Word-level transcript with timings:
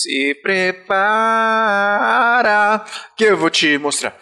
Se 0.00 0.32
prepara 0.36 0.84
que 3.16 3.24
eu 3.24 3.36
vou 3.36 3.50
te 3.50 3.76
mostrar. 3.78 4.16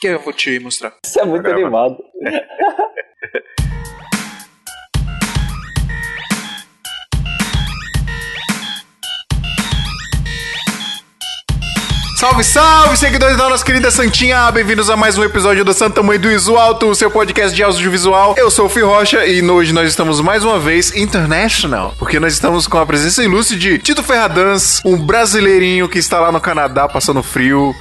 Que 0.00 0.06
eu 0.08 0.18
vou 0.18 0.32
te 0.32 0.58
mostrar. 0.58 0.94
Isso 1.04 1.20
é 1.20 1.26
muito 1.26 1.46
animado. 1.46 1.98
Salve, 12.20 12.44
salve, 12.44 12.98
seguidores 12.98 13.34
da 13.38 13.48
nossa 13.48 13.64
querida 13.64 13.90
Santinha! 13.90 14.50
Bem-vindos 14.50 14.90
a 14.90 14.96
mais 14.96 15.16
um 15.16 15.24
episódio 15.24 15.64
do 15.64 15.72
Santa 15.72 16.02
Mãe 16.02 16.18
do 16.18 16.30
Iso 16.30 16.54
Alto, 16.54 16.90
o 16.90 16.94
seu 16.94 17.10
podcast 17.10 17.56
de 17.56 17.62
audiovisual. 17.62 18.34
Eu 18.36 18.50
sou 18.50 18.66
o 18.66 18.68
Fih 18.68 18.82
Rocha 18.82 19.24
e 19.24 19.42
hoje 19.42 19.72
nós 19.72 19.88
estamos 19.88 20.20
mais 20.20 20.44
uma 20.44 20.58
vez 20.58 20.94
international, 20.94 21.94
porque 21.98 22.20
nós 22.20 22.34
estamos 22.34 22.66
com 22.66 22.76
a 22.76 22.84
presença 22.84 23.24
ilustre 23.24 23.56
de 23.56 23.78
Tito 23.78 24.02
Ferradans, 24.02 24.82
um 24.84 24.98
brasileirinho 24.98 25.88
que 25.88 25.98
está 25.98 26.20
lá 26.20 26.30
no 26.30 26.42
Canadá 26.42 26.86
passando 26.86 27.22
frio. 27.22 27.74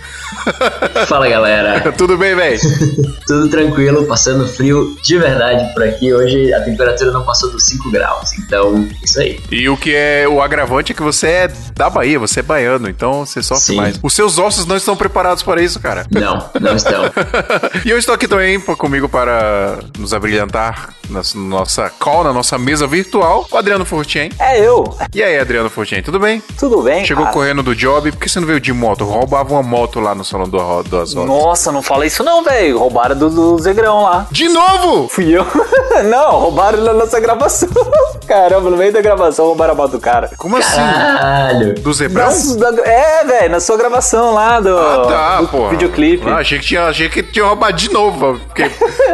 Fala 1.05 1.27
galera, 1.27 1.91
Tudo 1.91 2.17
bem, 2.17 2.33
velho? 2.33 2.59
tudo 3.27 3.49
tranquilo, 3.49 4.05
passando 4.05 4.47
frio 4.47 4.95
de 5.03 5.17
verdade 5.17 5.73
por 5.73 5.83
aqui. 5.83 6.13
Hoje 6.13 6.53
a 6.53 6.61
temperatura 6.61 7.11
não 7.11 7.25
passou 7.25 7.51
dos 7.51 7.65
5 7.65 7.91
graus, 7.91 8.31
então 8.37 8.87
isso 9.03 9.19
aí. 9.19 9.37
E 9.51 9.67
o 9.67 9.75
que 9.75 9.93
é 9.93 10.25
o 10.29 10.41
agravante 10.41 10.93
é 10.93 10.95
que 10.95 11.03
você 11.03 11.27
é 11.27 11.51
da 11.75 11.89
Bahia, 11.89 12.17
você 12.17 12.39
é 12.39 12.43
baiano, 12.43 12.89
então 12.89 13.25
você 13.25 13.43
sofre 13.43 13.65
Sim. 13.65 13.75
mais. 13.75 13.99
Os 14.01 14.13
seus 14.29 14.37
ossos 14.37 14.65
não 14.65 14.77
estão 14.77 14.95
preparados 14.95 15.41
para 15.41 15.61
isso, 15.61 15.79
cara. 15.79 16.05
Não, 16.11 16.49
não 16.59 16.75
estão. 16.75 17.03
e 17.83 17.89
eu 17.89 17.97
estou 17.97 18.13
aqui 18.13 18.27
também 18.27 18.59
comigo 18.59 19.09
para 19.09 19.79
nos 19.97 20.13
abrilhantar 20.13 20.93
na 21.09 21.21
nossa 21.35 21.89
call, 21.89 22.23
na 22.23 22.31
nossa 22.31 22.57
mesa 22.57 22.85
virtual, 22.85 23.47
o 23.51 23.57
Adriano 23.57 23.83
Fortin. 23.85 24.29
É 24.37 24.59
eu. 24.59 24.95
E 25.13 25.23
aí, 25.23 25.39
Adriano 25.39 25.69
Fortin, 25.69 26.01
tudo 26.01 26.19
bem? 26.19 26.41
Tudo 26.57 26.83
bem, 26.83 27.03
Chegou 27.05 27.23
cara? 27.23 27.33
correndo 27.33 27.63
do 27.63 27.75
job, 27.75 28.11
por 28.11 28.19
que 28.19 28.29
você 28.29 28.39
não 28.39 28.47
veio 28.47 28.59
de 28.59 28.71
moto? 28.71 29.03
Roubava 29.03 29.53
uma 29.53 29.63
moto 29.63 29.99
lá 29.99 30.13
no 30.13 30.23
salão 30.23 30.47
do, 30.47 30.57
das 30.83 31.13
rodas. 31.13 31.29
Nossa, 31.29 31.71
não 31.71 31.81
fala 31.81 32.05
isso 32.05 32.23
não, 32.23 32.43
velho. 32.43 32.77
Roubaram 32.77 33.17
do, 33.17 33.29
do 33.29 33.57
Zegrão 33.59 34.03
lá. 34.03 34.27
De 34.29 34.47
novo! 34.47 35.07
Fui 35.09 35.35
eu. 35.35 35.45
não, 36.09 36.39
roubaram 36.39 36.83
na 36.83 36.93
nossa 36.93 37.19
gravação. 37.19 37.69
Caramba, 38.27 38.69
no 38.69 38.77
meio 38.77 38.93
da 38.93 39.01
gravação 39.01 39.47
roubaram 39.47 39.73
a 39.73 39.75
moto 39.75 39.91
do 39.93 39.99
cara. 39.99 40.29
Como 40.37 40.55
assim? 40.57 40.75
Caralho. 40.75 41.73
Do 41.75 41.91
Zebrão? 41.93 42.29
Da- 42.57 42.83
é, 42.83 43.23
velho, 43.23 43.49
na 43.51 43.59
sua 43.59 43.75
gravação 43.77 44.18
lá 44.33 44.59
do, 44.59 44.77
Ah, 44.77 45.05
tá, 45.07 45.41
do 45.41 45.69
videoclipe. 45.69 46.27
Ah, 46.29 46.37
achei 46.37 46.59
que 46.59 46.65
tinha, 46.65 46.85
achei 46.87 47.09
que 47.09 47.23
tinha 47.23 47.45
roubado 47.45 47.73
de 47.77 47.91
novo, 47.91 48.39
porque 48.47 48.69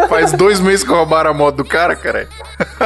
faz 0.09 0.31
dois 0.34 0.59
meses 0.59 0.84
que 0.84 0.92
roubaram 0.92 1.31
a 1.31 1.34
moto 1.34 1.56
do 1.58 1.66
cara, 1.66 1.95
cara. 1.95 2.28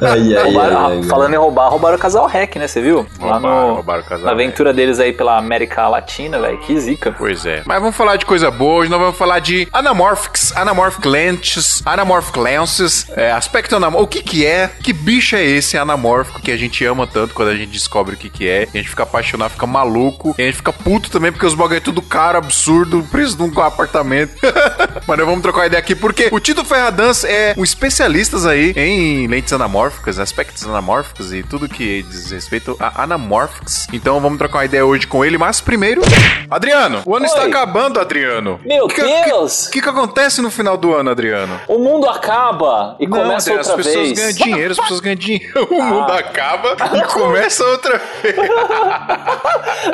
Ai, 0.00 0.34
ai, 0.36 0.44
Roubaram- 0.44 0.86
ai, 0.86 0.96
ai. 0.98 1.02
falando 1.04 1.32
em 1.34 1.36
roubar, 1.36 1.68
roubaram 1.70 1.96
o 1.96 1.98
casal 1.98 2.26
Rec, 2.26 2.56
né? 2.56 2.66
Você 2.68 2.80
viu? 2.82 3.06
Lá 3.20 3.34
Roubaram, 3.34 3.68
no, 3.68 3.74
roubaram 3.74 4.00
o 4.02 4.04
casal 4.04 4.24
Na 4.26 4.32
Rec. 4.32 4.40
aventura 4.40 4.72
deles 4.72 5.00
aí 5.00 5.12
pela 5.12 5.38
América 5.38 5.88
Latina, 5.88 6.38
velho. 6.38 6.58
Que 6.58 6.78
zica. 6.78 7.14
Pois 7.16 7.46
é. 7.46 7.62
Mas 7.64 7.80
vamos 7.80 7.96
falar 7.96 8.16
de 8.16 8.26
coisa 8.26 8.50
boa. 8.50 8.80
Hoje 8.80 8.90
nós 8.90 9.00
vamos 9.00 9.16
falar 9.16 9.38
de 9.38 9.66
anamorphics, 9.72 10.54
anamorphic 10.56 11.06
lentes, 11.08 11.82
anamorphic 11.86 12.38
lenses, 12.38 13.06
é, 13.16 13.32
aspecto 13.32 13.76
anamórfico. 13.76 14.04
O 14.04 14.06
que 14.08 14.22
que 14.22 14.46
é? 14.46 14.70
Que 14.82 14.92
bicho 14.92 15.36
é 15.36 15.42
esse 15.42 15.78
anamórfico 15.78 16.40
que 16.42 16.50
a 16.52 16.56
gente 16.56 16.84
ama 16.84 17.06
tanto 17.06 17.34
quando 17.34 17.48
a 17.48 17.54
gente 17.54 17.70
descobre 17.70 18.14
o 18.14 18.18
que 18.18 18.28
que 18.28 18.48
é? 18.48 18.64
E 18.64 18.78
a 18.78 18.80
gente 18.82 18.90
fica 18.90 19.04
apaixonado, 19.04 19.50
fica 19.52 19.66
maluco. 19.66 20.34
E 20.38 20.42
a 20.42 20.44
gente 20.46 20.56
fica 20.56 20.72
puto 20.72 21.10
também 21.10 21.32
porque 21.32 21.46
os 21.48 21.54
bagulho 21.54 21.76
é 21.78 21.80
tudo 21.80 22.00
caro, 22.02 22.38
absurdo, 22.38 23.02
preço 23.10 23.36
de 23.36 23.42
um 23.42 23.60
apartamento. 23.60 24.32
Mas 25.06 25.18
nós 25.18 25.26
vamos 25.26 25.42
trocar 25.42 25.66
ideia 25.66 25.80
aqui 25.80 25.94
porque 25.94 26.28
o 26.30 26.38
Tito 26.40 26.64
Ferradans 26.64 27.24
é 27.24 27.54
um 27.56 27.64
especialista 27.64 28.36
aí 28.48 28.72
em 28.76 29.26
lentes 29.26 29.52
anamórficas, 29.52 30.18
aspectos 30.18 30.64
anamórficos 30.66 31.32
e 31.32 31.42
tudo 31.42 31.68
que 31.68 32.02
diz 32.02 32.30
respeito 32.30 32.76
a 32.78 33.02
anamórficos. 33.04 33.86
Então 33.92 34.20
vamos 34.20 34.38
trocar 34.38 34.58
uma 34.58 34.64
ideia 34.66 34.84
hoje 34.84 35.06
com 35.06 35.24
ele, 35.24 35.38
mas 35.38 35.60
primeiro, 35.60 36.02
Adriano, 36.50 37.02
o 37.06 37.16
ano 37.16 37.24
Oi. 37.24 37.30
está 37.30 37.44
acabando, 37.46 37.98
Adriano. 38.00 38.60
Meu 38.64 38.86
Que- 38.86 39.02
Deus! 39.24 39.66
O 39.66 39.70
que, 39.70 39.80
que 39.80 39.88
acontece 39.88 40.42
no 40.42 40.50
final 40.50 40.76
do 40.76 40.94
ano, 40.94 41.10
Adriano? 41.10 41.58
O 41.66 41.78
mundo 41.78 42.08
acaba 42.08 42.96
e 43.00 43.06
começa 43.06 43.50
Adriano, 43.50 43.58
outra 43.60 43.72
as 43.72 43.86
pessoas 43.86 44.06
vez. 44.12 44.18
ganham 44.18 44.32
dinheiro, 44.32 44.72
as 44.72 44.78
pessoas 44.78 45.00
ganham 45.00 45.16
dinheiro, 45.16 45.68
o 45.70 45.82
mundo 45.82 46.12
Ah. 46.12 46.18
acaba 46.18 46.76
e 46.96 47.02
começa 47.12 47.64
outra 47.64 48.00
vez. 48.22 48.36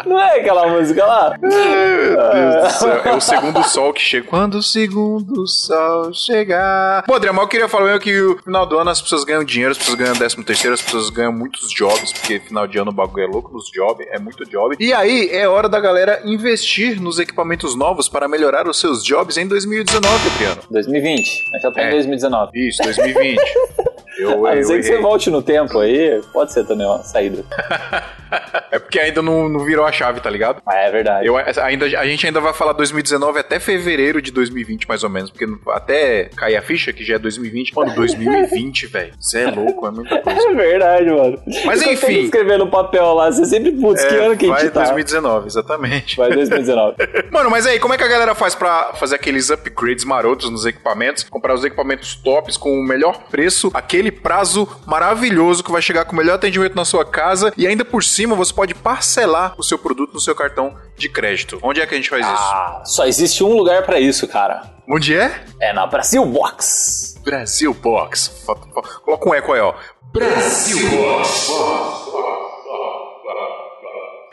Não 0.06 0.19
é 0.21 0.41
aquela 0.41 0.67
música 0.69 1.05
lá? 1.05 1.37
Meu 1.49 2.16
Deus 2.32 2.62
do 2.65 2.78
céu. 2.78 3.00
É 3.05 3.15
o 3.15 3.21
segundo 3.21 3.62
sol 3.65 3.93
que 3.93 4.00
chega. 4.00 4.27
Quando 4.28 4.55
o 4.56 4.62
segundo 4.62 5.47
sol 5.47 6.12
chegar. 6.12 7.03
Pô, 7.05 7.15
Adriano, 7.15 7.41
eu 7.41 7.49
queria 7.49 7.69
falar 7.69 7.84
mesmo 7.87 8.00
que 8.00 8.12
no 8.21 8.38
final 8.38 8.66
do 8.66 8.78
ano 8.78 8.91
as 8.91 9.00
pessoas 9.00 9.25
ganham 9.25 9.44
dinheiro, 9.44 9.72
as 9.72 9.78
pessoas 9.78 9.97
ganham 9.97 10.15
décimo 10.15 10.44
terceiro, 10.44 10.75
as 10.75 10.82
pessoas 10.82 11.10
ganham 11.10 11.32
muitos 11.32 11.71
jobs, 11.71 12.12
porque 12.12 12.41
final 12.41 12.66
de 12.66 12.78
ano 12.78 12.91
o 12.91 12.94
bagulho 12.94 13.25
é 13.25 13.27
louco 13.27 13.53
nos 13.53 13.71
jobs, 13.71 14.06
é 14.10 14.19
muito 14.19 14.44
job. 14.49 14.77
E 14.81 14.93
aí 14.93 15.28
é 15.31 15.49
hora 15.49 15.69
da 15.69 15.81
galera 15.81 16.21
investir 16.25 17.00
nos 17.00 17.19
equipamentos 17.19 17.75
novos 17.76 18.09
para 18.09 18.26
melhorar 18.28 18.66
os 18.69 18.78
seus 18.81 19.05
jobs 19.05 19.37
em 19.37 19.47
2019, 19.47 20.06
Adriano. 20.34 20.62
2020. 20.71 21.21
A 21.21 21.22
gente 21.56 21.62
já 21.62 21.71
tá 21.72 21.82
É. 21.82 21.88
em 21.88 21.91
2019. 21.93 22.69
Isso, 22.69 22.82
2020. 22.82 23.41
Eu, 24.25 24.47
A 24.47 24.55
não 24.55 24.62
ser 24.65 24.77
que 24.79 24.83
você 24.85 24.99
volte 24.99 25.31
no 25.31 25.43
tempo 25.43 25.79
aí, 25.79 26.21
pode 26.33 26.53
ser 26.53 26.65
também 26.65 26.87
uma 26.87 27.03
saída. 27.03 27.45
É 28.71 28.81
porque 28.81 28.99
ainda 28.99 29.23
não, 29.23 29.49
não 29.49 29.65
virou 29.65 29.85
a 29.85 29.93
chave, 29.93 30.19
tá 30.21 30.29
ligado? 30.29 30.61
Mas 30.67 30.75
é 30.77 30.91
verdade. 30.91 31.25
Eu, 31.27 31.37
ainda, 31.37 31.85
a 31.87 32.05
gente 32.07 32.27
ainda 32.27 32.41
vai 32.41 32.53
falar 32.53 32.73
2019 32.73 33.39
até 33.39 33.61
fevereiro 33.61 34.21
de 34.21 34.33
2020, 34.33 34.89
mais 34.89 35.05
ou 35.05 35.11
menos. 35.11 35.31
Porque 35.31 35.47
até 35.69 36.31
cair 36.37 36.57
a 36.57 36.62
ficha, 36.62 36.93
que 36.93 37.05
já 37.05 37.15
é 37.15 37.19
2020. 37.19 37.73
Mano, 37.77 37.95
2020, 37.95 38.87
velho. 38.89 39.12
Você 39.21 39.41
é 39.43 39.51
louco, 39.53 39.87
é 39.87 39.91
muita 39.93 40.19
coisa. 40.21 40.49
É 40.49 40.55
verdade, 40.55 41.11
mano. 41.11 41.41
Mas 41.65 41.83
Eu 41.83 41.93
enfim. 41.93 42.06
tentando 42.06 42.25
escrever 42.25 42.59
no 42.59 42.67
papel 42.69 43.15
lá, 43.15 43.31
você 43.31 43.45
sempre, 43.45 43.71
putz, 43.73 44.05
que 44.05 44.15
É, 44.15 44.27
ano 44.27 44.37
que 44.37 44.47
a 44.47 44.49
vai 44.49 44.61
gente 44.62 44.73
tá? 44.73 44.81
2019, 44.81 45.47
exatamente. 45.47 46.17
Vai 46.17 46.31
2019. 46.33 46.97
Mano, 47.31 47.51
mas 47.51 47.67
aí, 47.67 47.79
como 47.79 47.95
é 47.95 47.99
que 47.99 48.05
a 48.05 48.09
galera 48.09 48.35
faz 48.35 48.56
pra 48.56 48.95
fazer 48.95 49.15
aqueles 49.15 49.51
upgrades 49.51 50.05
marotos 50.05 50.51
nos 50.51 50.67
equipamentos? 50.67 51.23
Comprar 51.23 51.55
os 51.55 51.65
equipamentos 51.65 52.17
tops 52.17 52.56
com 52.56 52.71
o 52.73 52.83
melhor 52.83 53.29
preço, 53.31 53.71
aquele 53.73 54.11
prazo 54.15 54.69
maravilhoso 54.87 55.63
que 55.63 55.73
vai 55.73 55.83
chegar 55.83 56.05
com 56.05 56.13
o 56.13 56.17
melhor 56.17 56.35
atendimento 56.35 56.75
na 56.75 56.85
sua 56.85 57.05
casa 57.05 57.53
e 57.57 57.67
ainda 57.67 57.85
por 57.85 58.03
cima 58.03 58.35
você 58.35 58.53
pode 58.53 58.75
parcelar 58.75 59.55
o 59.59 59.63
seu 59.63 59.79
produto 59.79 60.15
no 60.15 60.21
seu 60.21 60.35
cartão 60.35 60.77
de 60.97 61.09
crédito. 61.09 61.59
Onde 61.63 61.81
é 61.81 61.87
que 61.87 61.95
a 61.95 61.97
gente 61.97 62.11
faz 62.11 62.25
isso? 62.25 62.35
ah, 62.37 62.83
só 62.85 63.07
existe 63.07 63.43
um 63.45 63.55
lugar 63.57 63.83
pra 63.85 63.99
isso, 64.01 64.27
cara. 64.29 64.63
Onde 64.89 65.17
é? 65.17 65.45
É 65.61 65.73
na 65.73 65.87
Brasil 65.87 66.25
Box. 66.27 67.21
Brasil 67.25 67.73
Box. 67.75 68.45
Coloca 69.05 69.29
um 69.29 69.35
eco 69.35 69.53
aí, 69.53 69.61
ó. 69.61 69.75
Brasil 70.13 70.79
Box. 70.91 71.51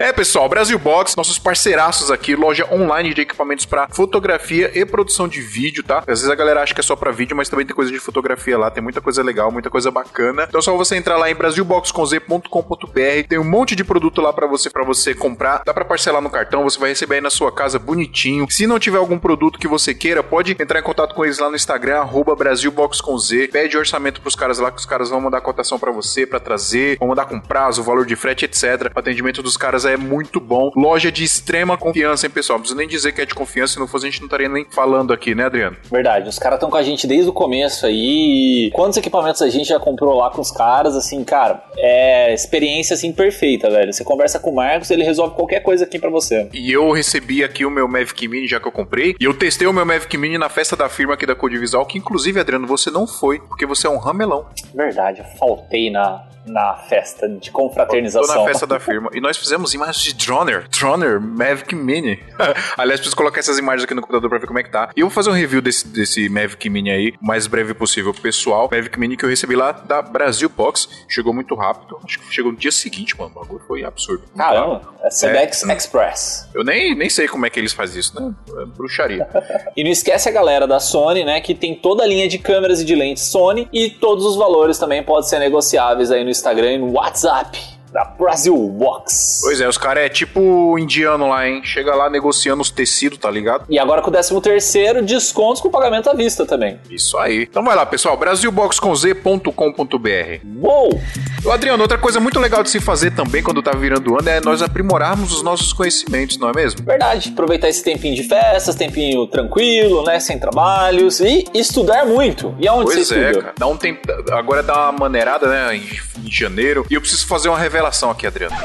É, 0.01 0.11
pessoal, 0.11 0.49
Brasil 0.49 0.79
Box, 0.79 1.15
nossos 1.15 1.37
parceiraços 1.37 2.09
aqui, 2.09 2.35
loja 2.35 2.67
online 2.73 3.13
de 3.13 3.21
equipamentos 3.21 3.67
para 3.67 3.87
fotografia 3.91 4.71
e 4.73 4.83
produção 4.83 5.27
de 5.27 5.39
vídeo, 5.41 5.83
tá? 5.83 5.99
Às 5.99 6.21
vezes 6.21 6.27
a 6.27 6.33
galera 6.33 6.63
acha 6.63 6.73
que 6.73 6.79
é 6.79 6.83
só 6.83 6.95
para 6.95 7.11
vídeo, 7.11 7.37
mas 7.37 7.49
também 7.49 7.67
tem 7.67 7.75
coisa 7.75 7.91
de 7.91 7.99
fotografia 7.99 8.57
lá, 8.57 8.71
tem 8.71 8.81
muita 8.81 8.99
coisa 8.99 9.21
legal, 9.21 9.51
muita 9.51 9.69
coisa 9.69 9.91
bacana. 9.91 10.47
Então 10.49 10.57
é 10.57 10.61
só 10.63 10.75
você 10.75 10.95
entrar 10.95 11.17
lá 11.17 11.29
em 11.29 11.35
brasilboxconz.com.br, 11.35 13.27
tem 13.29 13.37
um 13.37 13.47
monte 13.47 13.75
de 13.75 13.83
produto 13.83 14.21
lá 14.21 14.33
para 14.33 14.47
você 14.47 14.71
para 14.71 14.83
você 14.83 15.13
comprar. 15.13 15.61
Dá 15.63 15.71
para 15.71 15.85
parcelar 15.85 16.19
no 16.19 16.31
cartão, 16.31 16.63
você 16.63 16.79
vai 16.79 16.89
receber 16.89 17.15
aí 17.15 17.21
na 17.21 17.29
sua 17.29 17.51
casa 17.51 17.77
bonitinho. 17.77 18.49
Se 18.49 18.65
não 18.65 18.79
tiver 18.79 18.97
algum 18.97 19.19
produto 19.19 19.59
que 19.59 19.67
você 19.67 19.93
queira, 19.93 20.23
pode 20.23 20.57
entrar 20.59 20.79
em 20.79 20.83
contato 20.83 21.13
com 21.13 21.23
eles 21.23 21.37
lá 21.37 21.47
no 21.47 21.55
Instagram 21.55 21.99
arroba 21.99 22.35
@brasilboxconz. 22.35 23.29
Pede 23.51 23.77
orçamento 23.77 24.19
pros 24.19 24.35
caras 24.35 24.57
lá 24.57 24.71
que 24.71 24.79
os 24.79 24.85
caras 24.87 25.11
vão 25.11 25.21
mandar 25.21 25.41
cotação 25.41 25.77
para 25.77 25.91
você 25.91 26.25
para 26.25 26.39
trazer, 26.39 26.97
vão 26.97 27.09
mandar 27.09 27.25
com 27.25 27.39
prazo, 27.39 27.83
valor 27.83 28.07
de 28.07 28.15
frete, 28.15 28.45
etc. 28.45 28.91
O 28.95 28.99
atendimento 28.99 29.43
dos 29.43 29.55
caras 29.55 29.85
é 29.85 29.90
muito 29.97 30.39
bom. 30.39 30.71
Loja 30.75 31.11
de 31.11 31.23
extrema 31.23 31.77
confiança, 31.77 32.25
hein, 32.25 32.31
pessoal? 32.31 32.57
Não 32.57 32.61
preciso 32.61 32.77
nem 32.77 32.87
dizer 32.87 33.11
que 33.11 33.21
é 33.21 33.25
de 33.25 33.33
confiança, 33.33 33.73
se 33.73 33.79
não 33.79 33.87
fosse 33.87 34.05
a 34.07 34.09
gente 34.09 34.19
não 34.19 34.27
estaria 34.27 34.49
nem 34.49 34.65
falando 34.69 35.13
aqui, 35.13 35.33
né, 35.35 35.45
Adriano? 35.45 35.77
Verdade, 35.91 36.27
os 36.29 36.39
caras 36.39 36.57
estão 36.57 36.69
com 36.69 36.77
a 36.77 36.83
gente 36.83 37.05
desde 37.07 37.29
o 37.29 37.33
começo 37.33 37.85
aí. 37.85 38.67
e 38.67 38.71
Quantos 38.71 38.97
equipamentos 38.97 39.41
a 39.41 39.49
gente 39.49 39.67
já 39.69 39.79
comprou 39.79 40.15
lá 40.15 40.29
com 40.29 40.41
os 40.41 40.51
caras, 40.51 40.95
assim, 40.95 41.23
cara, 41.23 41.63
é 41.77 42.33
experiência 42.33 42.93
assim 42.93 43.11
perfeita, 43.11 43.69
velho. 43.69 43.91
Você 43.93 44.03
conversa 44.03 44.39
com 44.39 44.49
o 44.51 44.55
Marcos, 44.55 44.89
ele 44.91 45.03
resolve 45.03 45.35
qualquer 45.35 45.61
coisa 45.61 45.85
aqui 45.85 45.99
pra 45.99 46.09
você. 46.09 46.49
E 46.53 46.71
eu 46.71 46.91
recebi 46.91 47.43
aqui 47.43 47.65
o 47.65 47.71
meu 47.71 47.87
Mavic 47.87 48.27
Mini, 48.27 48.47
já 48.47 48.59
que 48.59 48.67
eu 48.67 48.71
comprei. 48.71 49.15
E 49.19 49.23
eu 49.25 49.33
testei 49.33 49.67
o 49.67 49.73
meu 49.73 49.85
Mavic 49.85 50.17
Mini 50.17 50.37
na 50.37 50.49
festa 50.49 50.75
da 50.75 50.89
firma 50.89 51.13
aqui 51.13 51.25
da 51.25 51.35
Codivisual, 51.35 51.85
que 51.85 51.97
inclusive, 51.97 52.39
Adriano, 52.39 52.67
você 52.67 52.89
não 52.89 53.05
foi, 53.07 53.39
porque 53.39 53.65
você 53.65 53.87
é 53.87 53.89
um 53.89 53.97
ramelão. 53.97 54.45
Verdade, 54.73 55.19
eu 55.19 55.25
faltei 55.37 55.89
na, 55.89 56.23
na 56.45 56.75
festa 56.75 57.27
de 57.27 57.51
Tô 57.51 57.57
confraternização. 57.59 58.35
na 58.35 58.45
festa 58.45 58.65
da 58.67 58.79
firma. 58.79 59.09
E 59.13 59.21
nós 59.21 59.37
fizemos 59.37 59.73
imagens 59.81 60.03
de 60.03 60.13
Droner. 60.13 60.67
Droner 60.69 61.19
Mavic 61.19 61.73
Mini. 61.75 62.19
Aliás, 62.77 62.99
preciso 62.99 63.15
colocar 63.15 63.39
essas 63.39 63.57
imagens 63.57 63.83
aqui 63.83 63.93
no 63.93 64.01
computador 64.01 64.29
pra 64.29 64.39
ver 64.39 64.47
como 64.47 64.59
é 64.59 64.63
que 64.63 64.69
tá. 64.71 64.91
E 64.95 65.01
eu 65.01 65.07
vou 65.07 65.13
fazer 65.13 65.29
um 65.29 65.33
review 65.33 65.61
desse, 65.61 65.87
desse 65.87 66.29
Mavic 66.29 66.69
Mini 66.69 66.91
aí, 66.91 67.13
o 67.21 67.25
mais 67.25 67.47
breve 67.47 67.73
possível 67.73 68.13
pro 68.13 68.21
pessoal. 68.21 68.69
Mavic 68.71 68.99
Mini 68.99 69.17
que 69.17 69.25
eu 69.25 69.29
recebi 69.29 69.55
lá 69.55 69.71
da 69.71 70.01
Brasil 70.01 70.49
Box. 70.49 70.87
Chegou 71.07 71.33
muito 71.33 71.55
rápido. 71.55 71.99
Acho 72.03 72.19
que 72.19 72.33
chegou 72.33 72.51
no 72.51 72.57
dia 72.57 72.71
seguinte, 72.71 73.17
mano. 73.17 73.31
O 73.35 73.39
bagulho 73.39 73.61
foi 73.67 73.83
absurdo. 73.83 74.23
Caramba, 74.37 74.81
é 75.03 75.09
Sedex 75.09 75.63
É. 75.63 75.73
Express. 75.73 76.47
Eu 76.53 76.63
nem, 76.63 76.95
nem 76.95 77.09
sei 77.09 77.27
como 77.27 77.45
é 77.45 77.49
que 77.49 77.59
eles 77.59 77.73
fazem 77.73 77.99
isso, 77.99 78.19
né? 78.19 78.33
É 78.61 78.65
bruxaria. 78.65 79.27
E 79.75 79.83
não 79.83 79.91
esquece 79.91 80.27
a 80.27 80.31
galera 80.31 80.67
da 80.67 80.79
Sony, 80.79 81.23
né, 81.23 81.39
que 81.39 81.55
tem 81.55 81.73
toda 81.73 82.03
a 82.03 82.07
linha 82.07 82.27
de 82.27 82.37
câmeras 82.37 82.81
e 82.81 82.85
de 82.85 82.93
lentes 82.93 83.23
Sony 83.23 83.69
e 83.71 83.89
todos 83.89 84.25
os 84.25 84.35
valores 84.35 84.77
também 84.77 85.01
podem 85.01 85.27
ser 85.29 85.39
negociáveis 85.39 86.11
aí 86.11 86.23
no 86.23 86.29
Instagram 86.29 86.73
e 86.73 86.77
no 86.77 86.91
WhatsApp. 86.91 87.70
Da 87.91 88.05
Brasil 88.05 88.55
Box. 88.55 89.41
Pois 89.43 89.59
é, 89.61 89.67
os 89.67 89.77
caras 89.77 90.05
é 90.05 90.09
tipo 90.09 90.77
indiano 90.79 91.29
lá, 91.29 91.47
hein? 91.47 91.61
Chega 91.63 91.93
lá 91.95 92.09
negociando 92.09 92.61
os 92.61 92.69
tecidos, 92.69 93.17
tá 93.17 93.29
ligado? 93.29 93.65
E 93.69 93.77
agora 93.79 94.01
com 94.01 94.09
o 94.09 94.13
13 94.13 94.41
terceiro, 94.41 95.01
descontos 95.01 95.61
com 95.61 95.69
pagamento 95.69 96.09
à 96.09 96.13
vista 96.13 96.45
também. 96.45 96.79
Isso 96.89 97.17
aí. 97.17 97.43
Então 97.49 97.63
vai 97.63 97.75
lá, 97.75 97.85
pessoal, 97.85 98.15
brasilboxconz.com.br. 98.17 100.45
Uou! 100.61 101.01
Ô, 101.43 101.51
Adriano, 101.51 101.81
outra 101.81 101.97
coisa 101.97 102.19
muito 102.19 102.39
legal 102.39 102.61
de 102.61 102.69
se 102.69 102.79
fazer 102.79 103.11
também 103.11 103.41
quando 103.41 103.63
tá 103.63 103.71
virando 103.71 104.17
ano 104.17 104.29
é 104.29 104.39
nós 104.39 104.61
aprimorarmos 104.61 105.33
os 105.33 105.41
nossos 105.41 105.73
conhecimentos, 105.73 106.37
não 106.37 106.49
é 106.49 106.53
mesmo? 106.53 106.83
Verdade. 106.83 107.29
Aproveitar 107.29 107.69
esse 107.69 107.83
tempinho 107.83 108.15
de 108.15 108.23
festas, 108.23 108.75
tempinho 108.75 109.25
tranquilo, 109.27 110.03
né? 110.03 110.19
Sem 110.19 110.37
trabalhos 110.37 111.19
e 111.19 111.45
estudar 111.53 112.05
muito. 112.05 112.55
E 112.59 112.67
aonde 112.67 112.93
Pois 112.93 113.07
você 113.07 113.15
é, 113.15 113.21
estuda? 113.29 113.41
cara. 113.41 113.53
Dá 113.57 113.67
um 113.67 113.77
tempo. 113.77 114.01
Agora 114.31 114.61
dá 114.61 114.89
uma 114.89 114.99
maneirada, 114.99 115.47
né? 115.47 115.75
Em, 115.75 115.99
em 116.25 116.31
janeiro. 116.31 116.85
E 116.89 116.93
eu 116.93 117.01
preciso 117.01 117.25
fazer 117.25 117.49
uma 117.49 117.57
revelação 117.57 117.80
aqui, 118.11 118.27
Adriano. 118.27 118.55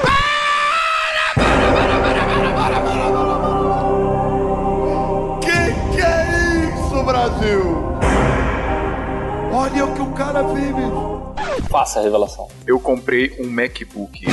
Que 5.41 5.95
que 5.95 6.03
é 6.03 6.65
isso, 6.65 7.03
Brasil? 7.03 7.97
Olha 9.53 9.85
o 9.87 9.95
que 9.95 10.03
o 10.03 10.13
cara 10.13 10.43
vive. 10.43 10.83
Faça 11.71 12.01
a 12.01 12.03
revelação. 12.03 12.49
Eu 12.67 12.79
comprei 12.79 13.35
um 13.41 13.49
MacBook. 13.49 14.27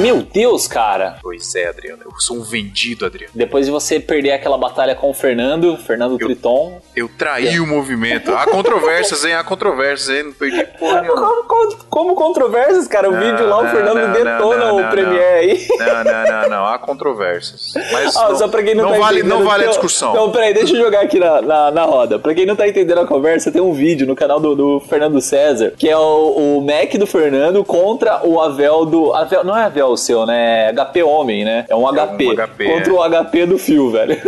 Meu 0.00 0.22
Deus, 0.22 0.66
cara! 0.68 1.16
Pois 1.22 1.54
é, 1.54 1.68
Adriano. 1.68 2.02
Eu 2.04 2.12
sou 2.20 2.36
um 2.36 2.42
vendido, 2.42 3.04
Adriano. 3.04 3.32
Depois 3.34 3.66
de 3.66 3.72
você 3.72 3.98
perder 3.98 4.32
aquela 4.32 4.56
batalha 4.56 4.94
com 4.94 5.10
o 5.10 5.14
Fernando, 5.14 5.76
Fernando 5.76 6.16
Triton. 6.18 6.80
Eu 6.94 7.08
traí 7.18 7.58
o 7.60 7.66
movimento. 7.66 8.32
Há 8.34 8.46
controvérsias, 8.46 9.24
hein? 9.24 9.34
Há 9.34 9.42
controvérsias, 9.44 10.16
hein? 10.16 10.24
Não 10.24 10.32
perdi 10.32 10.64
porra 10.78 11.02
nenhuma. 11.02 11.20
Como, 11.20 11.44
como, 11.44 11.76
como 11.88 12.14
controvérsias, 12.14 12.86
cara? 12.86 13.08
O 13.08 13.12
Não, 13.12 13.20
vídeo 13.20 13.46
lá, 13.48 13.58
o 13.58 13.64
não, 13.64 13.70
Fernando 13.70 13.96
não, 14.00 14.12
detona 14.12 14.72
o 14.72 14.90
Premiere 14.90 15.08
não. 15.08 15.34
aí. 15.38 15.68
Não, 15.78 16.04
não, 16.04 16.42
não, 16.42 16.48
não. 16.50 16.66
Há 16.66 16.78
controvérsias. 16.78 17.72
Mas 17.92 18.16
Ah, 18.16 18.34
só 18.34 18.48
pra 18.48 18.62
quem 18.62 18.74
não, 18.74 18.84
não 18.84 18.92
tá 18.92 18.98
vale, 18.98 19.20
entendendo. 19.20 19.38
não 19.38 19.44
vale 19.46 19.62
a 19.64 19.66
tem- 19.66 19.72
discussão. 19.74 20.10
Então, 20.12 20.30
peraí, 20.30 20.54
deixa 20.54 20.74
eu 20.76 20.82
jogar 20.82 21.00
aqui 21.00 21.18
na, 21.18 21.40
na, 21.42 21.70
na 21.70 21.82
roda. 21.84 22.18
Pra 22.18 22.34
quem 22.34 22.46
não 22.46 22.54
tá 22.56 22.68
entendendo 22.68 22.98
a 23.00 23.06
conversa, 23.06 23.50
tem 23.50 23.60
um 23.60 23.72
vídeo 23.72 24.06
no 24.06 24.14
canal 24.14 24.38
do, 24.40 24.54
do 24.54 24.80
Fernando 24.80 25.20
César, 25.20 25.72
que 25.76 25.88
é 25.88 25.96
o, 25.96 26.58
o 26.58 26.60
Mac 26.60 26.92
do 26.98 27.06
Fernando 27.06 27.64
contra 27.64 28.26
o 28.26 28.40
Avel 28.40 28.84
do. 28.86 29.12
Avel, 29.14 29.44
não 29.44 29.56
é 29.56 29.64
Avel 29.64 29.79
o 29.84 29.96
seu, 29.96 30.26
né? 30.26 30.70
É 30.70 30.72
HP 30.72 31.02
Homem, 31.02 31.44
né? 31.44 31.64
É 31.68 31.74
um 31.74 31.86
HP. 31.86 32.34
HP, 32.34 32.64
contra 32.66 32.92
é. 32.92 32.92
o 33.20 33.24
HP 33.24 33.46
do 33.46 33.58
Fio, 33.58 33.90
velho. 33.90 34.20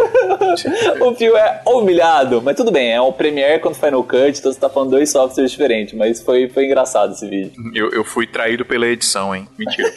o 1.00 1.14
Fio 1.14 1.36
é 1.36 1.60
humilhado. 1.66 2.40
Mas 2.42 2.56
tudo 2.56 2.70
bem, 2.70 2.92
é 2.92 3.00
o 3.00 3.12
Premiere 3.12 3.60
contra 3.60 3.78
o 3.78 3.80
Final 3.80 4.04
Cut, 4.04 4.38
então 4.38 4.52
você 4.52 4.58
tá 4.58 4.68
falando 4.68 4.90
dois 4.90 5.10
softwares 5.10 5.50
diferentes. 5.50 5.94
Mas 5.94 6.22
foi, 6.22 6.48
foi 6.48 6.66
engraçado 6.66 7.12
esse 7.12 7.28
vídeo. 7.28 7.52
Eu, 7.74 7.90
eu 7.90 8.04
fui 8.04 8.26
traído 8.26 8.64
pela 8.64 8.86
edição, 8.86 9.34
hein? 9.34 9.48
Mentira. 9.58 9.92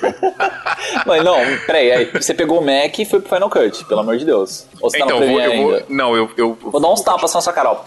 Mas 1.05 1.23
não, 1.23 1.37
peraí, 1.65 1.91
aí, 1.91 2.05
você 2.05 2.33
pegou 2.33 2.59
o 2.59 2.65
Mac 2.65 2.97
e 2.97 3.05
foi 3.05 3.19
pro 3.19 3.35
Final 3.35 3.49
Cut, 3.49 3.85
pelo 3.85 4.01
amor 4.01 4.17
de 4.17 4.25
Deus. 4.25 4.67
Ou 4.81 4.89
você 4.89 4.99
tá 4.99 5.05
então, 5.05 5.19
no 5.19 5.25
eu 5.25 5.29
vou, 5.29 5.37
Premiere 5.37 5.61
eu 5.61 5.69
vou. 5.69 5.83
Não, 5.89 6.15
eu. 6.15 6.29
eu 6.37 6.57
Vou 6.61 6.81
dar 6.81 6.91
uns 6.91 7.01
tapas 7.01 7.33
na 7.33 7.41
sua 7.41 7.53
cara, 7.53 7.71
ó. 7.71 7.81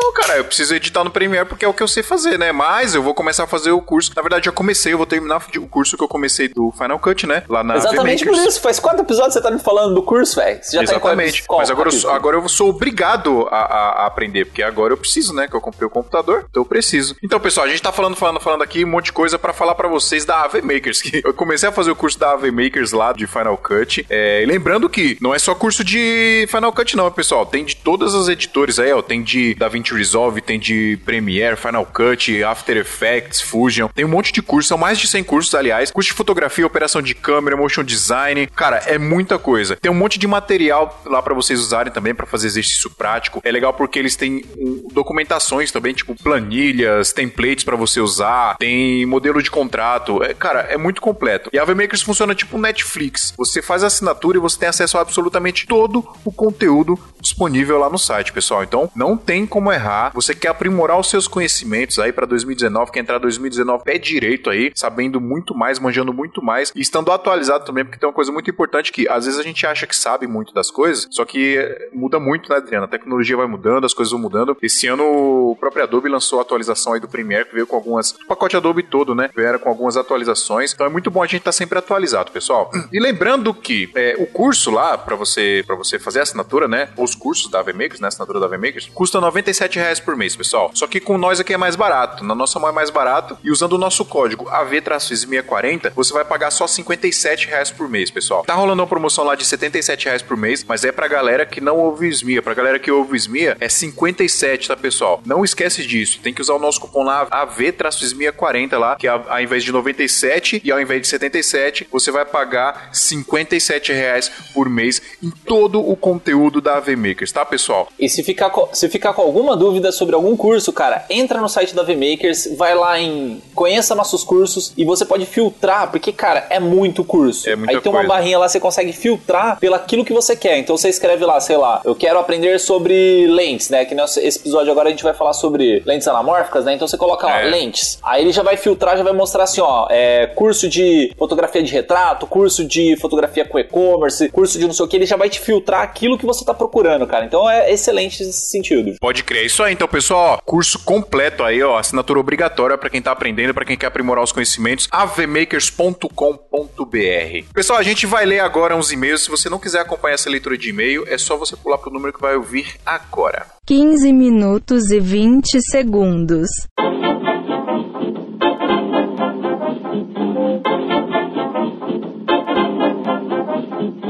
Não, 0.00 0.12
cara, 0.12 0.36
eu 0.36 0.44
preciso 0.44 0.74
editar 0.74 1.02
no 1.04 1.10
Premiere 1.10 1.46
porque 1.46 1.64
é 1.64 1.68
o 1.68 1.74
que 1.74 1.82
eu 1.82 1.88
sei 1.88 2.02
fazer, 2.02 2.38
né? 2.38 2.52
Mas 2.52 2.94
eu 2.94 3.02
vou 3.02 3.14
começar 3.14 3.44
a 3.44 3.46
fazer 3.46 3.70
o 3.72 3.80
curso. 3.82 4.12
Na 4.14 4.22
verdade, 4.22 4.46
já 4.46 4.52
comecei, 4.52 4.92
eu 4.92 4.96
vou 4.96 5.06
terminar 5.06 5.42
o 5.56 5.66
curso 5.66 5.96
que 5.96 6.02
eu 6.04 6.08
comecei 6.08 6.48
do 6.48 6.70
Final 6.72 6.98
Cut, 6.98 7.26
né? 7.26 7.42
Lá 7.48 7.62
na 7.64 7.76
Exatamente 7.76 8.24
por 8.24 8.34
isso. 8.34 8.60
Faz 8.60 8.78
quatro 8.78 9.02
episódios 9.02 9.34
que 9.34 9.40
você 9.40 9.48
tá 9.48 9.50
me 9.50 9.60
falando 9.60 9.94
do 9.94 10.02
curso, 10.02 10.36
velho. 10.36 10.60
Você 10.62 10.76
já 10.76 10.82
Exatamente. 10.82 11.46
tá 11.46 11.56
Mas 11.56 11.70
agora 11.70 11.90
eu, 11.92 12.10
agora 12.10 12.36
eu 12.36 12.48
sou 12.48 12.70
obrigado 12.70 13.48
a, 13.50 13.56
a- 13.56 14.02
a 14.02 14.06
aprender, 14.06 14.44
porque 14.46 14.62
agora 14.62 14.92
eu 14.92 14.96
preciso, 14.96 15.34
né? 15.34 15.48
Que 15.48 15.54
eu 15.54 15.60
comprei 15.60 15.86
o 15.86 15.90
computador, 15.90 16.46
então 16.48 16.62
eu 16.62 16.66
preciso. 16.66 17.16
Então, 17.22 17.40
pessoal, 17.40 17.66
a 17.66 17.68
gente 17.68 17.82
tá 17.82 17.90
falando, 17.92 18.16
falando, 18.16 18.40
falando 18.40 18.62
aqui 18.62 18.84
um 18.84 18.88
monte 18.88 19.06
de 19.06 19.12
coisa 19.12 19.38
pra 19.38 19.52
falar 19.52 19.74
pra 19.74 19.88
vocês 19.88 20.24
da 20.24 20.42
AV 20.44 20.62
Makers. 20.62 21.02
Que 21.08 21.22
eu 21.24 21.32
comecei 21.32 21.68
a 21.68 21.72
fazer 21.72 21.90
o 21.90 21.96
curso 21.96 22.18
da 22.18 22.32
AV 22.32 22.50
Makers 22.52 22.92
lá 22.92 23.12
de 23.12 23.26
Final 23.26 23.56
Cut. 23.56 24.04
É, 24.10 24.42
e 24.42 24.46
lembrando 24.46 24.88
que 24.88 25.16
não 25.20 25.34
é 25.34 25.38
só 25.38 25.54
curso 25.54 25.82
de 25.82 26.46
Final 26.50 26.72
Cut, 26.72 26.96
não, 26.96 27.10
pessoal. 27.10 27.46
Tem 27.46 27.64
de 27.64 27.76
todas 27.76 28.14
as 28.14 28.28
editores 28.28 28.78
aí, 28.78 28.92
ó. 28.92 29.00
Tem 29.00 29.22
de 29.22 29.54
DaVinci 29.54 29.87
Resolve, 29.94 30.40
tem 30.40 30.58
de 30.58 30.98
Premiere, 31.04 31.56
Final 31.56 31.86
Cut, 31.86 32.42
After 32.42 32.76
Effects, 32.76 33.40
Fusion. 33.40 33.88
Tem 33.94 34.04
um 34.04 34.08
monte 34.08 34.32
de 34.32 34.42
cursos, 34.42 34.68
são 34.68 34.78
mais 34.78 34.98
de 34.98 35.06
100 35.06 35.24
cursos, 35.24 35.54
aliás. 35.54 35.90
Curso 35.90 36.10
de 36.10 36.16
fotografia, 36.16 36.66
operação 36.66 37.02
de 37.02 37.14
câmera, 37.14 37.56
motion 37.56 37.82
design. 37.82 38.46
Cara, 38.48 38.78
é 38.86 38.98
muita 38.98 39.38
coisa. 39.38 39.76
Tem 39.76 39.90
um 39.90 39.94
monte 39.94 40.18
de 40.18 40.26
material 40.26 41.02
lá 41.04 41.22
pra 41.22 41.34
vocês 41.34 41.60
usarem 41.60 41.92
também 41.92 42.14
pra 42.14 42.26
fazer 42.26 42.46
exercício 42.46 42.90
prático. 42.90 43.40
É 43.44 43.50
legal 43.50 43.72
porque 43.72 43.98
eles 43.98 44.16
têm 44.16 44.44
um, 44.56 44.88
documentações 44.92 45.70
também, 45.70 45.94
tipo 45.94 46.14
planilhas, 46.14 47.12
templates 47.12 47.64
pra 47.64 47.76
você 47.76 48.00
usar, 48.00 48.56
tem 48.58 49.04
modelo 49.06 49.42
de 49.42 49.50
contrato. 49.50 50.22
É, 50.22 50.34
cara, 50.34 50.60
é 50.60 50.76
muito 50.76 51.00
completo. 51.00 51.50
E 51.52 51.58
a 51.58 51.64
VMakers 51.64 52.02
funciona 52.02 52.34
tipo 52.34 52.58
Netflix. 52.58 53.32
Você 53.36 53.62
faz 53.62 53.82
a 53.84 53.86
assinatura 53.86 54.38
e 54.38 54.40
você 54.40 54.58
tem 54.58 54.68
acesso 54.68 54.98
a 54.98 55.00
absolutamente 55.00 55.66
todo 55.66 56.06
o 56.24 56.32
conteúdo 56.32 56.98
disponível 57.20 57.78
lá 57.78 57.88
no 57.88 57.98
site, 57.98 58.32
pessoal. 58.32 58.62
Então, 58.62 58.90
não 58.94 59.16
tem 59.16 59.46
como 59.46 59.72
errar. 59.72 59.77
Você 60.14 60.34
quer 60.34 60.48
aprimorar 60.48 60.98
os 60.98 61.08
seus 61.08 61.28
conhecimentos 61.28 61.98
aí 61.98 62.12
pra 62.12 62.26
2019, 62.26 62.92
quer 62.92 63.00
entrar 63.00 63.18
2019 63.18 63.84
pé 63.84 63.98
direito 63.98 64.50
aí, 64.50 64.72
sabendo 64.74 65.20
muito 65.20 65.54
mais, 65.54 65.78
manjando 65.78 66.12
muito 66.12 66.42
mais 66.42 66.72
e 66.74 66.80
estando 66.80 67.10
atualizado 67.12 67.64
também, 67.64 67.84
porque 67.84 67.98
tem 67.98 68.08
uma 68.08 68.14
coisa 68.14 68.32
muito 68.32 68.50
importante 68.50 68.92
que 68.92 69.08
às 69.08 69.24
vezes 69.24 69.38
a 69.38 69.42
gente 69.42 69.66
acha 69.66 69.86
que 69.86 69.96
sabe 69.96 70.26
muito 70.26 70.52
das 70.52 70.70
coisas, 70.70 71.06
só 71.10 71.24
que 71.24 71.56
eh, 71.58 71.88
muda 71.92 72.18
muito, 72.18 72.50
né, 72.50 72.56
Adriana? 72.56 72.84
A 72.84 72.88
tecnologia 72.88 73.36
vai 73.36 73.46
mudando, 73.46 73.84
as 73.84 73.94
coisas 73.94 74.12
vão 74.12 74.20
mudando. 74.20 74.56
Esse 74.62 74.86
ano 74.86 75.04
o 75.04 75.56
próprio 75.56 75.82
Adobe 75.84 76.08
lançou 76.08 76.38
a 76.38 76.42
atualização 76.42 76.92
aí 76.92 77.00
do 77.00 77.08
Premiere, 77.08 77.46
que 77.46 77.54
veio 77.54 77.66
com 77.66 77.76
algumas. 77.76 78.12
O 78.12 78.26
pacote 78.26 78.56
Adobe 78.56 78.82
todo, 78.82 79.14
né? 79.14 79.30
Veio 79.34 79.58
com 79.58 79.68
algumas 79.68 79.96
atualizações. 79.96 80.72
Então 80.72 80.86
é 80.86 80.90
muito 80.90 81.10
bom 81.10 81.22
a 81.22 81.26
gente 81.26 81.40
estar 81.40 81.52
sempre 81.52 81.78
atualizado, 81.78 82.30
pessoal. 82.30 82.70
E 82.90 82.98
lembrando 82.98 83.52
que 83.52 83.90
é, 83.94 84.16
o 84.18 84.26
curso 84.26 84.70
lá, 84.70 84.96
pra 84.96 85.14
você 85.14 85.62
para 85.66 85.76
você 85.76 85.98
fazer 85.98 86.20
a 86.20 86.22
assinatura, 86.22 86.66
né? 86.66 86.88
Os 86.96 87.14
cursos 87.14 87.50
da 87.50 87.60
VMakers, 87.60 88.00
né? 88.00 88.06
A 88.06 88.08
assinatura 88.08 88.40
da 88.40 88.46
VMakers, 88.46 88.90
custa 88.94 89.20
R$ 89.20 89.26
97 89.58 89.78
reais 89.78 89.98
por 90.00 90.16
mês, 90.16 90.36
pessoal. 90.36 90.70
Só 90.72 90.86
que 90.86 91.00
com 91.00 91.18
nós 91.18 91.40
aqui 91.40 91.52
é 91.52 91.56
mais 91.56 91.74
barato. 91.74 92.24
Na 92.24 92.34
nossa 92.34 92.58
mão 92.60 92.70
é 92.70 92.72
mais 92.72 92.90
barato. 92.90 93.36
E 93.42 93.50
usando 93.50 93.72
o 93.72 93.78
nosso 93.78 94.04
código 94.04 94.44
AV-640, 94.48 95.92
você 95.94 96.12
vai 96.12 96.24
pagar 96.24 96.50
só 96.50 96.66
57 96.66 97.48
reais 97.48 97.70
por 97.70 97.88
mês, 97.88 98.10
pessoal. 98.10 98.44
Tá 98.44 98.54
rolando 98.54 98.80
uma 98.82 98.86
promoção 98.88 99.24
lá 99.24 99.34
de 99.34 99.44
77 99.44 100.06
reais 100.06 100.22
por 100.22 100.36
mês, 100.36 100.64
mas 100.64 100.84
é 100.84 100.92
pra 100.92 101.08
galera 101.08 101.44
que 101.44 101.60
não 101.60 101.76
ouve 101.76 102.08
SMIA. 102.08 102.40
Pra 102.40 102.54
galera 102.54 102.78
que 102.78 102.90
ouve 102.90 103.16
SMIA, 103.16 103.56
é 103.58 103.68
57, 103.68 104.68
tá, 104.68 104.76
pessoal? 104.76 105.20
Não 105.26 105.44
esquece 105.44 105.84
disso. 105.84 106.20
Tem 106.22 106.32
que 106.32 106.40
usar 106.40 106.54
o 106.54 106.58
nosso 106.58 106.80
cupom 106.80 107.02
lá, 107.02 107.26
AV-SMIA40 107.30 108.78
lá, 108.78 108.96
que 108.96 109.08
a- 109.08 109.20
ao 109.28 109.40
invés 109.40 109.64
de 109.64 109.72
97 109.72 110.60
e 110.64 110.70
ao 110.70 110.80
invés 110.80 111.02
de 111.02 111.08
77, 111.08 111.88
você 111.90 112.10
vai 112.12 112.24
pagar 112.24 112.90
57 112.92 113.92
reais 113.92 114.30
por 114.54 114.68
mês 114.68 115.02
em 115.22 115.30
todo 115.30 115.80
o 115.80 115.96
conteúdo 115.96 116.60
da 116.60 116.76
AV 116.76 116.94
Makers, 116.96 117.32
tá, 117.32 117.44
pessoal? 117.44 117.88
E 117.98 118.08
se 118.08 118.22
ficar, 118.22 118.52
se 118.72 118.88
ficar 118.88 119.12
com 119.12 119.22
alguma 119.22 119.47
dúvida 119.56 119.90
sobre 119.92 120.14
algum 120.14 120.36
curso, 120.36 120.72
cara, 120.72 121.04
entra 121.10 121.40
no 121.40 121.48
site 121.48 121.74
da 121.74 121.82
VMakers, 121.82 122.56
vai 122.56 122.74
lá 122.74 122.98
em 122.98 123.40
Conheça 123.54 123.94
Nossos 123.94 124.24
Cursos 124.24 124.72
e 124.76 124.84
você 124.84 125.04
pode 125.04 125.26
filtrar, 125.26 125.90
porque, 125.90 126.12
cara, 126.12 126.46
é 126.50 126.58
muito 126.60 127.04
curso. 127.04 127.48
É 127.48 127.56
muita 127.56 127.72
Aí 127.72 127.80
tem 127.80 127.90
uma 127.90 128.00
coisa. 128.00 128.14
barrinha 128.14 128.38
lá, 128.38 128.48
você 128.48 128.60
consegue 128.60 128.92
filtrar 128.92 129.58
pelo 129.58 129.74
aquilo 129.74 130.04
que 130.04 130.12
você 130.12 130.34
quer. 130.36 130.58
Então 130.58 130.76
você 130.76 130.88
escreve 130.88 131.24
lá, 131.24 131.38
sei 131.40 131.56
lá, 131.56 131.80
eu 131.84 131.94
quero 131.94 132.18
aprender 132.18 132.58
sobre 132.60 133.26
lentes, 133.26 133.70
né? 133.70 133.84
Que 133.84 133.94
nesse 133.94 134.20
esse 134.20 134.38
episódio 134.38 134.70
agora 134.70 134.88
a 134.88 134.90
gente 134.90 135.02
vai 135.02 135.14
falar 135.14 135.32
sobre 135.32 135.82
lentes 135.86 136.06
anamórficas, 136.08 136.64
né? 136.64 136.74
Então 136.74 136.86
você 136.86 136.96
coloca 136.96 137.26
lá, 137.26 137.40
É. 137.42 137.50
lentes. 137.50 137.98
Aí 138.02 138.22
ele 138.22 138.32
já 138.32 138.42
vai 138.42 138.56
filtrar, 138.56 138.96
já 138.96 139.02
vai 139.02 139.12
mostrar 139.12 139.44
assim, 139.44 139.60
ó, 139.60 139.86
é, 139.90 140.26
curso 140.26 140.68
de 140.68 141.12
fotografia 141.18 141.62
de 141.62 141.72
retrato, 141.72 142.26
curso 142.26 142.64
de 142.64 142.96
fotografia 143.00 143.44
com 143.44 143.58
e-commerce, 143.58 144.28
curso 144.28 144.58
de 144.58 144.66
não 144.66 144.72
sei 144.74 144.84
o 144.84 144.88
que, 144.88 144.96
ele 144.96 145.06
já 145.06 145.16
vai 145.16 145.28
te 145.28 145.40
filtrar 145.40 145.82
aquilo 145.82 146.18
que 146.18 146.26
você 146.26 146.44
tá 146.44 146.52
procurando, 146.54 147.06
cara. 147.06 147.24
Então 147.24 147.48
é 147.48 147.72
excelente 147.72 148.24
nesse 148.24 148.46
sentido. 148.50 148.94
Pode 149.00 149.22
crer. 149.24 149.37
Isso 149.44 149.62
aí, 149.62 149.72
então, 149.72 149.88
pessoal. 149.88 150.40
curso 150.44 150.84
completo 150.84 151.42
aí, 151.42 151.62
ó. 151.62 151.78
Assinatura 151.78 152.18
obrigatória 152.18 152.78
pra 152.78 152.90
quem 152.90 153.02
tá 153.02 153.12
aprendendo, 153.12 153.54
pra 153.54 153.64
quem 153.64 153.76
quer 153.76 153.86
aprimorar 153.86 154.22
os 154.22 154.32
conhecimentos. 154.32 154.88
avmakers.com.br. 154.90 157.52
Pessoal, 157.52 157.78
a 157.78 157.82
gente 157.82 158.06
vai 158.06 158.24
ler 158.24 158.40
agora 158.40 158.76
uns 158.76 158.92
e-mails. 158.92 159.24
Se 159.24 159.30
você 159.30 159.48
não 159.48 159.58
quiser 159.58 159.80
acompanhar 159.80 160.14
essa 160.14 160.30
leitura 160.30 160.56
de 160.56 160.70
e-mail, 160.70 161.04
é 161.06 161.18
só 161.18 161.36
você 161.36 161.56
pular 161.56 161.78
pro 161.78 161.92
número 161.92 162.12
que 162.12 162.20
vai 162.20 162.36
ouvir 162.36 162.76
agora. 162.84 163.46
15 163.66 164.12
minutos 164.12 164.90
e 164.90 165.00
20 165.00 165.60
segundos. 165.62 166.48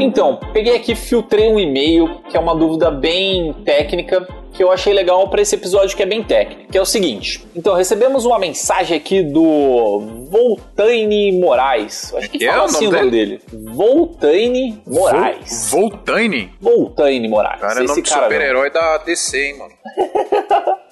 Então, 0.00 0.38
peguei 0.52 0.76
aqui, 0.76 0.94
filtrei 0.94 1.48
um 1.48 1.58
e-mail, 1.58 2.22
que 2.30 2.36
é 2.36 2.40
uma 2.40 2.54
dúvida 2.54 2.90
bem 2.90 3.52
técnica, 3.64 4.26
que 4.52 4.62
eu 4.62 4.70
achei 4.70 4.92
legal 4.92 5.28
para 5.28 5.42
esse 5.42 5.54
episódio 5.54 5.96
que 5.96 6.02
é 6.02 6.06
bem 6.06 6.22
técnico, 6.22 6.70
que 6.70 6.78
é 6.78 6.80
o 6.80 6.86
seguinte. 6.86 7.44
Então, 7.54 7.74
recebemos 7.74 8.24
uma 8.24 8.38
mensagem 8.38 8.96
aqui 8.96 9.22
do 9.22 10.26
Voltaine 10.30 11.32
Moraes. 11.32 12.12
Eu 12.12 12.18
acho 12.18 12.30
que 12.30 12.38
Que 12.38 12.46
é 12.46 12.50
fala 12.50 12.62
o 12.62 12.64
assim 12.66 12.86
o 12.86 12.92
nome 12.92 13.10
dele. 13.10 13.40
Voltaine 13.52 14.82
Moraes. 14.86 15.70
Vol 15.70 15.88
Voltaine? 15.88 16.52
Voltaine 16.60 17.28
Moraes. 17.28 17.60
Cara, 17.60 17.80
é 17.80 17.86
nome 17.86 18.02
de 18.02 18.08
cara, 18.08 18.24
super-herói 18.24 18.70
da 18.70 18.98
DC, 18.98 19.38
hein, 19.38 19.58
mano. 19.58 19.72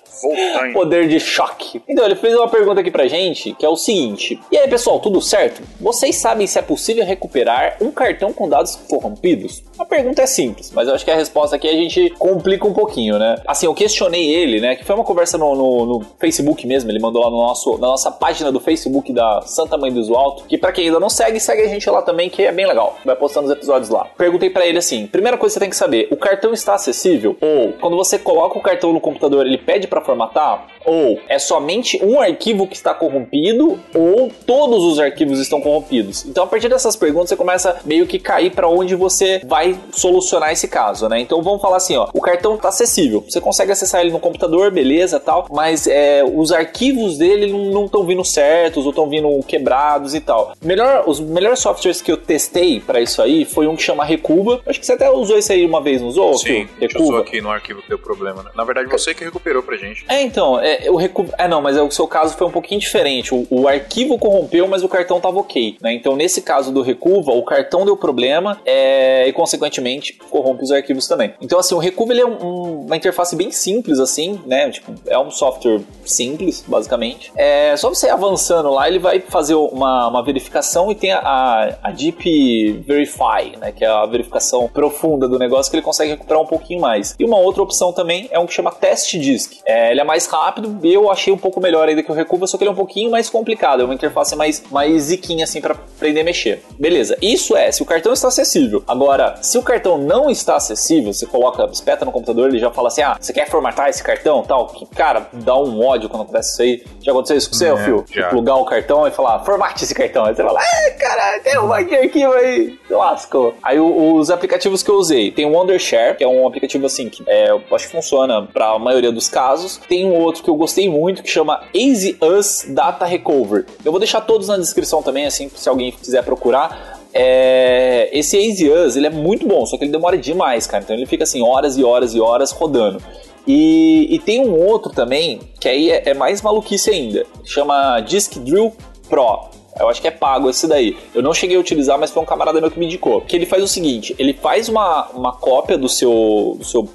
Poder 0.72 1.08
de 1.08 1.20
choque. 1.20 1.82
Então, 1.88 2.04
ele 2.04 2.16
fez 2.16 2.34
uma 2.34 2.48
pergunta 2.48 2.80
aqui 2.80 2.90
pra 2.90 3.06
gente, 3.06 3.52
que 3.54 3.64
é 3.64 3.68
o 3.68 3.76
seguinte. 3.76 4.40
E 4.50 4.56
aí, 4.56 4.68
pessoal, 4.68 4.98
tudo 5.00 5.20
certo? 5.20 5.62
Vocês 5.80 6.16
sabem 6.16 6.46
se 6.46 6.58
é 6.58 6.62
possível 6.62 7.04
recuperar 7.04 7.76
um 7.80 7.90
cartão 7.90 8.32
com 8.32 8.48
dados 8.48 8.76
corrompidos? 8.88 9.62
A 9.78 9.84
pergunta 9.84 10.22
é 10.22 10.26
simples, 10.26 10.72
mas 10.74 10.88
eu 10.88 10.94
acho 10.94 11.04
que 11.04 11.10
a 11.10 11.16
resposta 11.16 11.56
aqui 11.56 11.68
a 11.68 11.72
gente 11.72 12.10
complica 12.18 12.66
um 12.66 12.72
pouquinho, 12.72 13.18
né? 13.18 13.36
Assim, 13.46 13.66
eu 13.66 13.74
questionei 13.74 14.30
ele, 14.34 14.60
né? 14.60 14.74
Que 14.74 14.84
foi 14.84 14.94
uma 14.94 15.04
conversa 15.04 15.36
no, 15.36 15.54
no, 15.54 15.86
no 15.86 16.06
Facebook 16.18 16.66
mesmo, 16.66 16.90
ele 16.90 16.98
mandou 16.98 17.22
lá 17.22 17.30
no 17.30 17.36
nosso, 17.36 17.72
na 17.78 17.88
nossa 17.88 18.10
página 18.10 18.50
do 18.50 18.58
Facebook 18.58 19.12
da 19.12 19.42
Santa 19.42 19.76
Mãe 19.76 19.92
do 19.92 20.16
Alto, 20.16 20.44
que 20.44 20.56
pra 20.56 20.72
quem 20.72 20.86
ainda 20.86 20.98
não 20.98 21.10
segue, 21.10 21.38
segue 21.38 21.62
a 21.62 21.68
gente 21.68 21.88
lá 21.90 22.02
também, 22.02 22.30
que 22.30 22.42
é 22.42 22.52
bem 22.52 22.66
legal. 22.66 22.96
Vai 23.04 23.16
postando 23.16 23.46
os 23.46 23.52
episódios 23.52 23.90
lá. 23.90 24.06
Perguntei 24.16 24.50
pra 24.50 24.66
ele 24.66 24.78
assim: 24.78 25.06
primeira 25.06 25.36
coisa 25.36 25.54
que 25.54 25.58
você 25.58 25.60
tem 25.60 25.70
que 25.70 25.76
saber, 25.76 26.08
o 26.10 26.16
cartão 26.16 26.52
está 26.52 26.74
acessível? 26.74 27.36
Ou 27.40 27.72
quando 27.74 27.96
você 27.96 28.18
coloca 28.18 28.58
o 28.58 28.62
cartão 28.62 28.92
no 28.92 29.00
computador, 29.00 29.46
ele 29.46 29.58
pede 29.58 29.86
pra 29.86 30.00
formatar? 30.06 30.68
Ou 30.84 31.18
é 31.28 31.38
somente 31.38 32.02
um 32.02 32.20
arquivo 32.20 32.66
que 32.66 32.76
está 32.76 32.94
corrompido? 32.94 33.78
Ou 33.92 34.30
todos 34.46 34.84
os 34.84 35.00
arquivos 35.00 35.40
estão 35.40 35.60
corrompidos? 35.60 36.24
Então, 36.24 36.44
a 36.44 36.46
partir 36.46 36.68
dessas 36.68 36.94
perguntas, 36.94 37.30
você 37.30 37.36
começa 37.36 37.80
meio 37.84 38.06
que 38.06 38.18
cair 38.18 38.52
para 38.52 38.68
onde 38.68 38.94
você 38.94 39.42
vai 39.44 39.78
solucionar 39.92 40.52
esse 40.52 40.68
caso, 40.68 41.08
né? 41.08 41.20
Então, 41.20 41.42
vamos 41.42 41.60
falar 41.60 41.78
assim: 41.78 41.96
ó, 41.96 42.08
o 42.14 42.20
cartão 42.20 42.54
está 42.54 42.68
acessível, 42.68 43.24
você 43.28 43.40
consegue 43.40 43.72
acessar 43.72 44.00
ele 44.00 44.12
no 44.12 44.20
computador, 44.20 44.70
beleza, 44.70 45.18
tal, 45.18 45.46
mas 45.50 45.86
é, 45.88 46.22
os 46.24 46.52
arquivos 46.52 47.18
dele 47.18 47.52
não 47.52 47.86
estão 47.86 48.04
vindo 48.04 48.24
certos 48.24 48.84
ou 48.84 48.90
estão 48.90 49.08
vindo 49.08 49.42
quebrados 49.42 50.14
e 50.14 50.20
tal. 50.20 50.52
Melhor, 50.62 51.04
os 51.06 51.18
melhores 51.18 51.58
softwares 51.58 52.00
que 52.00 52.12
eu 52.12 52.16
testei 52.16 52.78
para 52.78 53.00
isso 53.00 53.20
aí 53.20 53.44
foi 53.44 53.66
um 53.66 53.74
que 53.74 53.82
chama 53.82 54.04
Recuba. 54.04 54.60
Acho 54.66 54.78
que 54.78 54.86
você 54.86 54.92
até 54.92 55.10
usou 55.10 55.36
isso 55.36 55.52
aí 55.52 55.66
uma 55.66 55.80
vez, 55.80 56.00
não 56.00 56.08
usou? 56.08 56.36
Sim, 56.38 56.68
usou 56.98 57.18
aqui 57.18 57.40
no 57.40 57.50
arquivo 57.50 57.82
que 57.82 57.88
deu 57.88 57.98
problema, 57.98 58.42
né? 58.42 58.50
Na 58.54 58.64
verdade, 58.64 58.88
você 58.88 59.14
que 59.14 59.24
recuperou 59.24 59.62
pra 59.62 59.76
gente. 59.76 59.95
É, 60.08 60.22
então, 60.22 60.60
é, 60.60 60.90
o 60.90 60.96
recu... 60.96 61.26
é 61.38 61.48
não, 61.48 61.60
mas 61.60 61.76
é, 61.76 61.82
o 61.82 61.90
seu 61.90 62.06
caso 62.06 62.36
foi 62.36 62.46
um 62.46 62.50
pouquinho 62.50 62.80
diferente. 62.80 63.34
O, 63.34 63.46
o, 63.50 63.68
arquivo 63.68 64.18
corrompeu, 64.18 64.68
mas 64.68 64.82
o 64.82 64.88
cartão 64.88 65.20
tava 65.20 65.38
ok, 65.38 65.76
né? 65.80 65.92
Então, 65.92 66.14
nesse 66.16 66.40
caso 66.42 66.72
do 66.72 66.82
Recuva, 66.82 67.32
o 67.32 67.42
cartão 67.42 67.84
deu 67.84 67.96
problema 67.96 68.60
é, 68.64 69.26
e, 69.26 69.32
consequentemente, 69.32 70.14
corrompe 70.30 70.62
os 70.62 70.70
arquivos 70.70 71.06
também. 71.08 71.34
Então, 71.40 71.58
assim, 71.58 71.74
o 71.74 71.78
Recuva 71.78 72.12
ele 72.12 72.20
é 72.20 72.26
um, 72.26 72.86
uma 72.86 72.96
interface 72.96 73.34
bem 73.34 73.50
simples, 73.50 73.98
assim, 73.98 74.40
né? 74.46 74.70
Tipo, 74.70 74.94
é 75.06 75.18
um 75.18 75.30
software 75.30 75.80
simples, 76.04 76.64
basicamente. 76.66 77.32
É 77.36 77.76
só 77.76 77.88
você 77.88 78.08
avançando 78.08 78.70
lá, 78.70 78.88
ele 78.88 78.98
vai 78.98 79.20
fazer 79.20 79.54
uma, 79.54 80.08
uma 80.08 80.22
verificação 80.22 80.90
e 80.90 80.94
tem 80.94 81.12
a, 81.12 81.78
a 81.82 81.90
Deep 81.90 82.84
Verify, 82.86 83.56
né? 83.58 83.72
Que 83.72 83.84
é 83.84 83.88
a 83.88 84.06
verificação 84.06 84.68
profunda 84.68 85.28
do 85.28 85.38
negócio 85.38 85.70
que 85.70 85.76
ele 85.76 85.84
consegue 85.84 86.12
recuperar 86.12 86.42
um 86.42 86.46
pouquinho 86.46 86.80
mais. 86.80 87.14
E 87.18 87.24
uma 87.24 87.38
outra 87.38 87.62
opção 87.62 87.92
também 87.92 88.28
é 88.30 88.38
um 88.38 88.46
que 88.46 88.52
chama 88.52 88.70
Test 88.70 89.16
Disk. 89.16 89.54
É, 89.64 89.85
ele 89.90 90.00
é 90.00 90.04
mais 90.04 90.26
rápido, 90.26 90.78
eu 90.82 91.10
achei 91.10 91.32
um 91.32 91.38
pouco 91.38 91.60
melhor 91.60 91.88
ainda 91.88 92.02
que 92.02 92.10
o 92.10 92.14
Recuva, 92.14 92.46
só 92.46 92.56
que 92.56 92.64
ele 92.64 92.70
é 92.70 92.72
um 92.72 92.76
pouquinho 92.76 93.10
mais 93.10 93.28
complicado, 93.30 93.82
é 93.82 93.84
uma 93.84 93.94
interface 93.94 94.34
mais, 94.36 94.62
mais 94.70 95.02
ziquinha 95.04 95.44
assim 95.44 95.60
para 95.60 95.74
aprender 95.74 96.20
a 96.20 96.24
mexer. 96.24 96.62
Beleza, 96.78 97.16
isso 97.20 97.56
é 97.56 97.70
se 97.72 97.82
o 97.82 97.86
cartão 97.86 98.12
está 98.12 98.28
acessível. 98.28 98.82
Agora, 98.86 99.36
se 99.42 99.58
o 99.58 99.62
cartão 99.62 99.98
não 99.98 100.30
está 100.30 100.56
acessível, 100.56 101.12
você 101.12 101.26
coloca, 101.26 101.64
espeta 101.72 102.04
no 102.04 102.12
computador, 102.12 102.48
ele 102.48 102.58
já 102.58 102.70
fala 102.70 102.88
assim: 102.88 103.02
ah, 103.02 103.16
você 103.20 103.32
quer 103.32 103.48
formatar 103.48 103.88
esse 103.88 104.02
cartão? 104.02 104.42
Tal, 104.42 104.66
que, 104.68 104.86
cara, 104.86 105.28
dá 105.32 105.56
um 105.56 105.84
ódio 105.84 106.08
quando 106.08 106.22
acontece 106.22 106.52
isso 106.52 106.62
aí. 106.62 106.84
Já 107.02 107.12
aconteceu 107.12 107.36
isso 107.36 107.50
com 107.50 107.56
você, 107.56 107.68
É, 107.68 107.76
Phil? 107.84 108.04
já. 108.12 108.28
Plugar 108.28 108.56
o 108.56 108.64
cartão 108.64 109.06
e 109.06 109.10
falar, 109.10 109.44
formate 109.44 109.84
esse 109.84 109.94
cartão. 109.94 110.24
Aí 110.24 110.34
você 110.34 110.42
fala, 110.42 110.60
ah, 110.60 110.90
caralho, 110.98 111.42
tem 111.42 111.58
um 111.58 111.72
arquivo 111.72 112.32
aí. 112.32 112.78
Lascou. 112.90 113.54
Aí 113.62 113.78
os 113.78 114.30
aplicativos 114.30 114.82
que 114.82 114.90
eu 114.90 114.96
usei, 114.96 115.30
tem 115.30 115.44
o 115.46 115.52
Wondershare, 115.52 116.16
que 116.16 116.24
é 116.24 116.28
um 116.28 116.46
aplicativo 116.46 116.86
assim 116.86 117.08
que 117.08 117.22
é, 117.26 117.50
eu 117.50 117.62
acho 117.72 117.86
que 117.86 117.92
funciona 117.92 118.42
para 118.42 118.70
a 118.70 118.78
maioria 118.78 119.12
dos 119.12 119.28
casos. 119.28 119.75
Tem 119.88 120.04
um 120.04 120.14
outro 120.14 120.42
que 120.42 120.50
eu 120.50 120.56
gostei 120.56 120.88
muito 120.88 121.22
que 121.22 121.30
chama 121.30 121.62
Easy 121.74 122.16
Us 122.22 122.66
Data 122.68 123.04
Recover. 123.04 123.66
Eu 123.84 123.92
vou 123.92 123.98
deixar 123.98 124.20
todos 124.20 124.48
na 124.48 124.56
descrição 124.56 125.02
também, 125.02 125.26
assim, 125.26 125.50
se 125.54 125.68
alguém 125.68 125.92
quiser 125.92 126.24
procurar. 126.24 127.00
É, 127.12 128.10
esse 128.12 128.36
Easy 128.36 128.70
Us, 128.70 128.96
ele 128.96 129.06
é 129.06 129.10
muito 129.10 129.46
bom, 129.46 129.64
só 129.64 129.78
que 129.78 129.84
ele 129.84 129.92
demora 129.92 130.18
demais, 130.18 130.66
cara. 130.66 130.82
Então 130.84 130.94
ele 130.94 131.06
fica 131.06 131.24
assim, 131.24 131.42
horas 131.42 131.76
e 131.76 131.84
horas 131.84 132.14
e 132.14 132.20
horas 132.20 132.52
rodando. 132.52 133.02
E, 133.46 134.08
e 134.10 134.18
tem 134.18 134.40
um 134.40 134.58
outro 134.66 134.92
também, 134.92 135.40
que 135.60 135.68
aí 135.68 135.90
é, 135.90 136.10
é 136.10 136.14
mais 136.14 136.42
maluquice 136.42 136.90
ainda. 136.90 137.24
Chama 137.44 138.00
Disk 138.00 138.38
Drill 138.40 138.72
Pro. 139.08 139.56
Eu 139.78 139.88
acho 139.88 140.00
que 140.00 140.08
é 140.08 140.10
pago 140.10 140.48
esse 140.48 140.66
daí. 140.66 140.96
Eu 141.14 141.22
não 141.22 141.34
cheguei 141.34 141.56
a 141.56 141.60
utilizar, 141.60 141.98
mas 141.98 142.10
foi 142.10 142.22
um 142.22 142.26
camarada 142.26 142.60
meu 142.60 142.70
que 142.70 142.78
me 142.78 142.86
indicou. 142.86 143.20
Que 143.20 143.36
ele 143.36 143.46
faz 143.46 143.62
o 143.62 143.68
seguinte: 143.68 144.16
ele 144.18 144.32
faz 144.32 144.68
uma, 144.68 145.06
uma 145.14 145.32
cópia 145.32 145.76
do 145.76 145.88
seu, 145.88 146.56
do 146.58 146.64
seu 146.64 146.88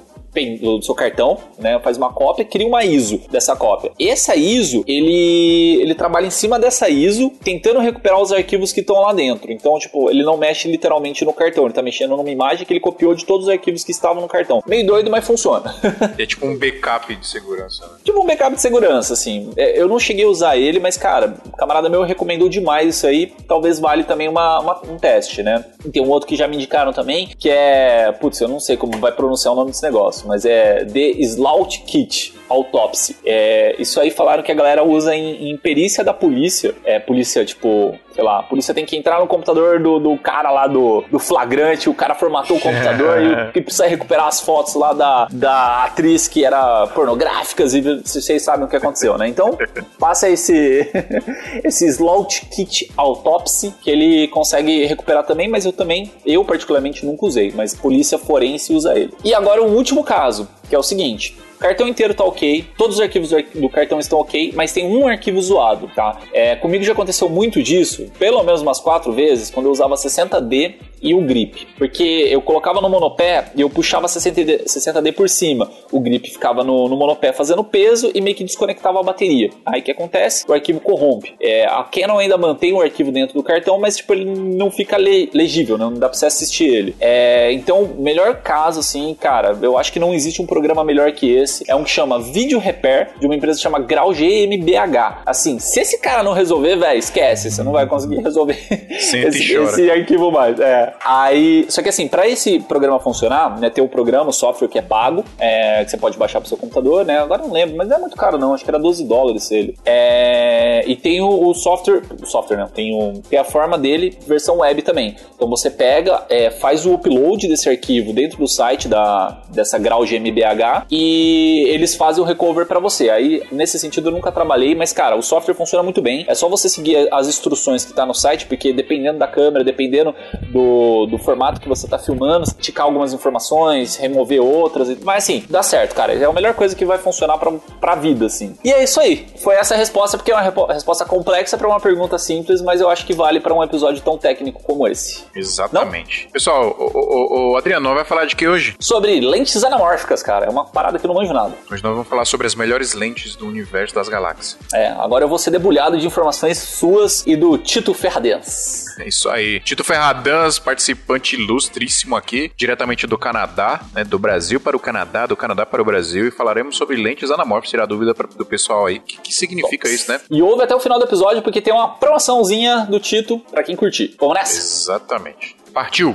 do 0.60 0.82
seu 0.82 0.94
cartão, 0.94 1.38
né? 1.58 1.78
Faz 1.80 1.96
uma 1.96 2.12
cópia, 2.12 2.44
cria 2.44 2.66
uma 2.66 2.84
ISO 2.84 3.20
dessa 3.30 3.54
cópia. 3.54 3.92
Essa 4.00 4.34
ISO, 4.34 4.82
ele 4.86 5.80
ele 5.82 5.94
trabalha 5.94 6.26
em 6.26 6.30
cima 6.30 6.58
dessa 6.58 6.88
ISO, 6.88 7.30
tentando 7.42 7.80
recuperar 7.80 8.20
os 8.20 8.32
arquivos 8.32 8.72
que 8.72 8.80
estão 8.80 9.00
lá 9.00 9.12
dentro. 9.12 9.50
Então, 9.52 9.78
tipo, 9.78 10.08
ele 10.10 10.22
não 10.22 10.36
mexe 10.36 10.70
literalmente 10.70 11.24
no 11.24 11.32
cartão, 11.32 11.64
ele 11.64 11.74
tá 11.74 11.82
mexendo 11.82 12.16
numa 12.16 12.30
imagem 12.30 12.64
que 12.66 12.72
ele 12.72 12.80
copiou 12.80 13.14
de 13.14 13.24
todos 13.26 13.46
os 13.46 13.52
arquivos 13.52 13.84
que 13.84 13.90
estavam 13.90 14.22
no 14.22 14.28
cartão. 14.28 14.62
Meio 14.66 14.86
doido, 14.86 15.10
mas 15.10 15.24
funciona. 15.26 15.74
É 16.18 16.26
tipo 16.26 16.46
um 16.46 16.56
backup 16.58 17.14
de 17.14 17.26
segurança, 17.26 17.84
né? 17.86 17.92
tipo 18.04 18.20
um 18.22 18.26
backup 18.26 18.54
de 18.54 18.60
segurança, 18.60 19.12
assim. 19.14 19.50
É, 19.56 19.80
Eu 19.80 19.88
não 19.88 19.98
cheguei 19.98 20.24
a 20.24 20.28
usar 20.28 20.56
ele, 20.56 20.78
mas, 20.78 20.96
cara, 20.96 21.34
o 21.46 21.56
camarada 21.56 21.88
meu 21.88 22.02
recomendou 22.02 22.48
demais 22.48 22.96
isso 22.96 23.06
aí. 23.06 23.32
Talvez 23.48 23.78
vale 23.78 24.04
também 24.04 24.28
uma, 24.28 24.60
uma- 24.60 24.80
um 24.88 24.96
teste, 24.98 25.42
né? 25.42 25.64
E 25.84 25.90
tem 25.90 26.02
um 26.02 26.08
outro 26.10 26.28
que 26.28 26.36
já 26.36 26.46
me 26.46 26.56
indicaram 26.56 26.92
também, 26.92 27.28
que 27.38 27.48
é. 27.50 28.12
Putz, 28.12 28.40
eu 28.40 28.48
não 28.48 28.60
sei 28.60 28.76
como 28.76 28.98
vai 28.98 29.12
pronunciar 29.12 29.52
o 29.52 29.56
nome 29.56 29.70
desse 29.70 29.82
negócio, 29.82 30.21
mas 30.24 30.44
é 30.44 30.84
The 30.84 31.20
Slout 31.20 31.82
Kit 31.86 32.34
Autopsy. 32.52 33.16
É, 33.24 33.74
isso 33.78 34.00
aí 34.00 34.10
falaram 34.10 34.42
que 34.42 34.52
a 34.52 34.54
galera 34.54 34.84
usa 34.84 35.14
em, 35.14 35.50
em 35.50 35.56
perícia 35.56 36.04
da 36.04 36.12
polícia. 36.12 36.74
É, 36.84 36.98
polícia, 36.98 37.44
tipo, 37.44 37.98
sei 38.14 38.22
lá, 38.22 38.40
a 38.40 38.42
polícia 38.42 38.74
tem 38.74 38.84
que 38.84 38.96
entrar 38.96 39.20
no 39.20 39.26
computador 39.26 39.80
do, 39.80 39.98
do 39.98 40.16
cara 40.18 40.50
lá 40.50 40.66
do, 40.66 41.04
do 41.10 41.18
flagrante, 41.18 41.88
o 41.88 41.94
cara 41.94 42.14
formatou 42.14 42.56
o 42.56 42.60
computador 42.60 43.18
e 43.54 43.60
precisa 43.62 43.86
recuperar 43.86 44.26
as 44.26 44.40
fotos 44.40 44.74
lá 44.74 44.92
da, 44.92 45.28
da 45.30 45.84
atriz 45.84 46.28
que 46.28 46.44
era 46.44 46.86
pornográficas 46.88 47.74
e 47.74 47.80
vocês 47.80 48.42
sabem 48.42 48.66
o 48.66 48.68
que 48.68 48.76
aconteceu, 48.76 49.16
né? 49.16 49.28
Então, 49.28 49.56
passa 49.98 50.28
esse 50.28 50.90
esse 51.64 51.86
Slout 51.86 52.46
Kit 52.46 52.90
Autopsy 52.96 53.74
que 53.82 53.90
ele 53.90 54.28
consegue 54.28 54.84
recuperar 54.84 55.24
também, 55.24 55.48
mas 55.48 55.64
eu 55.64 55.72
também, 55.72 56.10
eu 56.24 56.44
particularmente 56.44 57.04
nunca 57.06 57.26
usei, 57.26 57.52
mas 57.54 57.74
polícia 57.74 58.18
forense 58.18 58.72
usa 58.72 58.94
ele. 58.98 59.12
E 59.24 59.34
agora 59.34 59.62
um 59.62 59.74
último 59.74 60.04
caso, 60.04 60.48
que 60.68 60.74
é 60.74 60.78
o 60.78 60.82
seguinte, 60.82 61.36
cartão 61.62 61.88
inteiro 61.88 62.12
tá 62.12 62.24
ok, 62.24 62.64
todos 62.76 62.96
os 62.96 63.00
arquivos 63.02 63.30
do 63.30 63.36
ar- 63.36 63.44
do 63.54 63.68
cartão 63.68 63.98
estão 63.98 64.18
ok, 64.18 64.52
mas 64.54 64.72
tem 64.72 64.84
um 64.86 65.06
arquivo 65.08 65.40
zoado, 65.40 65.88
tá? 65.94 66.18
É, 66.32 66.56
comigo 66.56 66.84
já 66.84 66.92
aconteceu 66.92 67.28
muito 67.28 67.62
disso, 67.62 68.10
pelo 68.18 68.42
menos 68.42 68.60
umas 68.60 68.80
quatro 68.80 69.12
vezes, 69.12 69.50
quando 69.50 69.66
eu 69.66 69.72
usava 69.72 69.94
60D 69.94 70.74
e 71.00 71.14
o 71.14 71.20
grip. 71.22 71.66
Porque 71.78 72.02
eu 72.30 72.40
colocava 72.42 72.80
no 72.80 72.88
monopé 72.88 73.46
e 73.56 73.60
eu 73.60 73.68
puxava 73.70 74.06
60D, 74.06 74.64
60D 74.66 75.12
por 75.12 75.28
cima. 75.28 75.68
O 75.90 75.98
grip 75.98 76.28
ficava 76.30 76.62
no, 76.62 76.88
no 76.88 76.96
monopé 76.96 77.32
fazendo 77.32 77.64
peso 77.64 78.10
e 78.14 78.20
meio 78.20 78.36
que 78.36 78.44
desconectava 78.44 79.00
a 79.00 79.02
bateria. 79.02 79.50
Aí 79.66 79.80
o 79.80 79.82
que 79.84 79.90
acontece? 79.90 80.44
O 80.48 80.52
arquivo 80.52 80.78
corrompe. 80.80 81.34
É, 81.40 81.64
a 81.66 81.82
Canon 81.84 82.18
ainda 82.18 82.38
mantém 82.38 82.72
o 82.72 82.80
arquivo 82.80 83.10
dentro 83.10 83.34
do 83.34 83.42
cartão, 83.42 83.80
mas 83.80 83.96
tipo, 83.96 84.12
ele 84.12 84.24
não 84.24 84.70
fica 84.70 84.96
le- 84.96 85.28
legível, 85.34 85.76
não 85.76 85.92
dá 85.92 86.08
pra 86.08 86.16
você 86.16 86.26
assistir 86.26 86.66
ele. 86.72 86.94
É, 87.00 87.50
então, 87.52 87.90
melhor 87.98 88.36
caso, 88.42 88.78
assim, 88.80 89.16
cara, 89.18 89.58
eu 89.60 89.76
acho 89.76 89.92
que 89.92 89.98
não 89.98 90.14
existe 90.14 90.40
um 90.40 90.46
programa 90.46 90.84
melhor 90.84 91.10
que 91.12 91.32
esse. 91.34 91.51
É 91.66 91.74
um 91.74 91.84
que 91.84 91.90
chama 91.90 92.18
Video 92.20 92.58
Repair, 92.58 93.10
de 93.18 93.26
uma 93.26 93.34
empresa 93.34 93.58
que 93.58 93.62
chama 93.62 93.78
Grau 93.78 94.12
GmbH. 94.12 95.22
Assim, 95.26 95.58
se 95.58 95.80
esse 95.80 95.98
cara 95.98 96.22
não 96.22 96.32
resolver, 96.32 96.76
velho, 96.76 96.98
esquece, 96.98 97.50
você 97.50 97.62
não 97.62 97.72
vai 97.72 97.86
conseguir 97.86 98.20
resolver 98.20 98.58
esse, 98.90 99.18
esse 99.18 99.90
arquivo 99.90 100.30
mais. 100.30 100.58
É. 100.60 100.94
Aí, 101.04 101.66
só 101.68 101.82
que 101.82 101.88
assim, 101.88 102.08
para 102.08 102.28
esse 102.28 102.60
programa 102.60 102.98
funcionar, 102.98 103.58
né, 103.58 103.70
tem 103.70 103.82
o 103.82 103.88
programa, 103.88 104.30
o 104.30 104.32
software 104.32 104.68
que 104.68 104.78
é 104.78 104.82
pago, 104.82 105.24
é, 105.38 105.84
que 105.84 105.90
você 105.90 105.96
pode 105.96 106.16
baixar 106.18 106.40
pro 106.40 106.48
seu 106.48 106.56
computador, 106.56 107.04
né? 107.04 107.18
Agora 107.18 107.42
não 107.42 107.52
lembro, 107.52 107.76
mas 107.76 107.88
não 107.88 107.96
é 107.96 108.00
muito 108.00 108.16
caro 108.16 108.38
não, 108.38 108.54
acho 108.54 108.64
que 108.64 108.70
era 108.70 108.78
12 108.78 109.04
dólares 109.04 109.50
ele. 109.50 109.76
É, 109.84 110.84
e 110.86 110.96
tem 110.96 111.20
o, 111.20 111.48
o 111.48 111.54
software, 111.54 112.02
o 112.20 112.26
software 112.26 112.56
não, 112.56 112.68
tem, 112.68 112.94
o, 112.94 113.20
tem 113.28 113.38
a 113.38 113.44
forma 113.44 113.78
dele, 113.78 114.16
versão 114.26 114.58
web 114.58 114.82
também. 114.82 115.16
Então 115.34 115.48
você 115.48 115.70
pega, 115.70 116.24
é, 116.28 116.50
faz 116.50 116.86
o 116.86 116.94
upload 116.94 117.48
desse 117.48 117.68
arquivo 117.68 118.12
dentro 118.12 118.38
do 118.38 118.48
site 118.48 118.88
da, 118.88 119.42
dessa 119.50 119.78
Grau 119.78 120.04
GmbH 120.04 120.86
e 120.90 121.41
eles 121.68 121.94
fazem 121.94 122.22
o 122.22 122.26
recover 122.26 122.66
para 122.66 122.78
você. 122.80 123.10
Aí, 123.10 123.42
nesse 123.50 123.78
sentido, 123.78 124.08
eu 124.08 124.12
nunca 124.12 124.30
trabalhei, 124.32 124.74
mas 124.74 124.92
cara, 124.92 125.16
o 125.16 125.22
software 125.22 125.54
funciona 125.54 125.82
muito 125.82 126.00
bem. 126.02 126.24
É 126.28 126.34
só 126.34 126.48
você 126.48 126.68
seguir 126.68 127.08
as 127.12 127.26
instruções 127.28 127.84
que 127.84 127.92
tá 127.92 128.04
no 128.06 128.14
site, 128.14 128.46
porque 128.46 128.72
dependendo 128.72 129.18
da 129.18 129.26
câmera, 129.26 129.64
dependendo 129.64 130.14
do, 130.50 131.06
do 131.06 131.18
formato 131.18 131.60
que 131.60 131.68
você 131.68 131.86
tá 131.88 131.98
filmando, 131.98 132.46
ticar 132.58 132.86
algumas 132.86 133.12
informações, 133.12 133.96
remover 133.96 134.42
outras. 134.42 134.88
e- 134.88 134.98
Mas 135.02 135.24
assim, 135.24 135.44
dá 135.48 135.62
certo, 135.62 135.94
cara. 135.94 136.12
É 136.12 136.24
a 136.24 136.32
melhor 136.32 136.54
coisa 136.54 136.74
que 136.76 136.84
vai 136.84 136.98
funcionar 136.98 137.38
pra, 137.38 137.52
pra 137.80 137.94
vida, 137.94 138.26
assim. 138.26 138.56
E 138.64 138.70
é 138.72 138.82
isso 138.82 139.00
aí. 139.00 139.26
Foi 139.42 139.54
essa 139.54 139.74
a 139.74 139.76
resposta, 139.76 140.16
porque 140.16 140.30
é 140.32 140.34
uma 140.36 140.72
resposta 140.72 141.04
complexa 141.04 141.56
pra 141.56 141.68
uma 141.68 141.80
pergunta 141.80 142.18
simples, 142.18 142.60
mas 142.62 142.80
eu 142.80 142.88
acho 142.88 143.06
que 143.06 143.12
vale 143.12 143.40
pra 143.40 143.54
um 143.54 143.62
episódio 143.62 144.02
tão 144.02 144.16
técnico 144.18 144.62
como 144.62 144.86
esse. 144.86 145.24
Exatamente. 145.34 146.28
Pessoal, 146.32 146.74
o, 146.78 146.98
o, 146.98 147.52
o 147.52 147.56
Adriano 147.56 147.94
vai 147.94 148.04
falar 148.04 148.24
de 148.24 148.34
que 148.36 148.46
hoje? 148.46 148.74
Sobre 148.78 149.20
lentes 149.20 149.62
anamórficas, 149.64 150.22
cara. 150.22 150.46
É 150.46 150.48
uma 150.50 150.64
parada 150.64 150.98
que 150.98 151.06
eu 151.06 151.08
não 151.08 151.14
manjo 151.14 151.31
Hoje 151.40 151.82
nós 151.82 151.92
vamos 151.92 152.08
falar 152.08 152.24
sobre 152.24 152.46
as 152.46 152.54
melhores 152.54 152.92
lentes 152.92 153.34
do 153.34 153.46
universo 153.46 153.94
das 153.94 154.08
galáxias. 154.08 154.58
É, 154.72 154.88
agora 154.88 155.24
eu 155.24 155.28
vou 155.28 155.38
ser 155.38 155.50
debulhado 155.50 155.98
de 155.98 156.06
informações 156.06 156.58
suas 156.58 157.24
e 157.26 157.34
do 157.34 157.56
Tito 157.56 157.94
Ferradens. 157.94 158.84
É 158.98 159.08
isso 159.08 159.28
aí. 159.28 159.60
Tito 159.60 159.82
Ferradans, 159.82 160.58
participante 160.58 161.36
ilustríssimo 161.36 162.16
aqui, 162.16 162.52
diretamente 162.56 163.06
do 163.06 163.16
Canadá, 163.16 163.80
né? 163.94 164.04
Do 164.04 164.18
Brasil 164.18 164.60
para 164.60 164.76
o 164.76 164.80
Canadá, 164.80 165.26
do 165.26 165.36
Canadá 165.36 165.64
para 165.64 165.80
o 165.80 165.84
Brasil, 165.84 166.28
e 166.28 166.30
falaremos 166.30 166.76
sobre 166.76 166.96
lentes 166.96 167.30
anamórficas, 167.30 167.70
tirar 167.70 167.86
dúvida 167.86 168.14
pra, 168.14 168.28
do 168.28 168.44
pessoal 168.44 168.86
aí. 168.86 168.98
O 168.98 169.00
que, 169.00 169.18
que 169.18 169.34
significa 169.34 169.88
isso, 169.88 170.10
né? 170.10 170.20
E 170.30 170.42
ouve 170.42 170.62
até 170.62 170.74
o 170.74 170.80
final 170.80 170.98
do 170.98 171.04
episódio 171.04 171.42
porque 171.42 171.60
tem 171.60 171.72
uma 171.72 171.88
promoçãozinha 171.88 172.86
do 172.90 173.00
Tito 173.00 173.38
pra 173.50 173.62
quem 173.62 173.74
curtir. 173.74 174.14
Vamos 174.18 174.34
nessa? 174.34 174.58
Exatamente. 174.58 175.56
Partiu! 175.72 176.14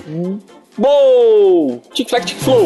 Bow! 0.77 1.81
Tic 1.93 2.07
Flac 2.07 2.25
Tic 2.25 2.38
Flow! 2.38 2.63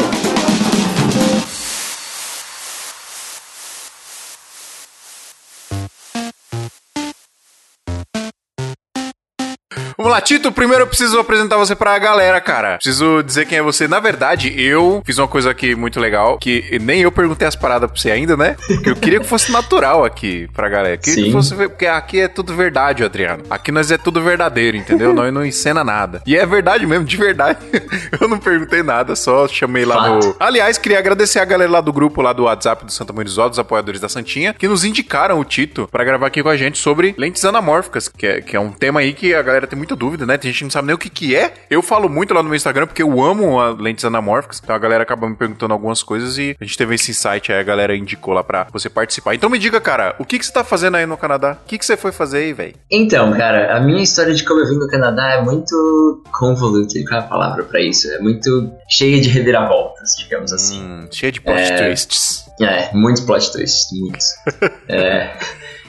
Vamos 10.02 10.14
lá, 10.14 10.20
Tito. 10.20 10.52
Primeiro 10.52 10.82
eu 10.82 10.88
preciso 10.88 11.20
apresentar 11.20 11.58
você 11.58 11.76
pra 11.76 11.96
galera, 12.00 12.42
cara. 12.42 12.78
Preciso 12.78 13.22
dizer 13.22 13.46
quem 13.46 13.60
é 13.60 13.62
você. 13.62 13.88
Na 13.88 14.00
verdade, 14.00 14.52
eu 14.60 15.04
fiz 15.06 15.20
uma 15.20 15.28
coisa 15.28 15.52
aqui 15.52 15.76
muito 15.76 16.00
legal, 16.00 16.40
que 16.40 16.80
nem 16.82 17.02
eu 17.02 17.12
perguntei 17.12 17.48
as 17.48 17.56
paradas 17.56 17.88
pra 17.88 18.02
você 18.02 18.10
ainda, 18.10 18.36
né? 18.36 18.58
Porque 18.66 18.90
eu 18.90 18.96
queria 18.96 19.20
que 19.20 19.28
fosse 19.28 19.52
natural 19.52 20.04
aqui 20.04 20.50
pra 20.56 20.68
galera. 20.68 20.98
Queria 20.98 21.26
que 21.26 21.30
Sim. 21.30 21.32
fosse, 21.32 21.54
porque 21.54 21.86
aqui 21.86 22.20
é 22.20 22.28
tudo 22.28 22.56
verdade, 22.56 23.04
Adriano. 23.04 23.44
Aqui 23.48 23.72
nós 23.72 23.92
é 23.92 23.98
tudo 23.98 24.20
verdadeiro, 24.24 24.76
entendeu? 24.76 25.14
nós 25.14 25.32
não 25.32 25.46
encena 25.46 25.84
nada. 25.84 26.24
E 26.26 26.36
é 26.36 26.48
verdade 26.48 26.88
mesmo, 26.88 27.06
de 27.06 27.18
verdade. 27.18 27.60
eu 28.20 28.28
não 28.28 28.40
perguntei 28.40 28.82
nada, 28.82 29.16
só 29.16 29.48
chamei 29.48 29.86
lá 29.86 29.98
Fato. 29.98 30.28
no... 30.30 30.36
Aliás, 30.40 30.80
queria 30.80 30.98
agradecer 30.98 31.38
a 31.38 31.46
galera 31.46 31.70
lá 31.70 31.82
do 31.82 31.94
grupo, 31.94 32.24
lá 32.24 32.34
do 32.34 32.46
WhatsApp 32.46 32.86
do 32.86 32.92
Santa 32.92 33.14
Mãe 33.14 33.24
dos 33.24 33.38
apoiadores 33.38 34.02
da 34.02 34.10
Santinha, 34.10 34.52
que 34.52 34.68
nos 34.68 34.84
indicaram 34.84 35.40
o 35.40 35.46
Tito 35.46 35.88
pra 35.92 36.04
gravar 36.04 36.26
aqui 36.26 36.42
com 36.42 36.50
a 36.50 36.58
gente 36.58 36.80
sobre 36.80 37.14
lentes 37.20 37.46
anamórficas, 37.46 38.08
que 38.08 38.26
é, 38.26 38.42
que 38.42 38.56
é 38.56 38.60
um 38.60 38.72
tema 38.72 39.02
aí 39.02 39.14
que 39.14 39.36
a 39.36 39.44
galera 39.44 39.68
tem 39.68 39.78
muita 39.92 39.96
dúvida, 39.96 40.26
né? 40.26 40.38
Tem 40.38 40.52
gente 40.52 40.60
que 40.60 40.64
não 40.66 40.72
sabe 40.72 40.88
nem 40.88 40.96
o 40.96 40.98
que 40.98 41.10
que 41.10 41.36
é. 41.36 41.54
Eu 41.70 41.82
falo 41.82 42.08
muito 42.10 42.34
lá 42.34 42.42
no 42.42 42.50
meu 42.50 42.56
Instagram 42.56 42.88
porque 42.88 43.04
eu 43.04 43.22
amo 43.22 43.60
lentes 43.74 44.06
anamórficas, 44.06 44.60
então 44.64 44.76
a 44.76 44.80
galera 44.80 45.04
acaba 45.04 45.30
me 45.30 45.36
perguntando 45.36 45.74
algumas 45.74 46.02
coisas 46.02 46.38
e 46.38 46.56
a 46.60 46.64
gente 46.64 46.78
teve 46.78 46.96
esse 46.96 47.12
insight 47.12 47.52
aí, 47.52 47.60
a 47.60 47.64
galera 47.64 47.96
indicou 47.96 48.34
lá 48.34 48.44
pra 48.44 48.68
você 48.72 48.90
participar. 48.90 49.36
Então 49.36 49.50
me 49.50 49.60
diga, 49.60 49.80
cara, 49.82 50.16
o 50.20 50.26
que 50.26 50.40
que 50.40 50.46
você 50.46 50.52
tá 50.52 50.64
fazendo 50.64 50.96
aí 50.98 51.06
no 51.06 51.18
Canadá? 51.18 51.58
O 51.64 51.68
que 51.68 51.78
que 51.78 51.86
você 51.86 51.98
foi 51.98 52.12
fazer 52.12 52.40
aí, 52.40 52.54
velho? 52.54 52.76
Então, 52.90 53.32
cara, 53.34 53.76
a 53.76 53.80
minha 53.80 54.02
história 54.02 54.34
de 54.34 54.44
como 54.44 54.60
eu 54.62 54.68
vim 54.68 54.76
no 54.78 54.88
Canadá 54.88 55.34
é 55.34 55.42
muito 55.42 56.24
convoluted, 56.32 57.06
qual 57.08 57.22
é 57.22 57.24
a 57.24 57.28
palavra 57.28 57.64
pra 57.64 57.82
isso? 57.82 58.10
É 58.12 58.20
muito 58.20 58.72
cheia 58.90 59.20
de 59.20 59.30
reviravoltas, 59.30 60.12
digamos 60.18 60.54
assim. 60.54 60.82
Hum, 60.82 61.08
cheio 61.12 61.32
de 61.32 61.42
plot 61.42 61.60
É. 61.60 61.78
twists. 61.88 62.46
É, 62.62 62.94
muitos 62.94 63.24
plot 63.24 63.52
twists, 63.52 63.88
muitos. 64.00 64.26
É, 64.88 65.32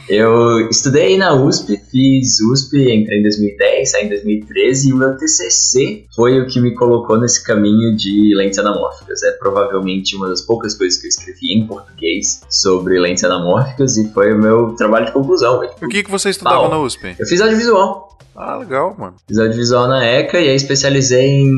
eu 0.09 0.69
estudei 0.69 1.17
na 1.17 1.35
USP, 1.35 1.81
fiz 1.91 2.41
USP, 2.41 2.77
entrei 2.93 3.21
em 3.21 3.23
2010, 3.23 3.91
saí 3.91 4.07
em 4.07 4.09
2013 4.09 4.89
e 4.89 4.93
o 4.93 4.97
meu 4.97 5.17
TCC 5.17 6.07
foi 6.15 6.41
o 6.41 6.47
que 6.47 6.61
me 6.61 6.75
colocou 6.75 7.21
nesse 7.21 7.43
caminho 7.45 7.97
de 7.97 8.35
lentes 8.35 8.59
anamórficas. 8.59 9.23
É 9.23 9.33
provavelmente 9.33 10.17
uma 10.17 10.29
das 10.29 10.43
poucas 10.43 10.75
coisas 10.75 11.01
que 11.01 11.07
eu 11.07 11.09
escrevi 11.09 11.53
em 11.53 11.67
português 11.67 12.43
sobre 12.51 12.99
lentes 12.99 13.25
anamórficas 13.25 13.97
e 13.97 14.13
foi 14.13 14.33
o 14.33 14.39
meu 14.39 14.75
trabalho 14.77 15.07
de 15.07 15.13
conclusão. 15.13 15.63
O 15.81 15.89
que 15.89 16.03
que 16.03 16.11
você 16.11 16.31
estudava 16.31 16.63
Mal. 16.63 16.71
na 16.71 16.79
USP? 16.79 17.17
Eu 17.19 17.27
fiz 17.27 17.41
audiovisual. 17.41 18.13
Ah, 18.35 18.57
legal, 18.57 18.95
mano. 18.99 19.15
Fiz 19.29 19.39
audiovisual 19.39 19.89
na 19.89 20.05
ECA 20.05 20.41
e 20.41 20.49
aí 20.49 20.55
especializei 20.57 21.27
em 21.27 21.53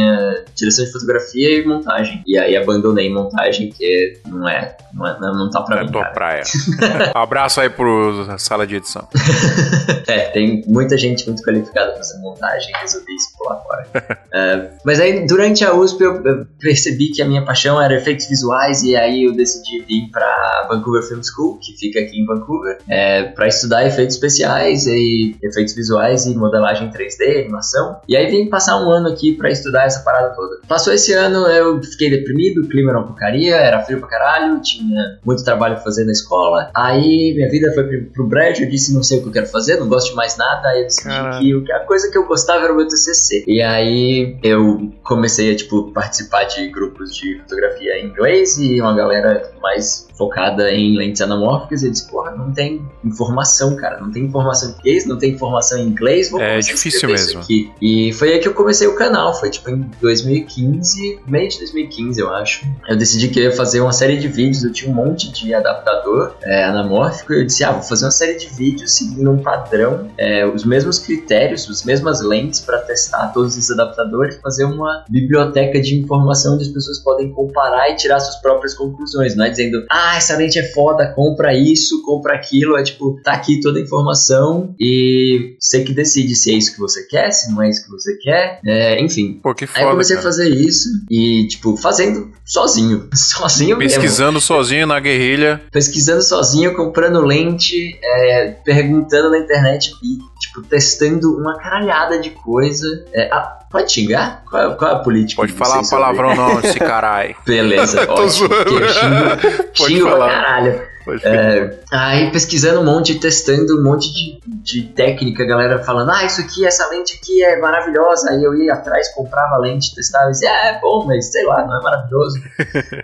eh, 0.00 0.44
direção 0.54 0.84
de 0.84 0.92
fotografia 0.92 1.58
e 1.60 1.64
montagem. 1.66 2.22
E 2.26 2.36
aí 2.38 2.56
abandonei 2.56 3.12
montagem, 3.12 3.70
que 3.70 4.18
não 4.26 4.48
é, 4.48 4.76
não, 4.92 5.06
é, 5.06 5.18
não, 5.20 5.50
tá 5.50 5.62
pra 5.62 5.80
É 5.80 5.84
mim, 5.84 5.92
tua 5.92 6.02
cara. 6.02 6.14
praia. 6.14 6.42
Abraço 7.14 7.60
aí 7.60 7.70
pro 7.70 8.26
sala 8.38 8.66
de 8.66 8.76
edição. 8.76 9.06
É, 10.08 10.28
tem 10.28 10.62
muita 10.68 10.96
gente 10.96 11.26
muito 11.26 11.42
qualificada 11.42 11.88
pra 11.90 11.98
fazer 11.98 12.18
montagem 12.20 12.72
resolvi 12.80 13.12
isso 13.14 13.36
pular 13.36 13.56
fora. 13.62 13.86
É, 14.32 14.70
mas 14.84 15.00
aí, 15.00 15.26
durante 15.26 15.64
a 15.64 15.72
USP, 15.72 16.02
eu, 16.02 16.22
eu 16.22 16.46
percebi 16.60 17.10
que 17.10 17.22
a 17.22 17.24
minha 17.24 17.42
paixão 17.42 17.80
era 17.80 17.94
efeitos 17.94 18.26
visuais 18.28 18.82
e 18.82 18.94
aí 18.94 19.24
eu 19.24 19.32
decidi 19.32 19.80
vir 19.88 20.10
pra 20.10 20.66
Vancouver 20.68 21.02
Film 21.02 21.22
School, 21.22 21.58
que 21.58 21.72
fica 21.72 22.00
aqui 22.00 22.20
em 22.20 22.26
Vancouver, 22.26 22.76
é, 22.86 23.22
pra 23.22 23.46
estudar 23.48 23.86
efeitos 23.86 24.16
especiais 24.16 24.86
e 24.86 25.34
efeitos 25.42 25.74
visuais 25.74 26.25
e 26.26 26.34
modelagem 26.34 26.90
3D, 26.90 27.44
animação. 27.44 28.00
E 28.08 28.16
aí 28.16 28.30
vim 28.30 28.48
passar 28.48 28.76
um 28.82 28.90
ano 28.90 29.08
aqui 29.08 29.32
pra 29.32 29.50
estudar 29.50 29.84
essa 29.84 30.00
parada 30.00 30.34
toda. 30.34 30.60
Passou 30.68 30.92
esse 30.92 31.12
ano, 31.12 31.46
eu 31.46 31.82
fiquei 31.82 32.10
deprimido, 32.10 32.62
o 32.62 32.68
clima 32.68 32.90
era 32.90 32.98
uma 32.98 33.06
porcaria, 33.06 33.56
era 33.56 33.82
frio 33.82 33.98
pra 34.00 34.08
caralho, 34.08 34.60
tinha 34.60 35.18
muito 35.24 35.44
trabalho 35.44 35.74
pra 35.74 35.84
fazer 35.84 36.04
na 36.04 36.12
escola. 36.12 36.70
Aí 36.74 37.34
minha 37.34 37.48
vida 37.48 37.72
foi 37.72 37.84
pro, 37.84 38.04
pro 38.12 38.26
brejo, 38.26 38.64
eu 38.64 38.70
disse 38.70 38.94
não 38.94 39.02
sei 39.02 39.18
o 39.18 39.22
que 39.22 39.28
eu 39.28 39.32
quero 39.32 39.46
fazer, 39.46 39.78
não 39.78 39.88
gosto 39.88 40.10
de 40.10 40.16
mais 40.16 40.36
nada. 40.36 40.68
Aí 40.68 40.80
eu 40.80 40.84
decidi 40.84 41.64
que 41.64 41.72
a 41.72 41.80
coisa 41.80 42.10
que 42.10 42.18
eu 42.18 42.26
gostava 42.26 42.64
era 42.64 42.72
o 42.72 42.76
meu 42.76 42.86
TCC. 42.86 43.44
E 43.46 43.62
aí 43.62 44.38
eu 44.42 44.90
comecei 45.02 45.52
a 45.52 45.56
tipo 45.56 45.90
participar 45.92 46.44
de 46.44 46.68
grupos 46.68 47.14
de 47.14 47.38
fotografia 47.40 47.98
em 47.98 48.06
inglês 48.06 48.58
e 48.58 48.80
uma 48.80 48.94
galera 48.94 49.50
mais 49.60 50.06
focada 50.16 50.70
em 50.72 50.96
lentes 50.96 51.20
anamórficas. 51.20 51.82
E 51.82 51.86
eu 51.86 51.90
disse, 51.92 52.08
porra, 52.10 52.32
não 52.32 52.52
tem 52.52 52.82
informação, 53.04 53.76
cara, 53.76 54.00
não 54.00 54.10
tem 54.10 54.24
informação 54.24 54.68
em 54.68 54.72
português, 54.72 55.06
não 55.06 55.18
tem 55.18 55.32
informação 55.32 55.78
em 55.78 55.86
inglês. 55.88 56.05
Vou 56.30 56.40
É 56.40 56.58
difícil 56.58 57.08
mesmo. 57.08 57.40
aqui. 57.40 57.70
E 57.80 58.12
foi 58.12 58.32
aí 58.32 58.38
que 58.38 58.48
eu 58.48 58.54
comecei 58.54 58.86
o 58.86 58.94
canal, 58.94 59.34
foi 59.38 59.50
tipo 59.50 59.70
em 59.70 59.90
2015, 60.00 61.20
meio 61.26 61.48
de 61.48 61.58
2015 61.58 62.20
eu 62.20 62.32
acho. 62.32 62.66
Eu 62.88 62.96
decidi 62.96 63.28
que 63.28 63.40
eu 63.40 63.44
ia 63.44 63.52
fazer 63.52 63.80
uma 63.80 63.92
série 63.92 64.16
de 64.16 64.28
vídeos, 64.28 64.64
eu 64.64 64.72
tinha 64.72 64.90
um 64.90 64.94
monte 64.94 65.30
de 65.32 65.52
adaptador 65.54 66.34
é, 66.42 66.64
anamórfico, 66.64 67.32
e 67.32 67.40
eu 67.40 67.46
disse, 67.46 67.64
ah, 67.64 67.72
vou 67.72 67.82
fazer 67.82 68.04
uma 68.04 68.10
série 68.10 68.34
de 68.34 68.48
vídeos 68.48 68.92
seguindo 68.92 69.30
um 69.30 69.38
padrão, 69.38 70.08
é, 70.16 70.46
os 70.46 70.64
mesmos 70.64 70.98
critérios, 70.98 71.68
as 71.68 71.84
mesmas 71.84 72.20
lentes 72.20 72.60
para 72.60 72.78
testar 72.78 73.28
todos 73.32 73.56
esses 73.56 73.70
adaptadores, 73.70 74.38
fazer 74.42 74.64
uma 74.64 75.04
biblioteca 75.08 75.80
de 75.80 75.96
informação 75.96 76.54
onde 76.54 76.64
as 76.64 76.70
pessoas 76.70 76.98
podem 76.98 77.30
comparar 77.32 77.90
e 77.90 77.96
tirar 77.96 78.20
suas 78.20 78.36
próprias 78.36 78.74
conclusões, 78.74 79.34
não 79.34 79.44
é 79.44 79.50
dizendo, 79.50 79.84
ah, 79.90 80.16
essa 80.16 80.36
lente 80.36 80.58
é 80.58 80.64
foda, 80.72 81.12
compra 81.14 81.54
isso, 81.54 82.02
compra 82.02 82.34
aquilo, 82.34 82.76
é 82.76 82.82
tipo, 82.82 83.20
tá 83.22 83.32
aqui 83.32 83.60
toda 83.60 83.78
a 83.78 83.82
informação 83.82 84.74
e 84.78 85.56
você 85.58 85.82
que 85.82 85.92
decide 85.96 86.36
se 86.36 86.52
é 86.52 86.54
isso 86.54 86.72
que 86.74 86.78
você 86.78 87.02
quer, 87.04 87.30
se 87.32 87.50
não 87.50 87.62
é 87.62 87.68
isso 87.70 87.84
que 87.84 87.90
você 87.90 88.14
quer, 88.18 88.60
é, 88.64 89.00
enfim. 89.02 89.40
Pô, 89.42 89.52
que 89.54 89.64
Aí 89.64 89.70
eu 89.70 89.74
foda, 89.74 89.90
comecei 89.90 90.14
a 90.16 90.18
cara. 90.20 90.30
fazer 90.30 90.48
isso 90.50 90.88
e, 91.10 91.48
tipo, 91.48 91.76
fazendo 91.76 92.30
sozinho. 92.44 93.08
Sozinho 93.16 93.76
mesmo. 93.76 93.98
Pesquisando 94.00 94.40
sozinho 94.40 94.86
na 94.86 95.00
guerrilha. 95.00 95.60
Pesquisando 95.72 96.22
sozinho, 96.22 96.74
comprando 96.76 97.20
lente, 97.24 97.98
é, 98.02 98.54
perguntando 98.64 99.30
na 99.30 99.38
internet 99.38 99.90
e, 100.02 100.18
tipo, 100.40 100.62
testando 100.62 101.36
uma 101.36 101.58
caralhada 101.58 102.18
de 102.20 102.30
coisa. 102.30 103.04
É, 103.12 103.28
ah, 103.32 103.58
pode 103.70 103.90
xingar? 103.92 104.42
Qual, 104.48 104.72
é- 104.72 104.74
qual 104.74 104.90
é 104.90 104.94
a 104.94 104.98
política? 104.98 105.42
Pode 105.42 105.52
de 105.52 105.58
falar 105.58 105.82
palavrão 105.88 106.34
não, 106.36 106.60
esse 106.60 106.78
caralho. 106.78 107.34
Beleza, 107.46 108.02
ótimo. 108.10 108.30
zoando. 108.30 109.74
xingo, 109.74 110.06
pra 110.08 110.18
caralho. 110.28 110.95
É, 111.22 111.78
aí 111.92 112.30
pesquisando 112.30 112.80
um 112.80 112.84
monte, 112.84 113.18
testando 113.18 113.78
um 113.78 113.82
monte 113.82 114.12
de, 114.12 114.40
de 114.46 114.82
técnica, 114.88 115.42
a 115.42 115.46
galera 115.46 115.78
falando, 115.78 116.10
ah, 116.10 116.24
isso 116.24 116.40
aqui, 116.40 116.66
essa 116.66 116.88
lente 116.88 117.16
aqui 117.16 117.44
é 117.44 117.58
maravilhosa. 117.58 118.30
Aí 118.30 118.42
eu 118.42 118.54
ia 118.54 118.74
atrás, 118.74 119.12
comprava 119.14 119.54
a 119.54 119.58
lente, 119.58 119.94
testava 119.94 120.28
e 120.28 120.32
dizia, 120.32 120.50
ah, 120.50 120.66
é 120.68 120.80
bom, 120.80 121.04
mas 121.06 121.30
sei 121.30 121.44
lá, 121.44 121.64
não 121.66 121.78
é 121.78 121.82
maravilhoso. 121.82 122.38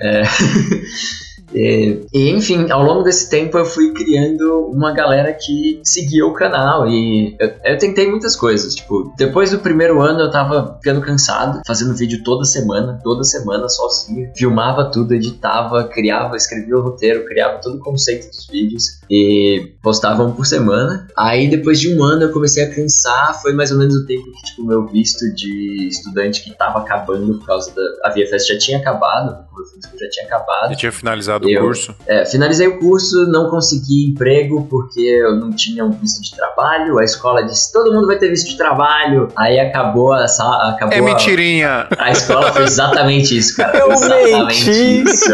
É, 0.00 0.22
é, 1.54 1.98
e 2.12 2.30
enfim, 2.30 2.70
ao 2.70 2.82
longo 2.82 3.02
desse 3.02 3.28
tempo 3.28 3.56
eu 3.58 3.64
fui 3.64 3.92
criando 3.92 4.66
uma 4.66 4.92
galera 4.92 5.32
que 5.32 5.80
seguia 5.84 6.26
o 6.26 6.32
canal 6.32 6.88
e 6.88 7.36
eu, 7.38 7.52
eu 7.64 7.78
tentei 7.78 8.08
muitas 8.08 8.34
coisas. 8.34 8.74
Tipo, 8.74 9.12
depois 9.16 9.50
do 9.50 9.58
primeiro 9.58 10.00
ano 10.00 10.20
eu 10.20 10.30
tava 10.30 10.78
ficando 10.82 11.00
cansado, 11.00 11.60
fazendo 11.66 11.94
vídeo 11.94 12.22
toda 12.24 12.44
semana, 12.44 12.98
toda 13.02 13.24
semana 13.24 13.68
sozinho, 13.68 14.30
filmava 14.34 14.90
tudo, 14.90 15.14
editava, 15.14 15.84
criava, 15.84 16.36
escrevia 16.36 16.76
o 16.76 16.82
roteiro, 16.82 17.24
criava 17.26 17.58
todo 17.58 17.76
o 17.76 17.80
conceito 17.80 18.28
dos 18.28 18.46
vídeos 18.46 19.00
e 19.10 19.72
postava 19.82 20.24
um 20.24 20.32
por 20.32 20.46
semana. 20.46 21.06
Aí 21.16 21.48
depois 21.48 21.78
de 21.78 21.94
um 21.94 22.02
ano 22.02 22.22
eu 22.22 22.32
comecei 22.32 22.64
a 22.64 22.74
cansar, 22.74 23.40
foi 23.40 23.52
mais 23.52 23.70
ou 23.70 23.78
menos 23.78 23.94
o 23.94 24.06
tempo 24.06 24.30
que 24.32 24.42
tipo 24.42 24.64
meu 24.64 24.86
visto 24.86 25.32
de 25.34 25.88
estudante 25.88 26.42
que 26.42 26.56
tava 26.56 26.80
acabando 26.80 27.38
por 27.38 27.46
causa 27.46 27.72
da 27.74 27.82
a 28.04 28.10
VFS 28.10 28.46
já 28.46 28.58
tinha 28.58 28.78
acabado, 28.78 29.44
o 29.52 29.54
curso 29.54 29.74
já 30.00 30.08
tinha 30.10 30.26
acabado. 30.26 30.70
Já 30.70 30.76
tinha 30.76 30.92
finalizado 30.92 31.46
o 31.46 31.50
Eu- 31.50 31.62
curso. 31.62 31.94
É, 32.06 32.24
finalizei 32.24 32.66
o 32.68 32.78
curso, 32.78 33.26
não 33.30 33.50
consegui 33.50 34.10
emprego 34.10 34.66
porque 34.70 35.00
eu 35.00 35.36
não 35.36 35.50
tinha 35.52 35.84
um 35.84 35.90
visto 35.90 36.22
de 36.22 36.34
trabalho. 36.34 36.98
A 36.98 37.04
escola 37.04 37.42
disse: 37.42 37.72
todo 37.72 37.92
mundo 37.92 38.06
vai 38.06 38.18
ter 38.18 38.28
visto 38.28 38.48
de 38.48 38.56
trabalho. 38.56 39.28
Aí 39.36 39.58
acabou 39.60 40.12
a 40.12 40.24
acabou 40.24 40.94
É 40.94 40.98
a- 40.98 41.02
mentirinha. 41.02 41.86
A, 41.98 42.10
escola 42.10 42.52
fez 42.52 42.72
exatamente 42.72 43.36
isso, 43.36 43.56
cara. 43.56 43.76
Eu 43.82 43.92
exatamente 43.92 44.66
menti. 44.70 45.02
isso. 45.10 45.26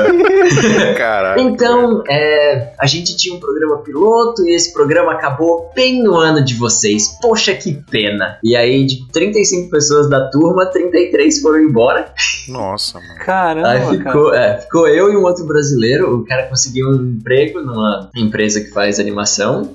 Caralho. 0.97 1.41
Então, 1.41 2.03
é, 2.09 2.73
a 2.79 2.87
gente 2.87 3.17
tinha 3.17 3.35
um 3.35 3.41
programa 3.41 3.79
piloto 3.83 4.47
e 4.47 4.55
esse 4.55 4.73
programa 4.73 5.13
acabou 5.13 5.71
bem 5.75 6.03
no 6.03 6.15
ano 6.17 6.45
de 6.45 6.55
vocês. 6.55 7.19
Poxa, 7.21 7.55
que 7.55 7.73
pena. 7.91 8.39
E 8.43 8.57
aí, 8.57 8.85
de 8.85 9.07
35 9.13 9.71
pessoas 9.71 10.09
da 10.09 10.29
turma, 10.31 10.67
33 10.67 11.41
foram 11.41 11.61
embora. 11.61 12.13
Nossa, 12.49 12.99
mano. 13.01 13.15
Caramba, 13.25 13.69
Aí 13.69 13.81
ficou 13.99 14.08
Ficou, 14.13 14.35
é, 14.35 14.59
ficou 14.59 14.89
eu 14.89 15.13
e 15.13 15.17
um 15.17 15.23
outro 15.23 15.47
brasileiro. 15.47 16.17
O 16.17 16.25
cara 16.25 16.45
conseguiu 16.45 16.89
um 16.89 17.11
emprego 17.11 17.61
numa 17.61 18.11
empresa 18.17 18.61
que 18.61 18.71
faz 18.71 18.99
animação. 18.99 19.75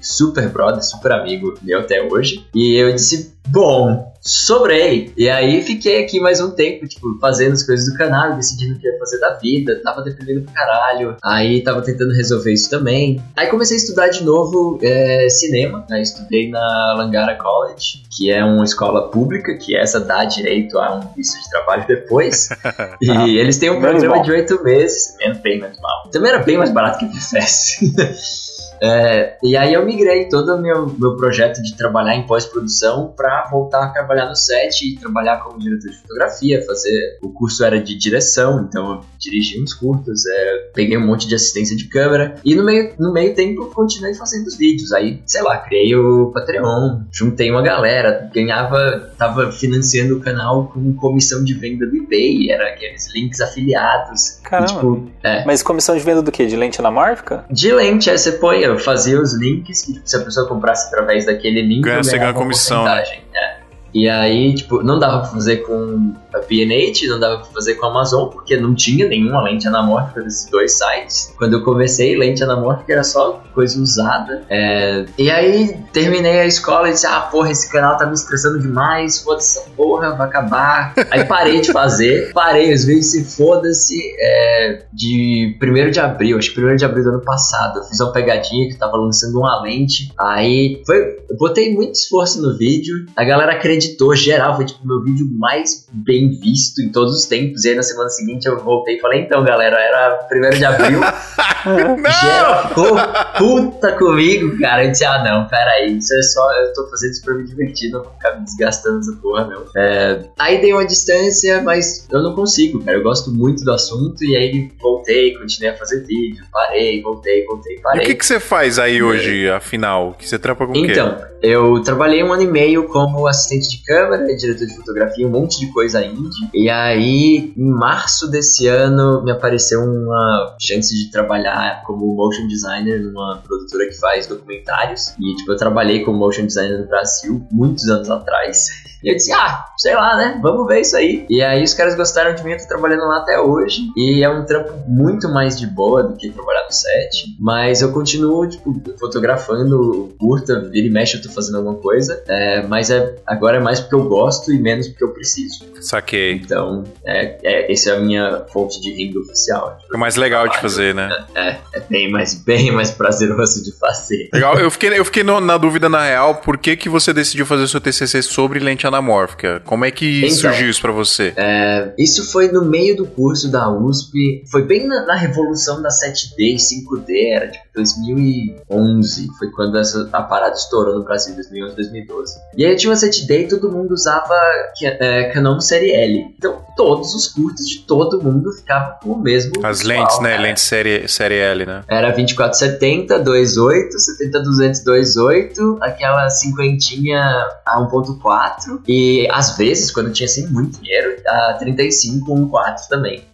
Super 0.00 0.48
brother, 0.48 0.82
super 0.82 1.12
amigo 1.12 1.54
meu 1.62 1.80
até 1.80 2.02
hoje. 2.02 2.46
E 2.54 2.74
eu 2.76 2.92
disse: 2.92 3.34
Bom, 3.48 4.13
sobrei. 4.24 5.12
E 5.16 5.28
aí 5.28 5.62
fiquei 5.62 6.02
aqui 6.02 6.18
mais 6.18 6.40
um 6.40 6.50
tempo, 6.50 6.86
tipo, 6.88 7.18
fazendo 7.20 7.52
as 7.52 7.62
coisas 7.62 7.92
do 7.92 7.96
canal, 7.96 8.34
decidindo 8.34 8.74
o 8.74 8.78
que 8.78 8.86
ia 8.86 8.98
fazer 8.98 9.18
da 9.18 9.34
vida. 9.34 9.80
Tava 9.82 10.02
dependendo 10.02 10.42
pro 10.42 10.52
caralho. 10.52 11.16
Aí 11.22 11.62
tava 11.62 11.82
tentando 11.82 12.12
resolver 12.12 12.52
isso 12.52 12.70
também. 12.70 13.22
Aí 13.36 13.48
comecei 13.48 13.76
a 13.76 13.80
estudar 13.80 14.08
de 14.08 14.24
novo 14.24 14.78
é, 14.82 15.28
cinema. 15.28 15.84
Né? 15.88 16.00
Estudei 16.00 16.50
na 16.50 16.94
Langara 16.96 17.36
College, 17.36 18.02
que 18.16 18.32
é 18.32 18.44
uma 18.44 18.64
escola 18.64 19.10
pública, 19.10 19.56
que 19.56 19.76
essa 19.76 20.00
dá 20.00 20.24
direito 20.24 20.78
a 20.78 20.96
um 20.96 21.14
visto 21.14 21.40
de 21.42 21.50
trabalho 21.50 21.86
depois. 21.86 22.48
e 23.02 23.38
eles 23.38 23.58
têm 23.58 23.70
um 23.70 23.80
programa 23.80 24.22
de 24.22 24.30
oito 24.30 24.62
meses. 24.64 25.14
Menos 25.18 25.38
bem 25.38 25.60
menos 25.60 25.78
mal. 25.80 26.08
Também 26.10 26.30
era 26.30 26.42
bem 26.42 26.56
mais 26.56 26.70
barato 26.70 26.98
que 26.98 27.04
o 27.04 27.20
FS. 27.20 28.44
É, 28.80 29.36
e 29.42 29.56
aí 29.56 29.72
eu 29.72 29.84
migrei 29.84 30.28
todo 30.28 30.54
o 30.54 30.60
meu, 30.60 30.94
meu 30.98 31.16
projeto 31.16 31.62
de 31.62 31.76
trabalhar 31.76 32.16
em 32.16 32.26
pós-produção 32.26 33.12
para 33.16 33.48
voltar 33.50 33.84
a 33.84 33.88
trabalhar 33.88 34.28
no 34.28 34.36
set 34.36 34.82
e 34.82 34.98
trabalhar 34.98 35.38
como 35.38 35.58
diretor 35.58 35.90
de 35.90 35.96
fotografia, 35.96 36.64
fazer... 36.66 37.18
O 37.22 37.30
curso 37.30 37.64
era 37.64 37.80
de 37.80 37.96
direção, 37.96 38.66
então 38.68 38.94
eu 38.94 39.00
dirigi 39.18 39.60
uns 39.60 39.74
curtos, 39.74 40.26
é, 40.26 40.70
peguei 40.74 40.96
um 40.96 41.06
monte 41.06 41.26
de 41.26 41.34
assistência 41.34 41.76
de 41.76 41.88
câmera 41.88 42.36
e 42.44 42.54
no 42.54 42.64
meio, 42.64 42.92
no 42.98 43.12
meio 43.12 43.34
tempo 43.34 43.66
continuei 43.66 44.14
fazendo 44.14 44.46
os 44.46 44.56
vídeos. 44.56 44.92
Aí, 44.92 45.22
sei 45.26 45.42
lá, 45.42 45.58
criei 45.58 45.94
o 45.94 46.30
Patreon, 46.32 47.00
juntei 47.12 47.50
uma 47.50 47.62
galera, 47.62 48.30
ganhava, 48.32 49.12
tava 49.16 49.50
financiando 49.52 50.16
o 50.16 50.20
canal 50.20 50.68
com 50.68 50.94
comissão 50.94 51.44
de 51.44 51.54
venda 51.54 51.86
do 51.86 51.96
eBay, 51.96 52.50
era 52.50 52.68
aqueles 52.68 53.12
links 53.14 53.40
afiliados. 53.40 54.38
E, 54.38 54.42
Caramba. 54.42 54.72
tipo, 54.72 55.10
é, 55.22 55.44
Mas 55.44 55.62
comissão 55.62 55.96
de 55.96 56.02
venda 56.02 56.22
do 56.22 56.30
quê? 56.30 56.46
De 56.46 56.56
lente 56.56 56.80
anamórfica? 56.80 57.44
de 57.50 57.72
lente, 57.72 58.10
aí 58.10 58.18
você 58.18 58.32
põe, 58.32 58.63
fazia 58.78 59.20
os 59.20 59.34
links, 59.34 59.82
que 59.82 59.92
tipo, 59.94 60.08
se 60.08 60.16
a 60.16 60.20
pessoa 60.20 60.48
comprasse 60.48 60.88
através 60.88 61.26
daquele 61.26 61.62
link, 61.62 61.82
Ganha- 61.82 62.02
você 62.02 62.18
ganha 62.18 62.32
comissão, 62.32 62.84
né? 62.84 63.02
é. 63.34 63.53
E 63.94 64.08
aí, 64.08 64.54
tipo, 64.54 64.82
não 64.82 64.98
dava 64.98 65.20
pra 65.20 65.30
fazer 65.30 65.58
com 65.58 66.12
a 66.34 66.38
B&H, 66.40 67.06
não 67.08 67.20
dava 67.20 67.36
pra 67.38 67.46
fazer 67.52 67.74
com 67.74 67.86
a 67.86 67.90
Amazon, 67.90 68.28
porque 68.28 68.56
não 68.56 68.74
tinha 68.74 69.08
nenhuma 69.08 69.40
lente 69.42 69.68
anamórfica 69.68 70.20
desses 70.22 70.50
dois 70.50 70.72
sites. 70.72 71.32
Quando 71.38 71.54
eu 71.54 71.62
comecei, 71.62 72.18
lente 72.18 72.42
anamórfica 72.42 72.92
era 72.92 73.04
só 73.04 73.42
coisa 73.54 73.80
usada. 73.80 74.42
É, 74.50 75.04
E 75.16 75.30
aí, 75.30 75.76
terminei 75.92 76.40
a 76.40 76.46
escola 76.46 76.88
e 76.88 76.92
disse, 76.92 77.06
ah, 77.06 77.20
porra, 77.20 77.52
esse 77.52 77.70
canal 77.70 77.96
tá 77.96 78.04
me 78.06 78.14
estressando 78.14 78.60
demais, 78.60 79.22
foda-se 79.22 79.60
porra, 79.76 80.14
vai 80.16 80.26
acabar. 80.26 80.92
Aí 81.10 81.24
parei 81.24 81.60
de 81.60 81.70
fazer, 81.72 82.32
parei 82.32 82.72
os 82.72 82.84
vídeos, 82.84 83.12
se 83.12 83.24
foda-se, 83.24 83.96
é, 84.18 84.82
de 84.92 85.56
1 85.62 85.90
de 85.90 86.00
abril, 86.00 86.38
acho 86.38 86.52
que 86.52 86.60
1 86.60 86.76
de 86.76 86.84
abril 86.84 87.04
do 87.04 87.10
ano 87.10 87.20
passado, 87.20 87.78
eu 87.78 87.84
fiz 87.84 88.00
uma 88.00 88.12
pegadinha 88.12 88.68
que 88.68 88.74
tava 88.74 88.96
lançando 88.96 89.38
uma 89.38 89.62
lente, 89.62 90.12
aí 90.18 90.82
foi, 90.84 91.18
eu 91.30 91.36
botei 91.36 91.72
muito 91.72 91.92
esforço 91.94 92.42
no 92.42 92.56
vídeo, 92.56 93.06
a 93.16 93.24
galera 93.24 93.52
acreditou, 93.52 93.83
geral, 94.14 94.56
foi 94.56 94.64
tipo 94.64 94.82
o 94.84 94.86
meu 94.86 95.02
vídeo 95.02 95.26
mais 95.38 95.86
bem 95.92 96.30
visto 96.30 96.80
em 96.80 96.90
todos 96.90 97.14
os 97.14 97.26
tempos, 97.26 97.64
e 97.64 97.70
aí 97.70 97.76
na 97.76 97.82
semana 97.82 98.08
seguinte 98.08 98.46
eu 98.46 98.58
voltei 98.58 98.96
e 98.96 99.00
falei, 99.00 99.20
então 99.20 99.44
galera, 99.44 99.76
era 99.76 100.28
1 100.32 100.58
de 100.58 100.64
abril, 100.64 101.00
geral 102.20 102.68
ficou 102.68 102.96
puta 103.38 103.92
comigo, 103.92 104.58
cara, 104.58 104.84
eu 104.84 104.90
disse, 104.90 105.04
ah 105.04 105.22
não, 105.22 105.46
peraí, 105.48 105.98
isso 105.98 106.14
é 106.14 106.22
só, 106.22 106.52
eu 106.52 106.72
tô 106.72 106.88
fazendo 106.88 107.10
isso 107.12 107.24
pra 107.24 107.34
me 107.34 107.44
divertir, 107.44 107.90
não 107.90 108.02
vou 108.02 108.12
ficar 108.12 108.38
me 108.38 108.44
desgastando 108.44 109.00
essa 109.00 109.12
porra, 109.20 109.46
não. 109.46 109.64
É, 109.76 110.24
aí 110.38 110.60
dei 110.60 110.72
uma 110.72 110.86
distância, 110.86 111.62
mas 111.62 112.06
eu 112.10 112.22
não 112.22 112.34
consigo, 112.34 112.82
cara, 112.84 112.98
eu 112.98 113.02
gosto 113.02 113.30
muito 113.30 113.64
do 113.64 113.72
assunto, 113.72 114.22
e 114.24 114.36
aí 114.36 114.70
voltei, 114.80 115.36
continuei 115.36 115.74
a 115.74 115.76
fazer 115.76 116.04
vídeo, 116.04 116.44
parei, 116.52 117.02
voltei, 117.02 117.44
voltei, 117.44 117.76
E 117.76 117.80
parei. 117.80 118.02
o 118.04 118.06
que, 118.06 118.14
que 118.14 118.26
você 118.26 118.38
faz 118.40 118.78
aí 118.78 119.02
hoje, 119.02 119.48
afinal? 119.50 120.14
Que 120.18 120.28
você 120.28 120.38
trampa 120.38 120.66
com 120.66 120.72
o 120.72 120.74
quê? 120.74 120.92
Então, 120.92 121.16
eu 121.42 121.82
trabalhei 121.82 122.22
um 122.22 122.32
ano 122.32 122.42
e 122.42 122.46
meio 122.46 122.84
como 122.88 123.26
assistente 123.26 123.68
de 123.68 123.73
câmera, 123.82 124.24
diretor 124.36 124.66
de 124.66 124.76
fotografia, 124.76 125.26
um 125.26 125.30
monte 125.30 125.60
de 125.60 125.72
coisa 125.72 126.04
indie. 126.04 126.48
E 126.52 126.68
aí, 126.68 127.52
em 127.56 127.70
março 127.70 128.30
desse 128.30 128.66
ano, 128.66 129.22
me 129.22 129.32
apareceu 129.32 129.82
uma 129.82 130.56
chance 130.60 130.94
de 130.94 131.10
trabalhar 131.10 131.82
como 131.86 132.14
motion 132.14 132.46
designer 132.46 133.00
numa 133.00 133.38
produtora 133.38 133.86
que 133.86 133.98
faz 133.98 134.26
documentários. 134.26 135.14
E, 135.18 135.36
tipo, 135.36 135.52
eu 135.52 135.56
trabalhei 135.56 136.04
como 136.04 136.18
motion 136.18 136.46
designer 136.46 136.80
no 136.80 136.86
Brasil 136.86 137.46
muitos 137.50 137.88
anos 137.88 138.10
atrás. 138.10 138.68
E 139.04 139.10
eu 139.10 139.16
disse, 139.16 139.32
ah, 139.32 139.64
sei 139.76 139.94
lá, 139.94 140.16
né? 140.16 140.40
Vamos 140.42 140.66
ver 140.66 140.80
isso 140.80 140.96
aí. 140.96 141.26
E 141.28 141.42
aí 141.42 141.62
os 141.62 141.74
caras 141.74 141.94
gostaram 141.94 142.34
de 142.34 142.42
mim, 142.42 142.52
eu 142.52 142.58
tô 142.58 142.66
trabalhando 142.68 143.06
lá 143.06 143.18
até 143.18 143.38
hoje. 143.38 143.82
E 143.96 144.24
é 144.24 144.28
um 144.30 144.44
trampo 144.46 144.72
muito 144.88 145.28
mais 145.28 145.58
de 145.58 145.66
boa 145.66 146.02
do 146.02 146.16
que 146.16 146.30
trabalhar 146.30 146.64
no 146.64 146.72
set. 146.72 147.36
Mas 147.38 147.82
eu 147.82 147.92
continuo, 147.92 148.48
tipo, 148.48 148.72
fotografando 148.98 150.14
curta, 150.18 150.60
vira 150.70 150.86
e 150.86 150.90
mexe 150.90 151.16
eu 151.16 151.22
tô 151.22 151.28
fazendo 151.30 151.58
alguma 151.58 151.76
coisa. 151.76 152.22
É, 152.28 152.62
mas 152.66 152.90
é, 152.90 153.16
agora 153.26 153.56
é 153.58 153.60
mais 153.60 153.80
porque 153.80 153.94
eu 153.94 154.04
gosto 154.04 154.52
e 154.52 154.58
menos 154.58 154.88
porque 154.88 155.04
eu 155.04 155.10
preciso. 155.12 155.64
Saquei. 155.80 156.32
Então, 156.32 156.84
é, 157.04 157.36
é, 157.42 157.72
essa 157.72 157.90
é 157.90 157.96
a 157.96 158.00
minha 158.00 158.44
fonte 158.52 158.80
de 158.80 158.92
renda 158.92 159.18
oficial. 159.20 159.78
É 159.92 159.96
mais 159.96 160.16
legal 160.16 160.48
de 160.48 160.58
fazer, 160.58 160.94
né? 160.94 161.10
É, 161.34 161.56
é 161.74 161.80
bem 161.88 162.10
mais, 162.10 162.34
bem 162.34 162.70
mais 162.72 162.90
prazeroso 162.90 163.62
de 163.62 163.72
fazer. 163.78 164.28
Legal, 164.32 164.58
eu 164.58 164.70
fiquei, 164.70 164.98
eu 164.98 165.04
fiquei 165.04 165.22
no- 165.22 165.40
na 165.40 165.56
dúvida, 165.58 165.88
na 165.88 166.04
real, 166.04 166.36
por 166.36 166.56
que, 166.56 166.76
que 166.76 166.88
você 166.88 167.12
decidiu 167.12 167.44
fazer 167.44 167.62
o 167.64 167.68
seu 167.68 167.80
TCC 167.80 168.22
sobre 168.22 168.58
lente 168.58 168.86
anamórfica? 168.94 169.60
Como 169.64 169.84
é 169.84 169.90
que 169.90 170.18
Então. 170.24 170.30
surgiu 170.36 170.70
isso 170.70 170.80
pra 170.80 170.92
você? 170.92 171.32
É, 171.36 171.92
isso 171.98 172.30
foi 172.30 172.48
no 172.50 172.64
meio 172.64 172.96
do 172.96 173.06
curso 173.06 173.50
da 173.50 173.70
USP, 173.70 174.42
foi 174.50 174.62
bem 174.62 174.86
na, 174.86 175.04
na 175.06 175.14
revolução 175.14 175.82
da 175.82 175.88
7D 175.88 176.38
e 176.38 176.56
5D, 176.56 177.32
era 177.32 177.48
tipo 177.48 177.64
2011, 177.74 179.28
foi 179.38 179.50
quando 179.50 179.78
essa, 179.78 180.08
a 180.12 180.22
parada 180.22 180.54
estourou 180.54 180.94
no 180.98 181.04
Brasil, 181.04 181.34
2011, 181.34 181.76
2012. 181.76 182.34
E 182.56 182.64
aí 182.64 182.76
tinha 182.76 182.90
uma 182.90 182.96
7D 182.96 183.44
e 183.44 183.48
todo 183.48 183.70
mundo 183.70 183.92
usava 183.92 184.34
é, 184.82 185.30
Canon 185.32 185.60
Série 185.60 185.92
L. 185.92 186.24
Então 186.38 186.62
todos 186.76 187.14
os 187.14 187.28
curtos 187.28 187.68
de 187.68 187.80
todo 187.80 188.22
mundo 188.22 188.50
ficavam 188.52 188.94
com 189.02 189.10
o 189.12 189.18
mesmo 189.18 189.64
As 189.64 189.78
visual, 189.80 189.98
lentes, 189.98 190.20
né? 190.20 190.30
cara. 190.30 190.42
Lentes 190.42 190.62
série, 190.62 191.08
série 191.08 191.38
L, 191.38 191.66
né? 191.66 191.84
Era 191.88 192.10
2470, 192.10 193.18
28, 193.18 193.96
70-200, 193.96 194.84
28, 194.84 195.78
aquela 195.80 196.28
cinquentinha 196.28 197.20
a 197.64 197.80
1.4 197.80 198.80
e 198.86 199.26
às 199.30 199.56
vezes, 199.56 199.90
quando 199.90 200.12
tinha 200.12 200.26
assim 200.26 200.46
muito 200.48 200.80
dinheiro, 200.80 201.16
a 201.26 201.54
35, 201.54 202.32
1.4 202.32 202.88
também. 202.88 203.24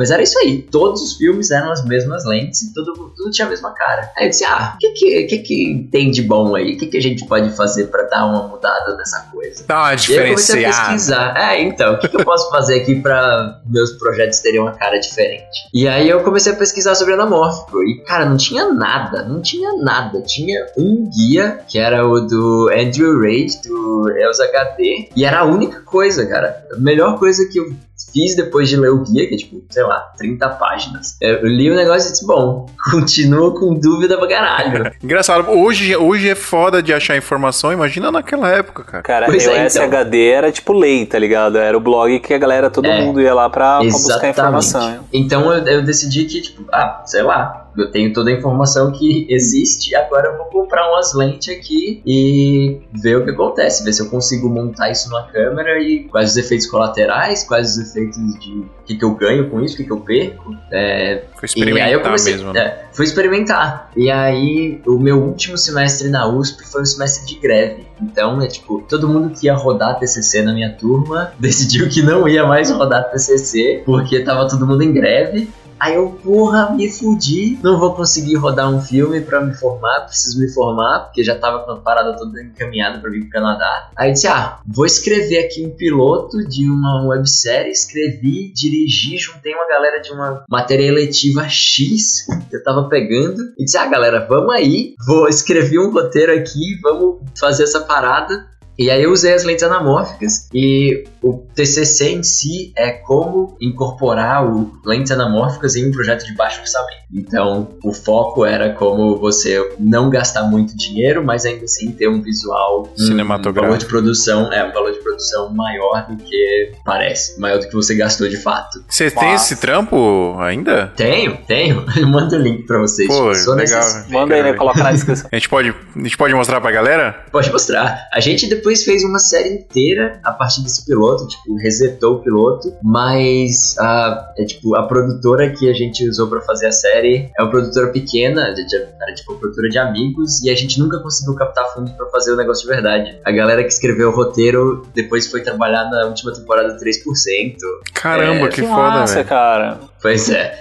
Mas 0.00 0.10
era 0.10 0.22
isso 0.22 0.38
aí, 0.38 0.62
todos 0.62 1.02
os 1.02 1.18
filmes 1.18 1.50
eram 1.50 1.70
as 1.70 1.84
mesmas 1.84 2.24
lentes 2.24 2.62
e 2.62 2.72
tudo, 2.72 3.12
tudo 3.14 3.30
tinha 3.30 3.46
a 3.46 3.50
mesma 3.50 3.70
cara. 3.72 4.10
Aí 4.16 4.24
eu 4.24 4.30
disse, 4.30 4.46
ah, 4.46 4.72
o 4.74 4.78
que 4.78 4.92
que, 4.92 5.22
que 5.24 5.38
que 5.40 5.88
tem 5.92 6.10
de 6.10 6.22
bom 6.22 6.56
aí? 6.56 6.74
O 6.74 6.78
que 6.78 6.86
que 6.86 6.96
a 6.96 7.02
gente 7.02 7.26
pode 7.26 7.54
fazer 7.54 7.88
pra 7.88 8.04
dar 8.04 8.24
uma 8.24 8.48
mudada 8.48 8.96
nessa 8.96 9.28
coisa? 9.30 9.62
Dá 9.68 9.78
uma 9.78 9.94
E 9.94 10.14
eu 10.14 10.28
comecei 10.28 10.64
a 10.64 10.68
pesquisar. 10.68 11.36
É, 11.36 11.60
então, 11.60 11.92
o 11.92 11.98
que, 11.98 12.08
que 12.08 12.16
eu 12.16 12.24
posso 12.24 12.48
fazer 12.48 12.80
aqui 12.80 12.94
pra 12.94 13.60
meus 13.66 13.92
projetos 13.92 14.38
terem 14.38 14.60
uma 14.60 14.72
cara 14.72 14.98
diferente? 14.98 15.68
E 15.74 15.86
aí 15.86 16.08
eu 16.08 16.22
comecei 16.22 16.52
a 16.52 16.56
pesquisar 16.56 16.94
sobre 16.94 17.12
anamórfico. 17.12 17.82
E, 17.82 18.02
cara, 18.04 18.24
não 18.24 18.38
tinha 18.38 18.72
nada, 18.72 19.22
não 19.24 19.42
tinha 19.42 19.76
nada. 19.82 20.22
Tinha 20.22 20.66
um 20.78 21.10
guia, 21.14 21.60
que 21.68 21.78
era 21.78 22.08
o 22.08 22.20
do 22.20 22.70
Andrew 22.72 23.20
Reid, 23.20 23.60
do 23.68 24.10
EOS 24.16 24.40
HD. 24.40 25.10
E 25.14 25.26
era 25.26 25.40
a 25.40 25.44
única 25.44 25.82
coisa, 25.82 26.24
cara. 26.24 26.64
A 26.72 26.78
melhor 26.78 27.18
coisa 27.18 27.46
que 27.52 27.58
eu 27.58 27.70
fiz 28.12 28.36
depois 28.36 28.68
de 28.68 28.76
ler 28.76 28.90
o 28.90 29.02
guia, 29.04 29.28
que 29.28 29.34
é 29.34 29.38
tipo, 29.38 29.62
sei 29.70 29.82
lá, 29.82 30.00
30 30.18 30.48
páginas. 30.50 31.16
Eu 31.20 31.46
li 31.46 31.70
o 31.70 31.74
negócio 31.74 32.08
e 32.08 32.12
disse, 32.12 32.26
bom, 32.26 32.66
continuo 32.90 33.52
com 33.54 33.74
dúvida 33.74 34.16
pra 34.18 34.28
caralho. 34.28 34.90
Engraçado, 35.02 35.50
hoje, 35.50 35.96
hoje 35.96 36.28
é 36.28 36.34
foda 36.34 36.82
de 36.82 36.92
achar 36.92 37.16
informação, 37.16 37.72
imagina 37.72 38.10
naquela 38.10 38.48
época, 38.50 38.84
cara. 38.84 39.02
Cara, 39.02 39.26
Pois 39.26 39.44
eu 39.44 39.52
é, 39.52 39.66
então. 39.66 39.88
SHD 39.88 40.28
era 40.30 40.52
tipo 40.52 40.72
lei, 40.72 41.04
tá 41.06 41.18
ligado? 41.18 41.58
Era 41.58 41.76
o 41.76 41.80
blog 41.80 42.18
que 42.20 42.34
a 42.34 42.38
galera, 42.38 42.70
todo 42.70 42.86
É. 42.86 43.00
mundo 43.02 43.20
ia 43.20 43.34
lá 43.34 43.48
pra, 43.48 43.78
pra 43.78 43.88
buscar 43.88 44.28
informação. 44.28 45.00
Então 45.12 45.52
eu, 45.52 45.64
eu 45.66 45.82
decidi 45.84 46.24
que, 46.24 46.40
tipo, 46.40 46.64
ah, 46.72 47.02
sei 47.06 47.22
lá, 47.22 47.59
eu 47.76 47.90
tenho 47.90 48.12
toda 48.12 48.30
a 48.30 48.32
informação 48.32 48.92
que 48.92 49.26
existe, 49.30 49.94
agora 49.94 50.28
eu 50.28 50.36
vou 50.36 50.46
comprar 50.46 50.88
umas 50.90 51.14
lentes 51.14 51.54
aqui 51.54 52.02
e 52.04 52.80
ver 52.92 53.16
o 53.16 53.24
que 53.24 53.30
acontece, 53.30 53.84
ver 53.84 53.92
se 53.92 54.02
eu 54.02 54.10
consigo 54.10 54.48
montar 54.48 54.90
isso 54.90 55.08
numa 55.08 55.26
câmera 55.26 55.80
e 55.80 56.04
quais 56.04 56.30
os 56.30 56.36
efeitos 56.36 56.66
colaterais, 56.66 57.44
quais 57.44 57.70
os 57.70 57.78
efeitos 57.78 58.18
de 58.38 58.50
o 58.80 58.82
que, 58.84 58.96
que 58.96 59.04
eu 59.04 59.14
ganho 59.14 59.48
com 59.48 59.60
isso, 59.60 59.74
o 59.74 59.76
que, 59.76 59.84
que 59.84 59.92
eu 59.92 60.00
perco. 60.00 60.56
É, 60.70 61.22
Foi 61.36 61.48
e 61.54 61.62
aí 61.80 61.92
eu 61.92 62.00
experimentar 62.00 62.02
comecei, 62.02 62.32
mesmo. 62.32 62.52
né? 62.52 62.60
é, 62.60 62.84
fui 62.92 63.04
experimentar. 63.04 63.90
E 63.96 64.10
aí, 64.10 64.80
o 64.86 64.98
meu 64.98 65.22
último 65.22 65.56
semestre 65.56 66.08
na 66.08 66.26
USP 66.26 66.64
foi 66.66 66.82
um 66.82 66.84
semestre 66.84 67.26
de 67.26 67.40
greve. 67.40 67.86
Então, 68.00 68.40
é 68.42 68.48
tipo, 68.48 68.82
todo 68.88 69.08
mundo 69.08 69.30
que 69.30 69.46
ia 69.46 69.54
rodar 69.54 69.98
TCC 69.98 70.42
na 70.42 70.52
minha 70.52 70.72
turma 70.72 71.32
decidiu 71.38 71.88
que 71.88 72.02
não 72.02 72.28
ia 72.28 72.44
mais 72.46 72.70
rodar 72.70 73.10
TCC, 73.10 73.82
porque 73.84 74.20
tava 74.20 74.48
todo 74.48 74.66
mundo 74.66 74.82
em 74.82 74.92
greve. 74.92 75.48
Aí 75.80 75.94
eu, 75.94 76.10
porra, 76.22 76.70
me 76.74 76.90
fudi. 76.90 77.58
Não 77.62 77.78
vou 77.78 77.94
conseguir 77.94 78.34
rodar 78.36 78.70
um 78.70 78.82
filme 78.82 79.22
pra 79.22 79.40
me 79.40 79.54
formar, 79.54 80.00
preciso 80.00 80.38
me 80.38 80.48
formar, 80.52 81.06
porque 81.06 81.24
já 81.24 81.38
tava 81.38 81.60
com 81.64 81.72
a 81.72 81.76
parada 81.76 82.16
toda 82.16 82.42
encaminhada 82.42 82.98
pra 82.98 83.10
vir 83.10 83.22
pro 83.22 83.30
Canadá. 83.30 83.90
Aí 83.96 84.10
eu 84.10 84.12
disse, 84.12 84.28
ah, 84.28 84.58
vou 84.66 84.84
escrever 84.84 85.38
aqui 85.38 85.64
um 85.64 85.70
piloto 85.70 86.46
de 86.46 86.68
uma 86.68 87.06
websérie. 87.08 87.72
Escrevi, 87.72 88.52
dirigi, 88.52 89.16
juntei 89.16 89.54
uma 89.54 89.66
galera 89.66 90.02
de 90.02 90.12
uma 90.12 90.44
matéria 90.48 90.84
eletiva 90.84 91.48
X 91.48 92.26
que 92.48 92.56
eu 92.56 92.62
tava 92.62 92.88
pegando. 92.88 93.40
E 93.58 93.64
disse, 93.64 93.78
ah, 93.78 93.86
galera, 93.86 94.26
vamos 94.28 94.54
aí. 94.54 94.94
Vou 95.06 95.28
escrever 95.28 95.78
um 95.78 95.90
roteiro 95.90 96.32
aqui, 96.32 96.78
vamos 96.82 97.20
fazer 97.38 97.64
essa 97.64 97.80
parada. 97.80 98.46
E 98.80 98.90
aí 98.90 99.02
eu 99.02 99.12
usei 99.12 99.34
as 99.34 99.44
lentes 99.44 99.62
anamórficas 99.62 100.48
e 100.54 101.04
o 101.22 101.34
TCC 101.54 102.12
em 102.12 102.22
si 102.22 102.72
é 102.74 102.90
como 102.90 103.54
incorporar 103.60 104.50
o 104.50 104.72
lentes 104.86 105.12
anamórficas 105.12 105.76
em 105.76 105.86
um 105.86 105.90
projeto 105.90 106.24
de 106.24 106.34
baixo 106.34 106.62
orçamento. 106.62 107.02
Então, 107.12 107.68
o 107.84 107.92
foco 107.92 108.42
era 108.42 108.72
como 108.72 109.18
você 109.18 109.74
não 109.78 110.08
gastar 110.08 110.44
muito 110.44 110.74
dinheiro, 110.74 111.22
mas 111.22 111.44
ainda 111.44 111.66
assim 111.66 111.92
ter 111.92 112.08
um 112.08 112.22
visual 112.22 112.88
um 112.90 112.96
Cinematográfico. 112.96 113.66
valor 113.66 113.78
de 113.78 113.84
produção, 113.84 114.50
é 114.50 114.64
um 114.64 114.72
valor 114.72 114.92
de 114.92 114.99
produção 115.20 115.50
maior 115.54 116.06
do 116.08 116.16
que 116.16 116.72
parece, 116.84 117.38
maior 117.38 117.58
do 117.60 117.68
que 117.68 117.74
você 117.74 117.94
gastou 117.94 118.28
de 118.28 118.36
fato. 118.38 118.82
Você 118.88 119.10
tem 119.10 119.34
esse 119.34 119.56
trampo 119.56 120.36
ainda? 120.38 120.92
Tenho, 120.96 121.36
tenho. 121.46 121.84
Eu 121.96 122.06
mando 122.08 122.34
o 122.34 122.38
link 122.38 122.64
pra 122.66 122.78
vocês. 122.78 123.06
Pô, 123.08 123.34
Só 123.34 123.52
legal. 123.52 123.78
necess- 123.80 124.08
Manda 124.08 124.34
aí, 124.34 124.42
né? 124.42 124.52
Coloca 124.54 124.82
na 124.82 124.92
descrição. 124.92 125.28
A 125.32 125.36
gente 125.36 125.48
pode, 125.48 125.68
a 125.70 125.98
gente 126.02 126.16
pode 126.16 126.34
mostrar 126.34 126.60
pra 126.60 126.70
galera? 126.70 127.24
Pode 127.30 127.50
mostrar. 127.52 128.08
A 128.12 128.20
gente 128.20 128.48
depois 128.48 128.82
fez 128.84 129.04
uma 129.04 129.18
série 129.18 129.50
inteira 129.50 130.18
a 130.24 130.32
partir 130.32 130.62
desse 130.62 130.84
piloto, 130.86 131.26
tipo, 131.28 131.54
resetou 131.56 132.16
o 132.16 132.22
piloto, 132.22 132.72
mas 132.82 133.76
a, 133.78 134.32
é, 134.38 134.44
tipo, 134.44 134.74
a 134.76 134.84
produtora 134.86 135.50
que 135.50 135.68
a 135.68 135.74
gente 135.74 136.08
usou 136.08 136.28
pra 136.28 136.40
fazer 136.40 136.66
a 136.68 136.72
série 136.72 137.30
é 137.38 137.42
uma 137.42 137.50
produtora 137.50 137.88
pequena, 137.88 138.52
de- 138.54 138.66
de- 138.66 138.76
era 138.76 139.14
tipo 139.14 139.32
uma 139.32 139.40
produtora 139.40 139.68
de 139.68 139.78
amigos, 139.78 140.42
e 140.42 140.50
a 140.50 140.54
gente 140.54 140.78
nunca 140.78 140.98
conseguiu 141.00 141.34
captar 141.34 141.64
fundos 141.74 141.92
pra 141.92 142.06
fazer 142.06 142.32
o 142.32 142.36
negócio 142.36 142.66
de 142.66 142.72
verdade. 142.72 143.18
A 143.24 143.30
galera 143.32 143.62
que 143.62 143.68
escreveu 143.72 144.08
o 144.10 144.12
roteiro 144.14 144.86
depois 144.94 145.09
foi 145.30 145.42
trabalhar 145.42 145.84
na 145.90 146.04
última 146.06 146.32
temporada 146.32 146.76
3%. 146.76 147.56
Caramba, 147.94 148.46
É, 148.46 148.48
que, 148.48 148.60
Que 148.60 148.66
foda, 148.66 148.82
massa, 148.82 149.24
cara. 149.24 149.78
Pois 150.02 150.30
é. 150.30 150.54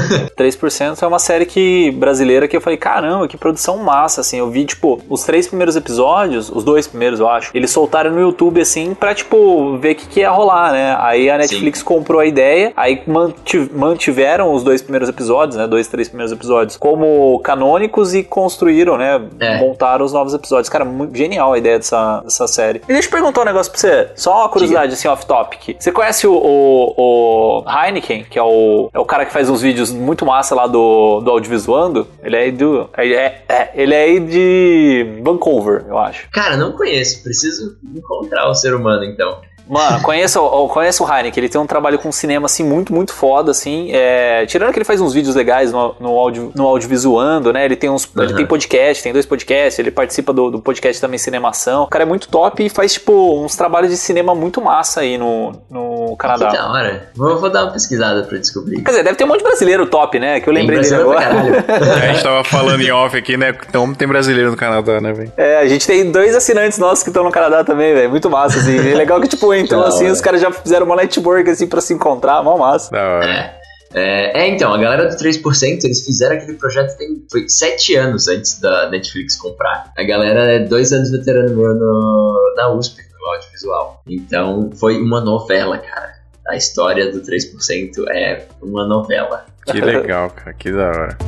3% 0.38 1.02
é 1.02 1.06
uma 1.06 1.18
série 1.18 1.44
que 1.44 1.90
brasileira 1.92 2.48
que 2.48 2.56
eu 2.56 2.60
falei, 2.60 2.76
caramba, 2.78 3.28
que 3.28 3.36
produção 3.36 3.76
massa, 3.78 4.20
assim. 4.22 4.38
Eu 4.38 4.50
vi, 4.50 4.64
tipo, 4.64 5.00
os 5.08 5.22
três 5.24 5.46
primeiros 5.46 5.76
episódios, 5.76 6.50
os 6.50 6.64
dois 6.64 6.86
primeiros, 6.86 7.20
eu 7.20 7.28
acho, 7.28 7.50
eles 7.54 7.70
soltaram 7.70 8.10
no 8.10 8.20
YouTube, 8.20 8.60
assim, 8.60 8.94
pra, 8.94 9.14
tipo, 9.14 9.76
ver 9.78 9.92
o 9.92 9.94
que, 9.96 10.06
que 10.06 10.20
ia 10.20 10.30
rolar, 10.30 10.72
né? 10.72 10.96
Aí 11.00 11.28
a 11.28 11.36
Netflix 11.38 11.82
comprou 11.82 12.20
a 12.20 12.26
ideia, 12.26 12.72
aí 12.76 13.02
manti- 13.06 13.70
mantiveram 13.74 14.52
os 14.52 14.62
dois 14.62 14.80
primeiros 14.80 15.08
episódios, 15.08 15.56
né? 15.56 15.66
Dois, 15.66 15.88
três 15.88 16.08
primeiros 16.08 16.32
episódios 16.32 16.76
como 16.76 17.38
canônicos 17.40 18.14
e 18.14 18.22
construíram, 18.22 18.96
né? 18.96 19.20
É. 19.40 19.58
Montaram 19.58 20.04
os 20.04 20.12
novos 20.12 20.32
episódios. 20.32 20.68
Cara, 20.68 20.84
muito 20.84 21.16
genial 21.16 21.52
a 21.52 21.58
ideia 21.58 21.78
dessa, 21.78 22.20
dessa 22.20 22.46
série. 22.46 22.80
E 22.88 22.92
deixa 22.92 23.08
eu 23.08 23.12
perguntar 23.12 23.42
um 23.42 23.44
negócio 23.44 23.70
pra 23.70 23.80
você. 23.80 23.95
Só 24.14 24.40
uma 24.40 24.48
curiosidade, 24.48 24.92
assim, 24.92 25.08
off-topic. 25.08 25.76
Você 25.78 25.92
conhece 25.92 26.26
o, 26.26 26.34
o, 26.34 26.94
o 26.96 27.64
Heineken, 27.68 28.24
que 28.24 28.38
é 28.38 28.42
o, 28.42 28.90
é 28.92 28.98
o 28.98 29.04
cara 29.04 29.24
que 29.24 29.32
faz 29.32 29.48
uns 29.48 29.62
vídeos 29.62 29.90
muito 29.90 30.24
massa 30.24 30.54
lá 30.54 30.66
do, 30.66 31.20
do 31.20 31.30
Audiovisuando? 31.30 32.06
Ele 32.22 32.36
é 32.36 32.50
do. 32.50 32.88
Ele 32.96 33.14
é, 33.14 33.42
é, 33.48 33.70
ele 33.74 33.94
é 33.94 34.02
aí 34.02 34.20
de 34.20 35.20
Vancouver, 35.22 35.84
eu 35.88 35.98
acho. 35.98 36.28
Cara, 36.30 36.56
não 36.56 36.72
conheço. 36.72 37.22
Preciso 37.22 37.76
encontrar 37.94 38.48
o 38.48 38.54
ser 38.54 38.74
humano, 38.74 39.04
então. 39.04 39.40
Mano, 39.68 40.00
conheço, 40.02 40.40
conheço 40.68 41.04
o 41.04 41.08
Heineken, 41.12 41.42
ele 41.42 41.48
tem 41.48 41.60
um 41.60 41.66
trabalho 41.66 41.98
com 41.98 42.10
cinema, 42.12 42.46
assim, 42.46 42.62
muito, 42.64 42.92
muito 42.92 43.12
foda, 43.12 43.50
assim, 43.50 43.90
é, 43.92 44.46
tirando 44.46 44.72
que 44.72 44.78
ele 44.78 44.84
faz 44.84 45.00
uns 45.00 45.12
vídeos 45.12 45.34
legais 45.34 45.72
no, 45.72 45.94
no, 45.98 46.16
audio, 46.18 46.52
no 46.54 46.66
audiovisuando, 46.66 47.52
né, 47.52 47.64
ele 47.64 47.76
tem 47.76 47.90
uns, 47.90 48.08
ele 48.16 48.30
Uhum. 48.30 48.36
tem 48.36 48.46
podcast, 48.46 49.02
tem 49.02 49.12
dois 49.12 49.26
podcasts, 49.26 49.78
ele 49.78 49.90
participa 49.90 50.32
do, 50.32 50.50
do 50.50 50.60
podcast 50.60 51.00
também 51.00 51.18
Cinemação, 51.18 51.82
o 51.84 51.86
cara 51.86 52.04
é 52.04 52.06
muito 52.06 52.28
top 52.28 52.64
e 52.64 52.68
faz, 52.68 52.92
tipo, 52.94 53.42
uns 53.42 53.56
trabalhos 53.56 53.90
de 53.90 53.96
cinema 53.96 54.34
muito 54.34 54.60
massa 54.60 55.00
aí 55.00 55.18
no, 55.18 55.52
no 55.70 56.10
Que 56.10 56.16
Canadá. 56.18 56.50
da 56.50 56.70
hora. 56.70 57.08
Vou, 57.16 57.38
vou 57.40 57.50
dar 57.50 57.64
uma 57.64 57.72
pesquisada 57.72 58.22
pra 58.22 58.38
descobrir. 58.38 58.82
Quer 58.82 58.90
dizer, 58.90 59.02
deve 59.02 59.16
ter 59.16 59.24
um 59.24 59.28
monte 59.28 59.38
de 59.38 59.44
brasileiro 59.44 59.86
top, 59.86 60.18
né, 60.18 60.40
que 60.40 60.48
eu 60.48 60.52
lembrei 60.52 60.80
dele 60.80 60.94
agora. 60.94 61.24
É, 61.24 62.06
a 62.10 62.12
gente 62.12 62.22
tava 62.22 62.44
falando 62.44 62.80
em 62.82 62.90
off 62.92 63.16
aqui, 63.16 63.36
né? 63.36 63.54
Então 63.68 63.92
tem 63.94 64.06
brasileiro 64.06 64.50
no 64.50 64.56
Canadá, 64.56 65.00
né, 65.00 65.12
velho? 65.12 65.32
É, 65.36 65.58
a 65.58 65.66
gente 65.66 65.86
tem 65.86 66.10
dois 66.10 66.34
assinantes 66.36 66.78
nossos 66.78 67.02
que 67.02 67.10
estão 67.10 67.24
no 67.24 67.30
Canadá 67.32 67.64
também, 67.64 67.94
velho, 67.94 68.10
muito 68.10 68.28
massa, 68.30 68.58
assim, 68.58 68.76
é 68.78 68.94
legal 68.94 69.20
que, 69.20 69.28
tipo, 69.28 69.52
entrou 69.56 69.82
Da 69.82 69.88
assim, 69.88 70.04
hora. 70.04 70.12
os 70.12 70.20
caras 70.20 70.40
já 70.40 70.50
fizeram 70.52 70.86
uma 70.86 70.96
network, 70.96 71.48
assim, 71.50 71.66
pra 71.66 71.80
se 71.80 71.92
encontrar, 71.94 72.42
mó 72.42 72.56
massa. 72.56 72.90
Da 72.90 73.02
hora. 73.02 73.26
É. 73.26 73.66
É, 73.94 74.42
é, 74.42 74.48
então, 74.48 74.74
a 74.74 74.78
galera 74.78 75.08
do 75.08 75.16
3%, 75.16 75.84
eles 75.84 76.04
fizeram 76.04 76.36
aquele 76.36 76.54
projeto 76.54 76.96
tem, 76.98 77.24
foi 77.30 77.48
sete 77.48 77.94
anos 77.94 78.28
antes 78.28 78.60
da 78.60 78.90
Netflix 78.90 79.36
comprar. 79.36 79.90
A 79.96 80.02
galera 80.02 80.52
é 80.52 80.58
dois 80.58 80.92
anos 80.92 81.10
veterano 81.10 81.54
no, 81.54 82.54
na 82.56 82.68
USP, 82.72 83.00
no 83.18 83.26
audiovisual. 83.32 84.02
Então, 84.06 84.70
foi 84.74 85.00
uma 85.00 85.20
novela, 85.20 85.78
cara. 85.78 86.14
A 86.48 86.56
história 86.56 87.10
do 87.10 87.20
3% 87.22 88.04
é 88.10 88.44
uma 88.60 88.86
novela. 88.86 89.46
Que 89.64 89.80
legal, 89.80 90.30
cara. 90.30 90.52
Que 90.52 90.70
da 90.72 90.88
hora. 90.88 91.18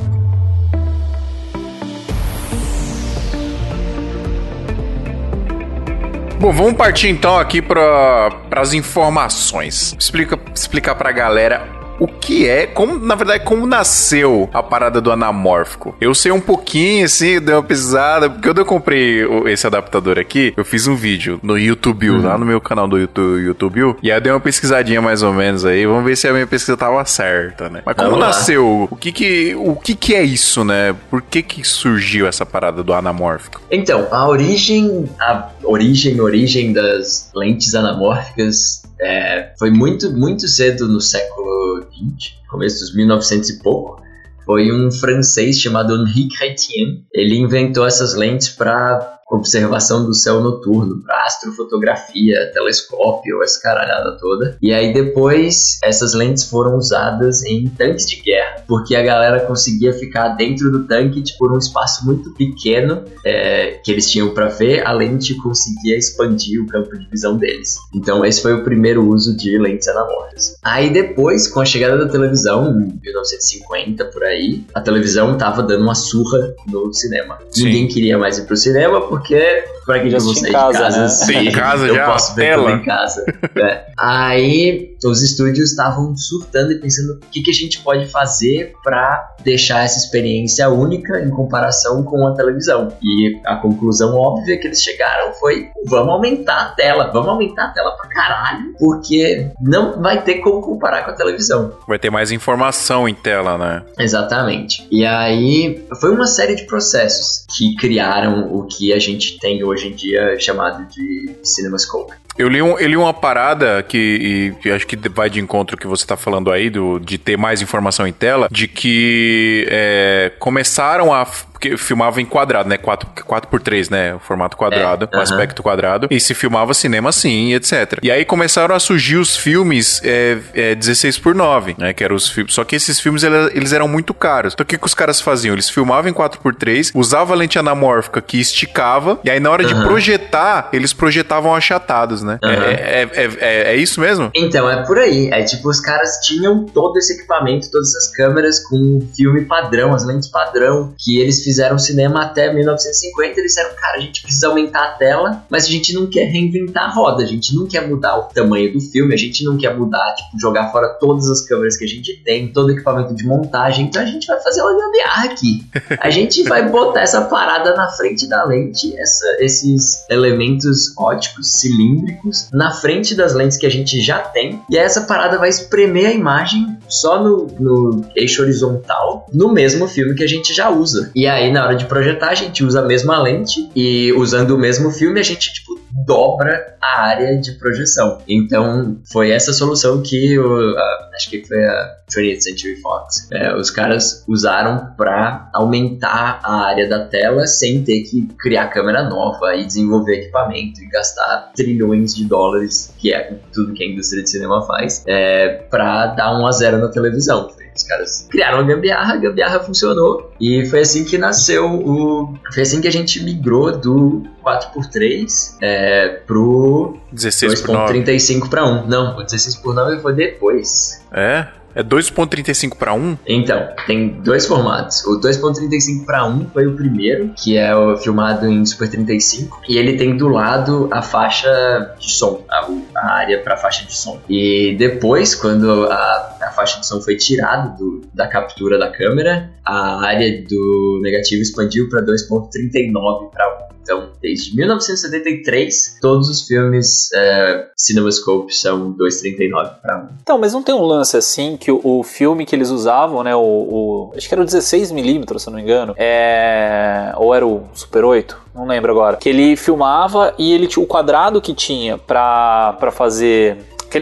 Bom, 6.40 6.52
vamos 6.52 6.74
partir 6.74 7.08
então 7.08 7.36
aqui 7.36 7.60
para 7.60 8.30
as 8.52 8.72
informações. 8.72 9.96
Explica, 9.98 10.38
explicar 10.54 10.94
pra 10.94 11.10
galera 11.10 11.77
o 11.98 12.06
que 12.06 12.46
é, 12.48 12.66
como, 12.66 12.98
na 12.98 13.14
verdade, 13.14 13.44
como 13.44 13.66
nasceu 13.66 14.48
a 14.52 14.62
parada 14.62 15.00
do 15.00 15.10
anamórfico. 15.10 15.96
Eu 16.00 16.14
sei 16.14 16.32
um 16.32 16.40
pouquinho, 16.40 17.04
assim, 17.04 17.40
dei 17.40 17.54
uma 17.54 17.62
pesquisada, 17.62 18.30
porque 18.30 18.48
quando 18.48 18.58
eu 18.58 18.66
comprei 18.66 19.24
esse 19.46 19.66
adaptador 19.66 20.18
aqui, 20.18 20.52
eu 20.56 20.64
fiz 20.64 20.86
um 20.86 20.94
vídeo 20.94 21.38
no 21.42 21.58
YouTube, 21.58 22.10
lá 22.10 22.38
no 22.38 22.46
meu 22.46 22.60
canal 22.60 22.86
do 22.86 22.98
YouTube, 22.98 23.40
YouTube, 23.40 23.96
e 24.02 24.10
aí 24.10 24.16
eu 24.16 24.20
dei 24.20 24.32
uma 24.32 24.40
pesquisadinha 24.40 25.00
mais 25.00 25.22
ou 25.22 25.32
menos 25.32 25.64
aí, 25.64 25.86
vamos 25.86 26.04
ver 26.04 26.16
se 26.16 26.28
a 26.28 26.32
minha 26.32 26.46
pesquisa 26.46 26.76
tava 26.76 27.04
certa, 27.04 27.68
né? 27.68 27.82
Mas 27.84 27.96
como 27.96 28.10
Vamos 28.10 28.20
lá. 28.24 28.26
nasceu, 28.28 28.88
o 28.90 28.96
que 28.96 29.12
que, 29.12 29.54
o 29.56 29.76
que 29.76 29.94
que 29.94 30.14
é 30.14 30.22
isso, 30.22 30.64
né? 30.64 30.94
Por 31.10 31.22
que 31.22 31.42
que 31.42 31.64
surgiu 31.64 32.26
essa 32.26 32.46
parada 32.46 32.82
do 32.82 32.92
anamórfico? 32.92 33.60
Então, 33.70 34.06
a 34.10 34.28
origem, 34.28 35.08
a 35.20 35.48
origem, 35.62 36.20
origem 36.20 36.72
das 36.72 37.30
lentes 37.34 37.74
anamórficas 37.74 38.82
é, 39.00 39.52
foi 39.58 39.70
muito, 39.70 40.10
muito 40.10 40.46
cedo 40.48 40.88
no 40.88 41.00
século 41.00 41.86
XX, 41.92 42.34
começo 42.48 42.80
dos 42.80 42.94
1900 42.94 43.50
e 43.50 43.62
pouco. 43.62 44.02
Foi 44.44 44.72
um 44.72 44.90
francês 44.90 45.58
chamado 45.58 45.94
Henri 45.94 46.28
Chrétien. 46.28 47.04
Ele 47.12 47.36
inventou 47.36 47.86
essas 47.86 48.14
lentes 48.14 48.48
para 48.48 49.18
observação 49.30 50.04
do 50.06 50.14
céu 50.14 50.40
noturno, 50.40 51.02
para 51.02 51.22
astrofotografia, 51.24 52.50
telescópio, 52.52 53.42
essa 53.42 53.60
caralhada 53.60 54.16
toda. 54.18 54.56
E 54.62 54.72
aí 54.72 54.92
depois 54.92 55.78
essas 55.84 56.14
lentes 56.14 56.44
foram 56.44 56.76
usadas 56.76 57.44
em 57.44 57.68
tanques 57.68 58.06
de 58.06 58.16
guerra, 58.22 58.57
porque 58.68 58.94
a 58.94 59.02
galera 59.02 59.40
conseguia 59.40 59.92
ficar 59.94 60.28
dentro 60.30 60.70
do 60.70 60.86
tanque 60.86 61.22
tipo, 61.22 61.38
por 61.38 61.52
um 61.52 61.58
espaço 61.58 62.04
muito 62.04 62.30
pequeno 62.34 63.02
é, 63.24 63.80
que 63.82 63.90
eles 63.90 64.10
tinham 64.10 64.28
para 64.34 64.48
ver, 64.48 64.86
a 64.86 64.92
lente 64.92 65.34
conseguia 65.36 65.96
expandir 65.96 66.62
o 66.62 66.66
campo 66.66 66.96
de 66.98 67.08
visão 67.08 67.36
deles. 67.36 67.76
Então 67.94 68.24
esse 68.24 68.42
foi 68.42 68.52
o 68.52 68.62
primeiro 68.62 69.08
uso 69.08 69.34
de 69.36 69.56
lentes 69.58 69.88
anamórficas. 69.88 70.56
Aí 70.62 70.90
depois, 70.90 71.48
com 71.48 71.60
a 71.60 71.64
chegada 71.64 71.96
da 71.96 72.10
televisão, 72.10 72.68
em 72.80 73.00
1950 73.02 74.04
por 74.06 74.22
aí, 74.24 74.62
a 74.74 74.80
televisão 74.80 75.36
tava 75.38 75.62
dando 75.62 75.82
uma 75.82 75.94
surra 75.94 76.54
no 76.66 76.92
cinema. 76.92 77.38
Sim. 77.50 77.64
Ninguém 77.64 77.88
queria 77.88 78.18
mais 78.18 78.38
ir 78.38 78.46
pro 78.46 78.56
cinema 78.56 79.00
porque 79.08 79.64
pra 79.86 80.00
que 80.00 80.10
Já 80.10 80.18
em 80.18 80.34
de 80.34 80.52
casa, 80.52 80.90
né? 80.90 81.08
se 81.08 81.26
Tem 81.26 81.48
em 81.48 81.52
casa 81.52 81.86
eu 81.88 81.94
já, 81.94 82.06
posso 82.06 82.34
ver 82.34 82.42
tela. 82.42 82.70
tudo 82.70 82.82
em 82.82 82.84
casa. 82.84 83.24
É. 83.56 83.86
Aí 83.98 84.94
os 85.04 85.22
estúdios 85.22 85.70
estavam 85.70 86.16
surtando 86.16 86.72
e 86.72 86.78
pensando 86.78 87.14
o 87.14 87.30
que, 87.30 87.42
que 87.42 87.50
a 87.50 87.54
gente 87.54 87.80
pode 87.80 88.06
fazer 88.06 88.72
pra 88.82 89.36
deixar 89.42 89.84
essa 89.84 89.98
experiência 89.98 90.68
única 90.68 91.20
em 91.20 91.30
comparação 91.30 92.02
com 92.02 92.26
a 92.26 92.34
televisão. 92.34 92.88
E 93.02 93.40
a 93.46 93.56
conclusão 93.56 94.14
óbvia 94.14 94.58
que 94.58 94.66
eles 94.66 94.82
chegaram 94.82 95.32
foi: 95.34 95.68
vamos 95.86 96.12
aumentar 96.12 96.60
a 96.60 96.68
tela, 96.70 97.10
vamos 97.12 97.28
aumentar 97.28 97.66
a 97.66 97.68
tela 97.68 97.92
pra 97.92 98.08
caralho, 98.08 98.74
porque 98.78 99.50
não 99.60 100.00
vai 100.00 100.22
ter 100.22 100.36
como 100.36 100.60
comparar 100.60 101.04
com 101.04 101.10
a 101.10 101.14
televisão. 101.14 101.72
Vai 101.86 101.98
ter 101.98 102.10
mais 102.10 102.30
informação 102.30 103.08
em 103.08 103.14
tela, 103.14 103.56
né? 103.56 103.82
Exatamente. 103.98 104.86
E 104.90 105.04
aí 105.04 105.84
foi 106.00 106.10
uma 106.10 106.26
série 106.26 106.54
de 106.54 106.64
processos 106.64 107.44
que 107.56 107.74
criaram 107.76 108.54
o 108.54 108.66
que 108.66 108.92
a 108.92 108.98
gente 108.98 109.38
tem 109.38 109.62
hoje 109.62 109.88
em 109.88 109.94
dia 109.94 110.38
chamado 110.38 110.86
de 110.88 111.34
CinemaScope. 111.42 112.12
Eu 112.38 112.48
li, 112.48 112.62
um, 112.62 112.78
eu 112.78 112.88
li 112.88 112.96
uma 112.96 113.12
parada 113.12 113.82
que, 113.82 114.54
e, 114.64 114.70
acho 114.70 114.86
que 114.86 114.96
vai 115.08 115.28
de 115.28 115.40
encontro 115.40 115.76
que 115.76 115.88
você 115.88 116.06
tá 116.06 116.16
falando 116.16 116.52
aí, 116.52 116.70
do, 116.70 117.00
de 117.00 117.18
ter 117.18 117.36
mais 117.36 117.60
informação 117.60 118.06
em 118.06 118.12
tela, 118.12 118.48
de 118.48 118.68
que 118.68 119.66
é, 119.68 120.32
começaram 120.38 121.12
a. 121.12 121.26
porque 121.58 121.76
filmava 121.76 122.20
em 122.20 122.24
quadrado, 122.24 122.68
né? 122.68 122.78
4, 122.78 123.08
4 123.26 123.50
por 123.50 123.60
3 123.60 123.90
né? 123.90 124.14
O 124.14 124.20
formato 124.20 124.56
quadrado, 124.56 125.06
É, 125.10 125.16
o 125.16 125.18
aham. 125.20 125.22
aspecto 125.22 125.60
quadrado. 125.62 126.06
E 126.08 126.20
se 126.20 126.32
filmava 126.32 126.72
cinema 126.72 127.08
assim, 127.08 127.52
etc. 127.52 127.98
E 128.00 128.10
aí 128.12 128.24
começaram 128.24 128.74
a 128.74 128.78
surgir 128.78 129.16
os 129.16 129.36
filmes 129.36 130.00
é, 130.04 130.38
é, 130.54 130.74
16 130.76 131.18
por 131.18 131.34
9 131.34 131.74
né? 131.76 131.92
Que 131.92 132.04
eram 132.04 132.14
os 132.14 132.28
filmes. 132.28 132.54
Só 132.54 132.62
que 132.64 132.76
esses 132.76 133.00
filmes 133.00 133.24
ele- 133.24 133.50
eles 133.54 133.72
eram 133.72 133.88
muito 133.88 134.14
caros. 134.14 134.52
Então 134.54 134.62
o 134.62 134.66
que, 134.66 134.78
que 134.78 134.86
os 134.86 134.94
caras 134.94 135.20
faziam? 135.20 135.52
Eles 135.52 135.68
filmavam 135.68 136.08
em 136.08 136.14
4 136.14 136.40
por 136.40 136.54
3 136.54 136.92
usavam 136.94 137.34
a 137.34 137.36
lente 137.38 137.58
anamórfica 137.58 138.22
que 138.22 138.38
esticava, 138.40 139.18
e 139.24 139.30
aí 139.30 139.40
na 139.40 139.50
hora 139.50 139.64
de 139.64 139.74
Aham. 139.74 139.84
projetar, 139.84 140.68
eles 140.72 140.92
projetavam 140.92 141.54
achatados, 141.54 142.22
né? 142.22 142.38
Aham. 142.42 142.52
É, 142.52 142.68
é, 142.72 143.10
é, 143.14 143.24
é- 143.40 143.72
é 143.72 143.76
isso 143.76 144.00
mesmo? 144.00 144.30
Então, 144.34 144.70
é 144.70 144.84
por 144.86 144.98
aí. 144.98 145.28
É 145.32 145.42
tipo, 145.42 145.68
os 145.68 145.80
caras 145.80 146.20
tinham 146.24 146.64
todo 146.66 146.96
esse 146.98 147.14
equipamento, 147.14 147.68
todas 147.70 147.88
essas 147.94 148.14
câmeras 148.14 148.60
com 148.68 149.00
filme 149.16 149.44
padrão, 149.44 149.92
as 149.92 150.06
lentes 150.06 150.28
padrão, 150.28 150.94
que 150.96 151.18
eles 151.20 151.42
fizeram 151.48 151.78
cinema 151.78 152.24
até 152.24 152.52
1950. 152.52 153.40
Eles 153.40 153.52
disseram, 153.54 153.74
cara, 153.74 153.96
a 153.96 154.00
gente 154.00 154.20
precisa 154.20 154.48
aumentar 154.48 154.84
a 154.84 154.90
tela, 154.92 155.42
mas 155.48 155.64
a 155.64 155.68
gente 155.68 155.94
não 155.94 156.06
quer 156.06 156.24
reinventar 156.24 156.84
a 156.84 156.92
roda, 156.92 157.22
a 157.22 157.26
gente 157.26 157.54
não 157.54 157.66
quer 157.66 157.88
mudar 157.88 158.18
o 158.18 158.22
tamanho 158.24 158.70
do 158.72 158.80
filme, 158.80 159.14
a 159.14 159.16
gente 159.16 159.42
não 159.44 159.56
quer 159.56 159.74
mudar, 159.74 160.14
tipo, 160.14 160.38
jogar 160.38 160.70
fora 160.70 160.88
todas 161.00 161.26
as 161.30 161.40
câmeras 161.46 161.76
que 161.78 161.84
a 161.84 161.88
gente 161.88 162.16
tem, 162.22 162.52
todo 162.52 162.68
o 162.68 162.70
equipamento 162.72 163.14
de 163.14 163.24
montagem, 163.26 163.86
então 163.86 164.02
a 164.02 164.04
gente 164.06 164.26
vai 164.26 164.38
fazer 164.42 164.60
uma 164.60 164.76
gambiarra 164.78 165.24
aqui. 165.32 165.64
A 166.00 166.10
gente 166.10 166.42
vai 166.42 166.68
botar 166.68 167.00
essa 167.00 167.22
parada 167.22 167.74
na 167.74 167.88
frente 167.88 168.28
da 168.28 168.44
lente, 168.44 168.94
essa- 169.00 169.36
esses 169.40 170.04
elementos 170.10 170.92
óticos 170.98 171.52
cilíndricos 171.52 172.48
na 172.52 172.72
frente 172.74 173.14
das 173.14 173.32
lentes 173.34 173.56
que 173.56 173.66
a 173.66 173.70
gente 173.70 174.00
já 174.02 174.18
tem, 174.18 174.60
e 174.70 174.78
aí 174.78 174.84
essa 174.84 175.02
parada 175.02 175.38
vai 175.38 175.48
espremer 175.48 176.06
a 176.08 176.12
imagem 176.12 176.77
só 176.88 177.22
no, 177.22 177.46
no 177.58 178.04
eixo 178.16 178.42
horizontal 178.42 179.26
no 179.32 179.52
mesmo 179.52 179.86
filme 179.86 180.14
que 180.14 180.24
a 180.24 180.28
gente 180.28 180.54
já 180.54 180.70
usa. 180.70 181.10
E 181.14 181.26
aí 181.26 181.52
na 181.52 181.64
hora 181.64 181.76
de 181.76 181.84
projetar 181.86 182.30
a 182.30 182.34
gente 182.34 182.64
usa 182.64 182.80
a 182.80 182.84
mesma 182.84 183.20
lente 183.20 183.68
e 183.74 184.12
usando 184.12 184.52
o 184.52 184.58
mesmo 184.58 184.90
filme 184.90 185.20
a 185.20 185.22
gente 185.22 185.52
tipo 185.52 185.78
dobra 186.06 186.76
a 186.80 187.00
área 187.02 187.38
de 187.38 187.52
projeção. 187.52 188.18
Então 188.28 188.98
foi 189.10 189.30
essa 189.30 189.52
solução 189.52 190.02
que 190.02 190.38
o, 190.38 190.76
a- 190.76 191.10
acho 191.14 191.30
que 191.30 191.44
foi 191.44 191.64
a 191.64 191.96
20th 192.10 192.40
Century 192.40 192.76
Fox. 192.80 193.28
é, 193.32 193.54
os 193.54 193.70
caras 193.70 194.24
usaram 194.26 194.92
para 194.96 195.50
aumentar 195.52 196.40
a 196.42 196.66
área 196.66 196.88
da 196.88 197.04
tela 197.06 197.46
sem 197.46 197.82
ter 197.84 198.02
que 198.02 198.26
criar 198.38 198.68
câmera 198.68 199.02
nova 199.08 199.54
e 199.54 199.64
desenvolver 199.64 200.14
equipamento 200.20 200.80
e 200.80 200.86
gastar 200.88 201.52
trilhões 201.54 202.14
de 202.14 202.24
dólares, 202.24 202.94
que 202.98 203.12
é 203.12 203.34
tudo 203.52 203.74
que 203.74 203.82
a 203.84 203.86
indústria 203.86 204.22
de 204.22 204.30
cinema 204.30 204.62
faz, 204.66 205.04
é, 205.06 205.48
para 205.70 206.06
dar 206.08 206.38
um 206.40 206.46
a 206.46 206.52
zero 206.52 206.78
na 206.78 206.88
televisão. 206.88 207.50
Os 207.78 207.84
caras 207.84 208.26
criaram 208.28 208.58
a 208.58 208.62
gambiarra, 208.64 209.14
a 209.14 209.16
gambiarra 209.16 209.60
funcionou 209.60 210.32
e 210.40 210.66
foi 210.66 210.80
assim 210.80 211.04
que 211.04 211.16
nasceu 211.16 211.64
o. 211.64 212.34
Foi 212.52 212.64
assim 212.64 212.80
que 212.80 212.88
a 212.88 212.92
gente 212.92 213.22
migrou 213.22 213.70
do 213.78 214.24
4x3 214.44 215.56
é, 215.62 216.08
pro 216.26 216.98
16 217.12 217.62
por 217.62 217.74
9. 217.74 218.00
2.35 218.00 218.48
para 218.48 218.64
1. 218.64 218.86
Não, 218.88 219.16
o 219.16 219.22
16 219.22 219.56
por 219.56 219.74
9 219.74 220.00
foi 220.00 220.12
depois. 220.12 221.04
É? 221.12 221.46
É 221.74 221.82
2.35 221.82 222.76
para 222.76 222.92
1? 222.94 223.18
Então, 223.26 223.68
tem 223.86 224.08
dois 224.22 224.46
formatos. 224.46 225.04
O 225.04 225.20
2.35 225.20 226.04
para 226.04 226.26
1 226.26 226.46
foi 226.52 226.66
o 226.66 226.74
primeiro, 226.74 227.30
que 227.36 227.56
é 227.56 227.74
o 227.76 227.96
filmado 227.96 228.46
em 228.48 228.64
Super 228.66 228.88
35, 228.90 229.60
e 229.68 229.76
ele 229.76 229.96
tem 229.96 230.16
do 230.16 230.28
lado 230.28 230.88
a 230.90 231.02
faixa 231.02 231.94
de 232.00 232.10
som, 232.10 232.44
a, 232.50 232.66
a 232.96 233.12
área 233.12 233.40
para 233.42 233.56
faixa 233.56 233.84
de 233.86 233.94
som. 233.94 234.18
E 234.28 234.74
depois, 234.78 235.34
quando 235.34 235.84
a, 235.84 236.36
a 236.42 236.50
faixa 236.50 236.80
de 236.80 236.86
som 236.86 237.00
foi 237.00 237.16
tirada 237.16 237.76
do- 237.76 238.02
da 238.12 238.26
captura 238.26 238.78
da 238.78 238.90
câmera, 238.90 239.50
a 239.64 240.04
área 240.04 240.42
do 240.48 241.00
negativo 241.02 241.42
expandiu 241.42 241.88
para 241.88 242.02
2.39 242.02 243.30
para 243.30 243.67
1. 243.67 243.67
Então, 243.88 244.10
desde 244.20 244.54
1973, 244.54 245.96
todos 246.00 246.28
os 246.28 246.46
filmes 246.46 247.10
é, 247.14 247.68
CinemaScope 247.74 248.54
são 248.54 248.92
2.39 248.92 249.80
para 249.80 249.98
1. 250.04 250.08
Então, 250.22 250.36
mas 250.38 250.52
não 250.52 250.62
tem 250.62 250.74
um 250.74 250.82
lance 250.84 251.16
assim 251.16 251.56
que 251.56 251.72
o, 251.72 251.80
o 251.82 252.02
filme 252.02 252.44
que 252.44 252.54
eles 252.54 252.68
usavam, 252.68 253.22
né? 253.22 253.34
O, 253.34 253.40
o- 253.40 254.12
acho 254.14 254.28
que 254.28 254.34
era 254.34 254.42
o 254.42 254.46
16mm, 254.46 255.38
se 255.38 255.48
eu 255.48 255.50
não 255.52 255.56
me 255.58 255.62
engano. 255.62 255.94
É, 255.96 257.12
ou 257.16 257.34
era 257.34 257.46
o 257.46 257.64
Super 257.72 258.04
8? 258.04 258.36
Não 258.54 258.66
lembro 258.66 258.92
agora. 258.92 259.16
Que 259.16 259.28
ele 259.30 259.56
filmava 259.56 260.34
e 260.38 260.52
ele 260.52 260.68
o 260.76 260.86
quadrado 260.86 261.40
que 261.40 261.54
tinha 261.54 261.96
pra 261.96 262.90
fazer. 262.92 263.56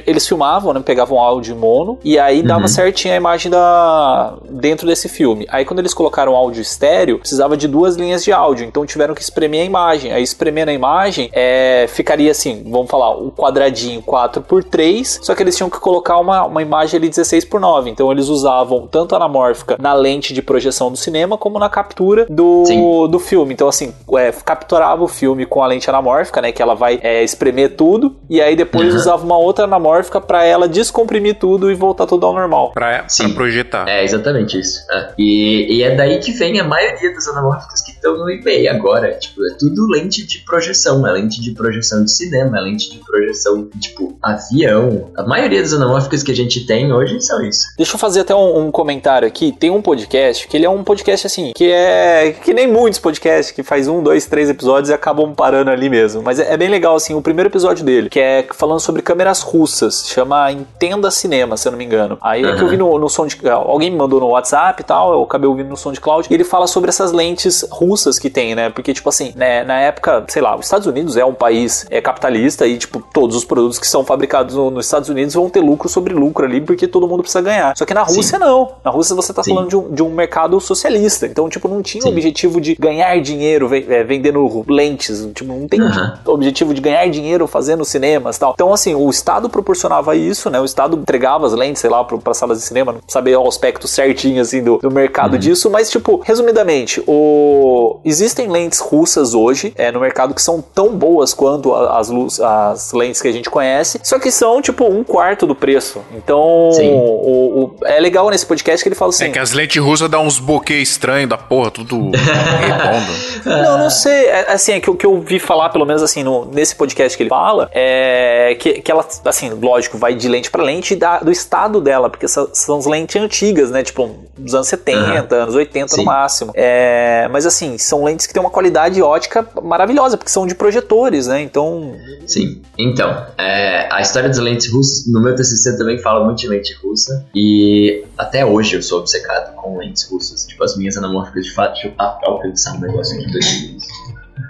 Eles 0.07 0.27
filmavam, 0.27 0.73
né? 0.73 0.81
Pegavam 0.85 1.19
áudio 1.19 1.55
mono 1.57 1.99
e 2.05 2.19
aí 2.19 2.43
dava 2.43 2.63
Uhum. 2.63 2.69
certinho 2.69 3.15
a 3.15 3.17
imagem 3.17 3.51
da 3.51 4.35
dentro 4.49 4.87
desse 4.87 5.09
filme. 5.09 5.47
Aí 5.51 5.65
quando 5.65 5.79
eles 5.81 5.95
colocaram 5.95 6.35
áudio 6.35 6.61
estéreo, 6.63 7.19
precisava 7.19 7.57
de 7.57 7.69
duas 7.69 7.97
linhas 7.97 8.25
de 8.25 8.33
áudio, 8.33 8.67
então 8.67 8.85
tiveram 8.87 9.15
que 9.15 9.23
espremer 9.23 9.63
a 9.63 9.65
imagem. 9.65 10.13
Aí 10.13 10.23
espremendo 10.23 10.71
a 10.71 10.75
imagem, 10.75 11.31
é, 11.33 11.87
ficaria 11.89 12.31
assim, 12.31 12.65
vamos 12.69 12.91
falar, 12.91 13.17
um 13.17 13.31
quadradinho 13.31 14.03
4x3, 14.03 15.19
só 15.23 15.35
que 15.35 15.43
eles 15.43 15.57
tinham 15.57 15.71
que 15.71 15.79
colocar 15.79 16.19
uma, 16.19 16.45
uma 16.47 16.63
imagem 16.63 16.99
ali 16.99 17.09
16x9. 17.09 17.89
Então 17.89 18.11
eles 18.11 18.29
usavam 18.29 18.87
tanto 18.87 19.15
a 19.15 19.17
anamórfica 19.17 19.77
na 19.81 19.93
lente 19.95 20.33
de 20.33 20.43
projeção 20.43 20.91
do 20.91 20.97
cinema, 20.97 21.37
como 21.39 21.59
na 21.59 21.69
captura 21.69 22.27
do, 22.29 22.65
Sim. 22.67 23.09
do 23.09 23.19
filme. 23.19 23.53
Então, 23.53 23.69
assim, 23.69 23.93
é, 24.17 24.33
capturava 24.33 25.03
o 25.03 25.09
filme 25.09 25.47
com 25.47 25.63
a 25.63 25.67
lente 25.67 25.89
anamórfica, 25.89 26.41
né? 26.41 26.53
Que 26.53 26.63
ela 26.63 26.75
vai 26.75 26.99
é, 27.03 27.23
espremer 27.23 27.77
tudo, 27.77 28.17
e 28.29 28.41
aí 28.41 28.55
depois 28.57 28.87
Uhum. 28.93 28.97
usava 29.01 29.25
uma 29.25 29.37
outra 29.39 29.65
anamórfica 29.77 30.21
pra 30.21 30.45
ela 30.45 30.69
descomprimir 30.69 31.37
tudo 31.39 31.71
e 31.71 31.75
voltar 31.75 32.07
tudo 32.07 32.27
ao 32.27 32.33
normal. 32.33 32.73
Pra, 32.73 33.01
pra 33.01 33.09
Sim. 33.09 33.35
projetar. 33.35 33.89
É, 33.89 34.03
exatamente 34.05 34.59
isso. 34.59 34.81
É. 34.91 35.13
E, 35.19 35.77
e 35.77 35.83
é 35.83 35.95
daí 35.95 36.19
que 36.19 36.33
vem 36.33 36.59
a 36.59 36.65
maioria 36.65 37.13
das 37.15 37.29
anamórficas 37.29 37.81
que 37.83 37.93
estão 37.93 38.17
no 38.17 38.31
eBay 38.31 38.69
agora. 38.69 39.13
Tipo, 39.19 39.47
é 39.47 39.55
tudo 39.59 39.87
lente 39.89 40.27
de 40.27 40.39
projeção. 40.41 41.07
É 41.07 41.13
lente 41.13 41.41
de 41.41 41.53
projeção 41.53 42.05
de 42.05 42.11
cinema, 42.11 42.59
é 42.59 42.61
lente 42.63 42.91
de 42.91 42.99
projeção, 42.99 43.69
tipo, 43.81 44.17
avião. 44.23 45.11
A 45.17 45.23
maioria 45.23 45.63
das 45.63 45.73
anamórficas 45.73 46.23
que 46.23 46.33
a 46.33 46.37
gente 46.37 46.67
tem 46.67 46.93
hoje 46.93 47.21
são 47.21 47.45
isso. 47.45 47.67
Deixa 47.77 47.95
eu 47.95 47.99
fazer 47.99 48.21
até 48.21 48.35
um, 48.35 48.67
um 48.67 48.71
comentário 48.71 49.29
aqui. 49.29 49.53
Tem 49.53 49.71
um 49.71 49.83
podcast 49.83 50.49
que 50.49 50.57
ele 50.57 50.67
é 50.67 50.71
um 50.71 50.83
podcast 50.83 51.27
assim, 51.27 51.53
que 51.55 51.71
é 51.71 52.35
que 52.43 52.55
nem 52.55 52.67
muitos 52.67 52.99
podcasts, 52.99 53.55
que 53.55 53.63
faz 53.63 53.89
um, 53.89 54.03
dois, 54.03 54.27
três 54.27 54.49
episódios 54.49 54.91
e 54.91 54.95
acabam 54.95 55.35
parando 55.35 55.71
ali 55.71 55.89
mesmo. 55.89 56.23
Mas 56.23 56.39
é, 56.39 56.53
é 56.53 56.57
bem 56.57 56.69
legal, 56.69 56.97
assim, 56.97 57.15
o 57.15 57.23
primeiro 57.23 57.51
episódio 57.51 57.85
dele, 57.85 58.09
que 58.09 58.21
é 58.21 58.47
falando 58.55 58.81
sobre 58.81 59.03
câmeras 59.03 59.43
russas, 59.43 59.66
chama 59.67 60.51
Entenda 60.53 61.11
Cinema, 61.11 61.57
se 61.57 61.67
eu 61.69 61.73
não 61.73 61.79
me 61.79 61.85
engano. 61.85 62.19
Aí 62.21 62.45
é 62.45 62.55
que 62.55 62.63
eu 62.63 62.69
vi 62.69 62.77
no, 62.77 62.99
no 62.99 63.09
som 63.09 63.27
de. 63.27 63.37
Alguém 63.49 63.91
me 63.91 63.97
mandou 63.97 64.21
no 64.21 64.29
WhatsApp 64.29 64.81
e 64.81 64.85
tal, 64.85 65.13
eu 65.13 65.23
acabei 65.23 65.49
ouvindo 65.49 65.69
no 65.69 65.77
som 65.77 65.93
de 65.93 66.01
cloud, 66.01 66.27
e 66.31 66.35
ele 66.35 66.45
fala 66.45 66.67
sobre 66.67 66.89
essas 66.89 67.13
lentes 67.13 67.67
russas 67.71 68.19
que 68.19 68.31
tem, 68.31 68.55
né? 68.55 68.71
Porque, 68.71 68.93
tipo 68.93 69.09
assim, 69.09 69.33
né, 69.37 69.65
na 69.65 69.81
época, 69.81 70.25
sei 70.29 70.43
lá, 70.43 70.57
os 70.57 70.65
Estados 70.67 70.87
Unidos 70.87 71.17
é 71.17 71.25
um 71.25 71.35
país 71.35 71.87
é, 71.91 72.01
capitalista 72.01 72.67
e, 72.67 72.79
tipo, 72.79 73.03
todos 73.13 73.37
os 73.37 73.45
produtos 73.45 73.79
que 73.79 73.87
são 73.87 74.05
fabricados 74.05 74.55
no- 74.55 74.71
nos 74.71 74.87
Estados 74.87 75.09
Unidos 75.09 75.35
vão 75.35 75.49
ter 75.49 75.61
lucro 75.61 75.89
sobre 75.89 76.13
lucro 76.15 76.45
ali, 76.45 76.61
porque 76.61 76.87
todo 76.87 77.07
mundo 77.09 77.23
precisa 77.23 77.43
ganhar. 77.43 77.77
Só 77.77 77.85
que 77.85 77.95
na 77.95 78.03
Rússia 78.03 78.39
não. 78.39 78.73
Na 78.85 78.91
Rússia 78.91 79.15
você 79.15 79.33
tá 79.33 79.43
Sim. 79.43 79.55
falando 79.55 79.69
de 79.69 79.77
um, 79.77 79.91
de 79.91 80.03
um 80.03 80.11
mercado 80.11 80.61
socialista. 80.61 81.27
Então, 81.27 81.49
tipo, 81.49 81.69
não 81.69 81.83
tinha 81.83 82.03
o 82.03 82.07
Sim. 82.07 82.13
objetivo 82.13 82.61
de 82.61 82.75
ganhar 82.75 83.21
dinheiro 83.21 83.69
é, 83.75 84.03
vendendo 84.05 84.65
lentes. 84.69 85.27
Tipo, 85.35 85.53
não 85.53 85.67
tem 85.69 85.81
Aham. 85.81 86.19
objetivo 86.27 86.75
de 86.75 86.81
ganhar 86.81 87.07
dinheiro 87.09 87.47
fazendo 87.47 87.85
cinemas 87.85 88.37
e 88.37 88.41
tal. 88.41 88.53
Então, 88.55 88.73
assim, 88.73 88.95
o 88.95 89.09
Estado 89.11 89.49
proporcionava 89.57 90.15
isso, 90.15 90.51
né? 90.51 90.61
O 90.61 90.65
Estado 90.67 90.97
entregava 90.99 91.47
as 91.47 91.53
lentes, 91.55 91.81
sei 91.81 91.89
lá, 91.89 92.05
para 92.05 92.35
salas 92.35 92.59
de 92.59 92.65
cinema, 92.65 92.93
não 92.93 93.01
saber 93.09 93.37
o 93.37 93.49
aspecto 93.49 93.89
certinho, 93.89 94.43
assim, 94.43 94.63
do, 94.63 94.77
do 94.79 94.91
mercado 94.91 95.39
disso. 95.39 95.71
Mas, 95.71 95.89
tipo, 95.91 96.19
resumidamente, 96.23 97.03
o... 97.07 97.99
existem 98.05 98.49
lentes 98.49 98.81
russas 98.81 99.33
hoje 99.33 99.73
é, 99.77 99.91
no 99.91 99.99
mercado 100.01 100.35
que 100.35 100.43
são 100.43 100.61
tão 100.61 100.95
boas 100.95 101.33
quanto 101.33 101.73
a- 101.75 101.99
as, 101.99 102.09
luz, 102.11 102.39
as 102.41 102.93
lentes 102.93 103.23
que 103.23 103.29
a 103.29 103.33
gente 103.33 103.49
conhece, 103.49 103.99
só 104.05 104.19
que 104.19 104.31
são, 104.31 104.61
tipo, 104.61 104.85
um 104.85 105.03
quarto 105.03 105.47
do 105.47 105.55
preço. 105.55 106.03
Então, 106.15 106.39
o, 106.41 107.65
o- 107.81 107.87
é 107.87 107.99
legal 107.99 108.29
nesse 108.29 108.45
podcast 108.45 108.83
que 108.85 108.89
ele 108.89 108.95
fala 108.97 109.11
assim... 109.11 109.25
É 109.25 109.29
que 109.31 109.39
as 109.39 109.53
lentes 109.53 109.83
russas 109.83 110.11
dão 110.11 110.27
uns 110.27 110.39
buquês 110.39 110.91
estranhos 110.91 111.31
da 111.31 111.39
porra, 111.39 111.71
tudo 111.71 112.11
redondo. 112.61 113.13
Não, 113.45 113.79
não 113.79 113.91
sei. 113.91 114.27
É, 114.27 114.53
assim, 114.53 114.73
é 114.73 114.81
que 114.81 114.91
o 114.91 114.95
que 114.95 115.07
eu 115.07 115.13
ouvi 115.13 115.39
falar, 115.39 115.71
pelo 115.71 115.87
menos 115.87 116.03
assim, 116.03 116.23
no, 116.23 116.45
nesse 116.47 116.75
podcast 116.77 117.17
que 117.17 117.23
ele 117.23 117.31
fala, 117.31 117.69
é 117.73 118.55
que, 118.59 118.81
que 118.83 118.91
ela, 118.91 119.07
assim, 119.25 119.46
lógico, 119.51 119.99
vai 119.99 120.15
de 120.15 120.29
lente 120.29 120.51
pra 120.51 120.63
lente 120.63 120.95
da, 120.95 121.19
do 121.21 121.31
estado 121.31 121.81
dela, 121.81 122.09
porque 122.11 122.27
são, 122.29 122.49
as 122.79 122.87
lentes 122.87 123.21
antigas, 123.21 123.71
né? 123.71 123.83
Tipo, 123.83 124.15
dos 124.37 124.55
anos 124.55 124.69
70, 124.69 125.35
anos 125.35 125.55
80 125.55 125.89
Sim. 125.89 125.97
no 125.99 126.05
máximo. 126.05 126.53
É, 126.55 127.29
mas 127.31 127.47
assim, 127.47 127.79
são 127.79 128.05
lentes 128.05 128.27
que 128.27 128.33
têm 128.33 128.41
uma 128.41 128.51
qualidade 128.51 129.01
ótica 129.03 129.47
maravilhosa, 129.63 130.17
porque 130.17 130.31
são 130.31 130.47
de 130.47 130.55
projetores, 130.55 131.27
né? 131.27 131.43
Então. 131.43 131.95
Sim. 132.27 132.61
Então, 132.79 133.27
é, 133.39 133.89
a 133.93 134.01
história 134.01 134.29
das 134.29 134.39
lentes 134.39 134.73
russas, 134.73 135.07
no 135.07 135.23
meu 135.23 135.35
TCC 135.35 135.77
também 135.77 135.99
fala 135.99 136.25
muito 136.25 136.39
de 136.39 136.49
lente 136.49 136.75
russa. 136.83 137.25
E 137.35 138.05
até 138.17 138.45
hoje 138.45 138.77
eu 138.77 138.83
sou 138.83 139.01
obcecado 139.01 139.55
com 139.57 139.79
lentes 139.79 140.09
russas. 140.11 140.47
Tipo, 140.47 140.65
as 140.65 140.77
minhas 140.77 140.97
anamórficas 140.97 141.45
de 141.45 141.55
fato, 141.55 141.73
deixa 141.73 141.89
eu 141.89 141.95
alcançar 141.99 142.75
um 142.75 142.81
negócio 142.81 143.19
aqui. 143.19 143.33
dois. 143.33 143.77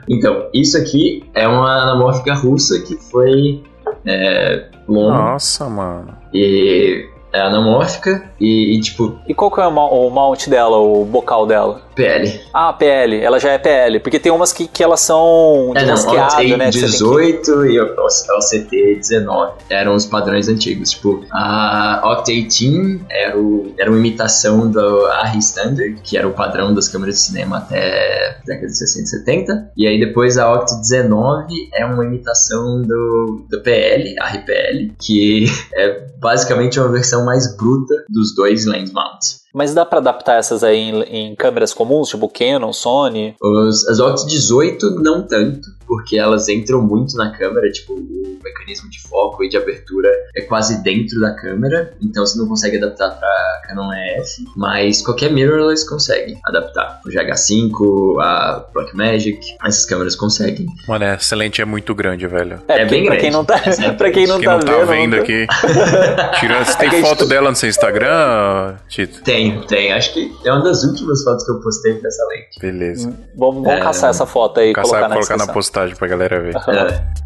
Então, 0.09 0.49
isso 0.53 0.77
aqui 0.77 1.25
é 1.35 1.47
uma 1.47 1.83
anamórfica 1.83 2.35
russa 2.35 2.81
que 2.81 2.97
foi 2.97 3.63
é, 4.07 4.65
longa. 4.89 5.15
Nossa, 5.15 5.69
mano. 5.69 6.17
E 6.33 7.09
é 7.33 7.41
anamórfica 7.41 8.31
e, 8.41 8.77
e, 8.77 8.81
tipo, 8.81 9.19
E 9.29 9.35
qual 9.35 9.51
que 9.51 9.61
é 9.61 9.67
o 9.67 10.11
mount 10.11 10.49
dela, 10.49 10.79
o 10.79 11.05
bocal 11.05 11.47
dela? 11.47 11.83
PL. 11.97 12.41
Ah, 12.53 12.73
PL, 12.73 13.21
ela 13.21 13.41
já 13.41 13.51
é 13.53 13.59
PL, 13.59 13.99
porque 14.01 14.21
tem 14.21 14.31
umas 14.31 14.53
que, 14.53 14.69
que 14.69 14.83
elas 14.85 15.01
são 15.01 15.73
É, 15.75 15.85
não, 15.85 15.95
né? 15.95 15.95
que 15.95 16.31
você 16.31 16.37
tem 16.37 16.59
que- 16.71 16.81
18 16.93 17.67
e 17.67 17.81
o 17.81 17.85
OCT 17.85 18.95
19 19.01 19.53
eram 19.71 19.95
os 19.95 20.05
padrões 20.07 20.49
antigos. 20.49 20.91
Tipo, 20.91 21.25
a 21.33 22.03
Octa 22.05 22.33
18 22.33 23.05
era, 23.11 23.39
o, 23.39 23.73
era 23.79 23.91
uma 23.91 23.99
imitação 23.99 24.71
do 24.71 25.07
ARRI 25.07 25.39
Standard, 25.39 26.01
que 26.05 26.17
era 26.17 26.29
o 26.29 26.33
padrão 26.33 26.75
das 26.75 26.89
câmeras 26.89 27.17
de 27.17 27.21
cinema 27.23 27.59
até 27.59 28.39
década 28.45 28.67
de 28.67 28.77
60 28.77 29.03
e 29.05 29.09
70. 29.09 29.71
E 29.77 29.87
aí 29.89 29.99
depois 29.99 30.37
a 30.39 30.53
Octa 30.53 30.77
19 30.77 31.47
é 31.75 31.85
uma 31.87 32.05
imitação 32.05 32.83
do, 32.83 33.47
do 33.51 33.61
PL, 33.63 34.15
ARRI-PL, 34.21 34.93
que 35.01 35.47
é 35.75 36.07
basicamente 36.19 36.79
uma 36.79 36.89
versão 36.91 37.25
mais 37.25 37.57
bruta 37.57 37.95
dos 38.09 38.35
dois 38.35 38.67
lens 38.67 38.93
mounts. 38.93 39.46
Mas 39.57 39.73
dá 39.73 39.87
pra 39.87 39.99
adaptar 40.01 40.35
essas 40.39 40.63
aí 40.63 40.79
em, 40.91 41.03
em 41.31 41.35
câmeras 41.35 41.73
comuns, 41.73 42.11
tipo 42.11 42.29
Canon, 42.29 42.73
Sony? 42.75 43.35
Os, 43.43 43.89
as 43.89 43.99
Oct 43.99 44.27
18 44.27 44.97
não 45.03 45.27
tanto, 45.27 45.67
porque 45.87 46.19
elas 46.19 46.47
entram 46.49 46.83
muito 46.83 47.17
na 47.17 47.31
câmera, 47.37 47.71
tipo, 47.73 47.95
o 47.95 48.39
mecanismo 48.45 48.91
de 48.91 49.01
foco 49.01 49.43
e 49.43 49.49
de 49.49 49.57
abertura 49.57 50.11
é 50.37 50.43
quase 50.43 50.83
dentro 50.83 51.19
da 51.21 51.35
câmera, 51.35 51.95
então 52.03 52.25
você 52.27 52.39
não 52.39 52.47
consegue 52.47 52.77
adaptar 52.77 53.11
pra 53.19 53.63
Canon 53.67 53.91
EF, 53.93 54.45
mas 54.57 55.01
qualquer 55.01 55.33
mirrorless 55.33 55.89
consegue 55.89 56.37
adaptar. 56.45 57.01
O 57.07 57.09
GH5, 57.09 58.21
a 58.21 58.67
Blackmagic, 58.75 59.41
essas 59.65 59.87
câmeras 59.87 60.15
conseguem. 60.17 60.67
Mano, 60.87 61.05
essa 61.07 61.35
lente 61.35 61.63
é 61.63 61.65
muito 61.65 61.95
grande, 61.95 62.27
velho. 62.27 62.61
É 62.69 62.81
porque 62.81 62.85
bem 62.91 63.05
pra 63.07 63.15
grande. 63.15 63.21
quem 63.23 63.31
não 63.31 63.45
tá, 63.45 63.61
é 63.65 63.91
pra 63.97 64.11
quem 64.11 64.27
não 64.27 64.37
Quem 64.39 64.45
tá 64.49 64.53
não 64.55 64.61
tá 64.61 64.73
vendo, 64.85 64.87
vendo 64.87 65.11
não 65.17 65.19
tá- 65.19 65.23
aqui. 65.23 65.47
Tirando, 66.41 66.65
você 66.67 66.79
tem 66.79 66.89
É 66.89 67.01
foto 67.03 67.19
tá- 67.21 67.25
dela 67.27 67.51
no 67.51 67.57
seu 67.57 67.69
Instagram, 67.69 68.77
Tito? 68.89 69.23
Tem, 69.23 69.46
tem. 69.67 69.93
Acho 69.93 70.13
que 70.13 70.33
é 70.45 70.53
uma 70.53 70.63
das 70.63 70.83
últimas 70.85 71.23
fotos 71.23 71.45
que 71.45 71.51
eu 71.53 71.61
postei 71.61 72.01
dessa 72.01 72.25
lente. 72.29 72.61
Beleza. 72.61 73.09
Vamos, 73.37 73.63
vamos 73.63 73.69
É, 73.69 73.81
caçar 73.81 74.11
essa 74.11 74.27
foto 74.27 74.61
aí 74.61 74.71
e 74.71 74.73
Caçar, 74.73 75.01
colocar 75.01 75.15
colocar, 75.15 75.37
na 75.37 75.47
na 75.47 75.53
postagem 75.53 75.97
pra 75.97 76.09
galera 76.09 76.41
ver. 76.41 76.55
É. 76.57 77.26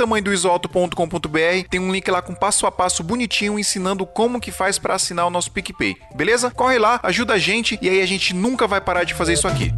santamanhodoisoalto.com.br. 0.01 1.67
Tem 1.69 1.79
um 1.79 1.91
link 1.91 2.09
lá 2.09 2.21
com 2.21 2.33
passo 2.33 2.65
a 2.65 2.71
passo 2.71 3.03
bonitinho 3.03 3.59
ensinando 3.59 4.05
como 4.05 4.39
que 4.39 4.51
faz 4.51 4.79
pra 4.79 4.95
assinar 4.95 5.27
o 5.27 5.29
nosso 5.29 5.51
PicPay. 5.51 5.95
Beleza? 6.15 6.51
Corre 6.51 6.79
lá, 6.79 6.99
ajuda 7.03 7.33
a 7.33 7.37
gente 7.37 7.77
e 7.81 7.89
aí 7.89 8.01
a 8.01 8.05
gente 8.05 8.33
nunca 8.33 8.67
vai 8.67 8.81
parar 8.81 9.03
de 9.03 9.13
fazer 9.13 9.33
isso 9.33 9.47
aqui. 9.47 9.71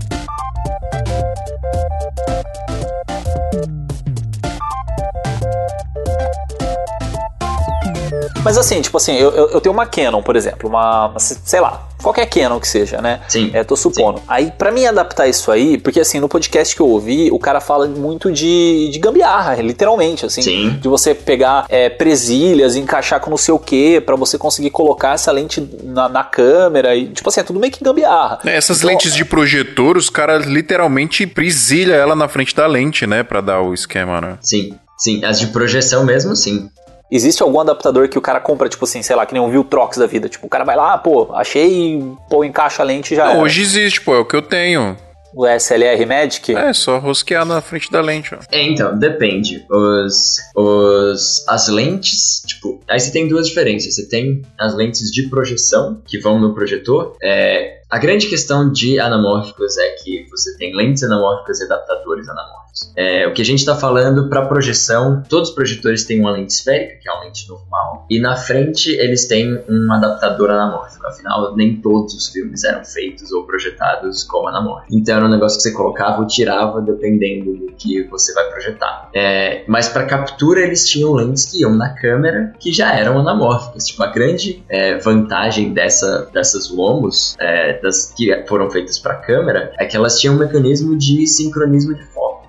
Mas 8.44 8.58
assim, 8.58 8.82
tipo 8.82 8.98
assim, 8.98 9.16
eu, 9.16 9.32
eu, 9.32 9.50
eu 9.52 9.62
tenho 9.62 9.74
uma 9.74 9.86
Canon, 9.86 10.22
por 10.22 10.36
exemplo, 10.36 10.70
uma, 10.70 11.08
uma- 11.08 11.20
sei 11.20 11.60
lá, 11.60 11.88
qualquer 12.02 12.26
Canon 12.28 12.60
que 12.60 12.68
seja, 12.68 13.02
né? 13.02 13.22
Sim. 13.28 13.50
É, 13.54 13.64
tô 13.64 13.76
supondo. 13.76 14.22
Aí, 14.28 14.52
pra 14.58 14.72
mim 14.72 14.86
adaptar 14.86 15.28
isso 15.28 15.52
aí, 15.52 15.78
porque 15.78 16.00
assim, 16.00 16.20
no 16.20 16.28
podcast 16.28 16.76
que 16.76 16.82
eu 16.82 16.88
ouvi, 16.88 17.30
o 17.32 17.40
cara 17.40 17.62
fala 17.62 17.88
muito 17.88 18.32
de, 18.32 18.90
de 18.92 19.00
gambiarra, 19.00 19.56
literalmente, 19.62 20.26
assim. 20.26 20.42
Sim. 20.42 20.70
De 20.82 20.88
você 20.88 21.14
pegar 21.14 21.66
é, 21.70 21.90
presilhas, 21.90 22.76
encaixar 22.76 23.20
com 23.20 23.30
não 23.30 23.38
sei 23.38 23.54
o 23.54 23.60
que, 23.60 24.02
pra 24.02 24.16
você 24.16 24.38
conseguir 24.38 24.70
colocar 24.70 25.14
essa 25.14 25.32
lente 25.32 25.62
na, 25.84 26.10
na 26.10 26.24
câmera. 26.24 26.96
E, 26.96 27.08
tipo 27.08 27.30
assim, 27.30 27.40
é 27.40 27.44
tudo 27.44 27.60
meio 27.60 27.72
que 27.72 27.84
gambiarra. 27.84 28.40
É, 28.46 28.56
Essas 28.56 28.78
Então, 28.80 28.90
lentes 28.90 29.14
de 29.16 29.24
projetor, 29.26 29.98
os 29.98 30.10
caras 30.10 30.46
literalmente 30.46 31.26
presilha 31.26 31.94
ela 31.94 32.16
na 32.16 32.28
frente 32.28 32.56
da 32.56 32.68
lente, 32.68 33.08
né? 33.08 33.24
Pra 33.24 33.42
dar 33.42 33.62
o 33.62 33.74
esquema, 33.74 34.20
né? 34.22 34.38
Sim, 34.42 34.74
sim. 34.98 35.24
As 35.24 35.40
de 35.40 35.48
projeção 35.48 36.06
mesmo, 36.06 36.36
sim. 36.36 36.70
Existe 37.16 37.44
algum 37.44 37.60
adaptador 37.60 38.10
que 38.10 38.18
o 38.18 38.22
cara 38.22 38.40
compra, 38.40 38.68
tipo 38.68 38.86
assim, 38.86 39.04
sei 39.04 39.16
lá, 39.16 39.24
que 39.24 39.34
nem 39.34 39.42
um 39.42 39.52
Viltrox 39.52 39.98
da 39.98 40.08
vida? 40.08 40.28
Tipo, 40.28 40.48
o 40.48 40.50
cara 40.50 40.64
vai 40.64 40.76
lá, 40.76 40.98
pô, 40.98 41.32
achei, 41.34 42.04
pô, 42.28 42.44
encaixa 42.44 42.82
a 42.82 42.86
lente 42.86 43.14
e 43.14 43.18
já 43.18 43.26
Não, 43.26 43.32
era. 43.34 43.42
hoje 43.42 43.62
existe, 43.62 44.02
pô, 44.02 44.16
é 44.16 44.20
o 44.20 44.26
que 44.26 44.36
eu 44.36 44.42
tenho. 44.42 44.98
O 45.36 45.48
SLR 45.48 46.06
Magic? 46.06 46.56
É, 46.56 46.74
só 46.74 46.98
rosquear 47.00 47.44
na 47.46 47.60
frente 47.62 47.92
da 47.92 48.02
lente, 48.02 48.34
ó. 48.36 48.40
É, 48.52 48.62
então, 48.64 48.98
depende. 48.98 49.66
Os, 49.70 50.38
os, 50.56 51.48
as 51.48 51.68
lentes, 51.70 52.42
tipo, 52.48 52.80
aí 52.88 53.00
você 53.00 53.12
tem 53.12 53.28
duas 53.28 53.48
diferenças. 53.48 53.96
Você 53.96 54.08
tem 54.08 54.44
as 54.60 54.76
lentes 54.76 55.12
de 55.12 55.30
projeção, 55.30 56.02
que 56.06 56.20
vão 56.20 56.40
no 56.40 56.54
projetor. 56.54 57.16
É, 57.22 57.82
a 57.94 58.00
grande 58.00 58.28
questão 58.28 58.72
de 58.72 59.00
anamórficos 59.00 59.78
é 59.78 59.90
que 59.92 60.26
você 60.32 60.58
tem 60.58 60.76
lentes 60.76 61.04
anamórficas 61.04 61.62
e 61.62 61.66
adaptadores 61.66 62.28
anamórficos. 62.28 62.92
É, 62.98 63.28
o 63.28 63.34
que 63.34 63.42
a 63.44 63.46
gente 63.46 63.60
está 63.60 63.76
falando 63.76 64.30
para 64.30 64.48
projeção, 64.48 65.22
todos 65.30 65.50
os 65.50 65.56
projetores 65.56 66.04
têm 66.04 66.20
uma 66.20 66.32
lente 66.32 66.54
esférica, 66.54 66.96
que 67.00 67.08
é 67.08 67.12
uma 67.12 67.24
lente 67.24 67.48
normal, 67.48 68.08
e 68.10 68.20
na 68.20 68.36
frente 68.36 68.90
eles 68.90 69.28
têm 69.28 69.64
um 69.70 69.94
adaptador 69.94 70.50
anamórfico. 70.50 71.06
Afinal, 71.06 71.56
nem 71.56 71.76
todos 71.82 72.16
os 72.16 72.30
filmes 72.30 72.64
eram 72.64 72.84
feitos 72.84 73.32
ou 73.32 73.46
projetados 73.46 74.24
como 74.24 74.48
anamórfico. 74.48 74.96
Então 74.96 75.18
era 75.18 75.26
um 75.26 75.30
negócio 75.30 75.58
que 75.58 75.64
você 75.64 75.74
colocava 75.74 76.22
ou 76.22 76.28
tirava 76.28 76.82
dependendo 76.82 77.54
do 77.56 77.74
que 77.74 78.04
você 78.04 78.34
vai 78.34 78.50
projetar. 78.50 79.10
É, 79.14 79.64
mas 79.68 79.90
para 79.90 80.06
captura 80.06 80.62
eles 80.62 80.88
tinham 80.88 81.14
lentes 81.14 81.46
que 81.46 81.62
iam 81.62 81.76
na 81.76 81.90
câmera 81.90 82.54
que 82.60 82.72
já 82.72 82.96
eram 82.96 83.20
anamórficas. 83.20 83.86
Tipo, 83.86 84.04
a 84.04 84.08
grande 84.08 84.64
é, 84.70 84.98
vantagem 84.98 85.74
dessa, 85.74 86.30
dessas 86.34 86.72
lomos, 86.72 87.36
é, 87.40 87.80
que 88.16 88.46
foram 88.48 88.70
feitas 88.70 88.98
para 88.98 89.16
câmera, 89.16 89.74
é 89.78 89.86
que 89.86 89.96
elas 89.96 90.20
tinham 90.20 90.36
um 90.36 90.40
mecanismo 90.40 90.98
de 90.98 91.28
sincronismo 91.28 91.96
de. 91.96 92.04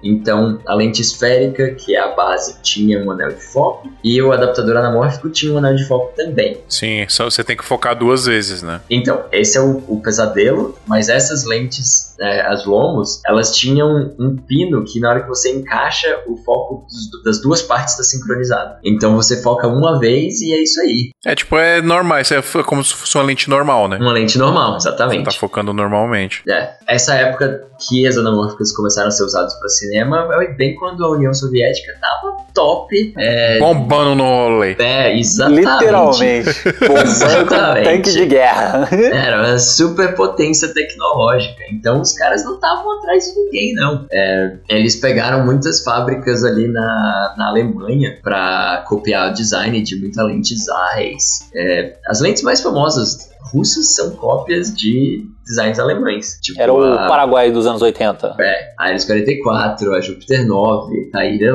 Então, 0.04 0.60
a 0.66 0.74
lente 0.74 1.00
esférica, 1.00 1.70
que 1.74 1.96
é 1.96 2.00
a 2.00 2.08
base, 2.14 2.56
tinha 2.62 3.02
um 3.02 3.10
anel 3.10 3.28
de 3.30 3.42
foco, 3.42 3.88
e 4.04 4.20
o 4.20 4.32
adaptador 4.32 4.76
anamórfico 4.76 5.30
tinha 5.30 5.52
um 5.52 5.58
anel 5.58 5.74
de 5.74 5.84
foco 5.86 6.12
também. 6.14 6.60
Sim, 6.68 7.06
só 7.08 7.24
você 7.24 7.42
tem 7.42 7.56
que 7.56 7.64
focar 7.64 7.98
duas 7.98 8.26
vezes, 8.26 8.62
né? 8.62 8.80
Então, 8.90 9.24
esse 9.32 9.56
é 9.56 9.60
o, 9.60 9.82
o 9.88 10.00
pesadelo, 10.02 10.76
mas 10.86 11.08
essas 11.08 11.44
lentes, 11.44 12.14
é, 12.20 12.42
as 12.42 12.64
lomos, 12.66 13.20
elas 13.26 13.56
tinham 13.56 14.14
um 14.18 14.36
pino 14.36 14.84
que 14.84 15.00
na 15.00 15.10
hora 15.10 15.22
que 15.22 15.28
você 15.28 15.50
encaixa, 15.52 16.20
o 16.26 16.36
foco 16.36 16.86
dos- 16.86 17.22
das 17.24 17.40
duas 17.40 17.62
partes 17.62 17.94
está 17.94 18.04
sincronizado. 18.04 18.76
Então 18.84 19.16
você 19.16 19.40
foca 19.42 19.66
uma 19.66 19.98
vez 19.98 20.40
e 20.40 20.52
é 20.52 20.62
isso 20.62 20.80
aí. 20.80 21.10
É 21.24 21.34
tipo, 21.34 21.56
é 21.56 21.80
normal, 21.80 22.20
isso 22.20 22.34
é 22.34 22.42
como 22.62 22.84
se 22.84 22.92
fosse 22.94 23.16
uma 23.16 23.24
lente 23.24 23.48
normal, 23.48 23.88
né? 23.88 23.96
Uma 23.98 24.12
lente 24.12 24.36
normal, 24.38 24.78
Você 24.80 24.88
exatamente. 24.88 25.24
tá 25.24 25.30
focando 25.32 25.72
normalmente. 25.72 26.42
É, 26.48 26.70
essa 26.86 27.14
época 27.14 27.64
que 27.88 28.06
as 28.06 28.16
anamórficas 28.16 28.70
começaram 28.72 29.08
a 29.08 29.10
ser 29.10 29.24
usadas 29.24 29.54
para 29.54 29.68
cinema 29.68 29.93
é 29.98 30.52
bem 30.54 30.74
quando 30.76 31.04
a 31.04 31.10
União 31.10 31.32
Soviética 31.32 31.92
tava 32.00 32.36
top. 32.52 33.14
É, 33.18 33.58
Bombando 33.58 34.14
no 34.14 34.24
rolê. 34.24 34.76
é 34.78 35.18
exatamente. 35.18 35.60
Literalmente. 35.60 36.64
Bombando 36.80 37.00
Exatamente. 37.02 37.84
tanque 37.84 38.12
de 38.12 38.26
guerra. 38.26 38.88
Era 38.92 39.38
uma 39.38 39.58
superpotência 39.58 40.72
tecnológica. 40.72 41.64
Então 41.70 42.00
os 42.00 42.12
caras 42.12 42.44
não 42.44 42.54
estavam 42.54 42.98
atrás 42.98 43.24
de 43.24 43.40
ninguém, 43.40 43.74
não. 43.74 44.06
É, 44.10 44.56
eles 44.68 44.96
pegaram 44.96 45.44
muitas 45.44 45.82
fábricas 45.82 46.44
ali 46.44 46.68
na, 46.68 47.34
na 47.36 47.48
Alemanha 47.48 48.18
para 48.22 48.84
copiar 48.88 49.30
o 49.30 49.34
design 49.34 49.80
de 49.82 49.96
muita 49.96 50.22
lente 50.22 50.54
Zeiss. 50.56 51.50
É, 51.54 51.94
as 52.06 52.20
lentes 52.20 52.42
mais 52.42 52.60
famosas 52.60 53.33
russas 53.52 53.94
são 53.94 54.10
cópias 54.10 54.74
de 54.74 55.26
designs 55.46 55.78
alemães. 55.78 56.38
Tipo 56.40 56.60
Era 56.60 56.72
o 56.72 56.82
a, 56.82 57.06
Paraguai 57.06 57.50
dos 57.50 57.66
anos 57.66 57.82
80. 57.82 58.36
é, 58.40 58.72
a 58.78 58.90
Iris 58.90 59.04
44, 59.04 59.92
a 59.94 60.00
Júpiter 60.00 60.46
9, 60.46 61.10
a 61.14 61.24
Ira 61.24 61.54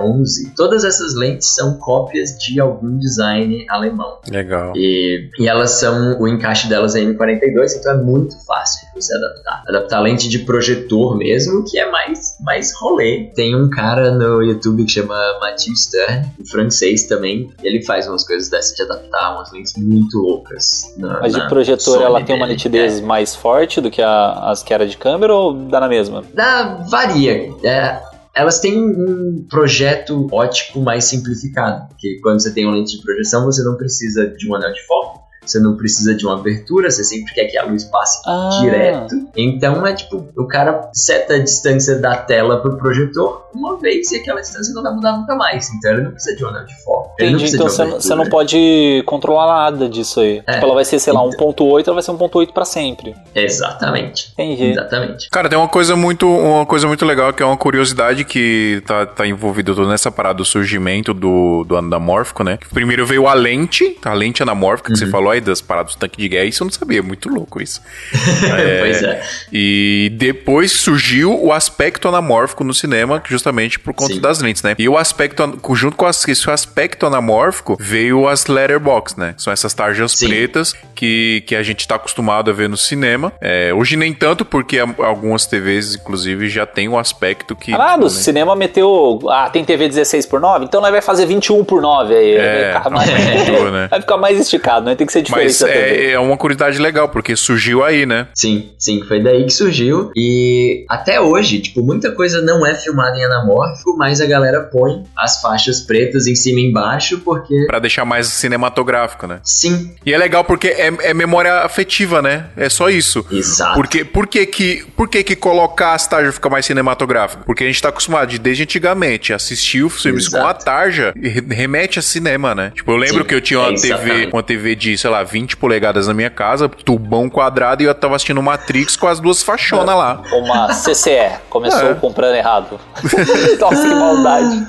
11. 0.00 0.54
Todas 0.54 0.84
essas 0.84 1.14
lentes 1.14 1.54
são 1.54 1.78
cópias 1.78 2.36
de 2.38 2.60
algum 2.60 2.98
design 2.98 3.64
alemão. 3.68 4.18
Legal. 4.28 4.72
E, 4.76 5.30
e 5.38 5.48
elas 5.48 5.72
são, 5.72 6.20
o 6.20 6.28
encaixe 6.28 6.68
delas 6.68 6.94
é 6.94 7.00
M42, 7.00 7.78
então 7.78 7.92
é 7.92 8.02
muito 8.02 8.34
fácil 8.44 8.86
de 8.88 9.02
você 9.02 9.16
adaptar. 9.16 9.62
Adaptar 9.66 9.96
a 9.98 10.00
lente 10.00 10.28
de 10.28 10.40
projetor 10.40 11.16
mesmo, 11.16 11.64
que 11.64 11.78
é 11.78 11.90
mais, 11.90 12.36
mais 12.40 12.74
rolê. 12.74 13.30
Tem 13.34 13.56
um 13.56 13.70
cara 13.70 14.10
no 14.10 14.42
YouTube 14.42 14.84
que 14.84 14.92
chama 14.92 15.16
Mathieu 15.40 15.74
Stern, 15.74 16.28
um 16.38 16.44
francês 16.44 17.04
também, 17.04 17.50
e 17.62 17.66
ele 17.66 17.82
faz 17.82 18.06
umas 18.06 18.26
coisas 18.26 18.48
dessas 18.50 18.76
de 18.76 18.82
adaptar 18.82 19.34
umas 19.34 19.52
lentes 19.52 19.74
muito 19.76 20.18
loucas. 20.18 20.92
Na, 20.96 21.20
Mas 21.30 21.36
de 21.36 21.42
na 21.42 21.48
projetor 21.48 21.94
Sony 21.94 22.04
ela 22.04 22.22
tem 22.24 22.36
uma 22.36 22.46
nitidez 22.46 23.00
mais 23.00 23.34
forte 23.34 23.80
do 23.80 23.90
que 23.90 24.02
a- 24.02 24.50
as 24.50 24.62
que 24.62 24.72
era 24.74 24.86
de 24.86 24.96
câmera 24.96 25.34
ou 25.34 25.52
dá 25.54 25.80
na 25.80 25.88
mesma? 25.88 26.24
Dá, 26.34 26.84
varia. 26.90 27.50
É, 27.64 28.00
elas 28.34 28.60
têm 28.60 28.78
um 28.78 29.46
projeto 29.50 30.26
ótico 30.32 30.80
mais 30.80 31.04
simplificado, 31.04 31.88
porque 31.88 32.18
quando 32.22 32.40
você 32.40 32.52
tem 32.52 32.64
uma 32.66 32.74
lente 32.76 32.96
de 32.96 33.02
projeção, 33.02 33.44
você 33.44 33.62
não 33.62 33.76
precisa 33.76 34.26
de 34.28 34.48
um 34.50 34.54
anel 34.54 34.72
de 34.72 34.86
foco, 34.86 35.20
você 35.44 35.58
não 35.58 35.76
precisa 35.76 36.14
de 36.14 36.24
uma 36.26 36.34
abertura, 36.34 36.90
você 36.90 37.02
sempre 37.04 37.32
quer 37.34 37.44
que 37.46 37.56
a 37.58 37.64
luz 37.64 37.84
passe 37.84 38.20
Ah. 38.26 38.58
direto. 38.60 39.14
Então 39.36 39.86
é 39.86 39.94
tipo, 39.94 40.28
o 40.36 40.46
cara 40.46 40.90
seta 40.92 41.34
a 41.34 41.38
distância 41.38 41.96
da 41.98 42.16
tela 42.16 42.60
pro 42.60 42.76
projetor 42.76 43.48
uma 43.54 43.76
vez 43.78 44.10
e 44.12 44.16
aquela 44.16 44.40
distância 44.40 44.72
não 44.74 44.82
vai 44.82 44.92
mudar 44.94 45.12
nunca 45.16 45.34
mais. 45.34 45.68
Então 45.74 45.92
ele 45.92 46.02
não 46.02 46.12
precisa 46.12 46.36
de 46.36 46.44
um 46.44 46.48
anel 46.48 46.66
de 46.66 46.82
foco. 46.84 47.14
Ele 47.18 47.30
não 47.30 47.38
Entendi, 47.38 47.56
precisa 47.56 47.56
então 47.56 47.66
de 47.66 47.72
você 47.74 47.82
uma 47.82 47.90
não, 47.90 48.00
você 48.00 48.14
não 48.14 48.26
pode 48.26 49.02
controlar 49.06 49.46
nada 49.70 49.88
disso 49.88 50.20
aí. 50.20 50.42
É. 50.46 50.52
Tipo, 50.52 50.64
ela 50.66 50.74
vai 50.74 50.84
ser, 50.84 50.98
sei 50.98 51.12
lá, 51.12 51.20
Então- 51.20 51.48
1.8, 51.48 51.88
ela 51.88 51.94
vai 51.94 52.02
ser 52.02 52.10
1.8 52.12 52.52
pra 52.52 52.64
sempre. 52.64 53.14
Exatamente. 53.34 54.32
Entendi. 54.32 54.70
Exatamente. 54.70 55.28
Cara, 55.30 55.48
tem 55.48 55.58
uma 55.58 55.68
coisa 55.68 55.96
muito, 55.96 56.26
uma 56.28 56.64
coisa 56.66 56.86
muito 56.86 57.04
legal 57.04 57.32
que 57.32 57.42
é 57.42 57.46
uma 57.46 57.56
curiosidade 57.56 58.24
que 58.24 58.82
tá, 58.86 59.04
tá 59.06 59.26
envolvido 59.26 59.74
toda 59.74 59.88
nessa 59.88 60.10
parada 60.10 60.34
do 60.38 60.44
surgimento 60.44 61.12
do, 61.12 61.64
do 61.64 61.76
anamórfico, 61.76 62.42
né? 62.44 62.58
Primeiro 62.72 63.04
veio 63.06 63.26
a 63.26 63.34
lente, 63.34 63.98
a 64.04 64.14
lente 64.14 64.42
anamórfica 64.42 64.92
que 64.92 64.98
você 64.98 65.06
falou 65.06 65.29
aí 65.30 65.40
das 65.40 65.60
paradas 65.60 65.94
do 65.94 65.98
tanque 65.98 66.18
de 66.18 66.28
guerra, 66.28 66.44
isso 66.44 66.62
eu 66.62 66.66
não 66.66 66.72
sabia, 66.72 67.02
muito 67.02 67.28
louco 67.28 67.60
isso. 67.62 67.80
pois 68.80 69.02
é. 69.02 69.22
E 69.52 70.10
depois 70.16 70.72
surgiu 70.72 71.38
o 71.42 71.52
aspecto 71.52 72.08
anamórfico 72.08 72.64
no 72.64 72.74
cinema, 72.74 73.22
justamente 73.28 73.78
por 73.78 73.94
conta 73.94 74.14
Sim. 74.14 74.20
das 74.20 74.40
lentes, 74.40 74.62
né? 74.62 74.74
E 74.78 74.88
o 74.88 74.96
aspecto, 74.96 75.58
junto 75.74 75.96
com 75.96 76.06
as- 76.06 76.26
esse 76.28 76.50
aspecto 76.50 77.06
anamórfico, 77.06 77.76
veio 77.80 78.28
as 78.28 78.46
letterbox, 78.46 79.16
né? 79.16 79.34
São 79.36 79.52
essas 79.52 79.72
tarjas 79.74 80.12
Sim. 80.12 80.28
pretas 80.28 80.74
que, 80.94 81.42
que 81.46 81.54
a 81.56 81.62
gente 81.62 81.86
tá 81.86 81.96
acostumado 81.96 82.50
a 82.50 82.54
ver 82.54 82.68
no 82.68 82.76
cinema. 82.76 83.32
É, 83.40 83.72
hoje 83.72 83.96
nem 83.96 84.12
tanto, 84.12 84.44
porque 84.44 84.78
algumas 84.78 85.46
TVs, 85.46 85.94
inclusive, 85.96 86.48
já 86.48 86.66
tem 86.66 86.88
o 86.88 86.98
aspecto 86.98 87.54
que... 87.56 87.72
Caralho, 87.72 88.02
o 88.02 88.04
né? 88.04 88.10
cinema 88.10 88.54
meteu. 88.56 89.18
Ah, 89.28 89.48
tem 89.50 89.64
TV 89.64 89.88
16 89.88 90.26
por 90.26 90.40
9? 90.40 90.64
Então 90.64 90.80
nós 90.80 90.90
vai 90.90 91.00
fazer 91.02 91.26
21 91.26 91.64
por 91.64 91.80
9 91.80 92.14
aí. 92.14 92.34
É, 92.36 92.72
vai, 92.72 92.82
ficar 92.82 92.90
mais, 92.90 93.10
mudou, 93.48 93.70
né? 93.70 93.88
vai 93.90 94.00
ficar 94.00 94.16
mais 94.16 94.38
esticado, 94.40 94.86
né? 94.86 94.94
Tem 94.94 95.06
que 95.06 95.12
ser 95.12 95.19
diferente 95.22 95.46
Mas 95.46 95.62
é, 95.62 96.12
é 96.12 96.18
uma 96.18 96.36
curiosidade 96.36 96.78
legal, 96.78 97.08
porque 97.08 97.34
surgiu 97.36 97.82
aí, 97.84 98.04
né? 98.06 98.28
Sim, 98.34 98.70
sim, 98.78 99.02
foi 99.06 99.22
daí 99.22 99.44
que 99.44 99.52
surgiu. 99.52 100.10
E 100.16 100.84
até 100.88 101.20
hoje, 101.20 101.60
tipo, 101.60 101.82
muita 101.82 102.12
coisa 102.12 102.40
não 102.42 102.66
é 102.66 102.74
filmada 102.74 103.16
em 103.18 103.24
anamórfico, 103.24 103.96
mas 103.96 104.20
a 104.20 104.26
galera 104.26 104.60
põe 104.62 105.04
as 105.16 105.40
faixas 105.40 105.80
pretas 105.80 106.26
em 106.26 106.34
cima 106.34 106.60
e 106.60 106.64
embaixo, 106.64 107.18
porque. 107.24 107.66
Pra 107.66 107.78
deixar 107.78 108.04
mais 108.04 108.26
cinematográfico, 108.28 109.26
né? 109.26 109.40
Sim, 109.44 109.94
E 110.04 110.12
é 110.12 110.18
legal 110.18 110.44
porque 110.44 110.68
é, 110.68 110.92
é 111.02 111.14
memória 111.14 111.52
afetiva, 111.60 112.20
né? 112.22 112.46
É 112.56 112.68
só 112.68 112.88
isso. 112.90 113.24
exato. 113.30 113.74
Porque, 113.74 114.04
por 114.04 114.26
que 114.26 114.44
que, 114.46 114.84
por 114.96 115.08
que 115.08 115.22
que 115.22 115.36
colocar 115.36 115.94
as 115.94 116.06
tarjas 116.06 116.34
fica 116.34 116.48
mais 116.48 116.66
cinematográfico? 116.66 117.44
Porque 117.44 117.64
a 117.64 117.66
gente 117.66 117.80
tá 117.80 117.88
acostumado 117.88 118.28
de, 118.28 118.38
desde 118.38 118.62
antigamente, 118.64 119.32
assistir 119.32 119.82
os 119.84 120.00
filmes 120.02 120.26
Exato. 120.26 120.42
com 120.44 120.48
a 120.50 120.54
tarja 120.54 121.12
e 121.16 121.28
re- 121.28 121.44
remete 121.50 121.98
a 121.98 122.02
cinema, 122.02 122.54
né? 122.54 122.72
Tipo, 122.74 122.92
eu 122.92 122.96
lembro 122.96 123.22
Sim, 123.22 123.24
que 123.24 123.34
eu 123.34 123.40
tinha 123.40 123.60
uma 123.60 123.70
é, 123.70 123.74
TV, 123.74 124.28
uma 124.32 124.42
TV 124.42 124.74
de, 124.74 124.96
sei 124.98 125.09
lá, 125.10 125.22
20 125.22 125.56
polegadas 125.56 126.06
na 126.08 126.14
minha 126.14 126.30
casa, 126.30 126.68
tubão 126.68 127.28
quadrado, 127.28 127.82
e 127.82 127.86
eu 127.86 127.94
tava 127.94 128.16
assistindo 128.16 128.42
Matrix 128.42 128.96
com 128.96 129.06
as 129.06 129.20
duas 129.20 129.42
fachonas 129.42 129.94
lá. 129.94 130.22
Uma 130.32 130.68
CCE. 130.72 131.38
Começou 131.48 131.90
É. 131.90 131.94
comprando 131.94 132.34
errado. 132.34 132.80
Nossa, 133.60 133.88
que 133.88 133.94
maldade. 133.94 134.66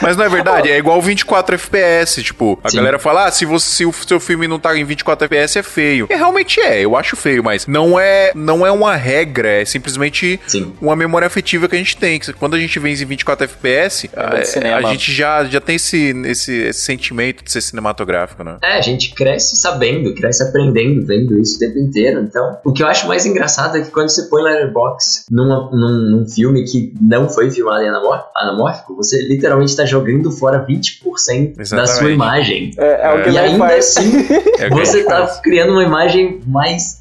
Mas 0.00 0.16
não 0.16 0.24
é 0.24 0.28
verdade, 0.28 0.70
é 0.70 0.78
igual 0.78 1.00
24 1.00 1.54
FPS, 1.56 2.22
tipo, 2.22 2.58
a 2.62 2.70
Sim. 2.70 2.76
galera 2.76 2.98
fala, 2.98 3.26
ah, 3.26 3.30
se, 3.30 3.44
você, 3.44 3.76
se 3.76 3.86
o 3.86 3.92
seu 3.92 4.20
filme 4.20 4.46
não 4.46 4.58
tá 4.58 4.76
em 4.76 4.84
24 4.84 5.24
FPS 5.24 5.58
é 5.58 5.62
feio. 5.62 6.06
E 6.10 6.14
realmente 6.14 6.60
é, 6.60 6.80
eu 6.80 6.96
acho 6.96 7.16
feio, 7.16 7.42
mas 7.42 7.66
não 7.66 7.98
é, 7.98 8.32
não 8.34 8.66
é 8.66 8.70
uma 8.70 8.94
regra, 8.94 9.48
é 9.62 9.64
simplesmente 9.64 10.38
Sim. 10.46 10.74
uma 10.80 10.94
memória 10.94 11.26
afetiva 11.26 11.68
que 11.68 11.74
a 11.74 11.78
gente 11.78 11.96
tem. 11.96 12.18
que 12.18 12.32
Quando 12.32 12.54
a 12.54 12.58
gente 12.58 12.78
vê 12.78 12.90
em 12.90 12.94
24 12.94 13.44
FPS, 13.44 14.10
Lembra 14.14 14.42
de 14.44 14.68
a, 14.68 14.76
a 14.76 14.82
gente 14.92 15.12
já, 15.12 15.44
já 15.44 15.60
tem 15.60 15.76
esse, 15.76 16.10
esse, 16.26 16.52
esse 16.52 16.80
sentimento 16.80 17.42
de 17.44 17.50
ser 17.50 17.60
cinematográfico, 17.60 18.44
né? 18.44 18.56
É, 18.62 18.74
a 18.74 18.80
gente 18.80 19.10
cresce 19.14 19.56
sabendo, 19.56 19.77
cresce 20.14 20.42
aprendendo, 20.42 21.04
vendo 21.06 21.38
isso 21.38 21.56
o 21.56 21.58
tempo 21.58 21.78
inteiro. 21.78 22.20
Então, 22.20 22.58
o 22.64 22.72
que 22.72 22.82
eu 22.82 22.86
acho 22.86 23.06
mais 23.06 23.24
engraçado 23.26 23.76
é 23.76 23.80
que 23.82 23.90
quando 23.90 24.08
você 24.08 24.22
põe 24.24 24.42
Letterboxd 24.42 25.24
numa, 25.30 25.70
num, 25.70 26.10
num 26.18 26.26
filme 26.28 26.64
que 26.64 26.92
não 27.00 27.28
foi 27.28 27.50
filmado 27.50 27.82
em 27.82 27.88
anamor- 27.88 28.24
anamórfico, 28.36 28.94
você 28.96 29.22
literalmente 29.26 29.70
está 29.70 29.84
jogando 29.84 30.30
fora 30.30 30.64
20% 30.66 31.56
da 31.56 31.64
sua 31.64 31.78
Exatamente. 31.82 32.14
imagem. 32.14 32.70
É, 32.78 33.08
é 33.08 33.14
o 33.14 33.22
que 33.24 33.30
E 33.30 33.38
ainda 33.38 33.58
faz. 33.58 33.96
assim, 33.96 34.12
É 34.58 34.68
você 34.70 35.04
tá 35.04 35.26
faz. 35.26 35.40
criando 35.40 35.72
uma 35.72 35.84
imagem 35.84 36.40
mais. 36.46 36.97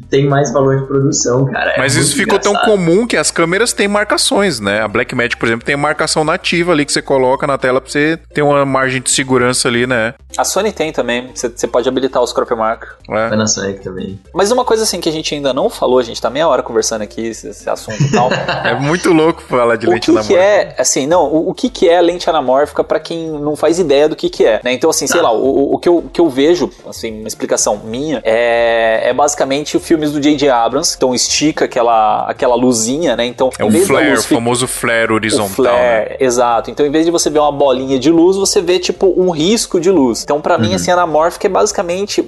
Que, 0.00 0.06
tem 0.08 0.26
mais 0.26 0.52
valor 0.52 0.80
de 0.80 0.86
produção, 0.86 1.44
cara. 1.46 1.72
É 1.72 1.78
Mas 1.78 1.94
isso 1.96 2.16
ficou 2.16 2.38
tão 2.38 2.52
engraçado. 2.52 2.70
comum 2.70 3.06
que 3.06 3.16
as 3.16 3.30
câmeras 3.30 3.72
têm 3.72 3.88
marcações, 3.88 4.60
né? 4.60 4.80
A 4.82 4.88
Blackmagic, 4.88 5.36
por 5.36 5.46
exemplo, 5.46 5.64
tem 5.64 5.76
marcação 5.76 6.24
nativa 6.24 6.72
ali 6.72 6.84
que 6.84 6.92
você 6.92 7.02
coloca 7.02 7.46
na 7.46 7.58
tela 7.58 7.80
pra 7.80 7.90
você 7.90 8.18
ter 8.32 8.42
uma 8.42 8.64
margem 8.64 9.00
de 9.00 9.10
segurança 9.10 9.68
ali, 9.68 9.86
né? 9.86 10.14
A 10.36 10.44
Sony 10.44 10.72
tem 10.72 10.92
também. 10.92 11.30
Você 11.34 11.66
pode 11.66 11.88
habilitar 11.88 12.22
os 12.22 12.32
crop 12.32 12.52
mark. 12.54 12.84
É. 13.10 13.28
Panasonic 13.28 13.80
também. 13.82 14.18
Mas 14.32 14.50
uma 14.50 14.64
coisa 14.64 14.82
assim 14.82 15.00
que 15.00 15.08
a 15.08 15.12
gente 15.12 15.34
ainda 15.34 15.52
não 15.52 15.68
falou, 15.70 15.98
a 15.98 16.02
gente 16.02 16.20
tá 16.20 16.28
meia 16.30 16.48
hora 16.48 16.62
conversando 16.62 17.02
aqui 17.02 17.26
esse, 17.28 17.48
esse 17.48 17.68
assunto 17.68 18.02
e 18.02 18.10
tal. 18.10 18.28
É 18.64 18.74
muito 18.74 19.12
louco 19.12 19.42
falar 19.42 19.76
de 19.76 19.86
o 19.86 19.90
lente 19.90 20.06
que, 20.06 20.12
que 20.12 20.18
anamórfica. 20.18 20.40
é, 20.40 20.74
assim, 20.78 21.06
não, 21.06 21.24
o, 21.24 21.50
o 21.50 21.54
que, 21.54 21.68
que 21.68 21.88
é 21.88 22.00
lente 22.00 22.28
anamórfica 22.28 22.82
pra 22.82 22.98
quem 22.98 23.28
não 23.30 23.54
faz 23.56 23.78
ideia 23.78 24.08
do 24.08 24.16
que, 24.16 24.28
que 24.30 24.44
é, 24.44 24.60
né? 24.64 24.72
Então, 24.72 24.88
assim, 24.90 25.06
sei 25.06 25.20
Tá. 25.20 25.28
lá, 25.28 25.32
o, 25.32 25.74
o- 25.74 25.78
que, 25.78 25.88
eu, 25.88 25.98
o 25.98 26.08
que 26.10 26.20
eu 26.20 26.28
vejo, 26.28 26.70
assim, 26.88 27.18
uma 27.20 27.28
explicação 27.28 27.80
minha, 27.84 28.20
é, 28.24 29.08
é 29.10 29.12
basicamente 29.12 29.76
filmes 29.84 30.12
do 30.12 30.20
J.J. 30.20 30.48
Abrams, 30.48 30.94
então 30.96 31.14
estica 31.14 31.64
aquela, 31.66 32.24
aquela 32.28 32.54
luzinha, 32.54 33.16
né? 33.16 33.24
Então, 33.26 33.50
É 33.58 33.64
um 33.64 33.70
da 33.70 33.78
flare, 33.80 34.12
o 34.14 34.22
famoso 34.22 34.66
flare 34.66 35.12
o 35.12 35.14
horizontal. 35.14 35.48
flare, 35.48 36.10
né? 36.10 36.16
exato. 36.20 36.70
Então, 36.70 36.84
em 36.86 36.90
vez 36.90 37.04
de 37.04 37.10
você 37.10 37.30
ver 37.30 37.38
uma 37.40 37.52
bolinha 37.52 37.98
de 37.98 38.10
luz, 38.10 38.36
você 38.36 38.60
vê 38.60 38.78
tipo 38.78 39.12
um 39.16 39.30
risco 39.30 39.80
de 39.80 39.90
luz. 39.90 40.22
Então, 40.22 40.40
pra 40.40 40.56
mim, 40.58 40.74
assim, 40.74 40.90
anamórfico 40.90 41.46
é 41.46 41.48
basicamente, 41.50 42.24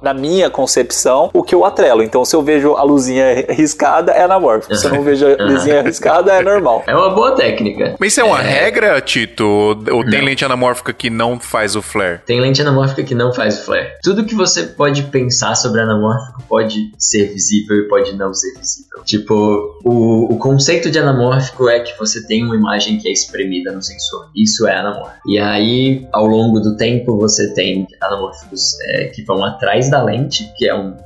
na 0.00 0.14
minha 0.14 0.48
concepção, 0.50 1.30
o 1.32 1.42
que 1.42 1.54
eu 1.54 1.64
atrelo. 1.64 2.02
Então, 2.02 2.24
se 2.24 2.34
eu 2.34 2.42
vejo 2.42 2.74
a 2.74 2.82
luzinha 2.82 3.46
riscada, 3.50 4.12
é 4.12 4.22
anamórfico. 4.22 4.74
Se 4.74 4.86
eu 4.86 4.92
não 4.92 5.02
vejo 5.04 5.26
a 5.26 5.42
luzinha 5.42 5.82
riscada, 5.82 6.32
é 6.32 6.42
normal. 6.42 6.82
É 6.86 6.94
uma 6.94 7.10
boa 7.10 7.32
técnica. 7.32 7.96
Mas 7.98 8.12
isso 8.12 8.20
é 8.20 8.24
uma 8.24 8.38
regra, 8.38 9.00
Tito? 9.00 9.44
Ou 9.44 9.72
ou 9.92 10.04
tem 10.04 10.20
Não. 10.20 10.26
lente 10.26 10.44
anamórfica 10.44 10.92
que 10.92 11.10
não 11.10 11.38
faz 11.40 11.74
o 11.76 11.82
flare? 11.82 12.20
Tem 12.26 12.40
lente 12.40 12.60
anamórfica 12.62 13.02
que 13.02 13.14
não 13.14 13.32
faz 13.32 13.60
o 13.60 13.64
flare. 13.64 13.88
Tudo 14.02 14.24
que 14.24 14.34
você 14.34 14.62
pode 14.64 15.02
pensar 15.04 15.54
sobre 15.56 15.80
anamórfico 15.80 16.42
pode 16.48 16.91
ser 16.98 17.32
visível 17.32 17.76
e 17.76 17.88
pode 17.88 18.16
não 18.16 18.32
ser 18.32 18.52
visível. 18.58 19.02
Tipo, 19.04 19.78
o, 19.84 20.32
o 20.32 20.38
conceito 20.38 20.90
de 20.90 20.98
anamórfico 20.98 21.68
é 21.68 21.80
que 21.80 21.96
você 21.98 22.26
tem 22.26 22.44
uma 22.44 22.56
imagem 22.56 22.98
que 22.98 23.08
é 23.08 23.12
espremida 23.12 23.72
no 23.72 23.82
sensor. 23.82 24.30
Isso 24.34 24.66
é 24.66 24.76
anamórfico. 24.76 25.28
E 25.28 25.38
aí, 25.38 26.06
ao 26.12 26.26
longo 26.26 26.60
do 26.60 26.76
tempo, 26.76 27.16
você 27.16 27.52
tem 27.54 27.86
anamórficos 28.00 28.78
é, 28.82 29.06
que 29.06 29.22
vão 29.22 29.44
atrás 29.44 29.90
da 29.90 30.02
lente, 30.02 30.52
que 30.56 30.68
é 30.68 30.74
um 30.74 30.96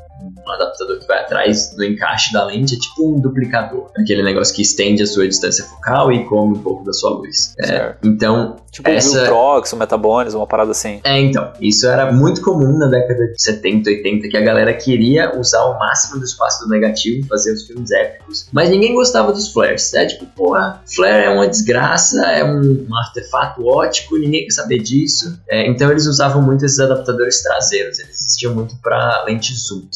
um 0.47 0.53
adaptador 0.55 0.99
que 0.99 1.07
vai 1.07 1.20
atrás 1.20 1.74
do 1.74 1.84
encaixe 1.84 2.32
da 2.32 2.44
lente, 2.44 2.74
é 2.74 2.78
tipo 2.78 3.09
um 3.16 3.20
duplicador. 3.20 3.90
Aquele 3.97 4.22
negócio 4.22 4.55
que 4.55 4.62
estende 4.62 5.03
a 5.03 5.07
sua 5.07 5.26
distância 5.28 5.64
focal 5.64 6.12
e 6.12 6.24
come 6.24 6.57
um 6.57 6.62
pouco 6.62 6.84
da 6.84 6.92
sua 6.92 7.11
luz. 7.11 7.55
É, 7.61 7.94
então, 8.05 8.57
Tipo 8.76 8.90
Essa- 8.90 9.09
o 9.09 9.12
Viltrox, 9.20 9.72
o 9.72 9.76
Metabones, 9.78 10.34
uma 10.34 10.47
parada 10.47 10.70
assim. 10.72 11.01
é, 11.03 11.18
então, 11.18 11.51
isso 11.62 11.86
era 11.86 12.12
muito 12.12 12.42
comum 12.42 12.76
na 12.76 12.86
década 12.86 13.26
de 13.28 13.40
70, 13.40 13.88
80, 13.88 14.28
que 14.28 14.36
a 14.36 14.40
galera 14.42 14.74
queria 14.74 15.34
usar 15.38 15.64
o 15.64 15.78
máximo 15.78 16.18
do 16.18 16.26
espaço 16.26 16.62
do 16.62 16.68
negativo, 16.68 17.26
fazer 17.26 17.55
os 17.55 17.66
filmes 17.66 17.90
épicos, 17.90 18.47
mas 18.53 18.68
ninguém 18.68 18.92
gostava 18.94 19.32
dos 19.32 19.51
flares. 19.51 19.94
É 19.94 20.05
tipo, 20.05 20.26
porra, 20.26 20.82
flare 20.94 21.24
é 21.24 21.30
uma 21.30 21.49
desgraça, 21.49 22.20
é 22.26 22.44
um, 22.44 22.86
um 22.90 22.97
artefato 22.99 23.64
ótico, 23.66 24.18
ninguém 24.18 24.44
quer 24.44 24.53
saber 24.53 24.78
disso. 24.80 25.38
É, 25.49 25.66
então 25.66 25.90
eles 25.90 26.07
usavam 26.07 26.42
muito 26.42 26.62
esses 26.66 26.78
adaptadores 26.78 27.42
traseiros, 27.42 27.99
eles 27.99 28.20
existiam 28.20 28.55
muito 28.55 28.76
para 28.82 29.24
lentes 29.26 29.68
zoom, 29.68 29.86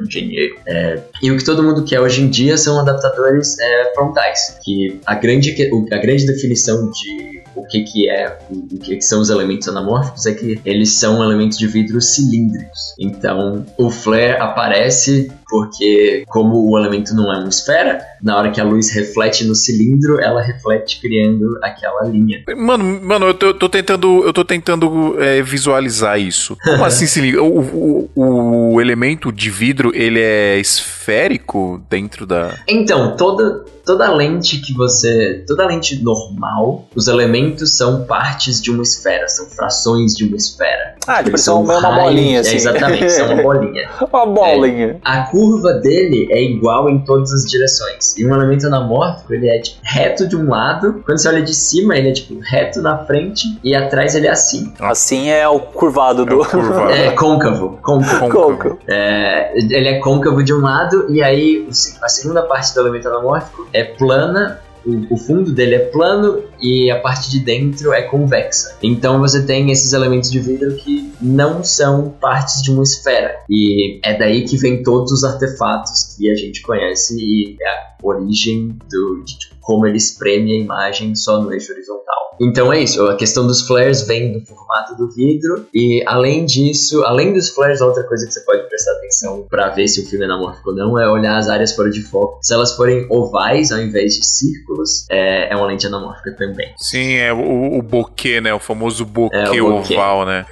Engenheiro. 0.00 0.56
É, 0.66 1.00
e 1.22 1.30
o 1.30 1.36
que 1.36 1.44
todo 1.44 1.62
mundo 1.62 1.84
quer 1.84 2.00
hoje 2.00 2.22
em 2.22 2.28
dia 2.28 2.56
são 2.56 2.78
adaptadores 2.78 3.58
é, 3.58 3.92
frontais, 3.94 4.58
que 4.64 5.00
a 5.06 5.14
grande, 5.14 5.56
a 5.92 5.98
grande 5.98 6.26
definição 6.26 6.90
de 6.90 7.42
o 7.54 7.66
que, 7.66 7.82
que 7.82 8.08
é, 8.08 8.38
o 8.50 8.78
que, 8.78 8.96
que 8.96 9.02
são 9.02 9.20
os 9.20 9.30
elementos 9.30 9.68
anamórficos 9.68 10.26
é 10.26 10.32
que 10.32 10.60
eles 10.64 10.92
são 10.92 11.22
elementos 11.22 11.58
de 11.58 11.66
vidro 11.66 12.00
cilíndricos. 12.00 12.94
Então, 12.98 13.66
o 13.76 13.90
flare 13.90 14.36
aparece 14.40 15.30
porque, 15.48 16.24
como 16.28 16.70
o 16.70 16.78
elemento 16.78 17.14
não 17.14 17.32
é 17.32 17.38
uma 17.38 17.48
esfera, 17.48 18.00
na 18.22 18.36
hora 18.36 18.50
que 18.50 18.60
a 18.60 18.64
luz 18.64 18.90
reflete 18.90 19.44
no 19.44 19.54
cilindro, 19.54 20.20
ela 20.20 20.42
reflete 20.42 21.00
criando 21.00 21.58
aquela 21.62 22.04
linha. 22.04 22.42
Mano, 22.56 23.00
mano, 23.02 23.26
eu 23.26 23.34
tô, 23.34 23.46
eu 23.46 23.54
tô 23.54 23.68
tentando, 23.68 24.24
eu 24.24 24.32
tô 24.32 24.44
tentando 24.44 25.20
é, 25.22 25.40
visualizar 25.42 26.20
isso. 26.20 26.56
Como 26.62 26.84
assim 26.84 27.06
se 27.06 27.20
liga? 27.20 27.42
O, 27.42 28.08
o, 28.14 28.74
o 28.74 28.80
elemento 28.80 29.32
de 29.32 29.50
vidro, 29.50 29.90
ele 29.94 30.20
é 30.20 30.58
esférico 30.58 31.80
dentro 31.88 32.26
da... 32.26 32.54
Então, 32.68 33.16
toda, 33.16 33.64
toda 33.88 34.14
lente 34.14 34.58
que 34.58 34.74
você. 34.74 35.42
Toda 35.46 35.66
lente 35.66 36.02
normal, 36.02 36.86
os 36.94 37.08
elementos 37.08 37.74
são 37.74 38.04
partes 38.04 38.60
de 38.60 38.70
uma 38.70 38.82
esfera, 38.82 39.26
são 39.28 39.46
frações 39.46 40.14
de 40.14 40.26
uma 40.26 40.36
esfera. 40.36 40.96
Ah, 41.08 41.16
tipo, 41.18 41.30
Eles 41.30 41.40
são 41.40 41.64
meio 41.64 41.78
uma 41.78 41.90
bolinha, 41.92 42.36
é, 42.36 42.40
assim. 42.40 42.56
exatamente, 42.56 43.10
são 43.10 43.32
uma 43.32 43.42
bolinha. 43.42 43.88
uma 44.12 44.26
bolinha. 44.26 45.00
A 45.04 45.22
curva 45.22 45.72
dele 45.74 46.28
é 46.30 46.42
igual 46.42 46.88
em 46.90 46.98
todas 47.00 47.32
as 47.32 47.44
direções. 47.50 48.16
E 48.18 48.26
um 48.26 48.34
elemento 48.34 48.66
anamórfico, 48.66 49.32
ele 49.32 49.48
é 49.48 49.58
tipo, 49.58 49.78
reto 49.82 50.28
de 50.28 50.36
um 50.36 50.48
lado. 50.50 51.02
Quando 51.06 51.18
você 51.18 51.28
olha 51.28 51.42
de 51.42 51.54
cima, 51.54 51.96
ele 51.96 52.10
é 52.10 52.12
tipo 52.12 52.38
reto 52.40 52.82
na 52.82 52.98
frente 53.06 53.58
e 53.64 53.74
atrás 53.74 54.14
ele 54.14 54.26
é 54.26 54.30
assim. 54.30 54.72
Assim 54.78 55.30
é 55.30 55.48
o 55.48 55.58
curvado 55.58 56.22
É 56.22 56.26
do. 56.26 56.40
o 56.42 56.46
curvado. 56.46 56.90
É 56.92 57.10
côncavo. 57.12 57.78
côncavo. 57.82 58.28
Côncavo. 58.30 58.78
É, 58.86 59.56
ele 59.58 59.88
é 59.88 59.98
côncavo 60.00 60.42
de 60.44 60.52
um 60.52 60.60
lado 60.60 61.06
e 61.08 61.22
aí 61.22 61.66
a 62.02 62.08
segunda 62.08 62.42
parte 62.42 62.74
do 62.74 62.80
elemento 62.80 63.08
anamórfico 63.08 63.66
é 63.72 63.82
plana. 63.84 64.60
O, 64.84 65.14
o 65.14 65.16
fundo 65.16 65.52
dele 65.52 65.74
é 65.74 65.78
plano 65.78 66.42
e 66.60 66.90
a 66.90 67.00
parte 67.00 67.30
de 67.30 67.40
dentro 67.40 67.92
é 67.92 68.02
convexa. 68.02 68.76
Então 68.82 69.20
você 69.20 69.44
tem 69.44 69.70
esses 69.70 69.92
elementos 69.92 70.30
de 70.30 70.40
vidro 70.40 70.74
que 70.76 71.12
não 71.20 71.62
são 71.62 72.10
partes 72.20 72.62
de 72.62 72.70
uma 72.70 72.82
esfera. 72.82 73.34
E 73.48 74.00
é 74.04 74.16
daí 74.16 74.44
que 74.44 74.56
vem 74.56 74.82
todos 74.82 75.12
os 75.12 75.24
artefatos 75.24 76.16
que 76.16 76.30
a 76.30 76.34
gente 76.34 76.62
conhece 76.62 77.16
e 77.18 77.56
é 77.60 77.68
a 77.68 77.96
origem 78.02 78.76
do, 78.90 79.22
de 79.24 79.38
como 79.68 79.86
ele 79.86 79.98
espreme 79.98 80.50
a 80.50 80.58
imagem 80.58 81.14
só 81.14 81.42
no 81.42 81.52
eixo 81.52 81.72
horizontal. 81.74 82.16
Então 82.40 82.72
é 82.72 82.80
isso, 82.80 83.04
a 83.06 83.16
questão 83.16 83.46
dos 83.46 83.66
flares 83.66 84.00
vem 84.06 84.32
do 84.32 84.40
formato 84.46 84.96
do 84.96 85.10
vidro 85.10 85.66
e 85.74 86.02
além 86.06 86.46
disso, 86.46 87.04
além 87.04 87.34
dos 87.34 87.50
flares, 87.50 87.82
outra 87.82 88.02
coisa 88.04 88.26
que 88.26 88.32
você 88.32 88.40
pode 88.46 88.66
prestar 88.66 88.92
atenção 88.92 89.46
para 89.50 89.68
ver 89.68 89.86
se 89.86 90.00
o 90.00 90.08
filme 90.08 90.24
é 90.24 90.28
anamórfico 90.28 90.70
ou 90.70 90.74
não 90.74 90.98
é 90.98 91.06
olhar 91.06 91.36
as 91.36 91.50
áreas 91.50 91.74
fora 91.74 91.90
de 91.90 92.00
foco. 92.02 92.38
Se 92.40 92.54
elas 92.54 92.74
forem 92.76 93.06
ovais 93.10 93.70
ao 93.70 93.78
invés 93.78 94.14
de 94.14 94.24
círculos, 94.24 95.04
é, 95.10 95.52
é 95.52 95.56
uma 95.56 95.66
lente 95.66 95.86
anamórfica 95.86 96.34
também. 96.34 96.72
Sim, 96.78 97.16
é 97.16 97.30
o, 97.30 97.76
o 97.78 97.82
bokeh, 97.82 98.40
né? 98.40 98.54
O 98.54 98.58
famoso 98.58 99.04
bokeh 99.04 99.36
É, 99.36 99.60
o 99.62 99.68
bokeh. 99.68 99.94
oval, 99.96 100.24
né? 100.24 100.46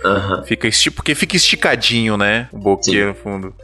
Fica 0.45 0.69
esti 0.69 0.91
porque 0.91 1.15
fica 1.15 1.37
esticadinho, 1.37 2.19
né? 2.19 2.51
O 2.53 2.59
bokeh 2.59 2.91
Sim. 2.91 3.07
no 3.07 3.15
fundo. 3.15 3.55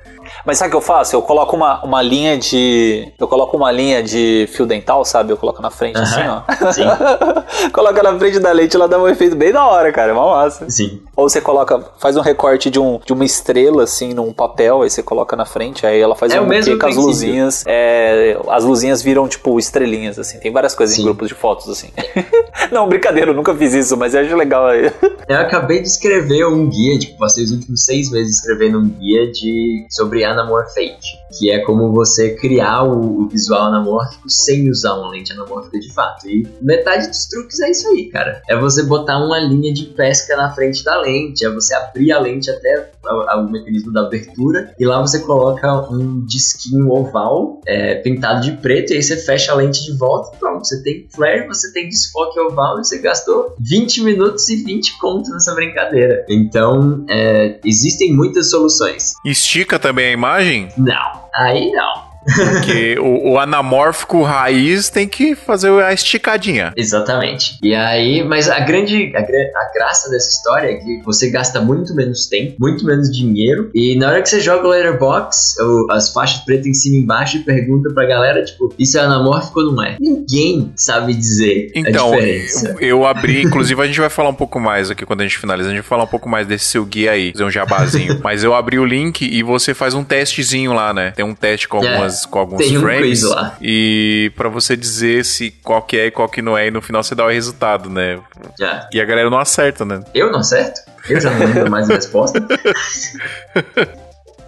Mas 0.45 0.59
sabe 0.59 0.68
o 0.68 0.70
que 0.72 0.76
eu 0.76 0.80
faço? 0.80 1.14
Eu 1.14 1.22
coloco 1.22 1.55
uma, 1.57 1.83
uma 1.85 2.03
linha 2.03 2.37
de. 2.39 3.12
Eu 3.18 3.28
coloco 3.28 3.57
uma 3.57 3.70
linha 3.70 4.03
de 4.03 4.49
fio 4.53 4.66
dental, 4.66 5.05
sabe? 5.05 5.33
Eu 5.33 5.37
coloco 5.37 5.61
na 5.62 5.70
frente 5.70 5.99
assim, 5.99 6.20
Aham. 6.20 6.45
ó. 6.49 6.72
Sim, 6.72 6.83
Coloca 7.72 8.03
na 8.03 8.18
frente 8.18 8.39
da 8.39 8.53
lente, 8.53 8.76
ela 8.76 8.89
dá 8.89 8.99
um 8.99 9.09
efeito 9.09 9.37
bem 9.37 9.53
da 9.53 9.64
hora, 9.66 9.93
cara. 9.93 10.11
É 10.11 10.14
uma 10.14 10.26
massa. 10.30 10.68
sim. 10.70 11.01
Ou 11.14 11.28
você 11.28 11.41
coloca, 11.41 11.78
faz 11.99 12.16
um 12.16 12.20
recorte 12.22 12.70
de, 12.70 12.80
um, 12.80 12.99
de 13.05 13.12
uma 13.12 13.24
estrela, 13.24 13.83
assim, 13.85 14.14
num 14.14 14.33
papel, 14.33 14.80
aí 14.83 14.89
você 14.89 15.03
coloca 15.03 15.37
na 15.37 15.45
frente, 15.45 15.87
aí 15.87 16.01
ela 16.01 16.14
faz 16.16 16.33
É 16.33 16.41
um 16.41 16.47
buquê 16.49 16.74
com 16.76 16.87
as 16.87 16.97
luzinhas. 16.97 17.64
é, 17.66 18.39
as 18.49 18.64
luzinhas 18.64 19.03
viram, 19.03 19.28
tipo, 19.28 19.59
estrelinhas, 19.59 20.18
assim. 20.18 20.39
Tem 20.39 20.51
várias 20.51 20.74
coisas 20.74 20.97
Sim. 20.97 21.03
em 21.03 21.05
grupos 21.05 21.28
de 21.28 21.35
fotos, 21.35 21.68
assim. 21.68 21.91
Não, 22.72 22.89
brincadeira, 22.89 23.30
eu 23.30 23.35
nunca 23.35 23.55
fiz 23.55 23.74
isso, 23.74 23.97
mas 23.97 24.14
eu 24.14 24.22
acho 24.22 24.35
legal 24.37 24.66
aí. 24.66 24.91
Eu 25.28 25.37
acabei 25.37 25.83
de 25.83 25.89
escrever 25.89 26.47
um 26.47 26.68
guia, 26.68 26.99
tipo, 26.99 27.18
passei 27.18 27.45
os 27.45 27.53
últimos 27.53 27.85
seis 27.85 28.11
meses 28.11 28.37
escrevendo 28.39 28.78
um 28.78 28.89
guia 28.89 29.30
de 29.30 29.87
sobre 29.91 30.22
anamorphate, 30.25 31.18
que 31.39 31.51
é 31.51 31.61
como 31.61 31.93
você 31.93 32.35
criar 32.35 32.85
o, 32.85 33.23
o 33.23 33.29
visual 33.29 33.64
anamórfico 33.64 34.29
sem 34.29 34.70
usar 34.70 34.95
uma 34.95 35.11
lente 35.11 35.33
anamórfica 35.33 35.79
de 35.79 35.93
fato. 35.93 36.29
E 36.29 36.47
metade 36.61 37.09
dos 37.09 37.27
truques 37.27 37.61
é 37.61 37.70
isso 37.70 37.89
aí, 37.89 38.09
cara. 38.11 38.43
É 38.49 38.57
você 38.57 38.83
botar 38.83 39.18
uma 39.18 39.39
linha 39.39 39.73
de 39.73 39.87
pesca 39.87 40.37
na 40.37 40.53
frente 40.53 40.85
da 40.85 41.01
lente, 41.01 41.45
é 41.45 41.51
você 41.51 41.75
abrir 41.75 42.12
a 42.12 42.18
lente 42.18 42.51
até 42.51 42.91
o 43.05 43.51
mecanismo 43.51 43.93
da 43.93 44.03
abertura 44.03 44.75
e 44.79 44.85
lá 44.85 45.01
você 45.01 45.20
coloca 45.20 45.91
um 45.91 46.25
disquinho 46.25 46.91
oval 46.91 47.61
é, 47.66 47.97
pintado 47.97 48.43
de 48.43 48.53
preto 48.53 48.93
e 48.93 48.97
aí 48.97 49.03
você 49.03 49.16
fecha 49.16 49.53
a 49.53 49.55
lente 49.55 49.85
de 49.85 49.97
volta 49.97 50.35
e 50.35 50.39
pronto. 50.39 50.66
Você 50.66 50.83
tem 50.83 51.09
flare, 51.14 51.47
você 51.47 51.73
tem 51.73 51.89
desfoque 51.89 52.39
oval 52.39 52.79
e 52.79 52.85
você 52.85 52.99
gastou 52.99 53.55
20 53.59 54.03
minutos 54.03 54.49
e 54.49 54.57
20 54.57 54.99
conto 54.99 55.31
nessa 55.31 55.55
brincadeira. 55.55 56.25
Então, 56.29 57.05
é, 57.09 57.59
existem 57.64 58.14
muitas 58.14 58.51
soluções. 58.51 59.14
Estica 59.25 59.79
também 59.79 60.12
imagem, 60.13 60.69
Não, 60.77 61.25
aí 61.35 61.71
não. 61.73 62.12
Porque 62.25 62.99
o, 62.99 63.33
o 63.33 63.39
anamórfico 63.39 64.23
raiz 64.23 64.89
tem 64.91 65.09
que 65.09 65.35
fazer 65.35 65.70
a 65.83 65.93
esticadinha. 65.93 66.73
Exatamente. 66.77 67.59
E 67.62 67.75
aí, 67.75 68.23
mas 68.23 68.49
a 68.49 68.61
grande, 68.61 69.12
a, 69.14 69.20
a 69.20 69.73
graça 69.75 70.11
dessa 70.11 70.29
história 70.29 70.68
é 70.68 70.75
que 70.75 71.03
você 71.05 71.31
gasta 71.31 71.61
muito 71.61 71.95
menos 71.95 72.27
tempo, 72.27 72.57
muito 72.61 72.85
menos 72.85 73.11
dinheiro, 73.11 73.70
e 73.75 73.97
na 73.97 74.09
hora 74.09 74.23
que 74.23 74.29
você 74.29 74.41
joga 74.41 74.66
o 74.66 74.70
letterbox, 74.70 75.57
as 75.91 76.12
faixas 76.12 76.41
pretas 76.45 76.66
em 76.66 76.75
cima 76.75 76.97
e 76.97 77.01
embaixo, 77.01 77.37
e 77.37 77.41
pergunta 77.41 77.93
pra 77.93 78.07
galera, 78.07 78.45
tipo, 78.45 78.73
isso 78.79 78.99
é 78.99 79.01
anamórfico 79.01 79.61
ou 79.61 79.73
não 79.73 79.85
é? 79.85 79.97
Ninguém 80.01 80.73
sabe 80.77 81.14
dizer 81.14 81.70
Então, 81.75 82.12
a 82.12 82.16
diferença. 82.16 82.77
eu, 82.81 82.89
eu 82.89 83.07
abri, 83.07 83.43
inclusive 83.43 83.81
a 83.81 83.87
gente 83.87 84.01
vai 84.01 84.11
falar 84.11 84.29
um 84.29 84.35
pouco 84.35 84.61
mais 84.61 84.91
aqui 84.91 85.05
quando 85.05 85.20
a 85.20 85.25
gente 85.25 85.39
finaliza, 85.39 85.68
a 85.68 85.73
gente 85.73 85.83
vai 85.83 85.89
falar 85.89 86.05
um 86.05 86.09
pouco 86.09 86.29
mais 86.29 86.47
desse 86.47 86.66
seu 86.66 86.85
guia 86.85 87.12
aí, 87.12 87.33
fazer 87.33 87.45
um 87.45 87.51
jabazinho. 87.51 88.20
Mas 88.23 88.45
eu 88.45 88.55
abri 88.55 88.79
o 88.79 88.85
link 88.85 89.23
e 89.23 89.43
você 89.43 89.75
faz 89.75 89.95
um 89.95 90.05
testezinho 90.05 90.73
lá, 90.73 90.93
né? 90.93 91.12
Tem 91.12 91.25
um 91.25 91.35
teste 91.35 91.68
com 91.68 91.83
É, 91.85 91.97
algumas 92.13 92.27
com 92.27 92.39
alguns 92.39 92.59
tem 92.67 92.79
um 92.79 92.81
frames 92.81 93.23
lá. 93.23 93.57
e 93.61 94.31
pra 94.37 94.49
você 94.49 94.77
dizer 94.77 95.25
se 95.25 95.51
qual 95.63 95.83
que 95.83 95.97
é 95.97 96.07
e 96.07 96.11
qual 96.11 96.29
que 96.29 96.43
não 96.43 96.57
é 96.57 96.69
e 96.69 96.71
no 96.71 96.83
final 96.83 97.03
você 97.03 97.15
dá 97.15 97.25
o 97.25 97.29
resultado, 97.31 97.89
né? 97.89 98.21
Já. 98.59 98.89
E 98.93 99.01
a 99.01 99.05
galera 99.05 99.31
não 99.31 99.39
acerta, 99.39 99.85
né? 99.85 100.01
Eu 100.15 100.31
não 100.31 100.41
acerto? 100.41 100.81
Eu 101.09 101.21
já 101.21 101.31
não 101.31 101.47
lembro 101.47 101.71
mais 101.71 101.91
a 101.91 101.95
resposta. 101.95 102.41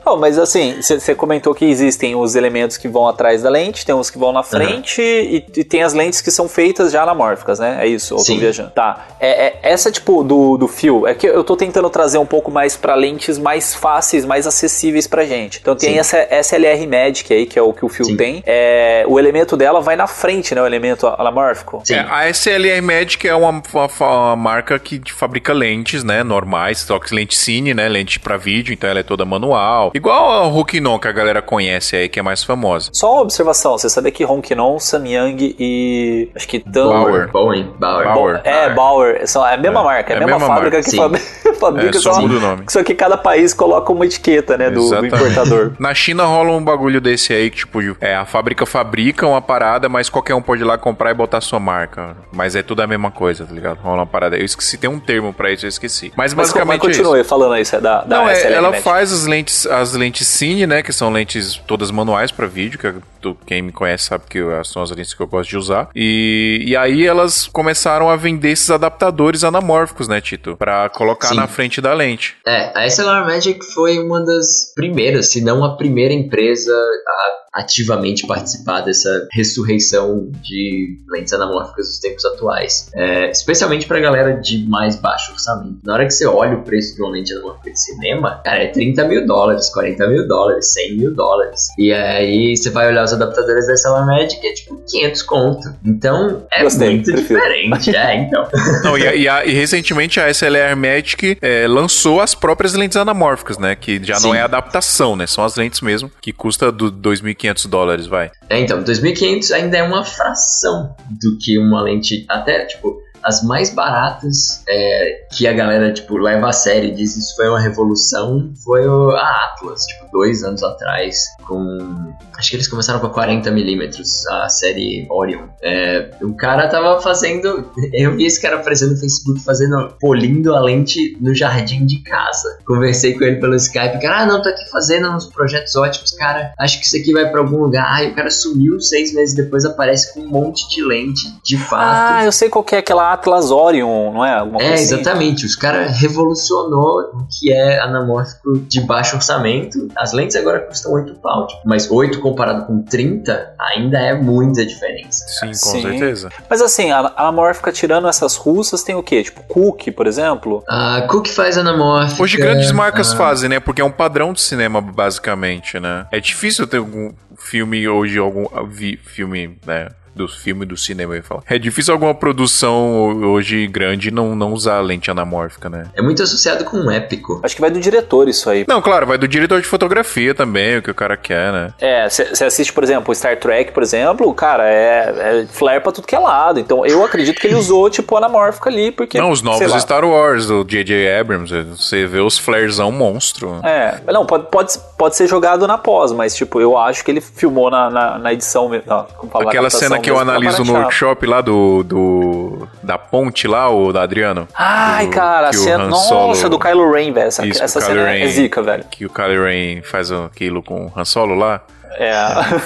Oh, 0.04 0.16
mas 0.16 0.38
assim, 0.38 0.76
você 0.82 1.14
comentou 1.14 1.54
que 1.54 1.64
existem 1.64 2.14
os 2.14 2.34
elementos 2.36 2.76
que 2.76 2.86
vão 2.88 3.08
atrás 3.08 3.42
da 3.42 3.48
lente, 3.50 3.84
tem 3.86 3.94
os 3.94 4.10
que 4.10 4.18
vão 4.18 4.32
na 4.32 4.42
frente 4.42 5.00
e, 5.00 5.36
e 5.56 5.64
tem 5.64 5.82
as 5.82 5.92
lentes 5.94 6.20
que 6.20 6.30
são 6.30 6.48
feitas 6.48 6.92
já 6.92 7.02
anamórficas, 7.02 7.58
né? 7.58 7.78
É 7.80 7.86
isso, 7.86 8.14
ou 8.14 8.18
tô 8.20 8.24
Sim. 8.26 8.38
viajando. 8.38 8.70
Tá. 8.70 9.06
É, 9.18 9.46
é- 9.46 9.58
essa 9.62 9.90
tipo 9.90 10.22
do, 10.22 10.56
do 10.56 10.68
fio, 10.68 11.06
é 11.06 11.14
que 11.14 11.26
eu 11.26 11.42
tô 11.42 11.56
tentando 11.56 11.88
trazer 11.88 12.18
um 12.18 12.26
pouco 12.26 12.50
mais 12.50 12.76
pra 12.76 12.94
lentes 12.94 13.38
mais 13.38 13.74
fáceis, 13.74 14.24
mais 14.24 14.46
acessíveis 14.46 15.06
pra 15.06 15.24
gente. 15.24 15.58
Então 15.60 15.74
tem 15.74 15.94
Sim. 15.94 15.98
essa 15.98 16.18
SLR 16.30 16.86
Magic 16.86 17.32
aí, 17.32 17.46
que 17.46 17.58
é 17.58 17.62
o 17.62 17.72
que 17.72 17.84
o 17.84 17.88
fio 17.88 18.04
Sim. 18.04 18.16
tem. 18.16 18.42
É, 18.46 19.04
o 19.08 19.18
elemento 19.18 19.56
dela 19.56 19.80
vai 19.80 19.96
na 19.96 20.06
frente, 20.06 20.54
né? 20.54 20.60
O 20.62 20.66
elemento 20.66 21.06
anamórfico. 21.06 21.80
Sim. 21.84 21.94
É, 21.94 22.00
a 22.10 22.28
SLR 22.28 22.80
Magic 22.82 23.26
é 23.26 23.34
uma, 23.34 23.50
uma- 23.72 23.88
uma 24.00 24.36
marca 24.36 24.78
que 24.78 25.00
fabrica 25.12 25.52
lentes, 25.52 26.04
né, 26.04 26.22
normais, 26.22 26.78
só 26.80 26.98
que 26.98 27.14
lente 27.14 27.36
cine, 27.36 27.72
né, 27.72 27.88
lente 27.88 28.18
pra 28.20 28.36
vídeo, 28.36 28.72
então 28.74 28.88
ela 28.90 29.00
é 29.00 29.02
toda 29.02 29.24
manual. 29.24 29.92
Igual 29.94 30.32
a 30.32 30.46
Rokinon 30.48 30.98
que 30.98 31.06
a 31.06 31.12
galera 31.12 31.40
conhece 31.40 31.94
aí, 31.94 32.08
que 32.08 32.18
é 32.18 32.22
mais 32.22 32.42
famosa. 32.42 32.90
Só 32.92 33.12
uma 33.12 33.22
observação, 33.22 33.78
você 33.78 33.88
sabia 33.88 34.10
que 34.10 34.24
Ronkinon, 34.24 34.78
Samyang 34.80 35.54
e 35.58 36.28
acho 36.34 36.48
que 36.48 36.58
Tan... 36.58 36.88
Bauer. 36.88 37.30
Bowen, 37.30 37.72
Bauer. 37.78 38.04
Bauer. 38.06 38.40
É, 38.44 38.70
Bauer. 38.74 39.26
São, 39.28 39.46
é 39.46 39.54
a 39.54 39.56
mesma 39.56 39.80
É, 39.80 39.84
marca, 39.84 40.12
é 40.12 40.16
a 40.16 40.20
é 40.20 40.22
a 40.22 40.26
mesma, 40.26 40.38
mesma 40.40 40.54
fábrica 40.54 40.76
marca, 40.78 40.90
que 40.90 40.96
fabri- 40.96 41.20
fabrica 41.60 41.96
É, 41.96 42.00
só 42.00 42.12
só, 42.14 42.20
muda 42.20 42.34
o 42.34 42.40
nome. 42.40 42.64
só 42.68 42.82
que 42.82 42.94
cada 42.94 43.16
país 43.16 43.54
coloca 43.54 43.92
uma 43.92 44.04
etiqueta, 44.04 44.58
né, 44.58 44.68
do, 44.70 44.88
do 44.90 45.06
importador. 45.06 45.72
Na 45.78 45.94
China 45.94 46.24
rola 46.24 46.50
um 46.50 46.64
bagulho 46.64 47.00
desse 47.00 47.32
aí, 47.32 47.48
que 47.50 47.58
tipo, 47.58 47.78
é, 48.00 48.16
a 48.16 48.24
fábrica 48.26 48.66
fabrica 48.66 49.26
uma 49.26 49.40
parada, 49.40 49.88
mas 49.88 50.08
qualquer 50.08 50.34
um 50.34 50.42
pode 50.42 50.62
ir 50.62 50.64
lá 50.64 50.76
comprar 50.76 51.12
e 51.12 51.14
botar 51.14 51.40
sua 51.40 51.60
marca. 51.60 52.16
Mas 52.32 52.56
é 52.56 52.62
tudo 52.62 52.80
a 52.82 52.86
mesma 52.86 53.10
coisa, 53.12 53.44
tá 53.46 53.52
ligado? 53.54 53.78
Rola 53.78 53.98
uma 53.98 54.06
parada. 54.06 54.36
Eu 54.36 54.44
esqueci, 54.44 54.76
tem 54.76 54.90
um 54.90 54.98
termo 54.98 55.32
pra 55.32 55.52
isso, 55.52 55.64
eu 55.66 55.68
esqueci. 55.68 56.12
Mas, 56.16 56.34
Mas, 56.34 56.50
como- 56.52 56.64
mas 56.66 56.78
basicamente 56.78 56.86
é 56.88 56.90
isso. 56.90 57.02
continue 57.02 57.24
falando 57.24 57.56
isso, 57.58 57.76
é 57.76 57.80
da, 57.80 58.02
da 58.02 58.16
Não, 58.18 58.28
é, 58.28 58.32
SLR 58.32 58.54
ela 58.56 58.72
faz 58.74 59.12
as 59.12 59.26
lentes, 59.26 59.66
as 59.66 59.83
lentes 59.92 60.26
Cine, 60.26 60.66
né? 60.66 60.82
Que 60.82 60.92
são 60.92 61.10
lentes 61.12 61.56
todas 61.66 61.90
manuais 61.90 62.30
pra 62.30 62.46
vídeo, 62.46 62.78
que 62.78 62.86
é- 62.86 62.94
tu- 63.20 63.36
quem 63.46 63.60
me 63.62 63.72
conhece 63.72 64.04
sabe 64.06 64.24
que 64.28 64.38
eu- 64.38 64.64
são 64.64 64.82
as 64.82 64.90
lentes 64.90 65.12
que 65.14 65.20
eu 65.20 65.26
gosto 65.26 65.50
de 65.50 65.56
usar. 65.58 65.88
E, 65.94 66.64
e 66.66 66.76
aí 66.76 67.06
elas 67.06 67.46
começaram 67.46 68.08
a 68.08 68.16
vender 68.16 68.50
esses 68.50 68.70
adaptadores 68.70 69.44
anamórficos, 69.44 70.08
né, 70.08 70.20
Tito? 70.20 70.56
Pra 70.56 70.88
colocar 70.88 71.28
Sim. 71.28 71.36
na 71.36 71.46
frente 71.46 71.80
da 71.80 71.92
lente. 71.92 72.36
É, 72.46 72.72
a 72.78 72.86
SLR 72.86 73.26
Magic 73.26 73.64
foi 73.74 73.98
uma 73.98 74.24
das 74.24 74.72
primeiras, 74.74 75.28
se 75.28 75.40
não 75.42 75.64
a 75.64 75.76
primeira 75.76 76.14
empresa 76.14 76.72
a 76.72 77.43
ativamente 77.54 78.26
participar 78.26 78.80
dessa 78.80 79.28
ressurreição 79.32 80.30
de 80.42 80.98
lentes 81.08 81.32
anamórficas 81.32 81.86
dos 81.86 81.98
tempos 82.00 82.24
atuais. 82.24 82.90
É, 82.94 83.30
especialmente 83.30 83.86
pra 83.86 84.00
galera 84.00 84.32
de 84.40 84.66
mais 84.68 84.96
baixo 84.96 85.32
orçamento. 85.32 85.78
Na 85.84 85.94
hora 85.94 86.04
que 86.06 86.12
você 86.12 86.26
olha 86.26 86.56
o 86.56 86.62
preço 86.62 86.94
de 86.96 87.02
uma 87.02 87.10
lente 87.12 87.32
anamórfica 87.32 87.70
de 87.70 87.80
cinema, 87.80 88.40
cara, 88.44 88.64
é 88.64 88.66
30 88.68 89.04
mil 89.06 89.26
dólares, 89.26 89.68
40 89.72 90.06
mil 90.08 90.26
dólares, 90.26 90.72
100 90.72 90.96
mil 90.96 91.14
dólares. 91.14 91.60
E 91.78 91.92
aí 91.92 92.56
você 92.56 92.70
vai 92.70 92.88
olhar 92.88 93.04
os 93.04 93.12
adaptadores 93.12 93.66
da 93.66 93.74
SLR 93.74 94.04
Magic, 94.06 94.44
é 94.46 94.52
tipo 94.52 94.82
500 94.90 95.22
conto. 95.22 95.74
Então 95.84 96.46
é 96.52 96.62
Gostei, 96.62 96.90
muito 96.90 97.12
prefiro. 97.12 97.40
diferente. 97.40 97.94
É, 97.96 98.16
então. 98.22 98.48
Não, 98.82 98.98
e, 98.98 99.06
a- 99.06 99.14
e 99.14 99.28
a- 99.28 99.44
e 99.46 99.52
recentemente 99.52 100.18
a 100.18 100.28
SLR 100.28 100.74
Magic 100.74 101.38
é, 101.40 101.66
lançou 101.68 102.20
as 102.20 102.34
próprias 102.34 102.74
lentes 102.74 102.96
anamórficas, 102.96 103.58
né? 103.58 103.74
Que 103.76 104.02
já 104.02 104.14
não 104.14 104.32
Sim. 104.32 104.36
é 104.36 104.40
adaptação, 104.40 105.14
né? 105.14 105.26
São 105.26 105.44
as 105.44 105.54
lentes 105.56 105.80
mesmo, 105.80 106.10
que 106.20 106.32
custa 106.32 106.72
do 106.72 106.90
2.500 106.90 107.43
dólares, 107.68 108.06
vai. 108.06 108.30
É, 108.48 108.58
então, 108.58 108.82
2500 108.82 109.52
ainda 109.52 109.76
é 109.76 109.82
uma 109.82 110.04
fração 110.04 110.94
do 111.10 111.38
que 111.38 111.58
uma 111.58 111.82
lente, 111.82 112.24
até, 112.28 112.64
tipo, 112.66 113.02
as 113.22 113.42
mais 113.42 113.70
baratas 113.70 114.62
é, 114.68 115.26
que 115.32 115.46
a 115.46 115.52
galera, 115.52 115.92
tipo, 115.92 116.16
leva 116.18 116.48
a 116.48 116.52
sério 116.52 116.90
e 116.90 116.94
diz 116.94 117.16
isso 117.16 117.34
foi 117.34 117.48
uma 117.48 117.60
revolução, 117.60 118.52
foi 118.62 118.86
o, 118.86 119.10
a 119.10 119.44
Atlas, 119.44 119.86
tipo, 119.86 120.03
dois 120.14 120.44
anos 120.44 120.62
atrás 120.62 121.24
com. 121.44 122.12
Acho 122.38 122.50
que 122.50 122.56
eles 122.56 122.68
começaram 122.68 123.00
com 123.00 123.06
a 123.08 123.12
40mm, 123.26 124.00
a 124.30 124.48
série 124.48 125.06
Orion. 125.10 125.46
É, 125.62 126.10
o 126.22 126.34
cara 126.34 126.68
tava 126.68 127.00
fazendo. 127.00 127.70
Eu 127.92 128.16
vi 128.16 128.24
esse 128.26 128.40
cara 128.40 128.56
aparecendo 128.56 128.92
no 128.92 128.96
Facebook 128.98 129.40
fazendo. 129.42 129.94
polindo 130.00 130.54
a 130.54 130.60
lente 130.60 131.16
no 131.20 131.34
jardim 131.34 131.84
de 131.84 131.98
casa. 132.02 132.58
Conversei 132.66 133.14
com 133.18 133.24
ele 133.24 133.40
pelo 133.40 133.54
Skype. 133.56 134.00
Cara, 134.00 134.20
ah, 134.20 134.26
não, 134.26 134.40
tô 134.40 134.48
aqui 134.48 134.70
fazendo 134.70 135.10
uns 135.10 135.26
projetos 135.26 135.74
ótimos, 135.76 136.12
cara. 136.12 136.52
Acho 136.58 136.78
que 136.78 136.86
isso 136.86 136.96
aqui 136.96 137.12
vai 137.12 137.28
pra 137.30 137.40
algum 137.40 137.58
lugar. 137.58 137.84
Ai, 137.88 138.10
o 138.10 138.14
cara 138.14 138.30
sumiu 138.30 138.80
seis 138.80 139.12
meses 139.12 139.34
depois, 139.34 139.64
aparece 139.64 140.14
com 140.14 140.20
um 140.20 140.28
monte 140.28 140.68
de 140.68 140.82
lente, 140.84 141.22
de 141.42 141.56
fato. 141.58 141.82
Ah, 141.84 142.24
eu 142.24 142.32
sei 142.32 142.48
qual 142.48 142.62
que 142.64 142.74
é 142.76 142.78
aquela 142.78 143.12
Atlas 143.12 143.50
Orion, 143.50 144.12
não 144.12 144.24
é? 144.24 144.34
Alguma 144.34 144.60
É, 144.62 144.74
assim. 144.74 144.82
exatamente. 144.94 145.44
Os 145.46 145.56
caras 145.56 145.98
revolucionou 146.00 147.00
o 147.14 147.26
que 147.30 147.52
é 147.52 147.80
anamórfico 147.80 148.58
de 148.58 148.80
baixo 148.80 149.16
orçamento. 149.16 149.88
As 150.04 150.12
lentes 150.12 150.36
agora 150.36 150.60
custam 150.60 150.92
8 150.92 151.14
pau, 151.14 151.46
tipo, 151.46 151.62
mas 151.64 151.90
8 151.90 152.20
comparado 152.20 152.66
com 152.66 152.82
30 152.82 153.54
ainda 153.58 153.98
é 153.98 154.12
muita 154.14 154.64
diferença. 154.66 155.24
Sim, 155.26 155.46
com 155.46 155.54
Sim. 155.54 155.82
certeza. 155.82 156.28
Mas 156.48 156.60
assim, 156.60 156.90
a 156.90 156.98
a 157.16 157.22
anamórfica 157.22 157.72
tirando 157.72 158.06
essas 158.06 158.36
russas 158.36 158.82
tem 158.82 158.94
o 158.94 159.02
quê? 159.02 159.22
Tipo, 159.22 159.42
Cook, 159.44 159.90
por 159.96 160.06
exemplo? 160.06 160.62
A 160.68 161.06
Cook 161.08 161.28
faz 161.28 161.56
anamórfica. 161.56 162.22
Hoje 162.22 162.36
grandes 162.36 162.70
marcas 162.70 163.12
ah, 163.12 163.16
fazem, 163.16 163.48
né? 163.48 163.60
Porque 163.60 163.80
é 163.80 163.84
um 163.84 163.90
padrão 163.90 164.32
de 164.34 164.42
cinema, 164.42 164.80
basicamente, 164.80 165.80
né? 165.80 166.06
É 166.12 166.20
difícil 166.20 166.66
ter 166.66 166.76
algum 166.76 167.12
filme 167.38 167.88
hoje, 167.88 168.18
algum 168.18 168.44
vi- 168.68 168.98
filme, 169.02 169.58
né? 169.66 169.88
Do 170.14 170.28
filme 170.28 170.64
do 170.64 170.76
cinema, 170.76 171.12
eu 171.12 171.16
ia 171.16 171.22
falar. 171.22 171.42
É 171.48 171.58
difícil 171.58 171.92
alguma 171.92 172.14
produção 172.14 173.22
hoje 173.24 173.66
grande 173.66 174.10
não, 174.10 174.36
não 174.36 174.52
usar 174.52 174.80
lente 174.80 175.10
anamórfica, 175.10 175.68
né? 175.68 175.84
É 175.94 176.02
muito 176.02 176.22
associado 176.22 176.64
com 176.64 176.76
um 176.76 176.90
épico. 176.90 177.40
Acho 177.42 177.54
que 177.54 177.60
vai 177.60 177.70
do 177.70 177.80
diretor 177.80 178.28
isso 178.28 178.48
aí. 178.48 178.64
Não, 178.68 178.80
claro, 178.80 179.06
vai 179.06 179.18
do 179.18 179.26
diretor 179.26 179.60
de 179.60 179.66
fotografia 179.66 180.34
também, 180.34 180.78
o 180.78 180.82
que 180.82 180.90
o 180.90 180.94
cara 180.94 181.16
quer, 181.16 181.52
né? 181.52 181.72
É, 181.80 182.08
você 182.08 182.44
assiste, 182.44 182.72
por 182.72 182.84
exemplo, 182.84 183.14
Star 183.14 183.38
Trek, 183.38 183.72
por 183.72 183.82
exemplo, 183.82 184.32
cara, 184.34 184.68
é, 184.68 185.42
é 185.42 185.46
flare 185.46 185.80
pra 185.80 185.92
tudo 185.92 186.06
que 186.06 186.14
é 186.14 186.18
lado. 186.18 186.60
Então 186.60 186.86
eu 186.86 187.04
acredito 187.04 187.40
que 187.40 187.46
ele 187.46 187.56
usou, 187.56 187.88
tipo, 187.90 188.16
anamórfica 188.16 188.70
ali, 188.70 188.90
porque. 188.92 189.18
Não, 189.18 189.30
os 189.30 189.40
sei 189.40 189.48
novos 189.48 189.70
lá. 189.70 189.80
Star 189.80 190.04
Wars, 190.04 190.46
do 190.46 190.64
J.J. 190.64 191.18
Abrams, 191.18 191.52
você 191.76 192.06
vê 192.06 192.20
os 192.20 192.38
flarzão 192.38 192.90
monstro. 192.92 193.60
É, 193.64 194.00
não, 194.12 194.24
pode, 194.24 194.46
pode, 194.46 194.72
pode 194.96 195.16
ser 195.16 195.26
jogado 195.26 195.66
na 195.66 195.78
pós, 195.78 196.12
mas, 196.12 196.34
tipo, 196.34 196.60
eu 196.60 196.78
acho 196.78 197.04
que 197.04 197.10
ele 197.10 197.20
filmou 197.20 197.70
na, 197.70 197.90
na, 197.90 198.18
na 198.18 198.32
edição 198.32 198.68
mesmo. 198.68 198.84
não, 198.86 199.06
como 199.16 199.32
fala, 199.32 199.44
na 199.44 199.50
Aquela 199.50 199.70
cena 199.70 199.96
que 200.04 200.10
eu 200.10 200.14
pra 200.14 200.22
analiso 200.22 200.64
no 200.64 200.72
workshop 200.74 201.26
lá 201.26 201.40
do, 201.40 201.82
do. 201.82 202.68
da 202.82 202.96
ponte 202.98 203.46
lá, 203.48 203.68
o 203.70 203.92
da 203.92 204.02
Adriano. 204.02 204.46
Ai, 204.54 205.06
Do- 205.06 205.12
cara, 205.12 205.48
a 205.48 205.52
cena. 205.52 205.84
Han 205.84 205.88
Nossa, 205.88 206.08
Solo- 206.36 206.48
do 206.50 206.58
Kylo 206.58 206.92
Ren, 206.92 207.12
velho. 207.12 207.26
Essa, 207.28 207.46
Isso, 207.46 207.62
essa 207.62 207.80
cena 207.80 208.04
Kylo 208.04 208.24
é 208.24 208.26
zica, 208.28 208.62
velho. 208.62 208.84
Que 208.90 209.06
o 209.06 209.10
Kylo 209.10 209.44
Ren 209.44 209.82
faz 209.82 210.12
aquilo 210.12 210.62
com 210.62 210.86
o 210.86 210.92
Han 210.96 211.04
Solo 211.04 211.34
lá. 211.34 211.60
É. 211.96 212.12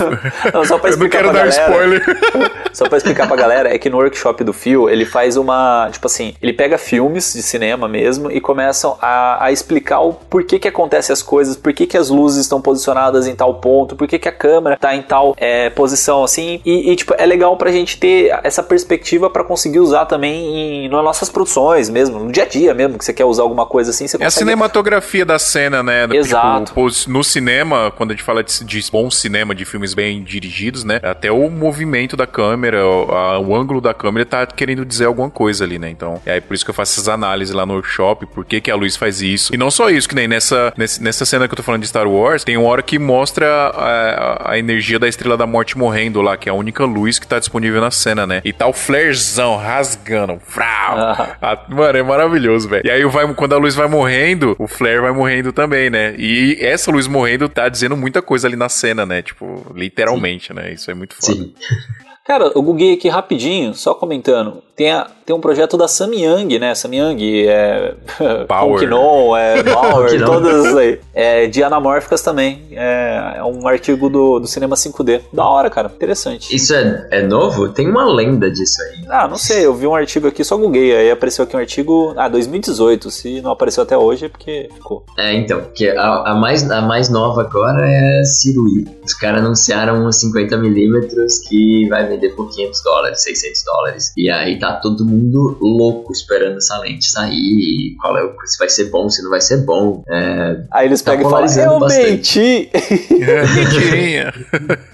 não, 0.52 0.64
só 0.64 0.78
pra 0.78 0.90
Eu 0.90 0.96
não 0.96 1.06
explicar 1.06 1.18
quero 1.18 1.30
pra 1.30 1.44
dar 1.44 1.48
galera. 1.50 1.96
spoiler. 1.96 2.58
Só 2.72 2.88
pra 2.88 2.98
explicar 2.98 3.26
pra 3.26 3.34
galera, 3.36 3.74
é 3.74 3.78
que 3.78 3.90
no 3.90 3.96
workshop 3.96 4.44
do 4.44 4.52
Phil, 4.52 4.88
ele 4.88 5.04
faz 5.04 5.36
uma. 5.36 5.88
Tipo 5.90 6.06
assim, 6.06 6.34
ele 6.40 6.52
pega 6.52 6.78
filmes 6.78 7.32
de 7.32 7.42
cinema 7.42 7.88
mesmo 7.88 8.30
e 8.30 8.40
começam 8.40 8.96
a, 9.02 9.46
a 9.46 9.50
explicar 9.50 9.98
o 10.00 10.12
porquê 10.12 10.60
que 10.60 10.68
acontecem 10.68 11.12
as 11.12 11.20
coisas, 11.22 11.56
por 11.56 11.72
que 11.72 11.96
as 11.96 12.08
luzes 12.08 12.42
estão 12.42 12.60
posicionadas 12.60 13.26
em 13.26 13.34
tal 13.34 13.54
ponto, 13.54 13.96
por 13.96 14.06
que 14.06 14.28
a 14.28 14.32
câmera 14.32 14.76
tá 14.76 14.94
em 14.94 15.02
tal 15.02 15.34
é, 15.38 15.70
posição 15.70 16.22
assim. 16.22 16.60
E, 16.64 16.92
e, 16.92 16.94
tipo, 16.96 17.14
é 17.18 17.26
legal 17.26 17.56
pra 17.56 17.72
gente 17.72 17.98
ter 17.98 18.38
essa 18.44 18.62
perspectiva 18.62 19.28
pra 19.28 19.42
conseguir 19.42 19.80
usar 19.80 20.04
também 20.06 20.84
em, 20.84 20.88
nas 20.88 21.02
nossas 21.02 21.28
produções 21.28 21.88
mesmo, 21.90 22.20
no 22.20 22.30
dia 22.30 22.44
a 22.44 22.46
dia 22.46 22.74
mesmo, 22.74 22.96
que 22.96 23.04
você 23.04 23.12
quer 23.12 23.24
usar 23.24 23.42
alguma 23.42 23.66
coisa 23.66 23.90
assim, 23.90 24.06
você 24.06 24.16
É 24.16 24.20
a 24.20 24.24
consegue. 24.26 24.38
cinematografia 24.44 25.24
da 25.24 25.38
cena, 25.38 25.82
né? 25.82 26.02
Tipo, 26.02 26.14
Exato. 26.14 26.74
pos- 26.74 27.06
no 27.08 27.24
cinema, 27.24 27.92
quando 27.96 28.10
a 28.10 28.14
gente 28.14 28.22
fala 28.22 28.44
de, 28.44 28.64
de 28.64 28.84
bom 28.92 29.10
cinema, 29.18 29.54
de 29.54 29.64
filmes 29.64 29.94
bem 29.94 30.22
dirigidos, 30.22 30.84
né? 30.84 31.00
Até 31.02 31.30
o 31.30 31.48
movimento 31.50 32.16
da 32.16 32.26
câmera, 32.26 32.84
o, 32.86 33.12
a- 33.12 33.38
o 33.38 33.54
ângulo 33.54 33.80
da 33.80 33.92
câmera 33.94 34.24
tá 34.26 34.46
querendo 34.46 34.84
dizer 34.84 35.06
alguma 35.06 35.30
coisa 35.30 35.64
ali, 35.64 35.78
né? 35.78 35.90
Então, 35.90 36.20
é 36.26 36.40
por 36.40 36.54
isso 36.54 36.64
que 36.64 36.70
eu 36.70 36.74
faço 36.74 36.92
essas 36.94 37.08
análises 37.08 37.54
lá 37.54 37.64
no 37.66 37.74
workshop, 37.74 38.26
por 38.26 38.44
que, 38.44 38.60
que 38.60 38.70
a 38.70 38.76
luz 38.76 38.96
faz 38.96 39.20
isso. 39.22 39.54
E 39.54 39.56
não 39.58 39.70
só 39.70 39.90
isso, 39.90 40.08
que 40.08 40.14
nem 40.14 40.28
nessa, 40.28 40.72
nessa 41.00 41.24
cena 41.24 41.46
que 41.48 41.52
eu 41.52 41.56
tô 41.56 41.62
falando 41.62 41.82
de 41.82 41.88
Star 41.88 42.06
Wars, 42.08 42.44
tem 42.44 42.56
uma 42.56 42.68
hora 42.68 42.82
que 42.82 42.98
mostra 42.98 43.46
a, 43.74 44.52
a 44.52 44.58
energia 44.58 44.98
da 44.98 45.08
Estrela 45.08 45.36
da 45.36 45.46
Morte 45.46 45.76
morrendo 45.76 46.20
lá, 46.22 46.36
que 46.36 46.48
é 46.48 46.52
a 46.52 46.54
única 46.54 46.84
luz 46.84 47.18
que 47.18 47.26
tá 47.26 47.38
disponível 47.38 47.80
na 47.80 47.90
cena, 47.90 48.26
né? 48.26 48.40
E 48.44 48.52
tá 48.52 48.66
o 48.66 48.72
flarezão 48.72 49.56
rasgando. 49.56 50.40
Frau! 50.46 50.98
Ah. 50.98 51.36
Ah, 51.40 51.58
mano, 51.68 51.98
é 51.98 52.02
maravilhoso, 52.02 52.68
velho. 52.68 52.82
E 52.86 52.90
aí 52.90 53.04
vai, 53.06 53.32
quando 53.34 53.54
a 53.54 53.58
luz 53.58 53.74
vai 53.74 53.86
morrendo, 53.88 54.56
o 54.58 54.66
flare 54.66 55.00
vai 55.00 55.12
morrendo 55.12 55.52
também, 55.52 55.90
né? 55.90 56.14
E 56.18 56.56
essa 56.60 56.90
luz 56.90 57.06
morrendo 57.06 57.48
tá 57.48 57.68
dizendo 57.68 57.96
muita 57.96 58.20
coisa 58.22 58.46
ali 58.48 58.56
na 58.56 58.68
cena, 58.68 59.04
né? 59.08 59.22
Tipo, 59.22 59.72
literalmente, 59.74 60.52
né? 60.52 60.72
Isso 60.72 60.90
é 60.90 60.94
muito 60.94 61.14
foda. 61.14 61.32
Sim. 61.32 61.54
Cara, 62.24 62.52
eu 62.54 62.62
googlei 62.62 62.92
aqui 62.92 63.08
rapidinho, 63.08 63.74
só 63.74 63.94
comentando. 63.94 64.62
Tem, 64.78 64.92
a- 64.92 65.08
tem 65.26 65.34
um 65.34 65.40
projeto 65.40 65.76
da 65.76 65.88
Samyang, 65.88 66.56
né? 66.56 66.72
Samyang, 66.72 67.48
é. 67.48 67.94
Power. 68.46 68.78
Kinon, 68.78 69.36
é 69.36 69.60
Power, 69.74 70.24
todas 70.24 70.76
aí. 70.76 71.00
É, 71.12 71.46
de 71.48 71.64
anamórficas 71.64 72.22
também. 72.22 72.62
É, 72.70 73.34
é 73.38 73.44
um 73.44 73.66
artigo 73.66 74.08
do, 74.08 74.38
do 74.38 74.46
cinema 74.46 74.76
5D. 74.76 75.20
Da 75.32 75.44
hora, 75.44 75.68
cara. 75.68 75.90
Interessante. 75.92 76.54
Isso 76.54 76.72
é, 76.74 77.08
é 77.10 77.22
novo? 77.22 77.68
Tem 77.70 77.90
uma 77.90 78.04
lenda 78.04 78.48
disso 78.48 78.80
aí. 78.82 79.04
Ah, 79.08 79.26
não 79.26 79.36
sei, 79.36 79.66
eu 79.66 79.74
vi 79.74 79.84
um 79.84 79.96
artigo 79.96 80.28
aqui, 80.28 80.44
só 80.44 80.56
googlei. 80.56 80.94
Aí 80.96 81.10
apareceu 81.10 81.42
aqui 81.44 81.56
um 81.56 81.58
artigo. 81.60 82.14
Ah, 82.16 82.28
2018. 82.28 83.10
Se 83.10 83.40
não 83.40 83.50
apareceu 83.50 83.82
até 83.82 83.98
hoje 83.98 84.26
é 84.26 84.28
porque 84.28 84.68
ficou. 84.72 85.04
É, 85.18 85.34
então, 85.34 85.60
que 85.74 85.88
a, 85.90 86.30
a 86.30 86.34
mais, 86.36 86.70
a 86.70 86.80
mais 86.82 87.08
nova 87.08 87.40
agora 87.40 87.84
é 87.84 88.20
a 88.20 88.24
Cirui. 88.24 88.86
Os 89.04 89.14
caras 89.14 89.40
anunciaram 89.44 90.06
uns 90.06 90.22
50mm 90.22 91.08
que 91.48 91.88
vai 91.88 92.06
vender 92.06 92.28
por 92.36 92.48
500 92.48 92.82
dólares, 92.84 93.22
600 93.24 93.64
dólares. 93.64 94.12
E 94.16 94.30
aí 94.30 94.56
tá 94.58 94.67
todo 94.74 95.04
mundo 95.04 95.58
louco 95.60 96.12
esperando 96.12 96.56
essa 96.58 96.78
lente 96.78 97.10
sair. 97.10 97.34
e 97.34 97.96
Qual 98.00 98.16
é 98.16 98.24
o, 98.24 98.34
se 98.46 98.58
vai 98.58 98.68
ser 98.68 98.90
bom, 98.90 99.08
se 99.08 99.22
não 99.22 99.30
vai 99.30 99.40
ser 99.40 99.58
bom. 99.64 100.02
É, 100.08 100.62
Aí 100.70 100.86
eles 100.86 101.02
Tá 101.02 101.12
pegam 101.12 101.28
e 101.28 101.30
falam: 101.30 101.72
Eu 101.74 101.78
bastante." 101.80 102.38
menti! 102.40 102.70
É, 103.20 103.46
mentirinha. 103.46 104.34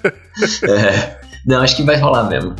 é, 0.68 1.16
não, 1.46 1.60
acho 1.60 1.76
que 1.76 1.82
vai 1.82 1.96
rolar 1.98 2.24
mesmo. 2.28 2.54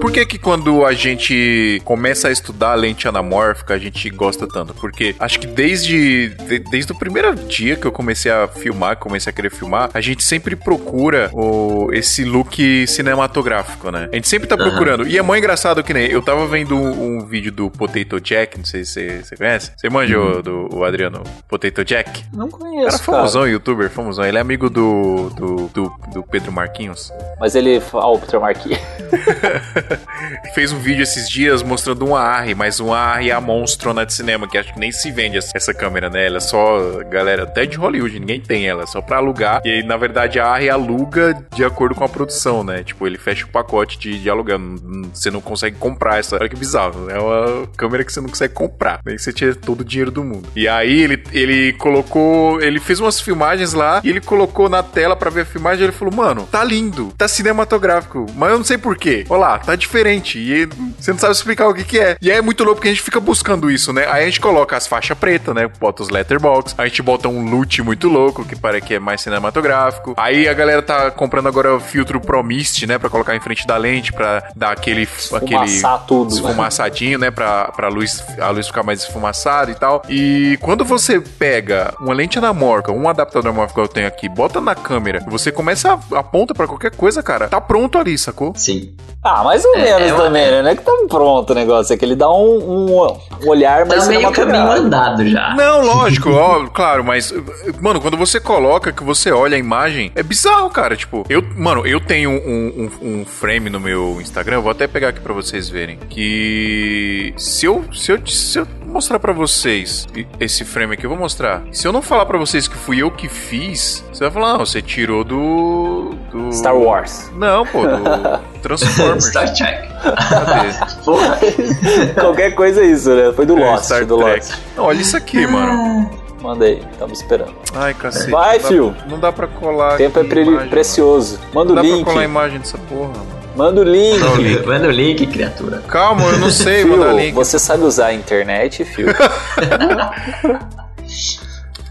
Por 0.00 0.12
que 0.12 0.24
que 0.24 0.38
quando 0.38 0.84
a 0.86 0.92
gente 0.92 1.82
começa 1.84 2.28
a 2.28 2.30
estudar 2.30 2.70
a 2.70 2.74
lente 2.74 3.06
anamórfica, 3.08 3.74
a 3.74 3.78
gente 3.78 4.08
gosta 4.10 4.46
tanto? 4.46 4.72
Porque 4.74 5.14
acho 5.18 5.38
que 5.40 5.46
desde, 5.46 6.28
de- 6.28 6.58
desde 6.60 6.92
o 6.92 6.98
primeiro 6.98 7.34
dia 7.34 7.76
que 7.76 7.86
eu 7.86 7.92
comecei 7.92 8.30
a 8.30 8.46
filmar, 8.48 8.96
comecei 8.96 9.30
a 9.30 9.34
querer 9.34 9.50
filmar, 9.50 9.90
a 9.92 10.00
gente 10.00 10.22
sempre 10.22 10.54
procura 10.56 11.30
o, 11.34 11.88
esse 11.92 12.24
look 12.24 12.86
cinematográfico, 12.86 13.90
né? 13.90 14.08
A 14.12 14.14
gente 14.16 14.28
sempre 14.28 14.48
tá 14.48 14.56
procurando. 14.56 15.06
E 15.06 15.18
é 15.18 15.22
mó 15.22 15.34
engraçado 15.36 15.82
que 15.82 15.92
nem 15.92 16.06
eu 16.06 16.22
tava 16.22 16.46
vendo 16.46 16.76
um, 16.76 17.18
um 17.18 17.26
vídeo 17.26 17.50
do 17.52 17.70
Potato 17.70 18.20
Jack, 18.20 18.56
não 18.56 18.64
sei 18.64 18.84
se 18.84 19.22
você- 19.22 19.36
conhece. 19.36 19.72
Você 19.76 19.90
manja 19.90 20.18
o, 20.18 20.42
do, 20.42 20.68
o 20.76 20.84
Adriano 20.84 21.22
Potato 21.48 21.84
Jack? 21.84 22.24
Não 22.32 22.48
Cara 22.48 22.62
conheço, 22.62 22.98
cara. 23.04 23.18
famosão, 23.18 23.46
youtuber 23.48 23.90
famosão. 23.90 24.24
Ele 24.24 24.38
é 24.38 24.40
amigo 24.40 24.70
do, 24.70 25.30
do, 25.30 25.68
do, 25.68 25.92
do 26.12 26.22
Pedro 26.22 26.52
Marquinhos. 26.52 27.12
Mas 27.40 27.54
ele. 27.54 27.82
Ó, 27.92 28.14
o 28.14 28.18
Peter 28.18 28.40
Marquis. 28.40 28.78
fez 30.54 30.72
um 30.72 30.78
vídeo 30.78 31.02
esses 31.02 31.28
dias 31.28 31.62
mostrando 31.62 32.04
uma 32.04 32.20
ARRI, 32.20 32.54
mas 32.54 32.80
uma 32.80 32.98
ARRI 32.98 33.30
é 33.30 33.34
a 33.34 33.40
monstrona 33.40 34.04
de 34.04 34.12
cinema, 34.12 34.48
que 34.48 34.58
acho 34.58 34.72
que 34.72 34.80
nem 34.80 34.90
se 34.92 35.10
vende 35.10 35.38
essa- 35.38 35.68
câmera, 35.78 36.08
né? 36.10 36.26
Ela 36.26 36.38
é 36.38 36.40
só, 36.40 37.04
galera, 37.08 37.44
até 37.44 37.64
de 37.66 37.76
Hollywood, 37.76 38.18
ninguém 38.18 38.40
tem 38.40 38.66
ela, 38.66 38.82
é 38.82 38.86
só 38.86 39.00
pra 39.00 39.18
alugar. 39.18 39.60
E 39.64 39.82
na 39.84 39.96
verdade, 39.96 40.40
a 40.40 40.46
ARRI 40.48 40.70
aluga 40.70 41.38
de 41.54 41.62
acordo 41.64 41.94
com 41.94 42.02
a 42.04 42.08
produção, 42.08 42.64
né? 42.64 42.82
Tipo, 42.82 43.06
ele 43.06 43.16
fecha 43.18 43.44
o 43.44 43.48
pacote 43.48 43.98
de, 43.98 44.18
de 44.18 44.28
alugar. 44.30 44.58
Não- 44.58 45.10
Você 45.14 45.30
não 45.30 45.40
consegue 45.40 45.76
comprar 45.76 46.18
essa. 46.18 46.36
Olha 46.36 46.48
que 46.48 46.56
bizarro. 46.56 47.08
É 47.10 47.18
uma 47.18 47.66
câmera 47.76 48.02
que 48.02 48.12
você 48.12 48.20
não 48.20 48.28
consegue 48.28 48.54
comprar. 48.54 49.00
Nem 49.04 49.14
que 49.16 49.22
você 49.22 49.32
tira 49.32 49.54
todo 49.54 49.82
o 49.82 49.84
dinheiro 49.84 50.10
do 50.10 50.24
mundo. 50.24 50.48
E 50.56 50.66
aí 50.66 51.00
ele, 51.02 51.22
ele 51.32 51.72
colocou. 51.74 52.60
Ele 52.60 52.80
fez 52.80 52.98
umas 52.98 53.20
filmagens 53.20 53.72
lá 53.72 54.00
e 54.02 54.08
ele 54.10 54.20
colocou 54.20 54.68
na 54.68 54.82
tela 54.82 55.14
pra 55.14 55.30
ver 55.30 55.42
a 55.42 55.44
filmagem. 55.44 55.84
Ele 55.84 55.92
falou: 55.92 56.12
Mano, 56.14 56.48
tá 56.50 56.64
lindo, 56.64 57.12
tá 57.16 57.28
cinematográfico, 57.28 58.26
mas 58.34 58.50
eu 58.50 58.58
não 58.58 58.64
sei 58.64 58.78
porquê. 58.78 59.24
Olha 59.28 59.40
lá, 59.40 59.58
tá 59.58 59.76
diferente. 59.78 60.38
E 60.38 60.66
você 60.98 61.12
não 61.12 61.18
sabe 61.18 61.32
explicar 61.32 61.68
o 61.68 61.74
que, 61.74 61.84
que 61.84 61.98
é. 61.98 62.16
E 62.20 62.30
aí 62.30 62.38
é 62.38 62.42
muito 62.42 62.62
louco 62.64 62.76
porque 62.76 62.88
a 62.88 62.92
gente 62.92 63.02
fica 63.02 63.20
buscando 63.20 63.70
isso, 63.70 63.92
né? 63.92 64.06
Aí 64.10 64.22
a 64.22 64.26
gente 64.26 64.40
coloca 64.40 64.76
as 64.76 64.86
faixas 64.86 65.16
pretas, 65.16 65.54
né? 65.54 65.68
Bota 65.80 66.02
os 66.02 66.08
letterbox. 66.10 66.74
A 66.76 66.86
gente 66.86 67.02
bota 67.02 67.28
um 67.28 67.48
loot 67.50 67.82
muito 67.82 68.08
louco, 68.08 68.44
que 68.44 68.56
parece 68.56 68.86
que 68.86 68.94
é 68.94 68.98
mais 68.98 69.20
cinematográfico. 69.20 70.14
Aí 70.16 70.48
a 70.48 70.54
galera 70.54 70.82
tá 70.82 71.10
comprando 71.10 71.46
agora 71.48 71.74
o 71.74 71.80
filtro 71.80 72.20
Pro 72.20 72.42
Mist, 72.42 72.86
né? 72.86 72.98
Pra 72.98 73.08
colocar 73.10 73.34
em 73.36 73.40
frente 73.40 73.66
da 73.66 73.76
lente, 73.76 74.12
pra 74.12 74.50
dar 74.54 74.72
aquele. 74.72 75.08
aquele 75.32 75.64
Esfumaçar 75.64 76.04
tudo. 76.06 76.32
esfumaçadinho, 76.34 77.18
né? 77.18 77.30
Pra, 77.30 77.66
pra 77.72 77.88
luz, 77.88 78.22
a 78.38 78.50
luz 78.50 78.66
ficar 78.66 78.82
mais 78.82 79.00
esfumaçada 79.02 79.70
e 79.70 79.74
tal. 79.74 80.02
E 80.08 80.58
quando 80.60 80.84
você 80.84 81.20
pega 81.20 81.94
uma 82.00 82.14
lente 82.14 82.38
anamórfica, 82.38 82.92
um 82.92 83.08
adaptador 83.08 83.50
anamórfico 83.50 83.80
que 83.80 83.84
eu 83.86 83.88
tenho 83.92 84.06
aqui, 84.06 84.28
bota 84.28 84.60
na 84.60 84.74
câmera, 84.74 85.22
você 85.28 85.52
começa 85.52 85.92
a 86.12 86.18
aponta 86.18 86.54
pra 86.54 86.66
qualquer 86.66 86.90
coisa, 86.94 87.22
cara, 87.22 87.48
tá 87.48 87.60
pronto 87.60 87.98
ali, 87.98 88.16
sacou? 88.18 88.52
Sim. 88.56 88.94
Ah, 89.22 89.42
mas 89.44 89.64
ou 89.68 89.76
É, 89.76 89.84
menos 89.84 90.08
é 90.10 90.14
uma- 90.14 90.22
também, 90.24 90.50
né? 90.50 90.62
Não 90.62 90.70
é 90.70 90.76
que 90.76 90.82
tá 90.82 90.92
pronto 91.08 91.50
o 91.50 91.54
negócio, 91.54 91.92
é 91.92 91.96
que 91.96 92.04
ele 92.04 92.14
dá 92.16 92.28
um, 92.30 92.58
um, 92.58 93.02
um 93.44 93.48
olhar 93.48 93.86
mais 93.86 94.04
Tá 94.04 94.10
meio 94.10 94.30
caminho 94.32 94.70
andado 94.70 95.26
já. 95.26 95.54
Não, 95.54 95.84
lógico, 95.84 96.30
ó, 96.34 96.66
claro, 96.68 97.02
mas, 97.04 97.32
mano, 97.80 98.00
quando 98.00 98.16
você 98.16 98.38
coloca, 98.40 98.92
que 98.92 99.02
você 99.04 99.30
olha 99.30 99.56
a 99.56 99.58
imagem, 99.58 100.10
é 100.14 100.22
bizarro, 100.22 100.70
cara. 100.70 100.96
Tipo, 100.96 101.24
eu, 101.28 101.42
mano, 101.56 101.86
eu 101.86 102.00
tenho 102.00 102.30
um, 102.30 102.90
um, 103.02 103.20
um 103.20 103.24
frame 103.24 103.70
no 103.70 103.80
meu 103.80 104.20
Instagram, 104.20 104.56
eu 104.56 104.62
vou 104.62 104.70
até 104.72 104.86
pegar 104.86 105.08
aqui 105.08 105.20
pra 105.20 105.32
vocês 105.32 105.68
verem. 105.68 105.98
Que 106.08 107.32
se 107.36 107.66
eu, 107.66 107.84
se 107.92 108.12
eu, 108.12 108.26
se 108.26 108.58
eu 108.58 108.66
mostrar 108.88 109.18
pra 109.18 109.32
vocês 109.32 110.06
esse 110.40 110.64
frame 110.64 110.94
aqui, 110.94 111.04
eu 111.06 111.10
vou 111.10 111.18
mostrar. 111.18 111.62
Se 111.72 111.86
eu 111.86 111.92
não 111.92 112.02
falar 112.02 112.26
pra 112.26 112.38
vocês 112.38 112.66
que 112.66 112.76
fui 112.76 113.02
eu 113.02 113.10
que 113.10 113.28
fiz, 113.28 114.04
você 114.12 114.24
vai 114.24 114.30
falar, 114.32 114.52
não, 114.54 114.60
você 114.66 114.82
tirou 114.82 115.22
do. 115.24 116.14
do... 116.32 116.52
Star 116.52 116.76
Wars. 116.76 117.30
Não, 117.34 117.64
pô, 117.66 117.82
do 117.86 117.98
Transformers. 118.62 119.26
Star 119.26 119.52
Trek. 119.54 119.88
Qualquer 122.14 122.54
coisa 122.54 122.82
é 122.82 122.86
isso, 122.86 123.10
né? 123.14 123.32
Foi 123.34 123.46
do 123.46 123.58
É, 123.58 123.70
Lost, 123.70 123.84
Star 123.84 124.04
do 124.06 124.18
Trek. 124.18 124.46
Lost. 124.46 124.58
Não, 124.76 124.84
olha 124.84 125.00
isso 125.00 125.16
aqui, 125.16 125.46
mano. 125.46 126.10
Manda 126.40 126.66
aí, 126.66 126.80
estamos 126.92 127.20
esperando. 127.20 127.52
Ai, 127.74 127.92
cacete. 127.94 128.30
Vai, 128.30 128.56
não 128.58 128.62
dá- 128.62 128.68
fio. 128.68 128.96
Não 129.08 129.18
dá 129.18 129.32
pra 129.32 129.48
colar. 129.48 129.94
O 129.94 129.98
tempo 129.98 130.20
é 130.20 130.24
pre- 130.24 130.42
imagem, 130.44 130.68
precioso. 130.68 131.40
Manda 131.52 131.72
Não 131.72 131.72
o 131.72 131.76
dá 131.76 131.82
link. 131.82 132.04
pra 132.04 132.12
colar 132.12 132.22
a 132.22 132.24
imagem 132.24 132.58
dessa 132.60 132.78
porra, 132.78 133.08
mano. 133.08 133.37
Manda 133.58 133.80
o 133.80 133.84
link. 133.84 134.20
Não, 134.20 134.36
link. 134.36 134.64
Manda 134.64 134.86
o 134.86 134.90
link, 134.92 135.26
criatura. 135.26 135.82
Calma, 135.88 136.22
eu 136.26 136.38
não 136.38 136.48
sei 136.48 136.84
mandar 136.84 137.08
Fio, 137.08 137.18
link. 137.18 137.34
você 137.34 137.58
sabe 137.58 137.82
usar 137.82 138.06
a 138.06 138.14
internet, 138.14 138.84
Fio? 138.84 139.08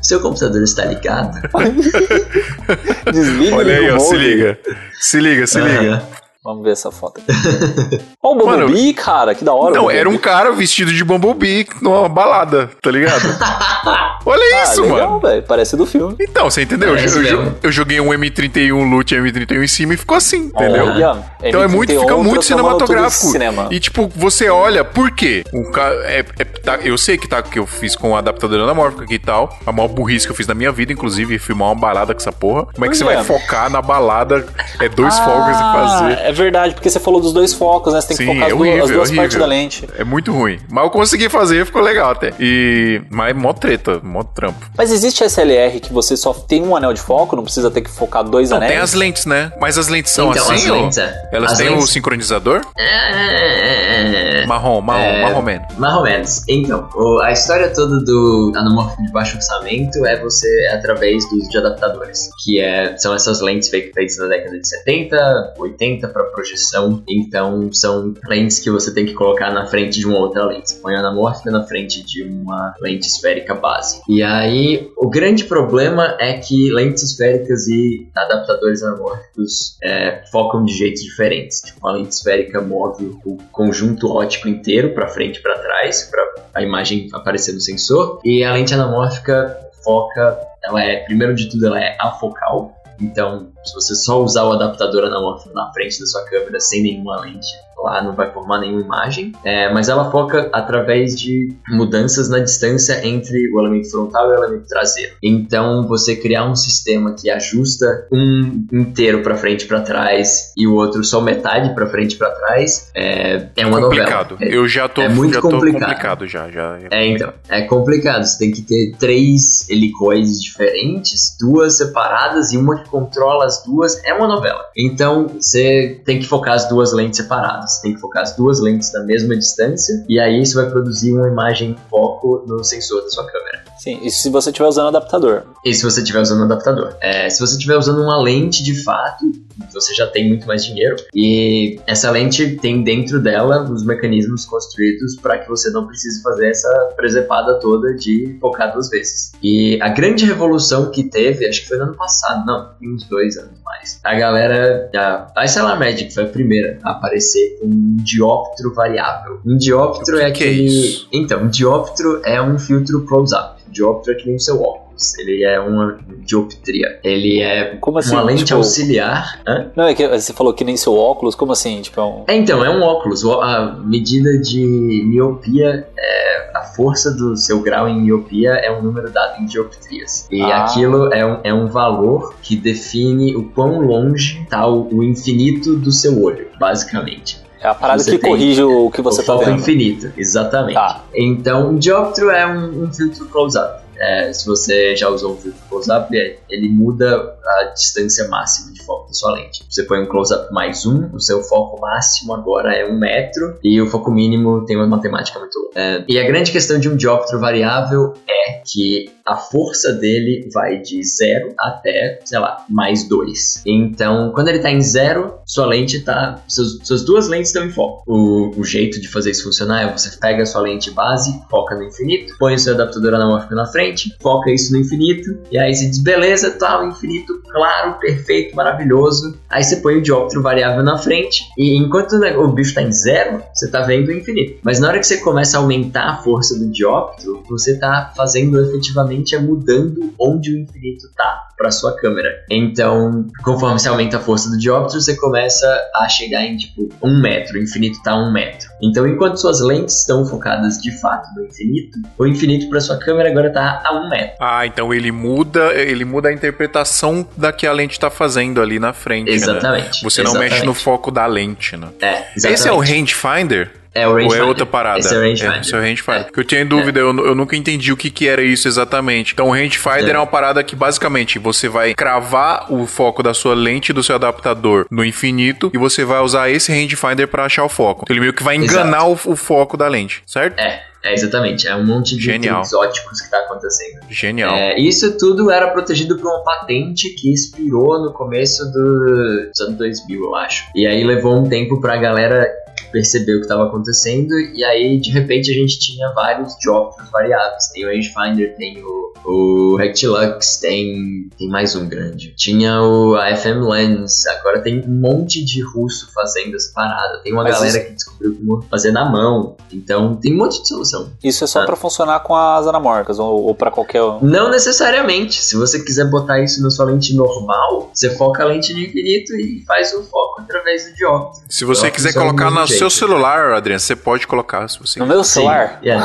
Seu 0.02 0.22
computador 0.22 0.64
está 0.64 0.86
ligado? 0.86 1.42
Desliga 3.12 3.58
Olha 3.58 3.76
aí, 3.80 3.92
ó, 3.92 3.98
o 3.98 4.00
se 4.00 4.16
liga. 4.16 4.58
Se 4.98 5.20
liga, 5.20 5.46
se 5.46 5.60
liga. 5.60 6.02
Vamos 6.48 6.64
ver 6.64 6.72
essa 6.72 6.90
foto 6.92 7.20
aqui. 7.20 8.02
Ó 8.24 8.32
o 8.32 8.36
Bumblebee, 8.36 8.94
cara, 8.94 9.36
que 9.36 9.44
da 9.44 9.54
hora. 9.54 9.76
Não, 9.76 9.92
era 9.92 10.08
um 10.08 10.18
cara 10.18 10.50
vestido 10.54 10.94
de 10.94 11.04
Bumblebee 11.04 11.68
numa 11.82 12.08
balada, 12.08 12.70
tá 12.82 12.90
ligado? 12.90 13.20
Olha 14.26 14.42
Ah, 14.56 14.64
isso, 14.64 14.82
legal, 14.82 15.10
mano. 15.10 15.20
velho. 15.20 15.44
Parece 15.44 15.76
do 15.76 15.86
filme. 15.86 16.16
Então, 16.20 16.50
você 16.50 16.62
entendeu? 16.62 16.96
Eu, 16.98 17.24
eu 17.24 17.54
eu 17.64 17.72
joguei 17.72 18.00
um 18.00 18.08
M31 18.12 18.90
Loot 18.90 19.14
M31 19.16 19.64
em 19.64 19.68
cima 19.68 19.94
e 19.94 19.98
ficou 19.98 20.16
assim, 20.18 20.46
entendeu? 20.54 20.86
Olha, 20.86 21.18
Então 21.44 21.62
é 21.62 21.68
muito, 21.68 21.92
M31 21.94 22.00
fica 22.02 22.18
muito 22.18 22.42
cinematográfico. 22.46 23.28
Cinema. 23.32 23.68
E 23.72 23.80
tipo, 23.80 24.10
você 24.16 24.50
olha, 24.50 24.84
por 24.86 25.12
quê? 25.12 25.44
O 25.54 25.70
ca... 25.72 25.90
é, 26.06 26.26
é- 26.40 26.46
tá- 26.46 26.78
eu 26.78 26.98
sei 26.98 27.18
que 27.18 27.28
tá 27.28 27.42
que 27.42 27.60
eu 27.60 27.66
fiz 27.68 27.94
com 27.96 28.12
o 28.12 28.16
adaptador 28.16 28.62
anamórfico 28.62 29.04
aqui 29.04 29.16
e 29.16 29.20
tal. 29.20 29.58
A 29.66 29.72
maior 29.74 29.88
burrice 29.90 30.26
que 30.26 30.32
eu 30.32 30.36
fiz 30.36 30.48
na 30.48 30.54
minha 30.54 30.72
vida, 30.72 30.92
inclusive, 30.94 31.38
filmar 31.40 31.70
uma 31.70 31.76
balada 31.76 32.14
com 32.14 32.20
essa 32.20 32.32
porra. 32.32 32.68
Como 32.74 32.86
é 32.86 32.90
que 32.90 32.98
você 32.98 33.04
vai 33.04 33.22
focar 33.24 33.70
na 33.70 33.82
balada? 33.82 34.46
É 34.82 34.88
dois 34.90 35.18
fogos 35.20 35.56
e 35.56 35.60
fazer. 35.60 36.20
É 36.20 36.32
verdade, 36.38 36.74
porque 36.74 36.90
você 36.90 37.00
falou 37.00 37.20
dos 37.20 37.34
dois 37.34 37.54
focos, 37.54 37.94
né? 37.94 38.02
Você 38.02 38.10
tem 38.10 38.18
que 38.18 38.24
Sim, 38.24 38.30
focar 38.34 38.44
é 38.50 38.52
as 38.52 38.58
duas, 38.58 38.68
horrível, 38.70 38.84
as 38.86 38.92
duas 38.92 39.12
é 39.12 39.16
partes 39.16 39.38
da 39.38 39.46
lente. 39.46 39.88
É 39.98 40.04
muito 40.04 40.32
ruim. 40.32 40.60
Mas 40.70 40.84
eu 40.84 40.90
consegui 40.90 41.30
fazer, 41.30 41.66
ficou 41.66 41.82
legal 41.82 42.12
até. 42.12 42.34
E. 42.40 43.02
Mas 43.10 43.36
mó 43.36 43.54
treta, 43.54 44.00
mó 44.04 44.24
trampo. 44.24 44.66
Mas 44.78 44.92
existe 44.92 45.24
SLR 45.24 45.80
que 45.80 45.92
você 45.94 46.16
só 46.18 46.34
tem 46.34 46.64
um 46.64 46.76
anel 46.76 46.94
de 46.94 47.02
foco, 47.02 47.36
não 47.36 47.44
precisa 47.44 47.70
ter 47.72 47.82
que 47.82 47.90
focar 47.90 48.24
dois 48.24 48.50
Não, 48.50 48.58
anéis? 48.58 48.72
tem 48.74 48.82
as 48.82 48.94
lentes, 48.94 49.26
né? 49.26 49.52
Mas 49.60 49.78
as 49.78 49.88
lentes 49.88 50.12
são 50.12 50.32
Então, 50.32 50.44
assim, 50.52 50.54
as 50.66 50.70
ó? 50.70 50.74
lentes, 50.82 50.98
é. 50.98 51.30
Elas 51.32 51.52
As 51.54 51.58
têm 51.58 51.68
o 51.70 51.74
lentes- 51.76 51.90
sincronizador? 51.90 52.62
É, 52.78 54.46
Marrom, 54.48 54.82
marrom, 54.82 55.02
É. 55.02 55.22
marrom. 55.22 55.42
Mais 55.78 55.96
ou 55.96 56.04
menos. 56.04 56.44
Então, 56.48 56.90
o- 56.96 57.20
a 57.22 57.32
história 57.32 57.70
toda 57.74 58.00
do 58.04 58.52
anamórfico 58.56 59.04
de 59.04 59.12
baixo 59.12 59.36
orçamento 59.36 60.06
é 60.06 60.20
você 60.20 60.48
é 60.66 60.74
através 60.76 61.28
do 61.30 61.36
uso 61.38 61.50
de 61.50 61.58
adaptadores, 61.58 62.30
que 62.44 62.60
é, 62.60 62.96
são 62.98 63.14
essas 63.14 63.42
lentes 63.42 63.70
fei- 63.70 63.92
feitas 63.94 64.18
na 64.18 64.28
década 64.28 64.58
de 64.60 64.68
70, 64.68 65.54
80 65.58 66.08
para 66.08 66.24
projeção. 66.28 67.04
Então, 67.08 67.70
são 67.74 68.14
lentes 68.28 68.60
que 68.60 68.70
você 68.70 68.94
tem 68.94 69.06
que 69.06 69.14
colocar 69.14 69.52
na 69.52 69.66
frente 69.66 70.00
de 70.00 70.06
uma 70.06 70.18
outra 70.18 70.46
lente. 70.46 70.76
Põe 70.76 70.96
a 70.96 71.00
anamórfica 71.00 71.52
na 71.52 71.64
frente 71.64 72.04
de 72.04 72.24
uma 72.24 72.74
lente 72.82 73.08
esférica 73.08 73.54
base. 73.56 74.02
E 74.08 74.22
aí, 74.24 74.90
o 74.98 75.10
grande 75.10 75.46
problema 75.46 76.16
é 76.20 76.34
que 76.34 76.72
lentes 76.72 77.04
esféricas 77.04 77.68
e 77.68 78.10
adaptadores 78.16 78.84
anamórficos 78.84 79.78
é, 79.84 80.24
focam 80.32 80.64
de 80.64 80.74
jeitos 80.74 81.02
diferentes. 81.02 81.62
Tipo, 81.62 81.88
a 81.88 81.94
lente 81.94 82.10
esférica 82.10 82.62
move 82.62 83.18
o 83.26 83.38
conjunto 83.52 84.12
óptico 84.12 84.48
inteiro 84.48 84.94
para 84.94 85.08
frente 85.08 85.38
e 85.38 85.42
para 85.42 85.58
trás, 85.60 86.04
para 86.04 86.24
a 86.54 86.62
imagem 86.62 87.08
aparecer 87.14 87.54
no 87.54 87.62
sensor. 87.62 88.20
E 88.24 88.44
a 88.44 88.54
lente 88.54 88.74
anamórfica 88.74 89.68
foca, 89.88 90.38
ela 90.62 90.84
é, 90.84 90.98
primeiro 91.06 91.34
de 91.34 91.50
tudo, 91.50 91.68
ela 91.68 91.82
é 91.82 91.96
afocal. 92.00 92.76
Então, 93.00 93.52
se 93.64 93.74
você 93.74 93.96
só 93.96 94.24
usar 94.24 94.44
o 94.46 94.54
adaptador 94.54 95.04
anamórfico 95.04 95.54
na 95.54 95.72
frente 95.72 96.00
da 96.00 96.06
sua 96.06 96.26
câmera 96.26 96.60
sem 96.60 96.82
nenhuma 96.82 97.22
lente, 97.22 97.48
lá 97.84 98.02
não 98.04 98.14
vai 98.16 98.32
formar 98.32 98.60
nenhuma 98.60 98.82
imagem. 98.82 99.32
É, 99.44 99.72
mas 99.72 99.90
ela 99.90 100.10
foca 100.12 100.50
através 100.54 101.20
de 101.20 101.54
mudanças 101.70 102.30
na 102.30 102.40
distância 102.40 103.06
entre 103.06 103.52
o 103.54 103.60
elemento 103.60 103.90
frontal 103.92 104.30
e 104.30 104.34
o 104.34 104.44
elemento 104.44 104.68
traseiro. 104.68 105.14
Então, 105.22 105.88
você 105.88 106.16
criar 106.16 106.46
um 106.46 106.56
sistema 106.56 107.14
que 107.14 107.30
ajusta 107.30 108.08
um 108.12 108.66
inteiro 108.72 109.22
para 109.22 109.36
frente 109.36 109.64
e 109.64 109.68
para 109.68 109.82
trás 109.82 110.54
e 110.58 110.68
o 110.68 110.76
outro 110.76 111.04
só 111.04 111.22
metade 111.22 111.74
para 111.74 111.88
frente 111.88 112.14
e 112.14 112.18
para 112.18 112.30
trás 112.32 112.90
é, 112.96 113.48
é 113.56 113.66
uma 113.66 113.82
complicado. 113.82 114.32
novela. 114.32 114.52
É, 114.52 114.56
Eu 114.56 114.68
já 114.68 114.88
tô, 114.88 115.02
é 115.02 115.10
muito 115.10 115.36
já 115.36 115.42
complicado. 115.42 115.82
complicado 115.90 116.28
já, 116.28 116.50
já. 116.50 116.80
é, 116.92 117.08
então, 117.08 117.34
é 117.50 117.62
complicado. 117.62 118.24
Você 118.26 118.38
tem 118.40 118.52
que 118.52 118.62
ter 118.62 118.96
três 118.98 119.70
helicoides 119.70 120.42
diferentes, 120.42 121.36
duas 121.40 121.78
separadas 121.78 122.52
e 122.52 122.58
uma 122.58 122.82
que 122.82 122.90
controla 122.90 123.46
as 123.46 123.64
duas. 123.64 124.04
É 124.04 124.14
uma 124.14 124.28
novela. 124.28 124.66
Então, 124.76 125.28
você 125.28 126.02
tem 126.06 126.20
que 126.20 126.26
focar 126.28 126.56
as 126.56 126.68
duas 126.68 126.94
lentes 126.94 127.18
separadas. 127.18 127.67
Você 127.68 127.82
tem 127.82 127.94
que 127.94 128.00
focar 128.00 128.24
as 128.24 128.36
duas 128.36 128.60
lentes 128.60 128.92
na 128.94 129.04
mesma 129.04 129.36
distância 129.36 130.06
e 130.08 130.20
aí 130.20 130.46
você 130.46 130.56
vai 130.56 130.70
produzir 130.70 131.14
uma 131.14 131.28
imagem 131.28 131.72
em 131.72 131.78
foco 131.90 132.44
no 132.48 132.64
sensor 132.64 133.02
da 133.04 133.10
sua 133.10 133.26
câmera. 133.26 133.64
Sim, 133.78 134.00
isso 134.04 134.24
se 134.24 134.30
você 134.30 134.50
estiver 134.50 134.68
usando 134.68 134.88
adaptador. 134.88 135.44
E 135.64 135.74
se 135.74 135.84
você 135.84 136.02
estiver 136.02 136.20
usando 136.20 136.42
um 136.42 136.46
adaptador. 136.46 136.96
É, 137.02 137.30
se 137.30 137.40
você 137.40 137.54
estiver 137.54 137.78
usando 137.78 138.02
uma 138.02 138.22
lente 138.22 138.64
de 138.64 138.84
fato, 138.84 139.26
você 139.74 139.94
já 139.94 140.08
tem 140.08 140.28
muito 140.28 140.48
mais 140.48 140.66
dinheiro. 140.66 140.96
E 141.14 141.80
essa 141.88 142.10
lente 142.12 142.56
tem 142.58 142.84
dentro 142.84 143.22
dela 143.22 143.64
os 143.64 143.86
mecanismos 143.86 144.46
construídos 144.46 145.16
para 145.16 145.40
que 145.40 145.50
você 145.50 145.70
não 145.72 145.88
precise 145.88 146.22
fazer 146.22 146.50
essa 146.50 146.94
presepada 146.96 147.60
toda 147.60 147.94
de 147.94 148.38
focar 148.40 148.74
duas 148.74 148.90
vezes. 148.90 149.32
E 149.42 149.80
a 149.82 149.90
grande 149.90 150.26
revolução 150.26 150.92
que 150.92 151.04
teve, 151.04 151.48
acho 151.48 151.62
que 151.62 151.68
foi 151.68 151.78
no 151.78 151.86
ano 151.86 151.96
passado, 151.96 152.46
não, 152.46 152.70
tem 152.80 152.94
uns 152.94 153.04
dois 153.06 153.38
anos 153.38 153.58
mais. 153.64 154.00
A 154.04 154.16
galera, 154.16 154.90
a, 155.36 155.46
SLR 155.46 155.80
Magic 155.80 156.14
foi 156.14 156.24
a 156.24 156.28
primeira 156.28 156.80
a 156.84 156.92
aparecer 156.92 157.58
com 157.60 157.68
um 157.68 157.98
dióptro 157.98 158.74
variável. 158.74 159.40
Um 159.46 159.58
dióptro 159.58 160.18
é 160.18 160.32
que 160.32 160.44
é 160.44 160.48
aquele. 160.48 160.66
isso? 160.66 161.08
então, 161.12 161.44
um 161.44 161.50
dióptro 161.50 162.22
é 162.26 162.42
um 162.42 162.58
filtro 162.58 163.06
close-up. 163.06 163.58
Dióptro 163.70 164.14
é 164.14 164.16
que 164.16 164.26
nem 164.26 164.36
o 164.36 164.40
seu 164.40 164.62
óculos. 164.62 164.77
Ele 165.20 165.44
é 165.44 165.60
uma 165.60 165.98
dioptria. 166.20 167.00
Ele 167.04 167.42
é 167.42 167.76
Como 167.80 167.98
assim? 168.00 168.14
uma 168.14 168.22
lente 168.24 168.46
Tipo- 168.46 168.58
auxiliar. 168.58 169.40
Hã? 169.48 169.68
Não, 169.76 169.86
é 169.86 169.94
que 169.94 170.08
você 170.08 170.34
falou 170.34 170.54
que 170.54 170.64
nem 170.64 170.76
seu 170.78 170.96
óculos, 170.96 171.36
como 171.36 171.52
assim? 171.52 171.82
Tipo, 171.82 172.00
é 172.02 172.04
um... 172.04 172.24
É, 172.28 172.36
então, 172.36 172.64
é 172.64 172.70
um 172.70 172.82
óculos. 172.82 173.24
O- 173.24 173.42
A 173.42 173.76
medida 173.84 174.38
de 174.40 174.66
miopia, 175.06 175.88
é, 175.98 176.52
a 176.56 176.62
força 176.76 177.12
do 177.12 177.36
seu 177.38 177.62
grau 177.62 177.88
em 177.88 178.02
miopia 178.02 178.52
é 178.52 178.72
um 178.72 178.82
número 178.82 179.10
dado 179.12 179.42
em 179.42 179.46
dioptrias. 179.46 180.28
E 180.32 180.42
Ah. 180.42 180.64
aquilo 180.66 181.14
é 181.14 181.26
um, 181.26 181.40
é 181.44 181.54
um 181.54 181.68
valor 181.68 182.36
que 182.42 182.56
define 182.56 183.36
o 183.36 183.44
quão 183.44 183.82
longe 183.82 184.42
está 184.44 184.68
o, 184.68 184.88
o 184.94 185.04
infinito 185.04 185.76
do 185.76 185.92
seu 185.92 186.22
olho, 186.22 186.48
basicamente. 186.60 187.40
É 187.60 187.68
a 187.68 187.74
parada 187.74 188.04
Você 188.04 188.20
que 188.20 188.28
corrige 188.28 188.62
o 188.62 188.92
que 188.92 189.02
você 189.02 189.22
o 189.22 189.26
tá 189.26 189.34
foco 189.34 189.46
vendo. 189.46 189.58
infinito, 189.60 190.12
exatamente. 190.16 190.76
Tá. 190.76 191.04
Então, 191.14 191.72
um 191.72 191.76
dióptro 191.78 192.30
é 192.30 192.46
um, 192.46 192.84
um 192.84 192.94
filtro 192.94 193.26
close-up. 193.26 193.82
É, 194.00 194.32
se 194.34 194.46
você 194.46 194.96
já 194.96 195.10
usou 195.10 195.34
um 195.34 195.38
filtro 195.38 195.60
close-up, 195.70 196.16
é- 196.18 196.38
ele 196.50 196.70
muda 196.70 197.38
a 197.46 197.64
distância 197.74 198.28
máxima 198.28 198.74
de 198.74 198.84
foco 198.84 199.08
da 199.08 199.14
sua 199.14 199.34
lente. 199.34 199.66
Você 199.70 199.84
põe 199.84 200.02
um 200.02 200.06
close-up 200.06 200.52
mais 200.54 200.86
um, 200.86 201.10
o 201.14 201.20
seu 201.20 201.42
foco 201.44 201.80
máximo 201.80 202.34
agora 202.34 202.74
é 202.76 202.86
um 202.86 202.98
metro 202.98 203.58
e 203.64 203.82
o 203.82 203.88
foco 203.88 204.12
mínimo 204.12 204.66
tem 204.66 204.76
uma 204.76 204.88
matemática 204.88 205.40
muito 205.40 205.58
louca. 205.58 205.80
É, 205.80 206.04
e 206.08 206.20
a 206.20 206.24
grande 206.26 206.52
questão 206.52 206.80
de 206.80 206.90
um 206.90 206.96
dióptro 206.96 207.40
variável 207.40 208.14
é 208.28 208.62
que 208.66 209.10
a 209.28 209.36
força 209.36 209.92
dele 209.92 210.50
vai 210.54 210.80
de 210.80 211.04
zero 211.04 211.54
até, 211.60 212.20
sei 212.24 212.40
lá, 212.40 212.66
mais 212.70 213.08
dois. 213.08 213.62
Então, 213.66 214.32
quando 214.34 214.48
ele 214.48 214.60
tá 214.60 214.72
em 214.72 214.82
zero, 214.82 215.34
sua 215.46 215.66
lente 215.66 216.00
tá. 216.02 216.42
Seus, 216.48 216.80
suas 216.84 217.04
duas 217.04 217.28
lentes 217.28 217.50
estão 217.50 217.66
em 217.66 217.70
foco. 217.70 218.04
O, 218.08 218.54
o 218.58 218.64
jeito 218.64 219.02
de 219.02 219.08
fazer 219.08 219.32
isso 219.32 219.44
funcionar 219.44 219.84
é 219.84 219.92
você 219.92 220.18
pega 220.18 220.44
a 220.44 220.46
sua 220.46 220.62
lente 220.62 220.92
base, 220.92 221.42
foca 221.50 221.76
no 221.76 221.84
infinito, 221.84 222.36
põe 222.40 222.56
o 222.56 222.60
seu 222.60 222.74
adaptador 222.74 223.14
anamórfico 223.14 223.54
na 223.54 223.66
frente, 223.66 224.16
foca 224.22 224.50
isso 224.50 224.72
no 224.72 224.80
infinito, 224.80 225.38
e 225.52 225.58
aí 225.58 225.74
você 225.76 225.88
diz, 225.88 226.00
beleza, 226.00 226.52
tá, 226.52 226.82
o 226.82 226.88
infinito 226.88 227.42
claro, 227.50 228.00
perfeito, 228.00 228.56
maravilhoso. 228.56 229.38
Aí 229.50 229.64
você 229.64 229.78
põe 229.78 229.98
o 229.98 230.02
dióptro 230.02 230.42
variável 230.42 230.84
na 230.84 230.98
frente, 230.98 231.44
e 231.58 231.76
enquanto 231.78 232.14
o 232.14 232.48
bicho 232.50 232.74
tá 232.74 232.82
em 232.82 232.92
zero, 232.92 233.44
você 233.54 233.70
tá 233.70 233.82
vendo 233.82 234.10
o 234.10 234.14
infinito. 234.14 234.60
Mas 234.64 234.80
na 234.80 234.90
hora 234.90 235.00
que 235.00 235.08
você 235.08 235.18
começa 235.18 235.58
a 235.58 235.62
aumentar 235.62 236.10
a 236.10 236.18
força 236.18 236.58
do 236.58 236.70
dióptro, 236.70 237.44
você 237.50 237.78
tá 237.78 238.14
fazendo 238.16 238.62
efetivamente 238.62 239.17
é 239.36 239.40
mudando 239.40 240.14
onde 240.20 240.54
o 240.54 240.60
infinito 240.60 241.08
tá 241.16 241.48
para 241.58 241.72
sua 241.72 241.96
câmera. 241.96 242.30
Então, 242.50 243.26
conforme 243.44 243.80
você 243.80 243.90
aumenta 243.90 244.18
a 244.18 244.20
força 244.20 244.50
do 244.50 244.58
dióptero, 244.58 245.02
você 245.02 245.16
começa 245.16 245.68
a 245.96 246.08
chegar 246.08 246.44
em 246.44 246.56
tipo 246.56 246.90
um 247.02 247.20
metro. 247.20 247.58
O 247.58 247.62
infinito 247.62 248.02
tá 248.04 248.12
a 248.12 248.18
um 248.18 248.32
metro. 248.32 248.70
Então, 248.82 249.08
enquanto 249.08 249.38
suas 249.38 249.60
lentes 249.60 250.00
estão 250.02 250.26
focadas 250.26 250.80
de 250.80 250.92
fato 251.00 251.28
no 251.36 251.46
infinito, 251.46 251.98
o 252.18 252.28
infinito 252.28 252.70
para 252.70 252.80
sua 252.80 252.98
câmera 252.98 253.30
agora 253.30 253.52
tá 253.52 253.82
a 253.84 253.94
um 253.94 254.10
metro. 254.10 254.36
Ah, 254.40 254.66
então 254.66 254.94
ele 254.94 255.12
muda, 255.12 255.74
ele 255.74 256.06
muda 256.06 256.30
a 256.30 256.34
interpretação 256.34 257.28
da 257.36 257.52
que 257.52 257.66
a 257.66 257.74
lente 257.74 258.00
tá 258.00 258.10
fazendo 258.10 258.62
ali 258.62 258.80
na 258.80 258.94
frente. 258.94 259.32
Exatamente. 259.32 260.04
Né? 260.04 260.10
Você 260.10 260.22
não 260.22 260.32
exatamente. 260.32 260.52
mexe 260.54 260.66
no 260.66 260.74
foco 260.74 261.10
da 261.10 261.26
lente, 261.26 261.76
né? 261.76 261.88
É, 262.00 262.28
exatamente. 262.36 262.48
Esse 262.48 262.68
é 262.68 262.72
o 262.72 262.80
rangefinder? 262.80 263.72
É 263.98 264.08
o 264.08 264.12
Ou 264.12 264.16
rangefinder. 264.16 264.42
é 264.42 264.46
outra 264.46 264.66
parada? 264.66 265.00
Esse 265.00 265.14
é 265.14 265.18
o 265.18 265.22
rangefinder. 265.22 265.58
É, 265.58 265.62
esse 265.62 265.74
é 265.74 265.78
o. 265.78 266.12
É. 266.12 266.24
Porque 266.24 266.40
eu 266.40 266.44
tinha 266.44 266.66
dúvida, 266.66 267.00
eu, 267.00 267.08
eu 267.26 267.36
nunca 267.36 267.56
entendi 267.56 267.92
o 267.92 267.98
que, 267.98 268.10
que 268.10 268.28
era 268.28 268.42
isso 268.42 268.68
exatamente. 268.68 269.34
Então, 269.34 269.48
o 269.48 269.52
rangefinder 269.52 270.10
é. 270.10 270.12
É. 270.12 270.18
uma 270.18 270.28
parada 270.28 270.64
que, 270.64 270.76
basicamente, 270.76 271.40
você 271.40 271.68
vai 271.68 271.94
cravar 271.94 272.72
o 272.72 272.86
foco 272.86 273.22
da 273.24 273.34
sua 273.34 273.54
lente 273.56 273.92
do 273.94 274.04
seu 274.04 274.16
adaptador 274.16 274.86
no 274.92 275.04
infinito 275.04 275.72
e 275.74 275.78
você 275.78 276.04
vai 276.06 276.20
usar 276.22 276.50
esse 276.50 276.72
rangefinder 276.72 277.28
para 277.28 277.46
achar 277.46 277.64
o 277.64 277.70
foco. 277.70 278.02
Então, 278.04 278.14
ele 278.14 278.22
meio 278.22 278.34
que 278.34 278.44
vai 278.44 278.56
enganar 278.56 279.06
o, 279.08 279.14
o 279.14 279.36
foco 279.36 279.76
da 279.78 279.88
lente, 279.88 280.22
certo? 280.26 280.60
É, 280.60 280.82
é 281.04 281.14
exatamente. 281.14 281.68
É 281.68 281.76
um 281.76 281.86
monte 281.86 282.16
de 282.16 282.24
Genial. 282.24 282.62
exóticos 282.62 283.22
que 283.22 283.30
tá 283.32 283.38
acontecendo. 283.40 284.02
Genial. 284.10 284.52
É, 284.56 284.80
isso 284.80 285.18
tudo 285.18 285.50
era 285.52 285.68
protegido 285.70 286.18
por 286.18 286.28
uma 286.28 286.44
patente 286.44 287.10
que 287.16 287.34
expirou 287.34 288.02
no 288.04 288.12
começo 288.14 288.66
do- 288.72 289.48
dos 289.50 289.60
anos 289.62 289.78
2000, 289.78 290.24
eu 290.24 290.36
acho. 290.36 290.66
E 290.76 290.86
aí 290.88 291.04
levou 291.04 291.38
um 291.38 291.48
tempo 291.50 291.80
pra 291.80 291.98
galera 291.98 292.46
perceber 292.92 293.34
o 293.34 293.38
que 293.40 293.46
estava 293.46 293.66
acontecendo 293.68 294.34
e 294.40 294.64
aí 294.64 295.00
de 295.00 295.10
repente 295.12 295.52
a 295.52 295.54
gente 295.54 295.80
tinha 295.80 296.12
vários 296.14 296.56
dióptros 296.60 297.10
variáveis. 297.10 297.68
Tem 297.74 297.86
o 297.86 297.90
rangefinder, 297.90 298.56
tem 298.58 298.84
o, 298.84 299.14
o 299.26 299.76
Rectilux, 299.78 300.58
tem, 300.58 301.30
tem 301.38 301.48
mais 301.50 301.76
um 301.76 301.88
grande. 301.88 302.34
Tinha 302.36 302.82
o 302.82 303.16
a 303.16 303.36
FM 303.36 303.62
Lens, 303.68 304.26
agora 304.28 304.62
tem 304.62 304.80
um 304.86 304.88
monte 305.00 305.44
de 305.44 305.62
russo 305.62 306.10
fazendo 306.14 306.56
essa 306.56 306.72
parada. 306.74 307.20
Tem 307.24 307.34
uma 307.34 307.44
Mas 307.44 307.54
galera 307.54 307.78
isso- 307.78 307.88
que 307.88 307.94
descobriu 307.94 308.36
como 308.36 308.62
fazer 308.64 308.92
na 308.92 309.10
mão. 309.10 309.56
Então 309.72 310.16
tem 310.16 310.34
um 310.34 310.38
monte 310.38 310.62
de 310.62 310.68
solução. 310.68 311.12
Isso 311.24 311.44
é 311.44 311.48
só 311.48 311.62
Ah. 311.62 311.66
pra 311.66 311.76
funcionar 311.76 312.20
com 312.22 312.34
as 312.36 312.66
anamorfas 312.68 313.20
ou, 313.20 313.44
ou 313.48 313.56
pra 313.56 313.70
qualquer. 313.72 314.02
um. 314.04 314.20
Não 314.22 314.50
necessariamente. 314.50 315.42
Se 315.44 315.56
você 315.56 315.84
quiser 315.84 316.06
botar 316.10 316.42
isso 316.42 316.62
na 316.62 316.70
sua 316.70 316.86
lente 316.86 317.14
normal, 317.16 317.90
você 317.94 318.10
foca 318.16 318.44
a 318.44 318.46
lente 318.46 318.74
no 318.74 318.80
infinito 318.80 319.34
e 319.36 319.64
faz 319.66 319.94
o 319.94 320.04
foco 320.04 320.42
através 320.42 320.86
do 320.90 320.96
dióptero. 320.96 321.46
Se 321.50 321.66
você 321.66 321.90
quiser 321.92 322.14
colocar 322.14 322.50
jeito. 322.68 322.77
Seu 322.78 322.90
celular, 322.90 323.54
Adriano, 323.54 323.80
você 323.80 323.96
pode 323.96 324.26
colocar 324.28 324.68
se 324.68 324.80
você 324.80 325.00
No 325.00 325.06
meu 325.06 325.24
celular? 325.24 325.80
é. 325.84 325.98